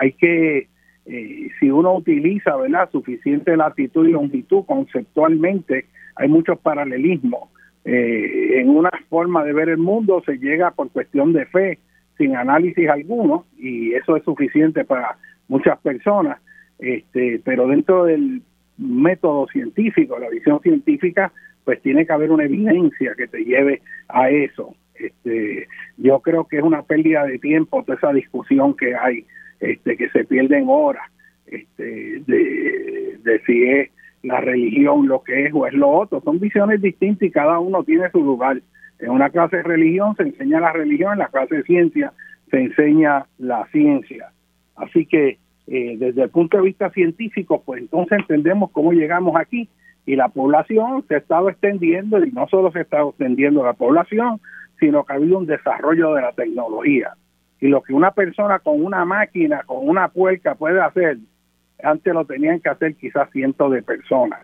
hay 0.00 0.12
que 0.12 0.68
eh, 1.06 1.48
si 1.58 1.70
uno 1.70 1.94
utiliza 1.94 2.56
verdad 2.56 2.90
suficiente 2.90 3.56
latitud 3.56 4.06
y 4.06 4.12
longitud 4.12 4.64
conceptualmente 4.66 5.86
hay 6.14 6.28
muchos 6.28 6.58
paralelismos. 6.58 7.50
Eh, 7.84 8.60
en 8.60 8.68
una 8.68 8.90
forma 9.08 9.44
de 9.44 9.52
ver 9.52 9.68
el 9.68 9.78
mundo 9.78 10.22
se 10.24 10.38
llega 10.38 10.70
por 10.70 10.90
cuestión 10.90 11.32
de 11.32 11.46
fe 11.46 11.78
sin 12.16 12.36
análisis 12.36 12.88
alguno 12.88 13.46
y 13.58 13.94
eso 13.94 14.16
es 14.16 14.22
suficiente 14.22 14.84
para 14.84 15.16
muchas 15.48 15.78
personas. 15.80 16.38
Este 16.78 17.40
pero 17.44 17.66
dentro 17.66 18.04
del 18.04 18.42
método 18.78 19.46
científico 19.48 20.18
la 20.18 20.28
visión 20.28 20.60
científica 20.60 21.32
pues 21.64 21.80
tiene 21.82 22.06
que 22.06 22.12
haber 22.12 22.30
una 22.30 22.44
evidencia 22.44 23.14
que 23.16 23.26
te 23.26 23.44
lleve 23.44 23.82
a 24.08 24.30
eso. 24.30 24.74
Este, 24.94 25.66
yo 25.96 26.20
creo 26.20 26.44
que 26.44 26.58
es 26.58 26.62
una 26.62 26.82
pérdida 26.82 27.24
de 27.24 27.38
tiempo 27.38 27.82
toda 27.82 27.98
esa 27.98 28.12
discusión 28.12 28.76
que 28.76 28.94
hay, 28.94 29.26
este, 29.62 29.96
que 29.96 30.10
se 30.10 30.24
pierden 30.24 30.64
horas 30.68 31.10
este, 31.46 32.20
de, 32.26 33.18
de 33.22 33.40
si 33.46 33.64
es 33.64 33.90
la 34.22 34.40
religión 34.40 35.08
lo 35.08 35.22
que 35.22 35.46
es 35.46 35.54
o 35.54 35.66
es 35.66 35.72
lo 35.72 35.88
otro. 35.88 36.20
Son 36.20 36.38
visiones 36.38 36.80
distintas 36.82 37.22
y 37.22 37.30
cada 37.30 37.58
uno 37.58 37.82
tiene 37.84 38.10
su 38.10 38.22
lugar. 38.22 38.60
En 38.98 39.10
una 39.10 39.30
clase 39.30 39.56
de 39.56 39.62
religión 39.62 40.14
se 40.16 40.24
enseña 40.24 40.60
la 40.60 40.72
religión, 40.72 41.14
en 41.14 41.18
la 41.20 41.28
clase 41.28 41.56
de 41.56 41.62
ciencia 41.64 42.12
se 42.50 42.60
enseña 42.60 43.26
la 43.38 43.66
ciencia. 43.72 44.30
Así 44.76 45.06
que 45.06 45.38
eh, 45.66 45.96
desde 45.98 46.24
el 46.24 46.30
punto 46.30 46.58
de 46.58 46.64
vista 46.64 46.90
científico, 46.90 47.62
pues 47.64 47.80
entonces 47.80 48.18
entendemos 48.18 48.70
cómo 48.72 48.92
llegamos 48.92 49.34
aquí 49.36 49.68
y 50.06 50.16
la 50.16 50.28
población 50.28 51.04
se 51.08 51.14
ha 51.14 51.18
estado 51.18 51.48
extendiendo 51.48 52.22
y 52.24 52.30
no 52.30 52.46
solo 52.48 52.70
se 52.72 52.80
está 52.80 53.02
extendiendo 53.02 53.64
la 53.64 53.72
población, 53.72 54.40
sino 54.78 55.04
que 55.04 55.12
ha 55.12 55.16
habido 55.16 55.38
un 55.38 55.46
desarrollo 55.46 56.14
de 56.14 56.22
la 56.22 56.32
tecnología. 56.32 57.14
Y 57.62 57.68
lo 57.68 57.80
que 57.80 57.94
una 57.94 58.10
persona 58.10 58.58
con 58.58 58.84
una 58.84 59.04
máquina, 59.04 59.62
con 59.62 59.88
una 59.88 60.08
puerca 60.08 60.56
puede 60.56 60.80
hacer, 60.80 61.18
antes 61.80 62.12
lo 62.12 62.24
tenían 62.24 62.58
que 62.58 62.68
hacer 62.68 62.96
quizás 62.96 63.30
cientos 63.30 63.70
de 63.70 63.84
personas. 63.84 64.40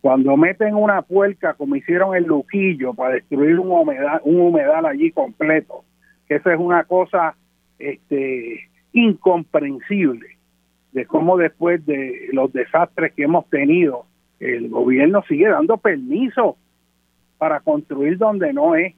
Cuando 0.00 0.36
meten 0.36 0.76
una 0.76 1.02
puerca, 1.02 1.54
como 1.54 1.74
hicieron 1.74 2.14
el 2.14 2.26
Luquillo, 2.26 2.94
para 2.94 3.14
destruir 3.14 3.58
un 3.58 3.72
humedal, 3.72 4.20
un 4.22 4.40
humedal 4.40 4.86
allí 4.86 5.10
completo, 5.10 5.84
que 6.28 6.36
esa 6.36 6.54
es 6.54 6.60
una 6.60 6.84
cosa 6.84 7.34
este, 7.80 8.70
incomprensible, 8.92 10.38
de 10.92 11.06
cómo 11.06 11.36
después 11.38 11.84
de 11.86 12.28
los 12.32 12.52
desastres 12.52 13.12
que 13.14 13.24
hemos 13.24 13.50
tenido, 13.50 14.06
el 14.38 14.68
gobierno 14.68 15.24
sigue 15.28 15.48
dando 15.48 15.76
permiso 15.76 16.56
para 17.36 17.58
construir 17.58 18.16
donde 18.16 18.52
no 18.52 18.76
es 18.76 18.94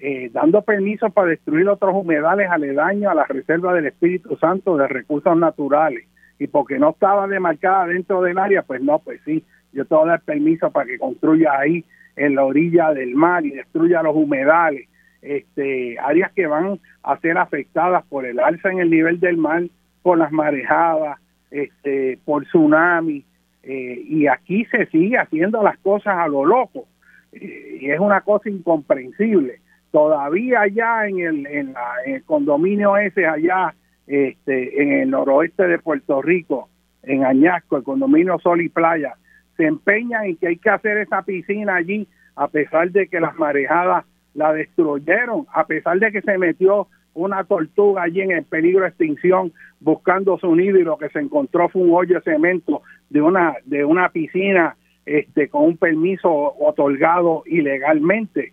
eh, 0.00 0.30
dando 0.32 0.62
permiso 0.62 1.10
para 1.10 1.28
destruir 1.28 1.68
otros 1.68 1.94
humedales 1.94 2.48
aledaños 2.50 3.10
a 3.10 3.14
la 3.14 3.24
reserva 3.24 3.74
del 3.74 3.86
Espíritu 3.86 4.36
Santo 4.36 4.76
de 4.76 4.86
recursos 4.86 5.36
naturales. 5.36 6.06
Y 6.38 6.46
porque 6.46 6.78
no 6.78 6.90
estaba 6.90 7.26
demarcada 7.26 7.86
dentro 7.86 8.22
del 8.22 8.38
área, 8.38 8.62
pues 8.62 8.80
no, 8.80 9.00
pues 9.00 9.20
sí, 9.24 9.44
yo 9.72 9.84
te 9.84 9.94
voy 9.94 10.04
a 10.04 10.12
dar 10.12 10.20
permiso 10.20 10.70
para 10.70 10.86
que 10.86 10.98
construya 10.98 11.58
ahí 11.58 11.84
en 12.16 12.34
la 12.34 12.44
orilla 12.44 12.92
del 12.92 13.14
mar 13.14 13.44
y 13.44 13.50
destruya 13.50 14.02
los 14.02 14.14
humedales, 14.14 14.88
este, 15.20 15.98
áreas 15.98 16.32
que 16.32 16.46
van 16.46 16.78
a 17.02 17.18
ser 17.18 17.38
afectadas 17.38 18.04
por 18.06 18.24
el 18.24 18.38
alza 18.38 18.70
en 18.70 18.78
el 18.78 18.90
nivel 18.90 19.18
del 19.18 19.36
mar, 19.36 19.64
por 20.02 20.18
las 20.18 20.30
marejadas, 20.30 21.18
este, 21.50 22.18
por 22.24 22.44
tsunami, 22.44 23.24
eh, 23.64 24.02
y 24.04 24.26
aquí 24.28 24.64
se 24.66 24.86
sigue 24.86 25.18
haciendo 25.18 25.62
las 25.62 25.78
cosas 25.78 26.16
a 26.18 26.28
lo 26.28 26.44
loco, 26.44 26.86
eh, 27.32 27.78
y 27.80 27.90
es 27.90 27.98
una 27.98 28.20
cosa 28.20 28.48
incomprensible 28.48 29.60
todavía 29.90 30.62
allá 30.62 31.08
en 31.08 31.18
el, 31.20 31.46
en, 31.46 31.74
el 32.06 32.24
condominio 32.24 32.96
ese 32.96 33.26
allá 33.26 33.74
este, 34.06 34.82
en 34.82 34.92
el 34.92 35.10
noroeste 35.10 35.66
de 35.66 35.78
Puerto 35.78 36.22
Rico, 36.22 36.68
en 37.02 37.24
Añasco, 37.24 37.76
el 37.76 37.84
condominio 37.84 38.38
Sol 38.38 38.60
y 38.60 38.68
Playa, 38.68 39.14
se 39.56 39.66
empeñan 39.66 40.24
en 40.24 40.36
que 40.36 40.48
hay 40.48 40.56
que 40.56 40.70
hacer 40.70 40.98
esa 40.98 41.22
piscina 41.22 41.76
allí, 41.76 42.06
a 42.36 42.48
pesar 42.48 42.90
de 42.90 43.08
que 43.08 43.20
las 43.20 43.36
marejadas 43.36 44.04
la 44.34 44.52
destruyeron, 44.52 45.46
a 45.52 45.66
pesar 45.66 45.98
de 45.98 46.12
que 46.12 46.22
se 46.22 46.38
metió 46.38 46.86
una 47.14 47.42
tortuga 47.44 48.02
allí 48.02 48.20
en 48.20 48.30
el 48.30 48.44
peligro 48.44 48.82
de 48.82 48.88
extinción 48.88 49.52
buscando 49.80 50.38
su 50.38 50.54
nido 50.54 50.78
y 50.78 50.84
lo 50.84 50.96
que 50.96 51.08
se 51.08 51.18
encontró 51.18 51.68
fue 51.68 51.82
un 51.82 51.92
hoyo 51.92 52.16
de 52.16 52.20
cemento 52.22 52.82
de 53.10 53.20
una 53.20 53.54
de 53.64 53.84
una 53.84 54.08
piscina 54.10 54.76
este 55.04 55.48
con 55.48 55.64
un 55.64 55.76
permiso 55.76 56.30
otorgado 56.30 57.42
ilegalmente 57.46 58.52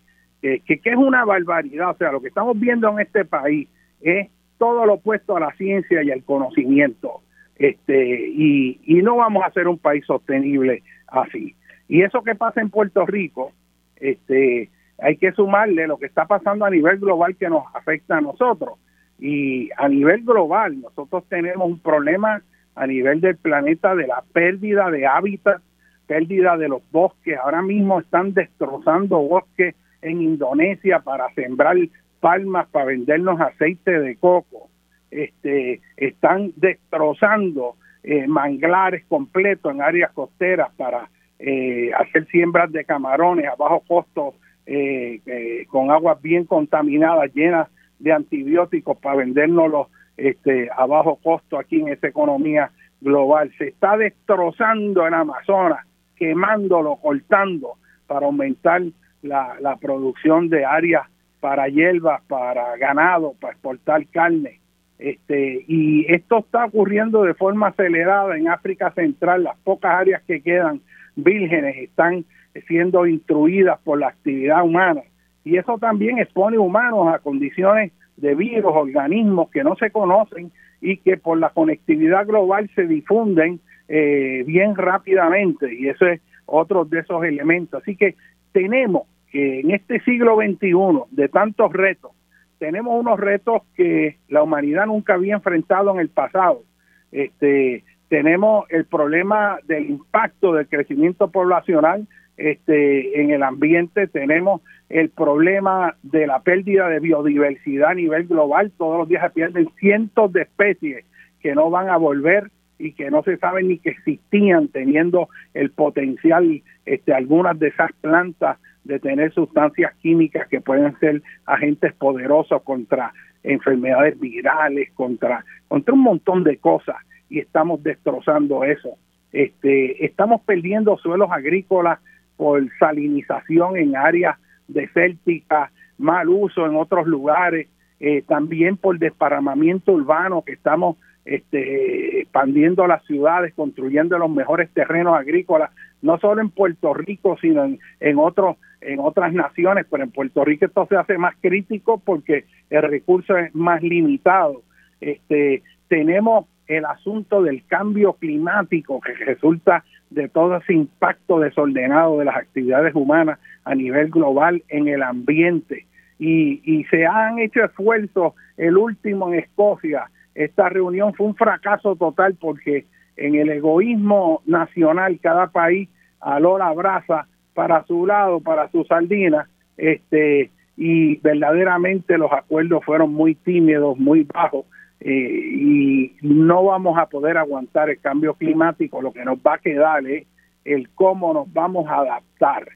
que, 0.66 0.82
es 0.84 0.96
una 0.96 1.26
barbaridad. 1.26 1.92
O 1.92 1.98
sea, 1.98 2.12
lo 2.12 2.22
que 2.22 2.28
estamos 2.28 2.60
viendo 2.60 2.90
en 2.90 3.00
este 3.00 3.26
país 3.26 3.68
es 4.02 4.30
todo 4.58 4.86
lo 4.86 4.96
opuesto 4.96 5.36
a 5.36 5.40
la 5.40 5.52
ciencia 5.54 6.04
y 6.04 6.12
al 6.12 6.24
conocimiento. 6.24 7.22
Este, 7.58 8.30
y, 8.30 8.80
y 8.86 9.02
no 9.02 9.18
vamos 9.18 9.44
a 9.46 9.52
ser 9.52 9.68
un 9.68 9.78
país 9.78 10.06
sostenible 10.06 10.84
así. 11.08 11.56
Y 11.88 12.02
eso 12.02 12.24
que 12.24 12.36
pasa 12.36 12.62
en 12.62 12.70
Puerto 12.70 13.06
Rico, 13.06 13.52
este, 13.98 14.70
hay 15.00 15.18
que 15.18 15.32
sumarle 15.32 15.88
lo 15.88 15.98
que 15.98 16.06
está 16.06 16.26
pasando 16.26 16.66
a 16.66 16.70
nivel 16.70 17.00
global 17.00 17.36
que 17.36 17.50
nos 17.50 17.64
afecta 17.74 18.18
a 18.18 18.22
nosotros. 18.22 18.78
Y 19.20 19.70
a 19.78 19.88
nivel 19.88 20.24
global, 20.24 20.82
nosotros 20.82 21.24
tenemos 21.30 21.68
un 21.68 21.80
problema 21.80 22.42
a 22.76 22.88
nivel 22.88 23.22
del 23.22 23.38
planeta 23.38 23.96
de 23.96 24.08
la 24.08 24.24
pérdida 24.34 24.92
de 24.92 25.08
hábitat, 25.08 25.62
pérdida 26.08 26.58
de 26.58 26.68
los 26.68 26.82
bosques. 26.92 27.38
Ahora 27.38 27.62
mismo 27.62 28.00
están 28.00 28.34
destrozando 28.34 29.18
bosques 29.20 29.76
en 30.06 30.22
Indonesia 30.22 31.00
para 31.00 31.34
sembrar 31.34 31.76
palmas 32.20 32.68
para 32.70 32.86
vendernos 32.86 33.42
aceite 33.42 34.00
de 34.00 34.16
coco. 34.18 34.70
Este, 35.12 35.82
están 35.98 36.52
destrozando 36.56 37.76
eh, 38.04 38.28
manglares 38.28 39.04
completos 39.08 39.74
en 39.74 39.82
áreas 39.82 40.12
costeras 40.14 40.70
para 40.78 41.10
eh, 41.40 41.92
hacer 41.94 42.28
siembras 42.28 42.72
de 42.72 42.86
camarones 42.86 43.48
a 43.48 43.56
bajo 43.56 43.82
costo, 43.82 44.36
eh, 44.66 45.66
con 45.70 45.92
aguas 45.92 46.22
bien 46.22 46.46
contaminadas, 46.46 47.34
llenas 47.34 47.68
de 48.00 48.12
antibióticos 48.12 48.98
para 48.98 49.18
vendérnoslos 49.18 49.88
este, 50.18 50.70
a 50.76 50.86
bajo 50.86 51.18
costo 51.18 51.58
aquí 51.58 51.82
en 51.82 51.90
esa 51.90 52.08
economía 52.08 52.72
global. 53.02 53.52
Se 53.58 53.70
está 53.70 53.98
destrozando 53.98 55.06
el 55.08 55.14
Amazonas, 55.14 55.86
quemándolo, 56.16 56.98
cortando 56.98 57.74
para 58.08 58.26
aumentar 58.26 58.82
la, 59.26 59.58
la 59.60 59.78
producción 59.78 60.50
de 60.50 60.66
áreas 60.66 61.08
para 61.40 61.68
hierbas, 61.68 62.22
para 62.28 62.76
ganado, 62.78 63.34
para 63.40 63.54
exportar 63.54 64.06
carne. 64.08 64.60
Este, 64.98 65.66
y 65.68 66.06
esto 66.12 66.40
está 66.40 66.66
ocurriendo 66.66 67.24
de 67.24 67.34
forma 67.34 67.68
acelerada 67.68 68.38
en 68.38 68.48
África 68.48 68.92
Central. 68.92 69.44
Las 69.44 69.58
pocas 69.60 69.92
áreas 69.92 70.24
que 70.24 70.42
quedan 70.42 70.82
vírgenes 71.16 71.78
están 71.78 72.26
siendo 72.68 73.06
instruidas 73.06 73.80
por 73.84 74.00
la 74.00 74.08
actividad 74.08 74.64
humana. 74.64 75.02
Y 75.44 75.58
eso 75.58 75.78
también 75.78 76.18
expone 76.18 76.58
humanos 76.58 77.14
a 77.14 77.20
condiciones 77.20 77.92
de 78.18 78.34
virus, 78.34 78.72
organismos 78.74 79.50
que 79.52 79.64
no 79.64 79.76
se 79.76 79.92
conocen 79.92 80.52
y 80.82 80.98
que 80.98 81.18
por 81.18 81.38
la 81.38 81.50
conectividad 81.50 82.26
global 82.26 82.70
se 82.74 82.88
difunden 82.88 83.60
eh, 83.88 84.44
bien 84.48 84.76
rápidamente. 84.76 85.74
Y 85.74 85.90
eso 85.90 86.08
es 86.08 86.22
otro 86.46 86.86
de 86.86 87.00
esos 87.00 87.24
elementos. 87.24 87.82
Así 87.84 87.96
que 87.96 88.16
tenemos 88.54 89.04
que 89.36 89.60
en 89.60 89.72
este 89.72 90.00
siglo 90.06 90.38
XXI, 90.38 91.12
de 91.12 91.28
tantos 91.28 91.74
retos, 91.74 92.14
tenemos 92.58 92.98
unos 92.98 93.20
retos 93.20 93.64
que 93.76 94.16
la 94.30 94.42
humanidad 94.42 94.86
nunca 94.86 95.16
había 95.16 95.34
enfrentado 95.34 95.92
en 95.92 96.00
el 96.00 96.08
pasado. 96.08 96.64
Este, 97.12 97.84
tenemos 98.08 98.64
el 98.70 98.86
problema 98.86 99.58
del 99.68 99.90
impacto 99.90 100.54
del 100.54 100.70
crecimiento 100.70 101.32
poblacional 101.32 102.08
este, 102.38 103.20
en 103.20 103.32
el 103.32 103.44
ambiente, 103.44 104.08
tenemos 104.08 104.62
el 104.88 105.10
problema 105.10 105.98
de 106.02 106.28
la 106.28 106.40
pérdida 106.40 106.88
de 106.88 107.02
biodiversidad 107.02 107.90
a 107.90 107.96
nivel 107.96 108.28
global, 108.28 108.72
todos 108.78 109.00
los 109.00 109.10
días 109.10 109.22
se 109.24 109.32
pierden 109.32 109.68
cientos 109.78 110.32
de 110.32 110.44
especies 110.44 111.04
que 111.42 111.54
no 111.56 111.70
van 111.70 111.90
a 111.90 111.98
volver 111.98 112.52
y 112.80 112.94
que 112.94 113.12
no 113.12 113.22
se 113.24 113.36
sabe 113.36 113.64
ni 113.64 113.80
que 113.80 113.90
existían 113.90 114.70
teniendo 114.70 115.28
el 115.54 115.72
potencial 115.72 116.62
este 116.86 117.14
algunas 117.14 117.60
de 117.60 117.68
esas 117.68 117.92
plantas 118.00 118.60
de 118.86 119.00
tener 119.00 119.34
sustancias 119.34 119.94
químicas 120.02 120.48
que 120.48 120.62
pueden 120.62 120.98
ser 121.00 121.22
agentes 121.46 121.94
poderosos 121.94 122.62
contra 122.64 123.14
enfermedades 123.44 124.20
virales, 124.20 124.92
contra 124.94 125.44
contra 125.68 125.94
un 125.94 126.02
montón 126.02 126.44
de 126.44 126.58
cosas 126.58 126.96
y 127.30 127.40
estamos 127.40 127.84
destrozando 127.84 128.64
eso. 128.64 128.98
Este, 129.32 130.06
estamos 130.06 130.42
perdiendo 130.42 130.98
suelos 130.98 131.30
agrícolas 131.32 132.00
por 132.38 132.64
salinización 132.80 133.78
en 133.78 133.96
áreas 133.96 134.38
desérticas, 134.68 135.72
mal 135.98 136.30
uso 136.30 136.66
en 136.66 136.76
otros 136.76 137.08
lugares, 137.08 137.68
eh, 138.00 138.22
también 138.28 138.78
por 138.78 139.00
desparramamiento 139.00 139.94
urbano 139.94 140.44
que 140.44 140.54
estamos 140.54 140.98
este, 141.26 142.22
expandiendo 142.22 142.86
las 142.88 143.04
ciudades, 143.06 143.54
construyendo 143.54 144.18
los 144.18 144.30
mejores 144.30 144.70
terrenos 144.72 145.18
agrícolas, 145.18 145.72
no 146.02 146.20
solo 146.20 146.42
en 146.42 146.50
Puerto 146.52 146.94
Rico, 146.94 147.38
sino 147.42 147.64
en, 147.64 147.80
en, 148.00 148.18
otros, 148.20 148.58
en 148.82 149.00
otras 149.00 149.34
naciones, 149.34 149.86
pero 149.90 150.04
en 150.04 150.12
Puerto 150.12 150.44
Rico 150.46 150.66
esto 150.66 150.86
se 150.88 150.96
hace 150.96 151.18
más 151.18 151.36
crítico 151.42 152.02
porque 152.04 152.46
el 152.70 152.82
recurso 152.84 153.38
es 153.38 153.54
más 153.56 153.82
limitado. 153.82 154.62
Este, 155.02 155.64
tenemos 155.88 156.46
el 156.68 156.86
asunto 156.86 157.44
del 157.44 157.66
cambio 157.66 158.14
climático 158.14 159.00
que 159.02 159.14
resulta 159.14 159.84
de 160.10 160.30
todo 160.30 160.58
ese 160.58 160.74
impacto 160.74 161.40
desordenado 161.40 162.20
de 162.20 162.26
las 162.26 162.36
actividades 162.36 162.96
humanas 162.96 163.40
a 163.64 163.76
nivel 163.76 164.10
global 164.10 164.64
en 164.70 164.88
el 164.88 165.04
ambiente. 165.04 165.86
Y, 166.18 166.62
y 166.64 166.86
se 166.86 167.06
han 167.06 167.40
hecho 167.40 167.64
esfuerzos, 167.64 168.34
el 168.58 168.78
último 168.78 169.34
en 169.34 169.40
Escocia, 169.40 170.10
esta 170.34 170.70
reunión 170.70 171.14
fue 171.14 171.28
un 171.28 171.36
fracaso 171.36 171.96
total 171.96 172.36
porque 172.40 172.86
en 173.18 173.36
el 173.36 173.50
egoísmo 173.50 174.42
nacional 174.46 175.20
cada 175.22 175.48
país 175.48 175.90
aló 176.20 176.58
la 176.58 176.72
brasa 176.74 177.28
para 177.56 177.84
su 177.86 178.06
lado, 178.06 178.42
para 178.42 178.70
su 178.70 178.84
sardina, 178.84 179.50
este, 179.78 180.52
y 180.78 181.16
verdaderamente 181.22 182.18
los 182.18 182.32
acuerdos 182.32 182.84
fueron 182.86 183.14
muy 183.14 183.34
tímidos, 183.34 183.98
muy 183.98 184.24
bajos, 184.24 184.66
eh, 185.00 185.10
y 185.10 186.16
no 186.22 186.66
vamos 186.66 186.98
a 186.98 187.08
poder 187.08 187.38
aguantar 187.38 187.90
el 187.90 188.00
cambio 188.00 188.34
climático, 188.36 189.02
lo 189.02 189.14
que 189.14 189.26
nos 189.26 189.40
va 189.40 189.56
a 189.56 189.60
quedar 189.60 190.06
es 190.06 190.28
el 190.66 190.90
cómo 190.90 191.34
nos 191.34 191.52
vamos 191.54 191.88
a 191.88 192.00
adaptar. 192.00 192.68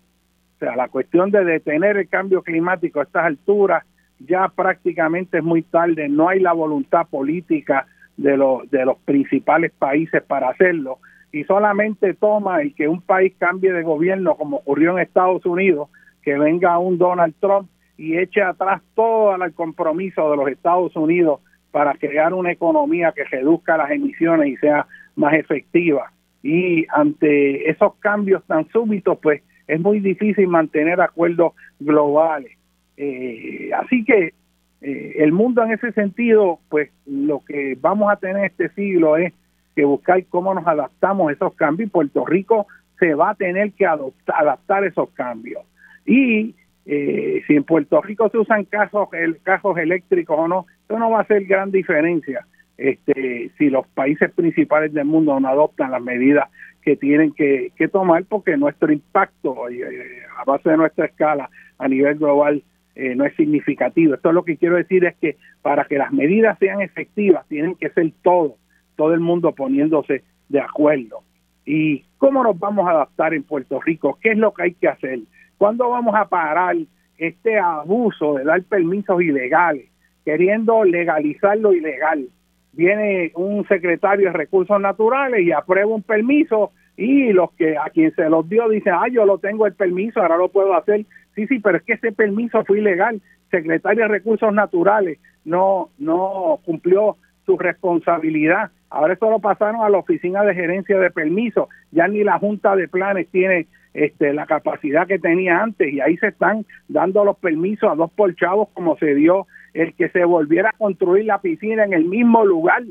O 0.55 0.59
sea, 0.59 0.75
la 0.75 0.87
cuestión 0.87 1.29
de 1.29 1.43
detener 1.43 1.97
el 1.97 2.07
cambio 2.07 2.41
climático 2.41 2.99
a 2.99 3.03
estas 3.03 3.25
alturas 3.25 3.83
ya 4.19 4.47
prácticamente 4.49 5.39
es 5.39 5.43
muy 5.43 5.61
tarde, 5.61 6.07
no 6.07 6.29
hay 6.29 6.39
la 6.39 6.53
voluntad 6.53 7.07
política 7.07 7.85
de 8.15 8.37
los, 8.37 8.69
de 8.69 8.85
los 8.85 8.97
principales 8.99 9.71
países 9.71 10.21
para 10.23 10.49
hacerlo 10.49 10.99
y 11.31 11.43
solamente 11.43 12.13
toma 12.13 12.61
el 12.61 12.73
que 12.73 12.87
un 12.87 13.01
país 13.01 13.33
cambie 13.37 13.71
de 13.71 13.83
gobierno 13.83 14.35
como 14.35 14.57
ocurrió 14.57 14.91
en 14.91 14.99
Estados 14.99 15.45
Unidos, 15.45 15.89
que 16.23 16.37
venga 16.37 16.79
un 16.79 16.97
Donald 16.97 17.35
Trump 17.39 17.69
y 17.97 18.17
eche 18.17 18.41
atrás 18.41 18.81
todo 18.95 19.35
el 19.35 19.53
compromiso 19.53 20.31
de 20.31 20.37
los 20.37 20.47
Estados 20.49 20.95
Unidos 20.95 21.41
para 21.71 21.93
crear 21.95 22.33
una 22.33 22.51
economía 22.51 23.11
que 23.15 23.25
reduzca 23.25 23.77
las 23.77 23.91
emisiones 23.91 24.49
y 24.49 24.57
sea 24.57 24.87
más 25.15 25.33
efectiva. 25.33 26.11
Y 26.41 26.85
ante 26.89 27.69
esos 27.69 27.95
cambios 27.95 28.43
tan 28.45 28.67
súbitos, 28.69 29.17
pues 29.21 29.43
es 29.67 29.79
muy 29.79 29.99
difícil 29.99 30.47
mantener 30.47 30.99
acuerdos 30.99 31.53
globales. 31.79 32.57
Eh, 32.97 33.69
así 33.77 34.03
que 34.03 34.33
eh, 34.81 35.15
el 35.17 35.31
mundo 35.31 35.63
en 35.63 35.71
ese 35.71 35.91
sentido, 35.91 36.59
pues 36.69 36.89
lo 37.05 37.41
que 37.45 37.77
vamos 37.79 38.11
a 38.11 38.15
tener 38.15 38.45
este 38.45 38.69
siglo 38.69 39.17
es 39.17 39.33
que 39.79 39.85
buscar 39.85 40.21
cómo 40.25 40.53
nos 40.53 40.67
adaptamos 40.67 41.29
a 41.29 41.33
esos 41.33 41.53
cambios 41.53 41.87
y 41.87 41.89
Puerto 41.89 42.25
Rico 42.25 42.67
se 42.99 43.13
va 43.13 43.29
a 43.29 43.35
tener 43.35 43.71
que 43.71 43.85
adaptar 43.85 44.83
esos 44.83 45.09
cambios. 45.11 45.61
Y 46.05 46.53
eh, 46.85 47.41
si 47.47 47.55
en 47.55 47.63
Puerto 47.63 48.01
Rico 48.01 48.27
se 48.29 48.39
usan 48.39 48.65
casos, 48.65 49.07
el, 49.13 49.39
casos 49.41 49.77
eléctricos 49.77 50.37
o 50.37 50.49
no, 50.49 50.65
eso 50.83 50.99
no 50.99 51.11
va 51.11 51.19
a 51.19 51.21
hacer 51.21 51.45
gran 51.45 51.71
diferencia 51.71 52.45
este, 52.77 53.51
si 53.57 53.69
los 53.69 53.87
países 53.87 54.29
principales 54.33 54.91
del 54.91 55.05
mundo 55.05 55.39
no 55.39 55.47
adoptan 55.47 55.91
las 55.91 56.01
medidas 56.01 56.49
que 56.81 56.97
tienen 56.97 57.31
que, 57.31 57.71
tomar 57.89 58.25
porque 58.25 58.57
nuestro 58.57 58.91
impacto 58.91 59.55
a 59.65 60.43
base 60.43 60.71
de 60.71 60.75
nuestra 60.77 61.05
escala 61.05 61.49
a 61.77 61.87
nivel 61.87 62.17
global 62.17 62.63
eh, 62.95 63.15
no 63.15 63.23
es 63.23 63.33
significativo. 63.37 64.15
Esto 64.15 64.33
lo 64.33 64.43
que 64.43 64.57
quiero 64.57 64.75
decir 64.75 65.05
es 65.05 65.15
que 65.21 65.37
para 65.61 65.85
que 65.85 65.97
las 65.97 66.11
medidas 66.11 66.59
sean 66.59 66.81
efectivas 66.81 67.47
tienen 67.47 67.75
que 67.75 67.89
ser 67.91 68.11
todo, 68.21 68.57
todo 68.99 69.13
el 69.13 69.21
mundo 69.21 69.53
poniéndose 69.53 70.23
de 70.49 70.59
acuerdo. 70.59 71.23
¿Y 71.65 72.03
cómo 72.17 72.43
nos 72.43 72.59
vamos 72.59 72.85
a 72.85 72.91
adaptar 72.91 73.33
en 73.33 73.43
Puerto 73.43 73.79
Rico? 73.79 74.19
¿Qué 74.21 74.31
es 74.31 74.37
lo 74.37 74.53
que 74.53 74.63
hay 74.63 74.73
que 74.73 74.89
hacer? 74.89 75.19
¿Cuándo 75.57 75.89
vamos 75.89 76.13
a 76.15 76.25
parar 76.25 76.75
este 77.17 77.57
abuso 77.57 78.33
de 78.33 78.43
dar 78.43 78.61
permisos 78.63 79.21
ilegales, 79.21 79.85
queriendo 80.25 80.83
legalizar 80.83 81.57
lo 81.57 81.71
ilegal? 81.71 82.27
Viene 82.73 83.31
un 83.35 83.65
secretario 83.69 84.27
de 84.27 84.33
Recursos 84.33 84.81
Naturales 84.81 85.45
y 85.45 85.53
aprueba 85.53 85.95
un 85.95 86.03
permiso 86.03 86.71
y 86.97 87.31
los 87.31 87.53
que 87.53 87.77
a 87.77 87.89
quien 87.91 88.13
se 88.15 88.29
los 88.29 88.49
dio 88.49 88.67
dicen, 88.67 88.95
ah, 88.97 89.07
yo 89.09 89.25
lo 89.25 89.37
tengo 89.37 89.65
el 89.65 89.75
permiso, 89.75 90.19
ahora 90.19 90.35
lo 90.35 90.49
puedo 90.49 90.73
hacer 90.73 91.05
Sí, 91.35 91.47
sí, 91.47 91.59
pero 91.59 91.77
es 91.77 91.83
que 91.83 91.93
ese 91.93 92.11
permiso 92.11 92.65
fue 92.65 92.79
ilegal. 92.79 93.21
Secretario 93.49 94.03
de 94.03 94.09
Recursos 94.09 94.53
Naturales 94.53 95.19
no, 95.45 95.89
no 95.97 96.59
cumplió 96.65 97.15
su 97.49 97.57
responsabilidad. 97.57 98.69
Ahora 98.91 99.13
eso 99.15 99.27
lo 99.27 99.39
pasaron 99.39 99.81
a 99.81 99.89
la 99.89 99.97
oficina 99.97 100.43
de 100.43 100.53
gerencia 100.53 100.99
de 100.99 101.09
permisos. 101.09 101.67
Ya 101.89 102.07
ni 102.07 102.23
la 102.23 102.37
Junta 102.37 102.75
de 102.75 102.87
Planes 102.87 103.27
tiene 103.31 103.65
este, 103.95 104.33
la 104.33 104.45
capacidad 104.45 105.07
que 105.07 105.17
tenía 105.17 105.63
antes 105.63 105.91
y 105.91 105.99
ahí 105.99 106.15
se 106.17 106.27
están 106.27 106.63
dando 106.87 107.25
los 107.25 107.39
permisos 107.39 107.91
a 107.91 107.95
dos 107.95 108.11
por 108.11 108.35
chavos 108.35 108.69
como 108.75 108.97
se 108.97 109.15
dio 109.15 109.47
el 109.73 109.95
que 109.95 110.09
se 110.09 110.25
volviera 110.25 110.69
a 110.69 110.77
construir 110.77 111.25
la 111.25 111.41
piscina 111.41 111.85
en 111.85 111.93
el 111.93 112.05
mismo 112.05 112.45
lugar 112.45 112.83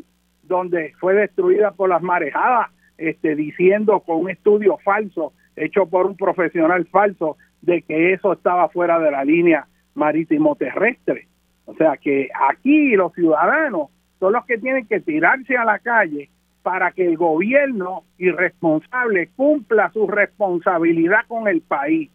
donde 0.42 0.92
fue 0.98 1.14
destruida 1.14 1.70
por 1.70 1.88
las 1.88 2.02
marejadas, 2.02 2.70
este, 2.96 3.36
diciendo 3.36 4.00
con 4.00 4.22
un 4.22 4.30
estudio 4.30 4.76
falso 4.78 5.34
hecho 5.54 5.86
por 5.86 6.06
un 6.06 6.16
profesional 6.16 6.84
falso 6.86 7.36
de 7.62 7.82
que 7.82 8.12
eso 8.12 8.32
estaba 8.32 8.68
fuera 8.70 8.98
de 8.98 9.12
la 9.12 9.24
línea 9.24 9.68
marítimo 9.94 10.56
terrestre. 10.56 11.28
O 11.64 11.74
sea 11.74 11.96
que 11.96 12.28
aquí 12.48 12.96
los 12.96 13.12
ciudadanos 13.12 13.90
son 14.18 14.32
los 14.32 14.44
que 14.46 14.58
tienen 14.58 14.86
que 14.86 15.00
tirarse 15.00 15.56
a 15.56 15.64
la 15.64 15.78
calle 15.78 16.30
para 16.62 16.92
que 16.92 17.06
el 17.06 17.16
gobierno 17.16 18.04
irresponsable 18.18 19.28
cumpla 19.36 19.90
su 19.92 20.06
responsabilidad 20.06 21.20
con 21.26 21.48
el 21.48 21.60
país. 21.62 22.10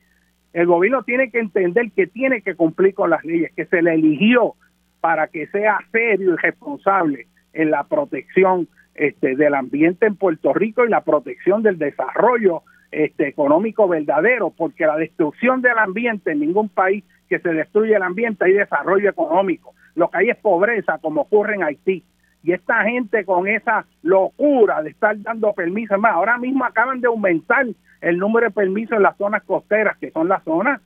El 0.54 0.68
gobierno 0.68 1.04
tiene 1.04 1.32
que 1.32 1.40
entender 1.40 1.92
que 1.92 2.08
tiene 2.08 2.42
que 2.42 2.56
cumplir 2.56 2.94
con 2.94 3.10
las 3.10 3.24
leyes, 3.24 3.52
que 3.56 3.66
se 3.66 3.82
le 3.82 3.96
eligió 3.96 4.56
para 5.02 5.28
que 5.28 5.48
sea 5.48 5.80
serio 5.92 6.34
y 6.34 6.38
responsable 6.38 7.28
en 7.54 7.72
la 7.72 7.84
protección 7.86 8.68
este, 8.96 9.36
del 9.36 9.56
ambiente 9.56 10.06
en 10.06 10.16
Puerto 10.16 10.54
Rico 10.54 10.86
y 10.86 10.90
la 10.90 11.02
protección 11.02 11.64
del 11.64 11.80
desarrollo 11.80 12.62
este, 12.92 13.28
económico 13.28 13.88
verdadero, 13.88 14.52
porque 14.52 14.86
la 14.86 14.98
destrucción 14.98 15.62
del 15.62 15.78
ambiente 15.78 16.32
en 16.32 16.42
ningún 16.42 16.70
país 16.70 17.04
que 17.28 17.40
se 17.40 17.50
destruye 17.50 17.96
el 17.96 18.04
ambiente 18.04 18.46
hay 18.46 18.54
desarrollo 18.54 19.10
económico. 19.10 19.74
Lo 19.96 20.10
que 20.10 20.18
hay 20.18 20.30
es 20.30 20.38
pobreza, 20.38 20.98
como 21.00 21.22
ocurre 21.22 21.56
en 21.56 21.64
Haití. 21.64 22.04
Y 22.44 22.52
esta 22.52 22.84
gente 22.84 23.24
con 23.24 23.48
esa 23.48 23.86
locura 24.02 24.82
de 24.82 24.90
estar 24.90 25.20
dando 25.22 25.54
permisos, 25.54 25.98
más, 26.00 26.14
ahora 26.14 26.38
mismo 26.38 26.66
acaban 26.66 27.00
de 27.00 27.08
aumentar 27.08 27.66
el 28.02 28.18
número 28.18 28.48
de 28.48 28.54
permisos 28.54 28.98
en 28.98 29.04
las 29.04 29.18
zonas 29.18 29.44
costeras, 29.44 29.98
que 29.98 30.12
son 30.12 30.28
las 30.28 30.44
zonas 30.44 30.82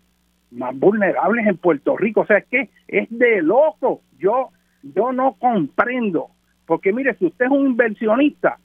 más 0.51 0.77
vulnerables 0.77 1.47
en 1.47 1.57
Puerto 1.57 1.97
Rico. 1.97 2.21
O 2.21 2.25
sea, 2.25 2.37
es 2.37 2.45
que 2.45 2.69
es 2.87 3.07
de 3.09 3.41
loco. 3.41 4.01
Yo 4.19 4.51
yo 4.93 5.11
no 5.11 5.35
comprendo, 5.39 6.29
porque 6.65 6.93
mire, 6.93 7.15
si 7.15 7.25
usted 7.25 7.45
es 7.45 7.51
un 7.51 7.67
inversionista, 7.67 8.59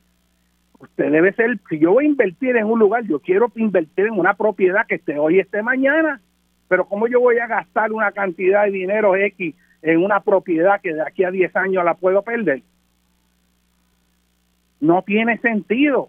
usted 0.79 1.11
debe 1.11 1.33
ser, 1.33 1.59
si 1.69 1.79
yo 1.79 1.93
voy 1.93 2.07
a 2.07 2.09
invertir 2.09 2.57
en 2.57 2.67
un 2.67 2.79
lugar, 2.79 3.05
yo 3.05 3.21
quiero 3.21 3.51
invertir 3.57 4.07
en 4.07 4.19
una 4.19 4.35
propiedad 4.35 4.87
que 4.87 4.97
esté 4.97 5.19
hoy, 5.19 5.39
esté 5.39 5.63
mañana, 5.63 6.21
pero 6.69 6.87
¿cómo 6.87 7.07
yo 7.07 7.21
voy 7.21 7.39
a 7.39 7.47
gastar 7.47 7.93
una 7.93 8.13
cantidad 8.13 8.65
de 8.65 8.73
dinero 8.73 9.17
X 9.17 9.55
en 9.83 10.03
una 10.03 10.21
propiedad 10.21 10.81
que 10.81 10.95
de 10.95 11.03
aquí 11.03 11.25
a 11.25 11.31
10 11.31 11.55
años 11.57 11.85
la 11.85 11.95
puedo 11.95 12.23
perder? 12.23 12.63
No 14.81 15.03
tiene 15.03 15.39
sentido. 15.39 16.09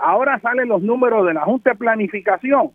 Ahora 0.00 0.40
salen 0.40 0.68
los 0.68 0.82
números 0.82 1.26
de 1.26 1.34
la 1.34 1.42
Junta 1.42 1.70
de 1.70 1.76
Planificación 1.76 2.72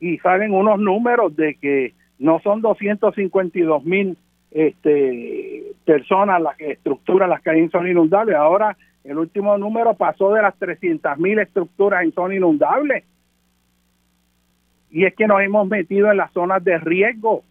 y 0.00 0.18
salen 0.18 0.52
unos 0.52 0.78
números 0.78 1.34
de 1.36 1.54
que 1.54 1.94
no 2.18 2.40
son 2.40 2.60
252 2.60 3.84
mil 3.84 4.16
este, 4.50 5.72
personas 5.84 6.40
las 6.40 6.56
que 6.56 6.72
estructuran 6.72 7.30
las 7.30 7.42
calles 7.42 7.64
en 7.64 7.70
zona 7.70 7.90
inundable. 7.90 8.34
Ahora 8.34 8.76
el 9.04 9.18
último 9.18 9.56
número 9.56 9.94
pasó 9.94 10.32
de 10.32 10.42
las 10.42 10.56
300 10.58 11.18
mil 11.18 11.38
estructuras 11.38 12.02
en 12.02 12.12
zona 12.12 12.34
inundable. 12.34 13.04
Y 14.90 15.04
es 15.04 15.14
que 15.14 15.26
nos 15.26 15.40
hemos 15.42 15.68
metido 15.68 16.10
en 16.10 16.16
las 16.16 16.32
zonas 16.32 16.62
de 16.64 16.78
riesgo 16.78 17.44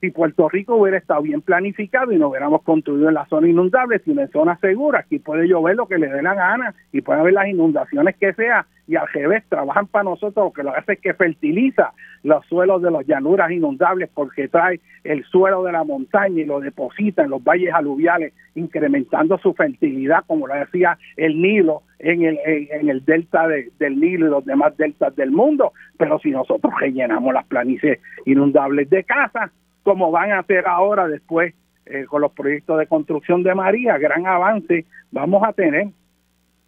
si 0.00 0.10
Puerto 0.10 0.48
Rico 0.48 0.76
hubiera 0.76 0.96
estado 0.96 1.22
bien 1.22 1.42
planificado 1.42 2.12
y 2.12 2.18
no 2.18 2.28
hubiéramos 2.28 2.62
construido 2.62 3.08
en 3.08 3.14
la 3.14 3.26
zona 3.26 3.48
inundable, 3.48 4.00
sino 4.04 4.22
en 4.22 4.30
zonas 4.30 4.58
seguras, 4.60 5.04
aquí 5.04 5.18
puede 5.18 5.46
llover 5.46 5.76
lo 5.76 5.86
que 5.86 5.98
le 5.98 6.08
dé 6.08 6.22
la 6.22 6.34
gana 6.34 6.74
y 6.92 7.02
puede 7.02 7.20
haber 7.20 7.34
las 7.34 7.48
inundaciones 7.48 8.16
que 8.16 8.32
sea, 8.32 8.66
y 8.86 8.96
al 8.96 9.06
revés, 9.06 9.44
trabajan 9.48 9.86
para 9.86 10.02
nosotros, 10.04 10.46
lo 10.46 10.52
que 10.52 10.64
lo 10.64 10.74
hace 10.74 10.94
es 10.94 11.00
que 11.00 11.14
fertiliza 11.14 11.92
los 12.24 12.44
suelos 12.46 12.82
de 12.82 12.90
las 12.90 13.06
llanuras 13.06 13.50
inundables 13.52 14.10
porque 14.12 14.48
trae 14.48 14.80
el 15.04 15.22
suelo 15.26 15.62
de 15.62 15.70
la 15.70 15.84
montaña 15.84 16.42
y 16.42 16.44
lo 16.44 16.58
deposita 16.58 17.22
en 17.22 17.30
los 17.30 17.44
valles 17.44 17.72
aluviales, 17.72 18.32
incrementando 18.56 19.38
su 19.38 19.54
fertilidad, 19.54 20.24
como 20.26 20.48
lo 20.48 20.54
decía 20.54 20.98
el 21.16 21.40
Nilo 21.40 21.82
en 22.00 22.22
el, 22.24 23.04
delta 23.04 23.46
del 23.46 24.00
Nilo 24.00 24.26
y 24.26 24.30
los 24.30 24.44
demás 24.44 24.76
deltas 24.76 25.14
del 25.14 25.30
mundo. 25.30 25.72
Pero 25.96 26.18
si 26.18 26.30
nosotros 26.30 26.72
rellenamos 26.80 27.32
las 27.32 27.46
planicies 27.46 28.00
inundables 28.26 28.90
de 28.90 29.04
casa, 29.04 29.52
como 29.82 30.10
van 30.10 30.32
a 30.32 30.40
hacer 30.40 30.66
ahora 30.66 31.08
después 31.08 31.54
eh, 31.86 32.04
con 32.04 32.20
los 32.20 32.32
proyectos 32.32 32.78
de 32.78 32.86
construcción 32.86 33.42
de 33.42 33.54
María, 33.54 33.98
gran 33.98 34.26
avance 34.26 34.84
vamos 35.10 35.42
a 35.44 35.52
tener. 35.52 35.88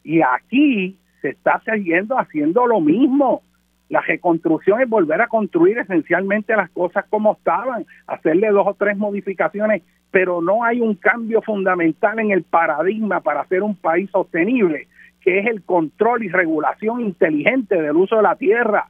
Y 0.03 0.21
aquí 0.21 0.99
se 1.21 1.31
está 1.31 1.63
siguiendo 1.65 2.19
haciendo 2.19 2.67
lo 2.67 2.81
mismo. 2.81 3.43
La 3.89 4.01
reconstrucción 4.01 4.81
es 4.81 4.89
volver 4.89 5.21
a 5.21 5.29
construir 5.29 5.79
esencialmente 5.79 6.57
las 6.57 6.71
cosas 6.71 7.05
como 7.09 7.35
estaban, 7.35 7.87
hacerle 8.07 8.49
dos 8.49 8.67
o 8.67 8.75
tres 8.75 8.97
modificaciones, 8.97 9.83
pero 10.11 10.41
no 10.41 10.65
hay 10.65 10.81
un 10.81 10.95
cambio 10.95 11.41
fundamental 11.43 12.19
en 12.19 12.33
el 12.33 12.43
paradigma 12.43 13.21
para 13.21 13.43
hacer 13.43 13.63
un 13.63 13.77
país 13.77 14.11
sostenible, 14.11 14.89
que 15.21 15.39
es 15.39 15.47
el 15.47 15.63
control 15.63 16.25
y 16.25 16.29
regulación 16.31 17.01
inteligente 17.01 17.81
del 17.81 17.97
uso 17.97 18.17
de 18.17 18.23
la 18.23 18.35
tierra. 18.37 18.89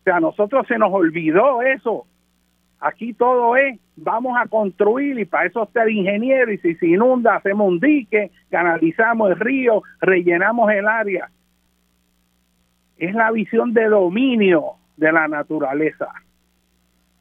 O 0.00 0.04
sea, 0.04 0.16
a 0.16 0.20
nosotros 0.20 0.66
se 0.66 0.78
nos 0.78 0.92
olvidó 0.92 1.60
eso 1.62 2.06
Aquí 2.80 3.14
todo 3.14 3.56
es, 3.56 3.78
vamos 3.96 4.36
a 4.38 4.46
construir 4.46 5.18
y 5.18 5.24
para 5.24 5.46
eso 5.46 5.62
está 5.64 5.84
el 5.84 5.90
ingeniero 5.90 6.52
y 6.52 6.58
si 6.58 6.74
se 6.74 6.86
inunda 6.86 7.36
hacemos 7.36 7.68
un 7.68 7.80
dique, 7.80 8.30
canalizamos 8.50 9.30
el 9.30 9.40
río, 9.40 9.82
rellenamos 10.00 10.70
el 10.70 10.86
área. 10.86 11.30
Es 12.98 13.14
la 13.14 13.30
visión 13.30 13.72
de 13.72 13.86
dominio 13.86 14.74
de 14.96 15.12
la 15.12 15.28
naturaleza. 15.28 16.08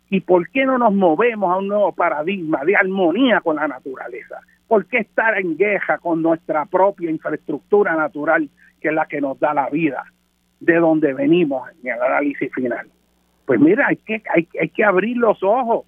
¿Y 0.09 0.21
por 0.21 0.49
qué 0.49 0.65
no 0.65 0.77
nos 0.77 0.93
movemos 0.93 1.51
a 1.51 1.57
un 1.57 1.67
nuevo 1.69 1.91
paradigma 1.91 2.63
de 2.65 2.75
armonía 2.75 3.41
con 3.41 3.55
la 3.55 3.67
naturaleza? 3.67 4.39
¿Por 4.67 4.85
qué 4.85 4.99
estar 4.99 5.37
en 5.39 5.57
guerra 5.57 5.97
con 5.97 6.21
nuestra 6.21 6.65
propia 6.65 7.09
infraestructura 7.09 7.95
natural, 7.95 8.49
que 8.79 8.89
es 8.89 8.93
la 8.93 9.05
que 9.07 9.21
nos 9.21 9.39
da 9.39 9.53
la 9.53 9.69
vida, 9.69 10.03
de 10.59 10.75
donde 10.75 11.13
venimos 11.13 11.67
en 11.81 11.93
el 11.93 12.01
análisis 12.01 12.53
final? 12.53 12.87
Pues 13.45 13.59
mira, 13.59 13.87
hay 13.87 13.97
que, 13.97 14.23
hay, 14.33 14.69
que 14.69 14.83
abrir 14.83 15.17
los 15.17 15.41
ojos. 15.43 15.85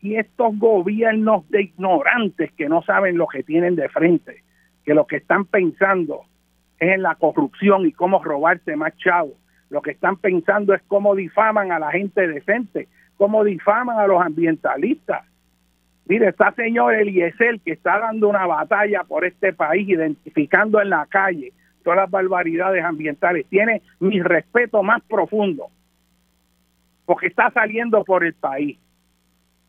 Y 0.00 0.16
estos 0.16 0.58
gobiernos 0.58 1.48
de 1.48 1.62
ignorantes 1.62 2.52
que 2.52 2.68
no 2.68 2.82
saben 2.82 3.16
lo 3.16 3.28
que 3.28 3.44
tienen 3.44 3.76
de 3.76 3.88
frente, 3.88 4.42
que 4.84 4.94
lo 4.94 5.06
que 5.06 5.16
están 5.16 5.44
pensando 5.44 6.22
es 6.80 6.90
en 6.90 7.02
la 7.02 7.14
corrupción 7.14 7.86
y 7.86 7.92
cómo 7.92 8.22
robarse 8.22 8.74
más 8.74 8.96
chavos. 8.96 9.34
Lo 9.70 9.80
que 9.80 9.92
están 9.92 10.16
pensando 10.16 10.74
es 10.74 10.82
cómo 10.88 11.14
difaman 11.14 11.70
a 11.70 11.78
la 11.78 11.92
gente 11.92 12.26
decente, 12.26 12.88
cómo 13.16 13.44
difaman 13.44 13.98
a 13.98 14.08
los 14.08 14.20
ambientalistas. 14.20 15.24
Mire, 16.06 16.30
está 16.30 16.52
señor 16.52 16.96
Eliezer 16.96 17.60
que 17.60 17.72
está 17.72 18.00
dando 18.00 18.28
una 18.28 18.44
batalla 18.44 19.04
por 19.04 19.24
este 19.24 19.52
país, 19.52 19.88
identificando 19.88 20.80
en 20.80 20.90
la 20.90 21.06
calle 21.06 21.52
todas 21.84 21.98
las 22.00 22.10
barbaridades 22.10 22.84
ambientales. 22.84 23.46
Tiene 23.46 23.82
mi 24.00 24.20
respeto 24.20 24.82
más 24.82 25.00
profundo 25.02 25.68
porque 27.04 27.26
está 27.26 27.50
saliendo 27.50 28.04
por 28.04 28.24
el 28.24 28.34
país. 28.34 28.78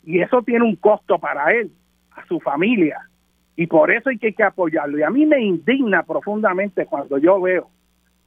Y 0.03 0.19
eso 0.19 0.41
tiene 0.41 0.65
un 0.65 0.75
costo 0.75 1.17
para 1.19 1.53
él, 1.53 1.71
a 2.11 2.25
su 2.25 2.39
familia. 2.39 2.99
Y 3.55 3.67
por 3.67 3.91
eso 3.91 4.09
hay 4.09 4.17
que, 4.17 4.33
apoyarlo. 4.43 4.97
Y 4.97 5.03
a 5.03 5.09
mí 5.09 5.25
me 5.25 5.41
indigna 5.41 6.03
profundamente 6.03 6.85
cuando 6.85 7.17
yo 7.17 7.39
veo 7.39 7.69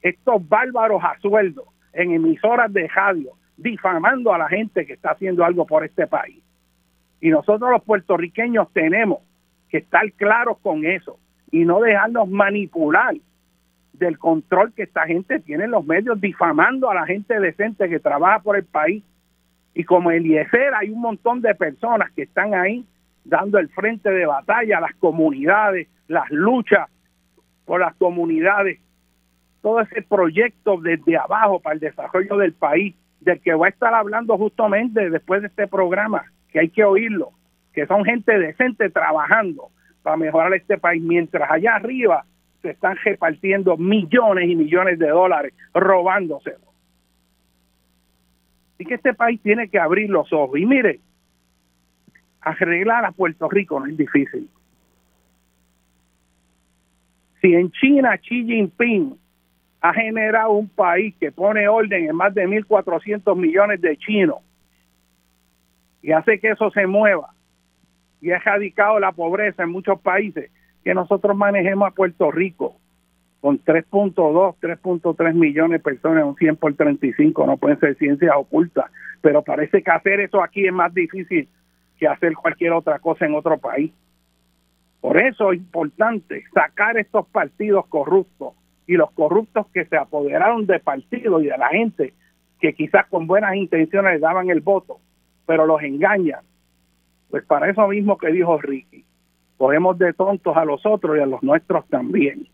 estos 0.01 0.47
bárbaros 0.47 1.03
a 1.03 1.19
sueldo 1.19 1.65
en 1.93 2.11
emisoras 2.11 2.71
de 2.71 2.87
radio 2.87 3.31
difamando 3.57 4.33
a 4.33 4.37
la 4.37 4.47
gente 4.47 4.85
que 4.85 4.93
está 4.93 5.11
haciendo 5.11 5.43
algo 5.43 5.65
por 5.65 5.83
este 5.83 6.07
país. 6.07 6.41
Y 7.19 7.29
nosotros 7.29 7.71
los 7.71 7.83
puertorriqueños 7.83 8.71
tenemos 8.71 9.19
que 9.69 9.79
estar 9.79 10.09
claros 10.13 10.59
con 10.59 10.85
eso 10.85 11.19
y 11.51 11.65
no 11.65 11.81
dejarnos 11.81 12.29
manipular 12.29 13.15
del 13.97 14.17
control 14.17 14.73
que 14.73 14.83
esta 14.83 15.05
gente 15.05 15.39
tiene 15.39 15.65
en 15.65 15.71
los 15.71 15.85
medios, 15.85 16.19
difamando 16.19 16.89
a 16.89 16.95
la 16.95 17.05
gente 17.05 17.39
decente 17.39 17.89
que 17.89 17.99
trabaja 17.99 18.39
por 18.39 18.55
el 18.57 18.65
país. 18.65 19.03
Y 19.73 19.83
como 19.83 20.11
Eliezer, 20.11 20.73
hay 20.73 20.89
un 20.89 21.01
montón 21.01 21.41
de 21.41 21.53
personas 21.55 22.11
que 22.11 22.23
están 22.23 22.53
ahí 22.53 22.85
dando 23.23 23.59
el 23.59 23.69
frente 23.69 24.09
de 24.09 24.25
batalla 24.25 24.77
a 24.77 24.81
las 24.81 24.95
comunidades, 24.95 25.87
las 26.07 26.29
luchas 26.31 26.89
por 27.65 27.81
las 27.81 27.93
comunidades, 27.95 28.79
todo 29.61 29.81
ese 29.81 30.01
proyecto 30.01 30.77
desde 30.77 31.17
abajo 31.17 31.59
para 31.59 31.73
el 31.73 31.79
desarrollo 31.79 32.37
del 32.37 32.53
país, 32.53 32.95
del 33.19 33.41
que 33.41 33.53
va 33.53 33.65
a 33.65 33.69
estar 33.69 33.93
hablando 33.93 34.37
justamente 34.37 35.09
después 35.09 35.41
de 35.41 35.47
este 35.47 35.67
programa, 35.67 36.23
que 36.49 36.59
hay 36.59 36.69
que 36.69 36.85
oírlo, 36.85 37.31
que 37.73 37.85
son 37.85 38.05
gente 38.05 38.37
decente 38.39 38.89
trabajando 38.89 39.69
para 40.03 40.15
mejorar 40.15 40.53
este 40.53 40.77
país, 40.77 41.03
mientras 41.03 41.51
allá 41.51 41.75
arriba 41.75 42.23
se 42.61 42.71
están 42.71 42.97
repartiendo 43.03 43.77
millones 43.77 44.49
y 44.49 44.55
millones 44.55 44.99
de 44.99 45.09
dólares, 45.09 45.53
robándoselo. 45.73 46.67
Así 48.73 48.85
que 48.85 48.95
este 48.95 49.13
país 49.13 49.41
tiene 49.41 49.69
que 49.69 49.79
abrir 49.79 50.09
los 50.09 50.31
ojos. 50.31 50.59
Y 50.59 50.65
mire, 50.65 50.99
arreglar 52.41 53.05
a 53.05 53.11
Puerto 53.11 53.49
Rico 53.49 53.79
no 53.79 53.87
es 53.87 53.97
difícil. 53.97 54.49
Si 57.41 57.53
en 57.53 57.71
China 57.71 58.17
Xi 58.17 58.45
Jinping 58.45 59.17
ha 59.81 59.93
generado 59.93 60.51
un 60.51 60.69
país 60.69 61.15
que 61.19 61.31
pone 61.31 61.67
orden 61.67 62.09
en 62.09 62.15
más 62.15 62.33
de 62.33 62.47
1.400 62.47 63.35
millones 63.35 63.79
de 63.81 63.95
chinos 63.97 64.39
y 66.01 66.11
hace 66.11 66.39
que 66.39 66.49
eso 66.49 66.71
se 66.71 66.87
mueva 66.87 67.33
y 68.21 68.31
ha 68.31 68.37
erradicado 68.37 68.99
la 68.99 69.11
pobreza 69.11 69.63
en 69.63 69.71
muchos 69.71 69.99
países, 70.01 70.49
que 70.87 70.93
nosotros 70.93 71.35
manejemos 71.35 71.89
a 71.89 71.91
Puerto 71.91 72.31
Rico 72.31 72.77
con 73.41 73.61
3.2, 73.61 74.55
3.3 74.57 75.33
millones 75.33 75.79
de 75.79 75.83
personas, 75.83 76.23
un 76.23 76.37
100 76.37 76.55
por 76.55 76.73
35, 76.75 77.45
no 77.45 77.57
pueden 77.57 77.77
ser 77.81 77.97
ciencias 77.97 78.31
ocultas, 78.33 78.85
pero 79.19 79.41
parece 79.41 79.83
que 79.83 79.91
hacer 79.91 80.21
eso 80.21 80.41
aquí 80.41 80.65
es 80.65 80.71
más 80.71 80.93
difícil 80.93 81.49
que 81.99 82.07
hacer 82.07 82.35
cualquier 82.35 82.71
otra 82.71 82.99
cosa 82.99 83.25
en 83.25 83.35
otro 83.35 83.57
país. 83.57 83.91
Por 85.01 85.21
eso 85.21 85.51
es 85.51 85.57
importante 85.57 86.45
sacar 86.53 86.97
estos 86.97 87.27
partidos 87.27 87.85
corruptos 87.87 88.53
y 88.87 88.93
los 88.93 89.11
corruptos 89.11 89.67
que 89.73 89.83
se 89.83 89.97
apoderaron 89.97 90.67
de 90.67 90.79
partidos 90.79 91.43
y 91.43 91.47
de 91.47 91.57
la 91.57 91.67
gente 91.67 92.13
que 92.61 92.73
quizás 92.73 93.07
con 93.07 93.27
buenas 93.27 93.55
intenciones 93.55 94.21
daban 94.21 94.49
el 94.49 94.61
voto, 94.61 95.01
pero 95.45 95.65
los 95.65 95.83
engañan. 95.83 96.45
Pues 97.29 97.43
para 97.43 97.69
eso 97.69 97.85
mismo 97.89 98.17
que 98.17 98.31
dijo 98.31 98.57
Ricky, 98.57 99.03
cogemos 99.57 99.97
de 99.97 100.13
tontos 100.13 100.55
a 100.55 100.65
los 100.65 100.85
otros 100.85 101.17
y 101.17 101.21
a 101.21 101.25
los 101.25 101.43
nuestros 101.43 101.85
también. 101.87 102.47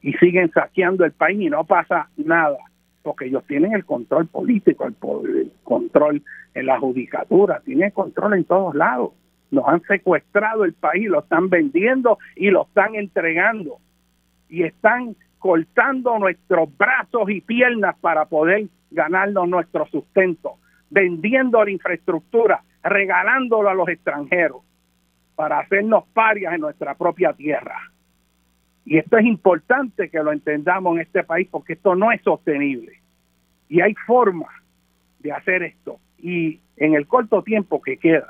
Y 0.00 0.12
siguen 0.14 0.50
saqueando 0.50 1.04
el 1.04 1.12
país 1.12 1.40
y 1.40 1.50
no 1.50 1.64
pasa 1.64 2.08
nada, 2.16 2.58
porque 3.02 3.26
ellos 3.26 3.44
tienen 3.46 3.74
el 3.74 3.84
control 3.84 4.26
político, 4.26 4.86
el, 4.86 5.52
control 5.62 6.22
en 6.54 6.66
la 6.66 6.78
judicatura, 6.78 7.60
tienen 7.64 7.90
control 7.90 8.34
en 8.34 8.44
todos 8.44 8.74
lados. 8.74 9.12
Nos 9.50 9.66
han 9.66 9.82
secuestrado 9.82 10.64
el 10.64 10.74
país, 10.74 11.08
lo 11.08 11.20
están 11.20 11.48
vendiendo 11.48 12.18
y 12.36 12.50
lo 12.50 12.62
están 12.62 12.94
entregando. 12.94 13.78
Y 14.48 14.62
están 14.62 15.16
cortando 15.38 16.18
nuestros 16.18 16.68
brazos 16.76 17.30
y 17.30 17.40
piernas 17.40 17.96
para 18.00 18.24
poder 18.26 18.66
ganarnos 18.90 19.48
nuestro 19.48 19.86
sustento, 19.86 20.56
vendiendo 20.90 21.62
la 21.62 21.70
infraestructura, 21.70 22.62
regalándolo 22.82 23.68
a 23.68 23.74
los 23.74 23.88
extranjeros 23.88 24.62
para 25.38 25.60
hacernos 25.60 26.02
parias 26.08 26.52
en 26.52 26.62
nuestra 26.62 26.96
propia 26.96 27.32
tierra. 27.32 27.92
Y 28.84 28.98
esto 28.98 29.18
es 29.18 29.24
importante 29.24 30.10
que 30.10 30.20
lo 30.20 30.32
entendamos 30.32 30.96
en 30.96 31.02
este 31.02 31.22
país 31.22 31.46
porque 31.48 31.74
esto 31.74 31.94
no 31.94 32.10
es 32.10 32.20
sostenible. 32.22 33.00
Y 33.68 33.80
hay 33.80 33.94
formas 34.04 34.50
de 35.20 35.30
hacer 35.30 35.62
esto. 35.62 36.00
Y 36.18 36.58
en 36.76 36.94
el 36.94 37.06
corto 37.06 37.44
tiempo 37.44 37.80
que 37.80 37.98
queda, 37.98 38.26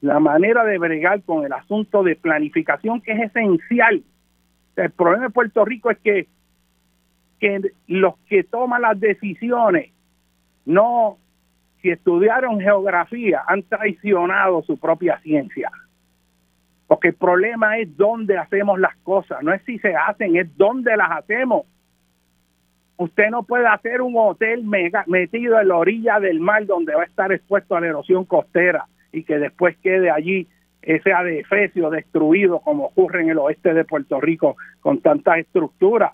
la 0.00 0.18
manera 0.18 0.64
de 0.64 0.78
bregar 0.78 1.20
con 1.24 1.44
el 1.44 1.52
asunto 1.52 2.02
de 2.02 2.16
planificación 2.16 3.02
que 3.02 3.12
es 3.12 3.24
esencial. 3.24 4.02
El 4.76 4.90
problema 4.92 5.24
de 5.24 5.30
Puerto 5.30 5.62
Rico 5.66 5.90
es 5.90 5.98
que, 5.98 6.26
que 7.38 7.70
los 7.86 8.16
que 8.30 8.44
toman 8.44 8.80
las 8.80 8.98
decisiones 8.98 9.92
no, 10.64 11.18
si 11.82 11.90
estudiaron 11.90 12.60
geografía, 12.60 13.42
han 13.46 13.62
traicionado 13.64 14.62
su 14.62 14.78
propia 14.78 15.20
ciencia. 15.20 15.70
Porque 16.92 17.08
el 17.08 17.14
problema 17.14 17.78
es 17.78 17.96
dónde 17.96 18.36
hacemos 18.36 18.78
las 18.78 18.94
cosas, 18.98 19.42
no 19.42 19.54
es 19.54 19.62
si 19.62 19.78
se 19.78 19.96
hacen, 19.96 20.36
es 20.36 20.54
dónde 20.58 20.94
las 20.94 21.10
hacemos. 21.10 21.64
Usted 22.98 23.30
no 23.30 23.44
puede 23.44 23.66
hacer 23.66 24.02
un 24.02 24.12
hotel 24.14 24.62
mega, 24.64 25.02
metido 25.06 25.58
en 25.58 25.68
la 25.68 25.76
orilla 25.78 26.20
del 26.20 26.38
mar 26.38 26.66
donde 26.66 26.94
va 26.94 27.00
a 27.00 27.06
estar 27.06 27.32
expuesto 27.32 27.76
a 27.76 27.80
la 27.80 27.86
erosión 27.86 28.26
costera 28.26 28.88
y 29.10 29.24
que 29.24 29.38
después 29.38 29.74
quede 29.78 30.10
allí 30.10 30.48
ese 30.82 31.14
adefesio 31.14 31.88
destruido 31.88 32.60
como 32.60 32.84
ocurre 32.84 33.22
en 33.22 33.30
el 33.30 33.38
oeste 33.38 33.72
de 33.72 33.86
Puerto 33.86 34.20
Rico 34.20 34.56
con 34.80 35.00
tantas 35.00 35.38
estructuras. 35.38 36.12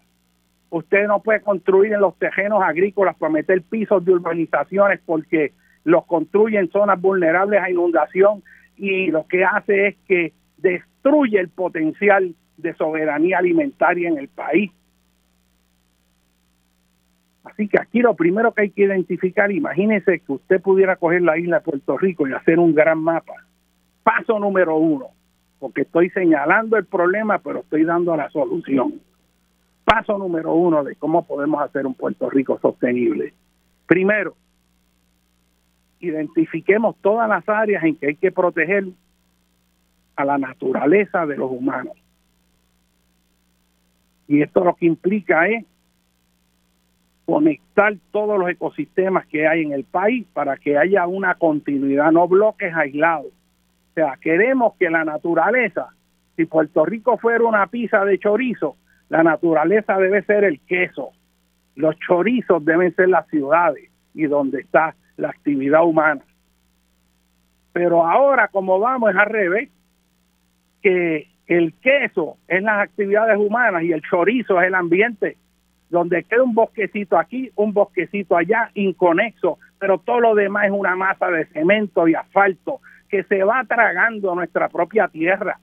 Usted 0.71 1.09
no 1.09 1.25
puede 1.25 1.41
construir 1.41 1.93
en 1.93 2.03
los 2.03 2.17
terrenos 2.21 2.63
agrícolas 2.63 3.17
para 3.17 3.33
meter 3.33 3.63
pisos 3.63 4.05
de 4.05 4.13
urbanizaciones 4.13 5.01
porque 5.05 5.55
los 5.83 6.07
construye 6.07 6.57
en 6.57 6.71
zonas 6.71 7.01
vulnerables 7.01 7.61
a 7.61 7.69
inundación 7.69 8.45
y 8.77 9.09
lo 9.09 9.27
que 9.27 9.45
hace 9.45 9.89
es 9.89 9.97
que 10.07 10.39
destruye 10.59 11.39
el 11.39 11.49
potencial 11.49 12.35
de 12.57 12.75
soberanía 12.75 13.39
alimentaria 13.39 14.09
en 14.09 14.19
el 14.19 14.29
país. 14.29 14.71
Así 17.45 17.69
que 17.69 17.81
aquí 17.81 18.01
lo 18.01 18.15
primero 18.15 18.53
que 18.53 18.63
hay 18.63 18.71
que 18.71 18.83
identificar, 18.83 19.51
imagínese 19.51 20.21
que 20.21 20.33
usted 20.33 20.61
pudiera 20.61 20.97
coger 20.97 21.23
la 21.23 21.39
isla 21.39 21.59
de 21.59 21.65
Puerto 21.65 21.97
Rico 21.97 22.29
y 22.29 22.33
hacer 22.33 22.59
un 22.59 22.75
gran 22.75 23.03
mapa. 23.03 23.35
Paso 24.03 24.39
número 24.39 24.77
uno, 24.77 25.07
porque 25.59 25.83
estoy 25.83 26.11
señalando 26.11 26.77
el 26.77 26.85
problema, 26.85 27.39
pero 27.39 27.61
estoy 27.61 27.85
dando 27.85 28.17
la 28.17 28.29
solución. 28.31 29.01
Paso 29.85 30.19
número 30.19 30.53
uno 30.55 30.85
de 30.85 30.97
cómo 30.97 31.27
podemos 31.27 31.63
hacer 31.63 31.87
un 31.87 31.95
Puerto 31.95 32.29
Rico 32.29 32.59
sostenible. 32.61 33.33
Primero, 33.87 34.35
identifiquemos 36.01 36.97
todas 37.01 37.29
las 37.29 37.49
áreas 37.49 37.83
en 37.85 37.97
que 37.97 38.09
hay 38.09 38.17
que 38.17 38.31
proteger 38.31 38.85
a 40.19 40.25
la 40.25 40.37
naturaleza 40.37 41.27
de 41.27 41.37
los 41.37 41.49
humanos. 41.49 41.97
Y 44.27 44.43
esto 44.43 44.65
lo 44.65 44.75
que 44.75 44.87
implica 44.87 45.47
es 45.47 45.65
conectar 47.25 47.95
todos 48.11 48.37
los 48.37 48.51
ecosistemas 48.51 49.27
que 49.29 49.47
hay 49.47 49.63
en 49.63 49.73
el 49.73 49.85
país 49.85 50.27
para 50.33 50.57
que 50.57 50.77
haya 50.77 51.07
una 51.07 51.37
continuidad, 51.37 52.11
no 52.11 52.27
bloques 52.27 52.75
aislados. 52.75 53.27
O 53.27 53.95
sea, 53.95 54.19
queremos 54.21 54.75
que 54.75 54.91
la 54.91 55.05
naturaleza, 55.05 55.91
si 56.35 56.47
Puerto 56.47 56.85
Rico 56.85 57.17
fuera 57.19 57.45
una 57.45 57.69
pizza 57.69 58.05
de 58.05 58.19
chorizo, 58.19 58.75
la 59.11 59.23
naturaleza 59.23 59.99
debe 59.99 60.23
ser 60.23 60.43
el 60.43 60.59
queso. 60.63 61.11
Los 61.77 61.97
chorizos 62.01 62.65
deben 62.65 62.93
ser 62.97 63.09
las 63.09 63.29
ciudades 63.29 63.89
y 64.15 64.27
donde 64.27 64.63
está 64.63 64.97
la 65.17 65.29
actividad 65.29 65.85
humana. 65.85 66.23
Pero 67.73 68.05
ahora, 68.05 68.49
como 68.49 68.81
vamos, 68.81 69.11
es 69.11 69.17
al 69.17 69.27
revés, 69.27 69.71
que 70.83 71.29
el 71.47 71.75
queso 71.75 72.37
es 72.47 72.63
las 72.63 72.81
actividades 72.81 73.39
humanas 73.39 73.83
y 73.83 73.93
el 73.93 74.03
chorizo 74.03 74.61
es 74.61 74.69
el 74.69 74.75
ambiente 74.75 75.37
donde 75.91 76.25
queda 76.25 76.43
un 76.43 76.55
bosquecito 76.55 77.19
aquí, 77.19 77.51
un 77.57 77.73
bosquecito 77.73 78.37
allá, 78.37 78.71
inconexo, 78.75 79.59
pero 79.79 79.99
todo 79.99 80.21
lo 80.21 80.35
demás 80.35 80.67
es 80.67 80.73
una 80.73 80.97
masa 80.97 81.31
de 81.31 81.47
cemento 81.47 82.07
y 82.07 82.15
asfalto 82.15 82.81
que 83.09 83.25
se 83.25 83.43
va 83.43 83.65
tragando 83.65 84.35
nuestra 84.35 84.69
propia 84.69 85.09
tierra. 85.09 85.59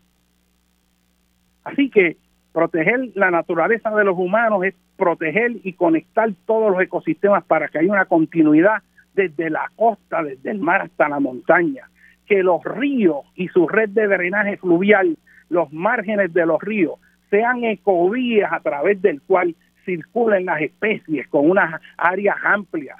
Así 1.63 1.89
que 1.89 2.17
proteger 2.53 3.11
la 3.15 3.29
naturaleza 3.29 3.91
de 3.91 4.03
los 4.03 4.17
humanos 4.17 4.63
es 4.63 4.73
proteger 4.97 5.51
y 5.63 5.73
conectar 5.73 6.29
todos 6.45 6.71
los 6.71 6.81
ecosistemas 6.81 7.43
para 7.43 7.67
que 7.67 7.79
haya 7.79 7.91
una 7.91 8.05
continuidad 8.05 8.81
desde 9.13 9.49
la 9.49 9.69
costa, 9.75 10.23
desde 10.23 10.51
el 10.51 10.59
mar 10.59 10.81
hasta 10.81 11.07
la 11.07 11.19
montaña, 11.19 11.87
que 12.25 12.43
los 12.43 12.63
ríos 12.63 13.25
y 13.35 13.47
su 13.49 13.67
red 13.67 13.89
de 13.89 14.07
drenaje 14.07 14.57
fluvial, 14.57 15.17
los 15.49 15.71
márgenes 15.71 16.33
de 16.33 16.45
los 16.45 16.61
ríos, 16.61 16.99
sean 17.29 17.63
ecovías 17.63 18.51
a 18.51 18.59
través 18.59 19.01
del 19.01 19.21
cual 19.21 19.55
circulen 19.85 20.45
las 20.45 20.61
especies 20.61 21.27
con 21.27 21.49
unas 21.49 21.81
áreas 21.97 22.37
amplias, 22.43 22.97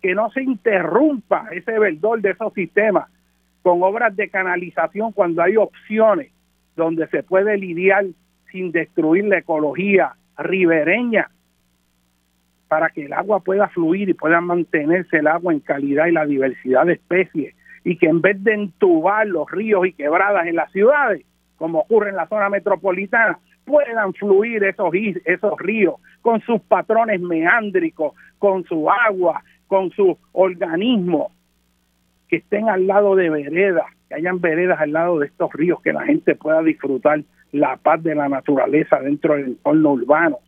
que 0.00 0.14
no 0.14 0.30
se 0.30 0.42
interrumpa 0.42 1.48
ese 1.50 1.78
verdor 1.78 2.20
de 2.20 2.30
esos 2.30 2.52
sistemas 2.54 3.08
con 3.62 3.82
obras 3.82 4.14
de 4.14 4.28
canalización 4.28 5.12
cuando 5.12 5.42
hay 5.42 5.56
opciones 5.56 6.30
donde 6.76 7.08
se 7.08 7.24
puede 7.24 7.56
lidiar 7.58 8.06
sin 8.52 8.70
destruir 8.70 9.24
la 9.24 9.38
ecología 9.38 10.12
ribereña 10.36 11.28
para 12.68 12.90
que 12.90 13.06
el 13.06 13.12
agua 13.12 13.40
pueda 13.40 13.68
fluir 13.68 14.08
y 14.08 14.14
pueda 14.14 14.40
mantenerse 14.40 15.18
el 15.18 15.26
agua 15.26 15.52
en 15.52 15.60
calidad 15.60 16.06
y 16.06 16.12
la 16.12 16.26
diversidad 16.26 16.86
de 16.86 16.94
especies 16.94 17.54
y 17.84 17.96
que 17.96 18.06
en 18.06 18.20
vez 18.20 18.42
de 18.42 18.54
entubar 18.54 19.26
los 19.26 19.50
ríos 19.50 19.86
y 19.86 19.92
quebradas 19.92 20.46
en 20.46 20.56
las 20.56 20.70
ciudades, 20.72 21.24
como 21.56 21.80
ocurre 21.80 22.10
en 22.10 22.16
la 22.16 22.28
zona 22.28 22.48
metropolitana, 22.48 23.38
puedan 23.64 24.14
fluir 24.14 24.64
esos, 24.64 24.92
esos 25.24 25.58
ríos 25.58 25.96
con 26.22 26.40
sus 26.40 26.60
patrones 26.62 27.20
meándricos, 27.20 28.14
con 28.38 28.64
su 28.64 28.90
agua, 28.90 29.42
con 29.66 29.90
su 29.90 30.16
organismo, 30.32 31.32
que 32.28 32.36
estén 32.36 32.68
al 32.68 32.86
lado 32.86 33.14
de 33.14 33.30
veredas, 33.30 33.86
que 34.08 34.14
hayan 34.14 34.40
veredas 34.40 34.80
al 34.80 34.92
lado 34.92 35.18
de 35.18 35.26
estos 35.26 35.52
ríos, 35.52 35.80
que 35.82 35.92
la 35.92 36.04
gente 36.04 36.34
pueda 36.34 36.62
disfrutar 36.62 37.22
la 37.52 37.76
paz 37.76 38.02
de 38.02 38.14
la 38.14 38.28
naturaleza 38.28 39.00
dentro 39.00 39.34
del 39.34 39.46
entorno 39.46 39.92
urbano. 39.92 40.38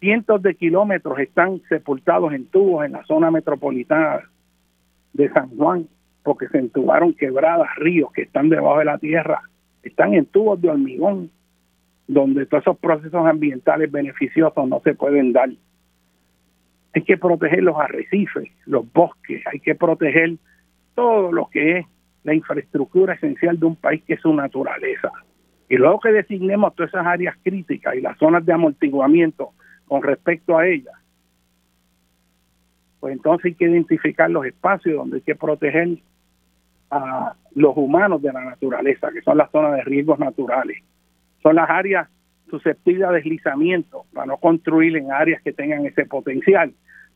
Cientos 0.00 0.42
de 0.42 0.54
kilómetros 0.54 1.18
están 1.18 1.60
sepultados 1.68 2.32
en 2.32 2.46
tubos 2.46 2.84
en 2.84 2.92
la 2.92 3.04
zona 3.04 3.30
metropolitana 3.30 4.28
de 5.16 5.30
San 5.32 5.48
Juan, 5.56 5.88
porque 6.22 6.48
se 6.48 6.58
entubaron 6.58 7.14
quebradas, 7.14 7.68
ríos 7.76 8.12
que 8.12 8.22
están 8.22 8.48
debajo 8.48 8.78
de 8.78 8.84
la 8.84 8.98
tierra 8.98 9.42
están 9.86 10.14
en 10.14 10.26
tubos 10.26 10.60
de 10.60 10.68
hormigón, 10.68 11.30
donde 12.08 12.46
todos 12.46 12.62
esos 12.62 12.78
procesos 12.78 13.26
ambientales 13.26 13.90
beneficiosos 13.90 14.68
no 14.68 14.80
se 14.80 14.94
pueden 14.94 15.32
dar. 15.32 15.50
Hay 16.94 17.02
que 17.02 17.16
proteger 17.16 17.62
los 17.62 17.76
arrecifes, 17.76 18.50
los 18.64 18.90
bosques, 18.92 19.42
hay 19.46 19.60
que 19.60 19.74
proteger 19.74 20.36
todo 20.94 21.30
lo 21.30 21.48
que 21.48 21.78
es 21.78 21.86
la 22.24 22.34
infraestructura 22.34 23.14
esencial 23.14 23.58
de 23.60 23.66
un 23.66 23.76
país 23.76 24.02
que 24.04 24.14
es 24.14 24.20
su 24.20 24.32
naturaleza. 24.34 25.12
Y 25.68 25.76
luego 25.76 26.00
que 26.00 26.10
designemos 26.10 26.74
todas 26.74 26.90
esas 26.90 27.06
áreas 27.06 27.36
críticas 27.42 27.94
y 27.94 28.00
las 28.00 28.18
zonas 28.18 28.44
de 28.44 28.52
amortiguamiento 28.52 29.50
con 29.86 30.02
respecto 30.02 30.56
a 30.56 30.66
ellas, 30.66 30.94
pues 33.06 33.14
entonces 33.14 33.44
hay 33.44 33.54
que 33.54 33.66
identificar 33.66 34.28
los 34.28 34.44
espacios 34.46 34.96
donde 34.96 35.18
hay 35.18 35.22
que 35.22 35.36
proteger 35.36 35.98
a 36.90 37.34
los 37.54 37.76
humanos 37.76 38.20
de 38.20 38.32
la 38.32 38.44
naturaleza, 38.44 39.12
que 39.12 39.22
son 39.22 39.38
las 39.38 39.48
zonas 39.52 39.76
de 39.76 39.84
riesgos 39.84 40.18
naturales. 40.18 40.82
Son 41.40 41.54
las 41.54 41.70
áreas 41.70 42.08
susceptibles 42.50 43.08
a 43.08 43.12
deslizamiento, 43.12 44.06
para 44.12 44.26
no 44.26 44.38
construir 44.38 44.96
en 44.96 45.12
áreas 45.12 45.40
que 45.40 45.52
tengan 45.52 45.86
ese 45.86 46.04
potencial. 46.04 46.72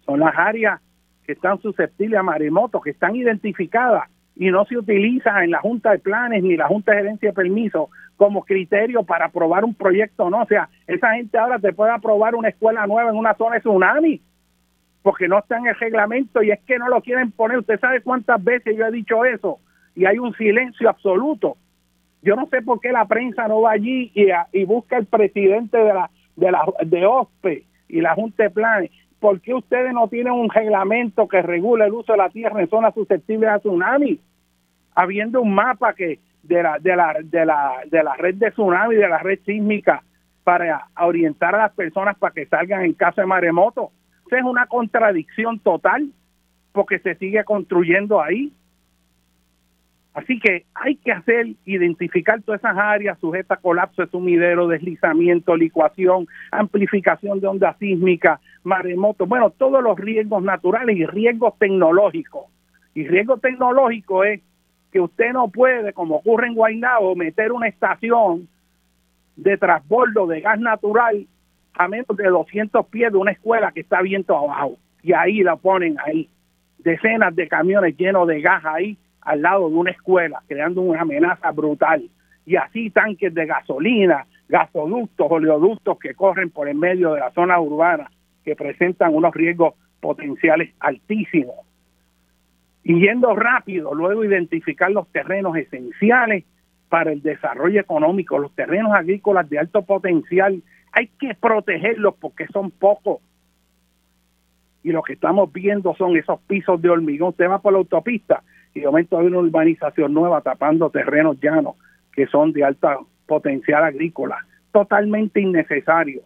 Son 0.06 0.20
las 0.20 0.32
áreas 0.38 0.80
que 1.26 1.32
están 1.32 1.60
susceptibles 1.60 2.20
a 2.20 2.22
maremotos, 2.22 2.84
que 2.84 2.90
están 2.90 3.16
identificadas 3.16 4.08
y 4.36 4.48
no 4.52 4.64
se 4.66 4.78
utilizan 4.78 5.42
en 5.42 5.50
la 5.50 5.58
Junta 5.58 5.90
de 5.90 5.98
Planes 5.98 6.44
ni 6.44 6.56
la 6.56 6.68
Junta 6.68 6.92
de 6.92 6.98
Gerencia 6.98 7.30
de 7.30 7.34
Permiso 7.34 7.90
como 8.16 8.44
criterio 8.44 9.02
para 9.02 9.24
aprobar 9.24 9.64
un 9.64 9.74
proyecto 9.74 10.30
no. 10.30 10.42
O 10.42 10.46
sea, 10.46 10.68
esa 10.86 11.14
gente 11.14 11.36
ahora 11.36 11.58
te 11.58 11.72
puede 11.72 11.90
aprobar 11.90 12.36
una 12.36 12.50
escuela 12.50 12.86
nueva 12.86 13.10
en 13.10 13.16
una 13.16 13.34
zona 13.34 13.56
de 13.56 13.62
tsunami 13.62 14.20
porque 15.02 15.28
no 15.28 15.38
está 15.38 15.58
en 15.58 15.66
el 15.66 15.74
reglamento 15.76 16.42
y 16.42 16.50
es 16.50 16.60
que 16.60 16.78
no 16.78 16.88
lo 16.88 17.00
quieren 17.00 17.30
poner. 17.32 17.58
Usted 17.58 17.80
sabe 17.80 18.02
cuántas 18.02 18.42
veces 18.42 18.76
yo 18.76 18.86
he 18.86 18.92
dicho 18.92 19.24
eso 19.24 19.58
y 19.94 20.04
hay 20.04 20.18
un 20.18 20.34
silencio 20.34 20.88
absoluto. 20.88 21.56
Yo 22.22 22.36
no 22.36 22.46
sé 22.48 22.60
por 22.62 22.80
qué 22.80 22.92
la 22.92 23.06
prensa 23.06 23.48
no 23.48 23.62
va 23.62 23.72
allí 23.72 24.12
y, 24.14 24.28
y 24.52 24.64
busca 24.64 24.98
el 24.98 25.06
presidente 25.06 25.78
de 25.78 25.94
la 25.94 26.10
de 26.36 26.50
la 26.50 26.64
de 26.84 27.06
OSPE 27.06 27.64
y 27.88 28.00
la 28.00 28.14
Junta 28.14 28.44
de 28.44 28.50
Planes. 28.50 28.90
¿Por 29.18 29.40
qué 29.40 29.54
ustedes 29.54 29.92
no 29.92 30.08
tienen 30.08 30.32
un 30.32 30.48
reglamento 30.48 31.28
que 31.28 31.42
regule 31.42 31.84
el 31.86 31.92
uso 31.92 32.12
de 32.12 32.18
la 32.18 32.30
tierra 32.30 32.60
en 32.60 32.68
zonas 32.68 32.94
susceptibles 32.94 33.50
a 33.50 33.58
tsunami? 33.58 34.20
Habiendo 34.94 35.40
un 35.40 35.54
mapa 35.54 35.94
que 35.94 36.18
de 36.42 36.62
la 36.62 36.78
de 36.78 36.96
la 36.96 37.16
de 37.22 37.46
la 37.46 37.72
de 37.86 38.02
la 38.02 38.14
red 38.16 38.34
de 38.34 38.50
tsunami, 38.50 38.96
de 38.96 39.08
la 39.08 39.18
red 39.18 39.38
sísmica 39.44 40.02
para 40.44 40.88
orientar 40.98 41.54
a 41.54 41.58
las 41.58 41.72
personas 41.72 42.16
para 42.18 42.34
que 42.34 42.46
salgan 42.46 42.84
en 42.84 42.94
caso 42.94 43.20
de 43.20 43.26
maremoto 43.26 43.92
es 44.36 44.44
una 44.44 44.66
contradicción 44.66 45.58
total 45.58 46.10
porque 46.72 46.98
se 46.98 47.14
sigue 47.16 47.44
construyendo 47.44 48.20
ahí. 48.20 48.52
Así 50.12 50.40
que 50.40 50.66
hay 50.74 50.96
que 50.96 51.12
hacer, 51.12 51.46
identificar 51.64 52.42
todas 52.42 52.60
esas 52.60 52.76
áreas 52.76 53.18
sujetas 53.20 53.58
a 53.58 53.60
colapso 53.60 54.02
de 54.02 54.08
sumidero, 54.08 54.66
deslizamiento, 54.66 55.56
licuación, 55.56 56.26
amplificación 56.50 57.40
de 57.40 57.46
onda 57.46 57.76
sísmica, 57.78 58.40
maremotos, 58.64 59.28
bueno, 59.28 59.50
todos 59.50 59.82
los 59.82 59.96
riesgos 59.98 60.42
naturales 60.42 60.96
y 60.96 61.06
riesgos 61.06 61.56
tecnológicos. 61.58 62.46
Y 62.94 63.06
riesgo 63.06 63.38
tecnológico 63.38 64.24
es 64.24 64.40
que 64.90 65.00
usted 65.00 65.32
no 65.32 65.48
puede, 65.48 65.92
como 65.92 66.16
ocurre 66.16 66.48
en 66.48 66.54
Guaynabo, 66.54 67.14
meter 67.14 67.52
una 67.52 67.68
estación 67.68 68.48
de 69.36 69.56
transbordo 69.56 70.26
de 70.26 70.40
gas 70.40 70.58
natural 70.58 71.26
a 71.74 71.88
menos 71.88 72.16
de 72.16 72.28
200 72.28 72.86
pies 72.86 73.12
de 73.12 73.18
una 73.18 73.32
escuela 73.32 73.72
que 73.72 73.80
está 73.80 74.02
viento 74.02 74.36
abajo. 74.36 74.76
Y 75.02 75.12
ahí 75.12 75.42
la 75.42 75.56
ponen 75.56 75.96
ahí. 76.04 76.28
Decenas 76.78 77.34
de 77.34 77.48
camiones 77.48 77.96
llenos 77.96 78.26
de 78.26 78.40
gas 78.40 78.64
ahí 78.64 78.96
al 79.22 79.42
lado 79.42 79.68
de 79.68 79.76
una 79.76 79.90
escuela, 79.90 80.42
creando 80.46 80.80
una 80.80 81.02
amenaza 81.02 81.50
brutal. 81.52 82.08
Y 82.46 82.56
así 82.56 82.90
tanques 82.90 83.32
de 83.32 83.46
gasolina, 83.46 84.26
gasoductos, 84.48 85.26
oleoductos 85.30 85.98
que 85.98 86.14
corren 86.14 86.50
por 86.50 86.68
el 86.68 86.76
medio 86.76 87.14
de 87.14 87.20
la 87.20 87.30
zona 87.32 87.60
urbana, 87.60 88.10
que 88.44 88.56
presentan 88.56 89.14
unos 89.14 89.34
riesgos 89.34 89.74
potenciales 90.00 90.74
altísimos. 90.80 91.56
Y 92.82 92.98
yendo 93.00 93.34
rápido, 93.36 93.94
luego 93.94 94.24
identificar 94.24 94.90
los 94.90 95.06
terrenos 95.12 95.56
esenciales 95.56 96.44
para 96.88 97.12
el 97.12 97.22
desarrollo 97.22 97.80
económico, 97.80 98.38
los 98.38 98.54
terrenos 98.54 98.92
agrícolas 98.92 99.48
de 99.48 99.58
alto 99.58 99.82
potencial, 99.82 100.62
hay 100.92 101.08
que 101.18 101.34
protegerlos 101.34 102.14
porque 102.20 102.46
son 102.48 102.70
pocos. 102.70 103.20
Y 104.82 104.92
lo 104.92 105.02
que 105.02 105.12
estamos 105.14 105.52
viendo 105.52 105.94
son 105.94 106.16
esos 106.16 106.40
pisos 106.42 106.80
de 106.80 106.88
hormigón. 106.88 107.30
Usted 107.30 107.48
va 107.48 107.60
por 107.60 107.72
la 107.72 107.78
autopista 107.78 108.42
y 108.74 108.80
de 108.80 108.86
momento 108.86 109.18
hay 109.18 109.26
una 109.26 109.38
urbanización 109.38 110.12
nueva 110.12 110.40
tapando 110.40 110.90
terrenos 110.90 111.38
llanos 111.40 111.76
que 112.12 112.26
son 112.26 112.52
de 112.52 112.64
alta 112.64 112.98
potencial 113.26 113.84
agrícola, 113.84 114.38
totalmente 114.72 115.40
innecesario, 115.40 116.22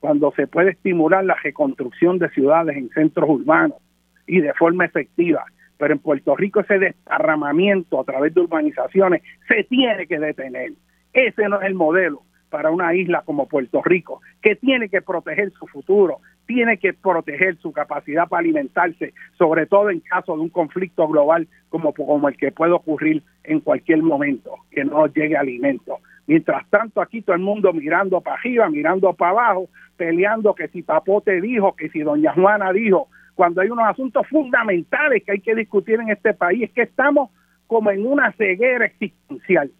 cuando 0.00 0.32
se 0.32 0.48
puede 0.48 0.72
estimular 0.72 1.24
la 1.24 1.36
reconstrucción 1.36 2.18
de 2.18 2.28
ciudades 2.30 2.76
en 2.76 2.88
centros 2.90 3.28
urbanos 3.30 3.78
y 4.26 4.40
de 4.40 4.52
forma 4.54 4.84
efectiva. 4.84 5.44
Pero 5.78 5.94
en 5.94 6.00
Puerto 6.00 6.34
Rico 6.34 6.60
ese 6.60 6.78
desparramamiento 6.78 8.00
a 8.00 8.04
través 8.04 8.34
de 8.34 8.40
urbanizaciones 8.40 9.22
se 9.46 9.64
tiene 9.64 10.06
que 10.06 10.18
detener. 10.18 10.72
Ese 11.12 11.48
no 11.48 11.60
es 11.60 11.66
el 11.66 11.74
modelo 11.74 12.22
para 12.52 12.70
una 12.70 12.94
isla 12.94 13.22
como 13.24 13.48
Puerto 13.48 13.80
Rico, 13.82 14.20
que 14.42 14.56
tiene 14.56 14.90
que 14.90 15.00
proteger 15.00 15.50
su 15.52 15.66
futuro, 15.66 16.18
tiene 16.46 16.76
que 16.76 16.92
proteger 16.92 17.56
su 17.56 17.72
capacidad 17.72 18.28
para 18.28 18.40
alimentarse, 18.40 19.14
sobre 19.38 19.64
todo 19.64 19.88
en 19.88 20.00
caso 20.00 20.36
de 20.36 20.42
un 20.42 20.50
conflicto 20.50 21.08
global 21.08 21.48
como, 21.70 22.28
el 22.28 22.36
que 22.36 22.52
puede 22.52 22.72
ocurrir 22.72 23.22
en 23.44 23.60
cualquier 23.60 24.02
momento, 24.02 24.50
que 24.70 24.84
no 24.84 25.06
llegue 25.06 25.34
alimento. 25.34 26.00
Mientras 26.26 26.68
tanto, 26.68 27.00
aquí 27.00 27.22
todo 27.22 27.34
el 27.34 27.42
mundo 27.42 27.72
mirando 27.72 28.20
para 28.20 28.36
arriba, 28.36 28.68
mirando 28.68 29.14
para 29.14 29.30
abajo, 29.30 29.70
peleando 29.96 30.54
que 30.54 30.68
si 30.68 30.82
Papote 30.82 31.40
dijo, 31.40 31.74
que 31.74 31.88
si 31.88 32.00
Doña 32.00 32.34
Juana 32.34 32.70
dijo, 32.70 33.08
cuando 33.34 33.62
hay 33.62 33.70
unos 33.70 33.86
asuntos 33.86 34.26
fundamentales 34.28 35.24
que 35.24 35.32
hay 35.32 35.40
que 35.40 35.54
discutir 35.54 35.98
en 36.00 36.10
este 36.10 36.34
país, 36.34 36.64
es 36.64 36.70
que 36.72 36.82
estamos 36.82 37.30
como 37.66 37.90
en 37.90 38.06
una 38.06 38.30
ceguera 38.32 38.84
existencial 38.84 39.70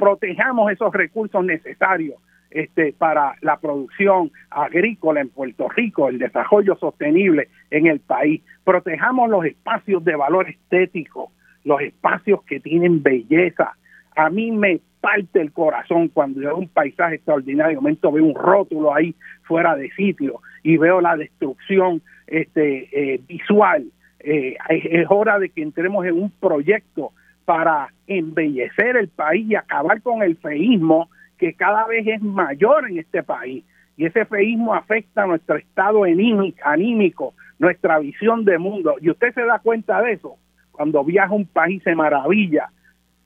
protejamos 0.00 0.72
esos 0.72 0.92
recursos 0.92 1.44
necesarios 1.44 2.16
este, 2.50 2.92
para 2.92 3.34
la 3.42 3.58
producción 3.58 4.32
agrícola 4.48 5.20
en 5.20 5.28
Puerto 5.28 5.68
Rico, 5.68 6.08
el 6.08 6.18
desarrollo 6.18 6.76
sostenible 6.76 7.48
en 7.70 7.86
el 7.86 8.00
país. 8.00 8.42
Protejamos 8.64 9.30
los 9.30 9.44
espacios 9.44 10.02
de 10.04 10.16
valor 10.16 10.48
estético, 10.48 11.30
los 11.64 11.82
espacios 11.82 12.42
que 12.44 12.58
tienen 12.58 13.02
belleza. 13.02 13.76
A 14.16 14.30
mí 14.30 14.50
me 14.50 14.80
parte 15.00 15.40
el 15.40 15.52
corazón 15.52 16.08
cuando 16.08 16.40
veo 16.40 16.56
un 16.56 16.68
paisaje 16.68 17.16
extraordinario, 17.16 17.76
de 17.76 17.76
momento 17.76 18.10
veo 18.10 18.24
un 18.24 18.34
rótulo 18.34 18.94
ahí 18.94 19.14
fuera 19.42 19.76
de 19.76 19.90
sitio 19.92 20.40
y 20.62 20.76
veo 20.76 21.00
la 21.00 21.16
destrucción 21.16 22.02
este, 22.26 22.88
eh, 22.92 23.20
visual. 23.28 23.84
Eh, 24.18 24.56
es 24.68 25.06
hora 25.08 25.38
de 25.38 25.50
que 25.50 25.62
entremos 25.62 26.04
en 26.04 26.14
un 26.14 26.30
proyecto 26.30 27.12
para 27.50 27.88
embellecer 28.06 28.96
el 28.96 29.08
país 29.08 29.44
y 29.50 29.56
acabar 29.56 30.00
con 30.02 30.22
el 30.22 30.36
feísmo 30.36 31.10
que 31.36 31.54
cada 31.54 31.84
vez 31.88 32.06
es 32.06 32.22
mayor 32.22 32.88
en 32.88 32.98
este 32.98 33.24
país. 33.24 33.64
Y 33.96 34.06
ese 34.06 34.24
feísmo 34.24 34.72
afecta 34.72 35.26
nuestro 35.26 35.56
estado 35.56 36.04
anímico, 36.04 37.34
nuestra 37.58 37.98
visión 37.98 38.44
de 38.44 38.56
mundo. 38.56 38.94
Y 39.00 39.10
usted 39.10 39.34
se 39.34 39.44
da 39.44 39.58
cuenta 39.58 40.00
de 40.00 40.12
eso 40.12 40.36
cuando 40.70 41.02
viaja 41.02 41.32
a 41.32 41.34
un 41.34 41.44
país, 41.44 41.82
se 41.82 41.92
maravilla 41.96 42.68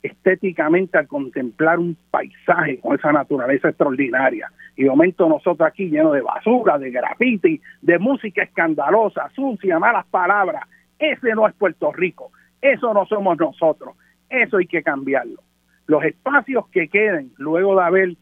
estéticamente 0.02 0.96
al 0.96 1.06
contemplar 1.06 1.78
un 1.78 1.94
paisaje 2.10 2.80
con 2.80 2.94
esa 2.94 3.12
naturaleza 3.12 3.68
extraordinaria. 3.68 4.51
Y 4.74 4.84
de 4.84 4.88
momento 4.88 5.28
nosotros 5.28 5.68
aquí 5.68 5.90
llenos 5.90 6.14
de 6.14 6.22
basura, 6.22 6.78
de 6.78 6.90
graffiti, 6.90 7.60
de 7.82 7.98
música 7.98 8.42
escandalosa, 8.42 9.28
sucia, 9.34 9.78
malas 9.78 10.06
palabras. 10.06 10.64
Ese 10.98 11.34
no 11.34 11.46
es 11.46 11.52
Puerto 11.56 11.92
Rico. 11.92 12.30
Eso 12.62 12.94
no 12.94 13.05
somos 13.05 13.36
nosotros. 13.38 13.94
Eso 14.28 14.59
hay 14.59 14.66
que 14.66 14.82
cambiarlo. 14.82 15.40
Los 15.86 16.05
espacios 16.05 16.66
que 16.68 16.88
queden 16.88 17.32
luego 17.36 17.76
de 17.76 17.84
haber 17.84 18.16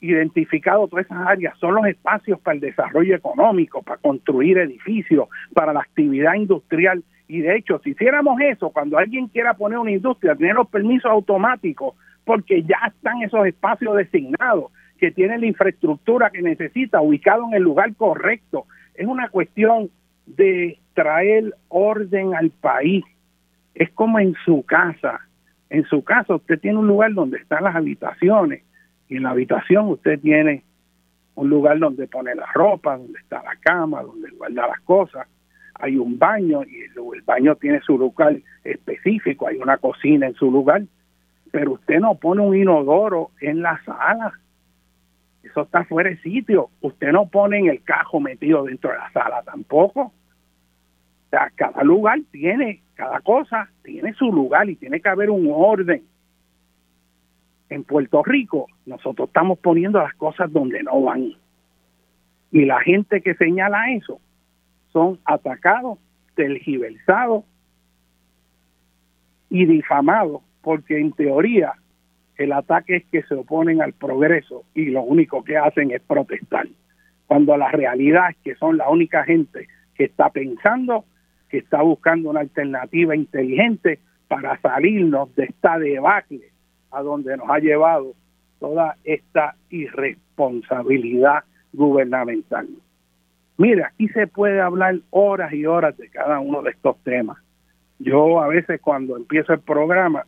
identificado 0.00 0.86
todas 0.88 1.06
esas 1.06 1.26
áreas 1.26 1.58
son 1.58 1.74
los 1.74 1.86
espacios 1.86 2.40
para 2.40 2.54
el 2.54 2.60
desarrollo 2.60 3.16
económico, 3.16 3.82
para 3.82 4.00
construir 4.00 4.58
edificios, 4.58 5.28
para 5.52 5.72
la 5.72 5.80
actividad 5.80 6.34
industrial. 6.34 7.02
Y 7.26 7.40
de 7.40 7.56
hecho, 7.56 7.80
si 7.82 7.90
hiciéramos 7.90 8.40
eso, 8.40 8.70
cuando 8.70 8.96
alguien 8.96 9.28
quiera 9.28 9.54
poner 9.54 9.78
una 9.78 9.90
industria, 9.90 10.36
tener 10.36 10.54
los 10.54 10.68
permisos 10.68 11.10
automáticos, 11.10 11.94
porque 12.24 12.62
ya 12.62 12.78
están 12.86 13.22
esos 13.22 13.46
espacios 13.46 13.96
designados, 13.96 14.70
que 14.98 15.10
tienen 15.10 15.40
la 15.40 15.46
infraestructura 15.46 16.30
que 16.30 16.42
necesita, 16.42 17.00
ubicado 17.00 17.46
en 17.48 17.54
el 17.54 17.62
lugar 17.62 17.94
correcto. 17.94 18.66
Es 18.94 19.06
una 19.06 19.28
cuestión 19.28 19.90
de 20.26 20.78
traer 20.94 21.54
orden 21.68 22.34
al 22.34 22.50
país 22.50 23.04
es 23.78 23.90
como 23.92 24.18
en 24.18 24.34
su 24.44 24.64
casa. 24.64 25.20
En 25.70 25.84
su 25.84 26.02
casa 26.02 26.34
usted 26.34 26.58
tiene 26.58 26.78
un 26.78 26.88
lugar 26.88 27.14
donde 27.14 27.38
están 27.38 27.62
las 27.62 27.76
habitaciones 27.76 28.64
y 29.08 29.16
en 29.16 29.22
la 29.22 29.30
habitación 29.30 29.86
usted 29.86 30.18
tiene 30.20 30.64
un 31.36 31.48
lugar 31.48 31.78
donde 31.78 32.08
pone 32.08 32.34
la 32.34 32.46
ropa, 32.52 32.96
donde 32.96 33.20
está 33.20 33.40
la 33.44 33.54
cama, 33.60 34.02
donde 34.02 34.30
guarda 34.30 34.66
las 34.66 34.80
cosas. 34.80 35.28
Hay 35.74 35.96
un 35.96 36.18
baño 36.18 36.64
y 36.64 36.80
el, 36.80 37.22
baño 37.22 37.54
tiene 37.54 37.80
su 37.82 37.96
lugar 37.96 38.36
específico, 38.64 39.46
hay 39.46 39.58
una 39.58 39.76
cocina 39.76 40.26
en 40.26 40.34
su 40.34 40.50
lugar, 40.50 40.82
pero 41.52 41.74
usted 41.74 42.00
no 42.00 42.16
pone 42.16 42.42
un 42.42 42.56
inodoro 42.56 43.30
en 43.40 43.62
la 43.62 43.80
sala. 43.84 44.32
Eso 45.44 45.62
está 45.62 45.84
fuera 45.84 46.10
de 46.10 46.16
sitio. 46.18 46.70
Usted 46.80 47.12
no 47.12 47.28
pone 47.28 47.60
en 47.60 47.68
el 47.68 47.82
cajo 47.84 48.18
metido 48.18 48.64
dentro 48.64 48.90
de 48.90 48.96
la 48.96 49.12
sala 49.12 49.42
tampoco 49.44 50.12
cada 51.30 51.82
lugar 51.82 52.18
tiene, 52.30 52.82
cada 52.98 53.20
cosa 53.20 53.70
tiene 53.84 54.12
su 54.14 54.32
lugar 54.32 54.68
y 54.68 54.74
tiene 54.74 55.00
que 55.00 55.08
haber 55.08 55.30
un 55.30 55.48
orden. 55.54 56.02
En 57.70 57.84
Puerto 57.84 58.24
Rico 58.24 58.66
nosotros 58.86 59.28
estamos 59.28 59.60
poniendo 59.60 60.00
las 60.00 60.14
cosas 60.14 60.52
donde 60.52 60.82
no 60.82 61.00
van. 61.02 61.32
Y 62.50 62.64
la 62.64 62.80
gente 62.80 63.20
que 63.20 63.34
señala 63.36 63.92
eso 63.92 64.20
son 64.92 65.20
atacados, 65.24 66.00
tergiversados 66.34 67.44
y 69.48 69.64
difamados, 69.64 70.42
porque 70.60 70.98
en 70.98 71.12
teoría 71.12 71.74
el 72.36 72.52
ataque 72.52 72.96
es 72.96 73.06
que 73.06 73.22
se 73.22 73.34
oponen 73.34 73.80
al 73.80 73.92
progreso 73.92 74.64
y 74.74 74.86
lo 74.86 75.02
único 75.02 75.44
que 75.44 75.56
hacen 75.56 75.92
es 75.92 76.02
protestar. 76.02 76.66
Cuando 77.28 77.56
la 77.56 77.70
realidad 77.70 78.30
es 78.30 78.36
que 78.38 78.56
son 78.56 78.76
la 78.76 78.88
única 78.88 79.22
gente 79.22 79.68
que 79.94 80.06
está 80.06 80.30
pensando 80.30 81.04
que 81.48 81.58
está 81.58 81.82
buscando 81.82 82.30
una 82.30 82.40
alternativa 82.40 83.16
inteligente 83.16 84.00
para 84.28 84.60
salirnos 84.60 85.34
de 85.34 85.44
esta 85.44 85.78
debacle 85.78 86.52
a 86.90 87.02
donde 87.02 87.36
nos 87.36 87.48
ha 87.50 87.58
llevado 87.58 88.14
toda 88.58 88.96
esta 89.04 89.56
irresponsabilidad 89.70 91.44
gubernamental. 91.72 92.68
Mire, 93.56 93.84
aquí 93.84 94.08
se 94.08 94.26
puede 94.26 94.60
hablar 94.60 94.96
horas 95.10 95.52
y 95.52 95.66
horas 95.66 95.96
de 95.96 96.08
cada 96.10 96.38
uno 96.40 96.62
de 96.62 96.70
estos 96.70 96.96
temas. 97.02 97.38
Yo 97.98 98.40
a 98.40 98.48
veces 98.48 98.80
cuando 98.80 99.16
empiezo 99.16 99.52
el 99.52 99.60
programa 99.60 100.24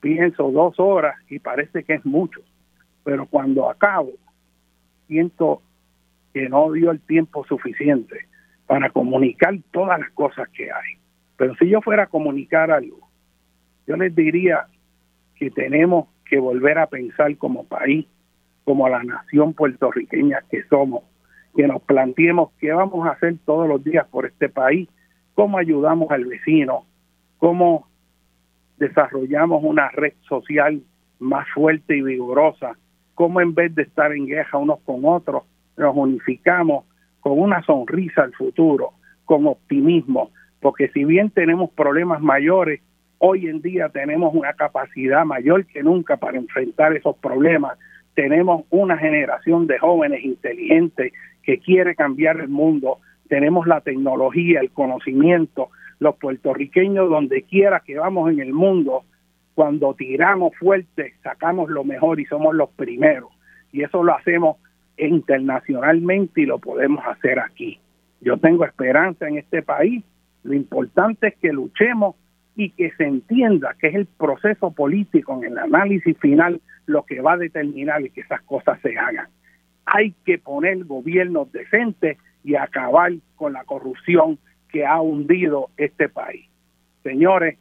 pienso 0.00 0.50
dos 0.50 0.78
horas 0.78 1.16
y 1.28 1.38
parece 1.38 1.84
que 1.84 1.94
es 1.94 2.04
mucho, 2.04 2.40
pero 3.04 3.26
cuando 3.26 3.70
acabo 3.70 4.12
siento 5.06 5.62
que 6.32 6.48
no 6.48 6.70
dio 6.72 6.90
el 6.90 7.00
tiempo 7.00 7.44
suficiente 7.46 8.29
para 8.70 8.88
comunicar 8.90 9.52
todas 9.72 9.98
las 9.98 10.10
cosas 10.12 10.48
que 10.50 10.70
hay. 10.70 10.96
Pero 11.36 11.56
si 11.56 11.68
yo 11.68 11.80
fuera 11.80 12.04
a 12.04 12.06
comunicar 12.06 12.70
algo, 12.70 13.00
yo 13.84 13.96
les 13.96 14.14
diría 14.14 14.66
que 15.34 15.50
tenemos 15.50 16.06
que 16.24 16.38
volver 16.38 16.78
a 16.78 16.86
pensar 16.86 17.36
como 17.36 17.66
país, 17.66 18.06
como 18.62 18.88
la 18.88 19.02
nación 19.02 19.54
puertorriqueña 19.54 20.44
que 20.48 20.62
somos, 20.68 21.02
que 21.56 21.66
nos 21.66 21.82
planteemos 21.82 22.52
qué 22.60 22.70
vamos 22.72 23.08
a 23.08 23.10
hacer 23.10 23.38
todos 23.44 23.68
los 23.68 23.82
días 23.82 24.06
por 24.06 24.24
este 24.24 24.48
país, 24.48 24.88
cómo 25.34 25.58
ayudamos 25.58 26.08
al 26.12 26.26
vecino, 26.26 26.86
cómo 27.38 27.88
desarrollamos 28.76 29.64
una 29.64 29.88
red 29.88 30.12
social 30.28 30.80
más 31.18 31.48
fuerte 31.52 31.96
y 31.96 32.02
vigorosa, 32.02 32.76
cómo 33.16 33.40
en 33.40 33.52
vez 33.52 33.74
de 33.74 33.82
estar 33.82 34.12
en 34.12 34.26
guerra 34.26 34.60
unos 34.60 34.78
con 34.82 35.04
otros, 35.04 35.42
nos 35.76 35.96
unificamos 35.96 36.84
con 37.20 37.38
una 37.38 37.62
sonrisa 37.62 38.22
al 38.22 38.32
futuro, 38.32 38.92
con 39.24 39.46
optimismo, 39.46 40.30
porque 40.60 40.88
si 40.88 41.04
bien 41.04 41.30
tenemos 41.30 41.70
problemas 41.70 42.20
mayores, 42.20 42.80
hoy 43.18 43.48
en 43.48 43.62
día 43.62 43.88
tenemos 43.88 44.34
una 44.34 44.52
capacidad 44.54 45.24
mayor 45.24 45.66
que 45.66 45.82
nunca 45.82 46.16
para 46.16 46.38
enfrentar 46.38 46.96
esos 46.96 47.16
problemas. 47.16 47.78
Tenemos 48.14 48.64
una 48.70 48.98
generación 48.98 49.66
de 49.66 49.78
jóvenes 49.78 50.24
inteligentes 50.24 51.12
que 51.42 51.58
quiere 51.58 51.94
cambiar 51.94 52.40
el 52.40 52.48
mundo. 52.48 52.98
Tenemos 53.28 53.66
la 53.66 53.80
tecnología, 53.80 54.60
el 54.60 54.70
conocimiento. 54.70 55.68
Los 55.98 56.16
puertorriqueños, 56.16 57.08
donde 57.08 57.42
quiera 57.42 57.80
que 57.80 57.96
vamos 57.96 58.30
en 58.30 58.40
el 58.40 58.52
mundo, 58.52 59.04
cuando 59.54 59.94
tiramos 59.94 60.56
fuerte, 60.56 61.14
sacamos 61.22 61.68
lo 61.70 61.84
mejor 61.84 62.20
y 62.20 62.24
somos 62.26 62.54
los 62.54 62.70
primeros. 62.70 63.30
Y 63.72 63.82
eso 63.82 64.02
lo 64.02 64.14
hacemos 64.14 64.56
internacionalmente 65.08 66.42
y 66.42 66.46
lo 66.46 66.58
podemos 66.58 67.04
hacer 67.06 67.38
aquí. 67.38 67.78
Yo 68.20 68.36
tengo 68.36 68.64
esperanza 68.64 69.28
en 69.28 69.38
este 69.38 69.62
país. 69.62 70.04
Lo 70.42 70.54
importante 70.54 71.28
es 71.28 71.36
que 71.36 71.52
luchemos 71.52 72.16
y 72.56 72.70
que 72.70 72.90
se 72.92 73.04
entienda 73.04 73.74
que 73.78 73.88
es 73.88 73.94
el 73.94 74.06
proceso 74.06 74.70
político 74.72 75.38
en 75.38 75.52
el 75.52 75.58
análisis 75.58 76.16
final 76.18 76.60
lo 76.86 77.04
que 77.04 77.20
va 77.20 77.34
a 77.34 77.38
determinar 77.38 78.02
que 78.10 78.20
esas 78.20 78.42
cosas 78.42 78.78
se 78.82 78.98
hagan. 78.98 79.28
Hay 79.86 80.14
que 80.24 80.38
poner 80.38 80.84
gobiernos 80.84 81.50
decentes 81.52 82.18
y 82.44 82.56
acabar 82.56 83.12
con 83.36 83.52
la 83.52 83.64
corrupción 83.64 84.38
que 84.68 84.86
ha 84.86 85.00
hundido 85.00 85.70
este 85.76 86.08
país. 86.08 86.46
Señores, 87.02 87.58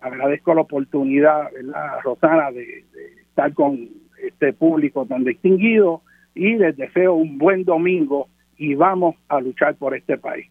agradezco 0.00 0.54
la 0.54 0.62
oportunidad, 0.62 1.52
¿verdad, 1.52 2.00
Rosana, 2.04 2.50
de, 2.52 2.84
estar 3.28 3.52
con 3.54 3.88
este 4.22 4.52
público 4.52 5.06
tan 5.06 5.24
distinguido 5.24 6.02
y 6.34 6.56
les 6.56 6.76
deseo 6.76 7.14
un 7.14 7.38
buen 7.38 7.64
domingo 7.64 8.28
y 8.56 8.74
vamos 8.74 9.16
a 9.28 9.40
luchar 9.40 9.76
por 9.76 9.96
este 9.96 10.18
país. 10.18 10.46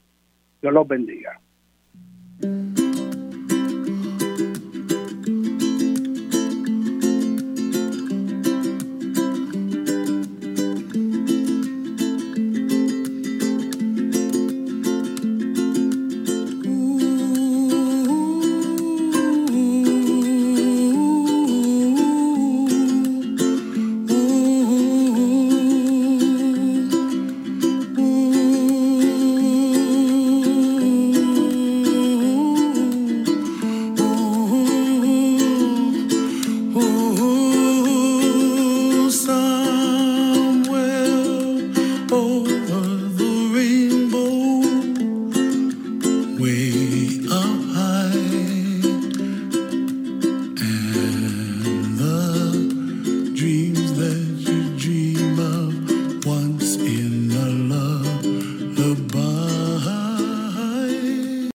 Dios 0.62 0.74
los 0.74 0.88
bendiga. 0.88 1.40